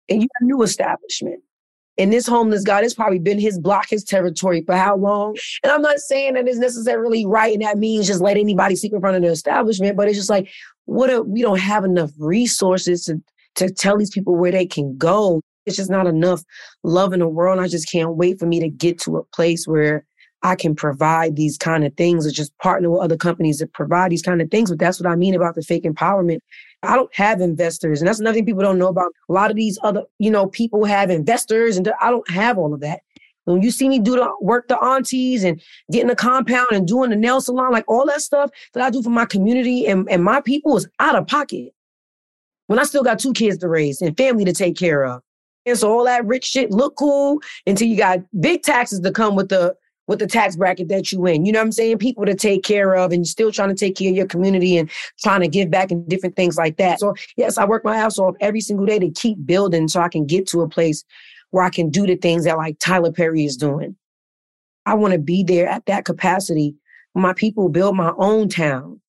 And 0.09 0.21
you 0.21 0.27
have 0.35 0.43
a 0.43 0.45
new 0.45 0.61
establishment. 0.61 1.41
And 1.97 2.13
this 2.13 2.27
homeless 2.27 2.63
guy, 2.63 2.81
it's 2.81 2.93
probably 2.93 3.19
been 3.19 3.39
his 3.39 3.59
block, 3.59 3.89
his 3.89 4.03
territory 4.03 4.61
for 4.65 4.75
how 4.75 4.95
long? 4.95 5.35
And 5.63 5.71
I'm 5.71 5.81
not 5.81 5.99
saying 5.99 6.33
that 6.33 6.47
it's 6.47 6.59
necessarily 6.59 7.25
right 7.25 7.53
and 7.53 7.63
that 7.63 7.77
means 7.77 8.07
just 8.07 8.21
let 8.21 8.37
anybody 8.37 8.75
sleep 8.75 8.93
in 8.93 8.99
front 8.99 9.15
of 9.15 9.23
the 9.23 9.29
establishment, 9.29 9.97
but 9.97 10.07
it's 10.07 10.17
just 10.17 10.29
like, 10.29 10.49
what 10.85 11.09
a, 11.09 11.23
we 11.23 11.41
don't 11.41 11.59
have 11.59 11.83
enough 11.83 12.11
resources 12.19 13.05
to, 13.05 13.21
to 13.55 13.71
tell 13.71 13.97
these 13.97 14.11
people 14.11 14.35
where 14.35 14.51
they 14.51 14.65
can 14.65 14.95
go. 14.97 15.41
It's 15.65 15.75
just 15.75 15.89
not 15.89 16.07
enough 16.07 16.43
love 16.83 17.13
in 17.13 17.19
the 17.19 17.27
world. 17.27 17.59
I 17.59 17.67
just 17.67 17.91
can't 17.91 18.15
wait 18.15 18.39
for 18.39 18.45
me 18.45 18.59
to 18.59 18.69
get 18.69 18.99
to 19.01 19.17
a 19.17 19.23
place 19.23 19.67
where 19.67 20.05
I 20.43 20.55
can 20.55 20.75
provide 20.75 21.35
these 21.35 21.57
kind 21.57 21.83
of 21.83 21.95
things 21.95 22.25
or 22.25 22.31
just 22.31 22.57
partner 22.59 22.89
with 22.89 23.01
other 23.01 23.17
companies 23.17 23.57
that 23.57 23.73
provide 23.73 24.11
these 24.11 24.21
kind 24.21 24.41
of 24.41 24.51
things. 24.51 24.69
But 24.69 24.79
that's 24.79 24.99
what 24.99 25.09
I 25.09 25.15
mean 25.15 25.35
about 25.35 25.55
the 25.55 25.61
fake 25.63 25.83
empowerment. 25.83 26.39
I 26.83 26.95
don't 26.95 27.13
have 27.15 27.41
investors. 27.41 28.01
And 28.01 28.07
that's 28.07 28.19
another 28.19 28.35
thing 28.35 28.45
people 28.45 28.61
don't 28.61 28.77
know 28.77 28.87
about. 28.87 29.11
A 29.29 29.33
lot 29.33 29.49
of 29.49 29.57
these 29.57 29.79
other, 29.83 30.03
you 30.19 30.29
know, 30.29 30.47
people 30.47 30.85
have 30.85 31.09
investors 31.09 31.77
and 31.77 31.91
I 32.01 32.09
don't 32.11 32.29
have 32.29 32.57
all 32.57 32.73
of 32.73 32.81
that. 32.81 33.01
When 33.45 33.61
you 33.61 33.71
see 33.71 33.87
me 33.87 33.99
do 33.99 34.15
the 34.15 34.29
work, 34.41 34.67
the 34.67 34.77
aunties 34.83 35.43
and 35.43 35.61
getting 35.89 36.09
the 36.09 36.15
compound 36.15 36.67
and 36.71 36.85
doing 36.85 37.09
the 37.09 37.15
nail 37.15 37.39
salon, 37.39 37.71
like 37.71 37.85
all 37.87 38.05
that 38.07 38.21
stuff 38.21 38.51
that 38.73 38.83
I 38.83 38.89
do 38.89 39.01
for 39.01 39.09
my 39.09 39.25
community 39.25 39.87
and, 39.87 40.07
and 40.09 40.23
my 40.23 40.41
people 40.41 40.75
is 40.75 40.87
out 40.99 41.15
of 41.15 41.27
pocket. 41.27 41.73
When 42.67 42.77
I 42.77 42.83
still 42.83 43.03
got 43.03 43.19
two 43.19 43.31
kids 43.31 43.57
to 43.59 43.69
raise 43.69 44.01
and 44.01 44.17
family 44.17 44.43
to 44.43 44.53
take 44.53 44.75
care 44.75 45.05
of. 45.05 45.21
And 45.65 45.77
so 45.77 45.91
all 45.91 46.05
that 46.05 46.25
rich 46.25 46.45
shit 46.45 46.71
look 46.71 46.95
cool 46.97 47.39
until 47.65 47.87
you 47.87 47.97
got 47.97 48.19
big 48.39 48.63
taxes 48.63 48.99
to 48.99 49.11
come 49.11 49.35
with 49.35 49.49
the 49.49 49.75
with 50.07 50.19
the 50.19 50.27
tax 50.27 50.55
bracket 50.55 50.87
that 50.87 51.11
you 51.11 51.25
in. 51.25 51.45
You 51.45 51.51
know 51.51 51.59
what 51.59 51.65
I'm 51.65 51.71
saying? 51.71 51.97
People 51.97 52.25
to 52.25 52.35
take 52.35 52.63
care 52.63 52.95
of 52.95 53.11
and 53.11 53.27
still 53.27 53.51
trying 53.51 53.69
to 53.69 53.75
take 53.75 53.97
care 53.97 54.09
of 54.09 54.15
your 54.15 54.25
community 54.25 54.77
and 54.77 54.89
trying 55.21 55.41
to 55.41 55.47
give 55.47 55.69
back 55.69 55.91
and 55.91 56.07
different 56.07 56.35
things 56.35 56.57
like 56.57 56.77
that. 56.77 56.99
So 56.99 57.13
yes, 57.35 57.57
I 57.57 57.65
work 57.65 57.83
my 57.83 57.97
ass 57.97 58.17
off 58.17 58.35
every 58.39 58.61
single 58.61 58.85
day 58.85 58.99
to 58.99 59.09
keep 59.11 59.45
building 59.45 59.87
so 59.87 60.01
I 60.01 60.09
can 60.09 60.25
get 60.25 60.47
to 60.47 60.61
a 60.61 60.69
place 60.69 61.03
where 61.51 61.63
I 61.63 61.69
can 61.69 61.89
do 61.89 62.07
the 62.07 62.15
things 62.15 62.45
that 62.45 62.57
like 62.57 62.79
Tyler 62.79 63.11
Perry 63.11 63.45
is 63.45 63.57
doing. 63.57 63.95
I 64.85 64.93
want 64.93 65.11
to 65.13 65.19
be 65.19 65.43
there 65.43 65.67
at 65.67 65.85
that 65.85 66.05
capacity. 66.05 66.75
My 67.13 67.33
people 67.33 67.67
build 67.67 67.95
my 67.95 68.13
own 68.17 68.47
town. 68.47 69.01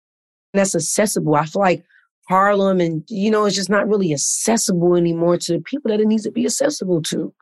That's 0.54 0.74
accessible. 0.74 1.36
I 1.36 1.44
feel 1.44 1.62
like 1.62 1.84
Harlem 2.28 2.80
and 2.80 3.04
you 3.08 3.30
know, 3.30 3.44
it's 3.44 3.56
just 3.56 3.70
not 3.70 3.88
really 3.88 4.12
accessible 4.12 4.96
anymore 4.96 5.36
to 5.38 5.52
the 5.52 5.60
people 5.60 5.90
that 5.90 6.00
it 6.00 6.06
needs 6.06 6.24
to 6.24 6.30
be 6.30 6.44
accessible 6.44 7.02
to. 7.02 7.32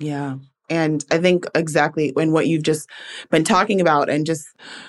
Yeah. 0.00 0.36
And 0.70 1.04
I 1.10 1.18
think 1.18 1.44
exactly 1.54 2.10
when 2.14 2.32
what 2.32 2.46
you've 2.46 2.62
just 2.62 2.88
been 3.30 3.44
talking 3.44 3.80
about 3.80 4.08
and 4.08 4.24
just 4.24 4.48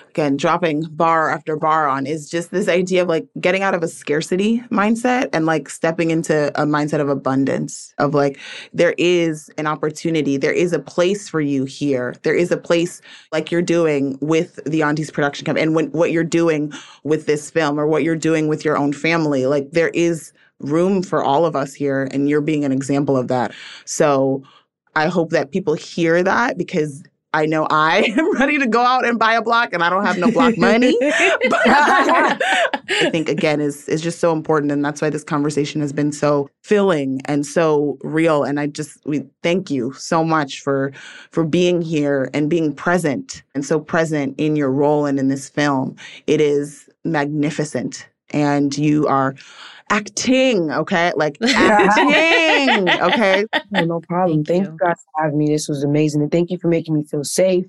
again 0.10 0.38
dropping 0.38 0.84
bar 0.84 1.30
after 1.30 1.58
bar 1.58 1.88
on 1.88 2.06
is 2.06 2.30
just 2.30 2.52
this 2.52 2.70
idea 2.70 3.02
of 3.02 3.10
like 3.10 3.28
getting 3.42 3.64
out 3.64 3.74
of 3.74 3.82
a 3.84 3.88
scarcity 3.88 4.62
mindset 4.72 5.30
and 5.34 5.46
like 5.46 5.70
stepping 5.70 6.12
into 6.12 6.50
a 6.50 6.66
mindset 6.66 7.02
of 7.02 7.10
abundance 7.10 7.94
of 7.98 8.14
like 8.14 8.40
there 8.74 8.94
is 8.98 9.50
an 9.58 9.68
opportunity, 9.68 10.38
there 10.38 10.54
is 10.54 10.74
a 10.74 10.80
place 10.80 11.28
for 11.28 11.42
you 11.42 11.66
here. 11.66 12.16
There 12.22 12.36
is 12.36 12.52
a 12.52 12.58
place 12.58 13.02
like 13.32 13.52
you're 13.52 13.62
doing 13.62 14.18
with 14.22 14.60
the 14.66 14.84
Aunties 14.84 15.12
production 15.12 15.46
company 15.46 15.64
and 15.64 15.76
when 15.76 15.88
what 15.88 16.12
you're 16.12 16.24
doing 16.24 16.72
with 17.04 17.26
this 17.26 17.50
film 17.50 17.80
or 17.80 17.88
what 17.88 18.04
you're 18.04 18.16
doing 18.16 18.48
with 18.48 18.64
your 18.64 18.78
own 18.78 18.94
family. 18.94 19.48
Like 19.48 19.72
there 19.72 19.90
is 19.90 20.32
room 20.60 21.04
for 21.04 21.24
all 21.24 21.46
of 21.46 21.56
us 21.56 21.74
here 21.74 22.08
and 22.12 22.30
you're 22.30 22.42
being 22.42 22.64
an 22.64 22.72
example 22.72 23.18
of 23.18 23.28
that. 23.28 23.54
So 23.86 24.44
I 24.96 25.08
hope 25.08 25.32
that 25.32 25.52
people 25.52 25.74
hear 25.74 26.24
that 26.24 26.58
because 26.58 27.04
I 27.34 27.48
know 27.48 27.68
I 27.70 28.14
am 28.18 28.38
ready 28.38 28.60
to 28.60 28.68
go 28.68 28.82
out 28.82 29.06
and 29.06 29.18
buy 29.18 29.34
a 29.34 29.41
block 29.41 29.74
and 29.74 29.84
I 29.84 29.89
don't 29.89 30.06
have 30.06 30.18
no 30.18 30.32
block 30.32 30.58
money. 30.58 30.96
But 31.50 31.62
I 31.66 33.10
think 33.12 33.28
again 33.28 33.60
is 33.60 33.88
is 33.89 34.02
just 34.02 34.20
so 34.20 34.32
important 34.32 34.72
and 34.72 34.84
that's 34.84 35.02
why 35.02 35.10
this 35.10 35.24
conversation 35.24 35.82
has 35.82 35.91
been 35.91 36.12
so 36.12 36.50
filling 36.62 37.22
and 37.26 37.46
so 37.46 37.98
real 38.02 38.44
and 38.44 38.60
I 38.60 38.68
just 38.68 39.06
we 39.06 39.26
thank 39.41 39.72
you 39.72 39.94
so 39.94 40.24
much 40.24 40.62
for 40.62 40.91
for 41.32 41.44
being 41.44 41.82
here 41.82 42.30
and 42.34 42.50
being 42.50 42.74
present 42.74 43.44
and 43.56 43.66
so 43.66 43.80
present 43.80 44.36
in 44.38 44.56
your 44.56 44.72
role 44.72 45.06
and 45.06 45.20
in 45.20 45.28
this 45.28 45.50
film. 45.50 45.96
It 46.28 46.39
is 46.39 46.89
magnificent 47.04 48.08
and 48.30 48.78
you 48.78 49.08
are 49.08 49.36
acting, 49.94 50.72
okay? 50.72 51.12
Like 51.16 51.38
acting, 51.44 52.89
okay? 52.89 53.46
No, 53.72 53.86
no 53.86 54.00
problem. 54.02 54.44
Thank 54.44 54.48
Thank, 54.48 54.66
you. 54.66 54.72
you 54.72 54.78
guys 54.80 54.96
for 55.04 55.24
having 55.24 55.38
me. 55.38 55.48
This 55.48 55.68
was 55.68 55.84
amazing. 55.84 56.22
And 56.22 56.32
thank 56.32 56.50
you 56.50 56.58
for 56.58 56.68
making 56.68 56.96
me 56.96 57.04
feel 57.04 57.24
safe. 57.24 57.66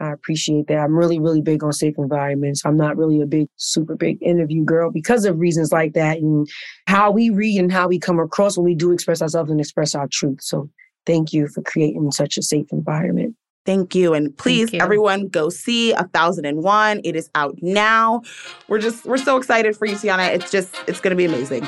I 0.00 0.12
appreciate 0.12 0.68
that. 0.68 0.78
I'm 0.78 0.96
really, 0.96 1.18
really 1.18 1.42
big 1.42 1.64
on 1.64 1.72
safe 1.72 1.94
environments. 1.98 2.64
I'm 2.64 2.76
not 2.76 2.96
really 2.96 3.20
a 3.20 3.26
big, 3.26 3.48
super 3.56 3.96
big 3.96 4.18
interview 4.22 4.64
girl 4.64 4.90
because 4.92 5.24
of 5.24 5.38
reasons 5.40 5.72
like 5.72 5.94
that 5.94 6.18
and 6.18 6.48
how 6.86 7.10
we 7.10 7.30
read 7.30 7.58
and 7.58 7.72
how 7.72 7.88
we 7.88 7.98
come 7.98 8.20
across 8.20 8.56
when 8.56 8.64
we 8.64 8.76
do 8.76 8.92
express 8.92 9.20
ourselves 9.20 9.50
and 9.50 9.60
express 9.60 9.96
our 9.96 10.06
truth. 10.06 10.38
So 10.40 10.70
thank 11.04 11.32
you 11.32 11.48
for 11.48 11.62
creating 11.62 12.12
such 12.12 12.38
a 12.38 12.42
safe 12.42 12.66
environment. 12.70 13.34
Thank 13.64 13.94
you. 13.94 14.14
And 14.14 14.36
please, 14.36 14.72
you. 14.72 14.80
everyone, 14.80 15.28
go 15.28 15.48
see 15.50 15.92
A 15.92 16.04
Thousand 16.04 16.46
and 16.46 16.62
One. 16.62 17.00
It 17.04 17.16
is 17.16 17.30
out 17.34 17.56
now. 17.60 18.22
We're 18.68 18.78
just, 18.78 19.04
we're 19.04 19.18
so 19.18 19.36
excited 19.36 19.76
for 19.76 19.86
you, 19.86 19.94
Teyana. 19.94 20.34
It's 20.34 20.50
just, 20.50 20.74
it's 20.86 21.00
going 21.00 21.10
to 21.10 21.16
be 21.16 21.26
amazing. 21.26 21.66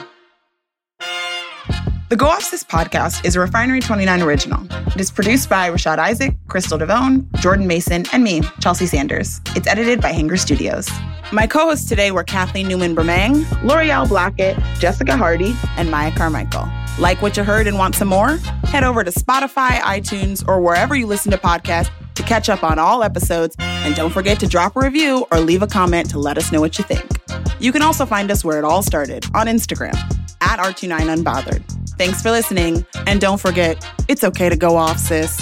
The 2.10 2.16
Go 2.16 2.26
Off 2.26 2.42
Sis 2.42 2.64
podcast 2.64 3.24
is 3.24 3.36
a 3.36 3.40
Refinery 3.40 3.78
29 3.78 4.20
original. 4.22 4.66
It 4.88 5.00
is 5.00 5.12
produced 5.12 5.48
by 5.48 5.70
Rashad 5.70 5.98
Isaac, 5.98 6.34
Crystal 6.48 6.76
Devone, 6.76 7.24
Jordan 7.38 7.68
Mason, 7.68 8.04
and 8.12 8.24
me, 8.24 8.42
Chelsea 8.58 8.86
Sanders. 8.86 9.40
It's 9.54 9.68
edited 9.68 10.00
by 10.00 10.08
Hanger 10.08 10.36
Studios. 10.36 10.90
My 11.30 11.46
co-hosts 11.46 11.88
today 11.88 12.10
were 12.10 12.24
Kathleen 12.24 12.66
Newman 12.66 12.96
Bremang, 12.96 13.48
L'Oreal 13.62 14.08
Blackett, 14.08 14.58
Jessica 14.80 15.16
Hardy, 15.16 15.54
and 15.76 15.88
Maya 15.88 16.10
Carmichael. 16.10 16.68
Like 16.98 17.22
what 17.22 17.36
you 17.36 17.44
heard 17.44 17.68
and 17.68 17.78
want 17.78 17.94
some 17.94 18.08
more? 18.08 18.38
Head 18.64 18.82
over 18.82 19.04
to 19.04 19.12
Spotify, 19.12 19.78
iTunes, 19.78 20.42
or 20.48 20.60
wherever 20.60 20.96
you 20.96 21.06
listen 21.06 21.30
to 21.30 21.38
podcasts 21.38 21.90
to 22.16 22.24
catch 22.24 22.48
up 22.48 22.64
on 22.64 22.80
all 22.80 23.04
episodes. 23.04 23.54
And 23.60 23.94
don't 23.94 24.10
forget 24.10 24.40
to 24.40 24.48
drop 24.48 24.74
a 24.74 24.80
review 24.80 25.28
or 25.30 25.38
leave 25.38 25.62
a 25.62 25.68
comment 25.68 26.10
to 26.10 26.18
let 26.18 26.38
us 26.38 26.50
know 26.50 26.60
what 26.60 26.76
you 26.76 26.82
think. 26.82 27.08
You 27.60 27.70
can 27.70 27.82
also 27.82 28.04
find 28.04 28.32
us 28.32 28.44
where 28.44 28.58
it 28.58 28.64
all 28.64 28.82
started 28.82 29.26
on 29.32 29.46
Instagram 29.46 29.96
at 30.40 30.58
R29Unbothered. 30.58 31.62
Thanks 31.98 32.22
for 32.22 32.30
listening. 32.30 32.86
And 33.06 33.20
don't 33.20 33.40
forget, 33.40 33.84
it's 34.08 34.24
okay 34.24 34.48
to 34.48 34.56
go 34.56 34.76
off, 34.76 34.98
sis. 34.98 35.40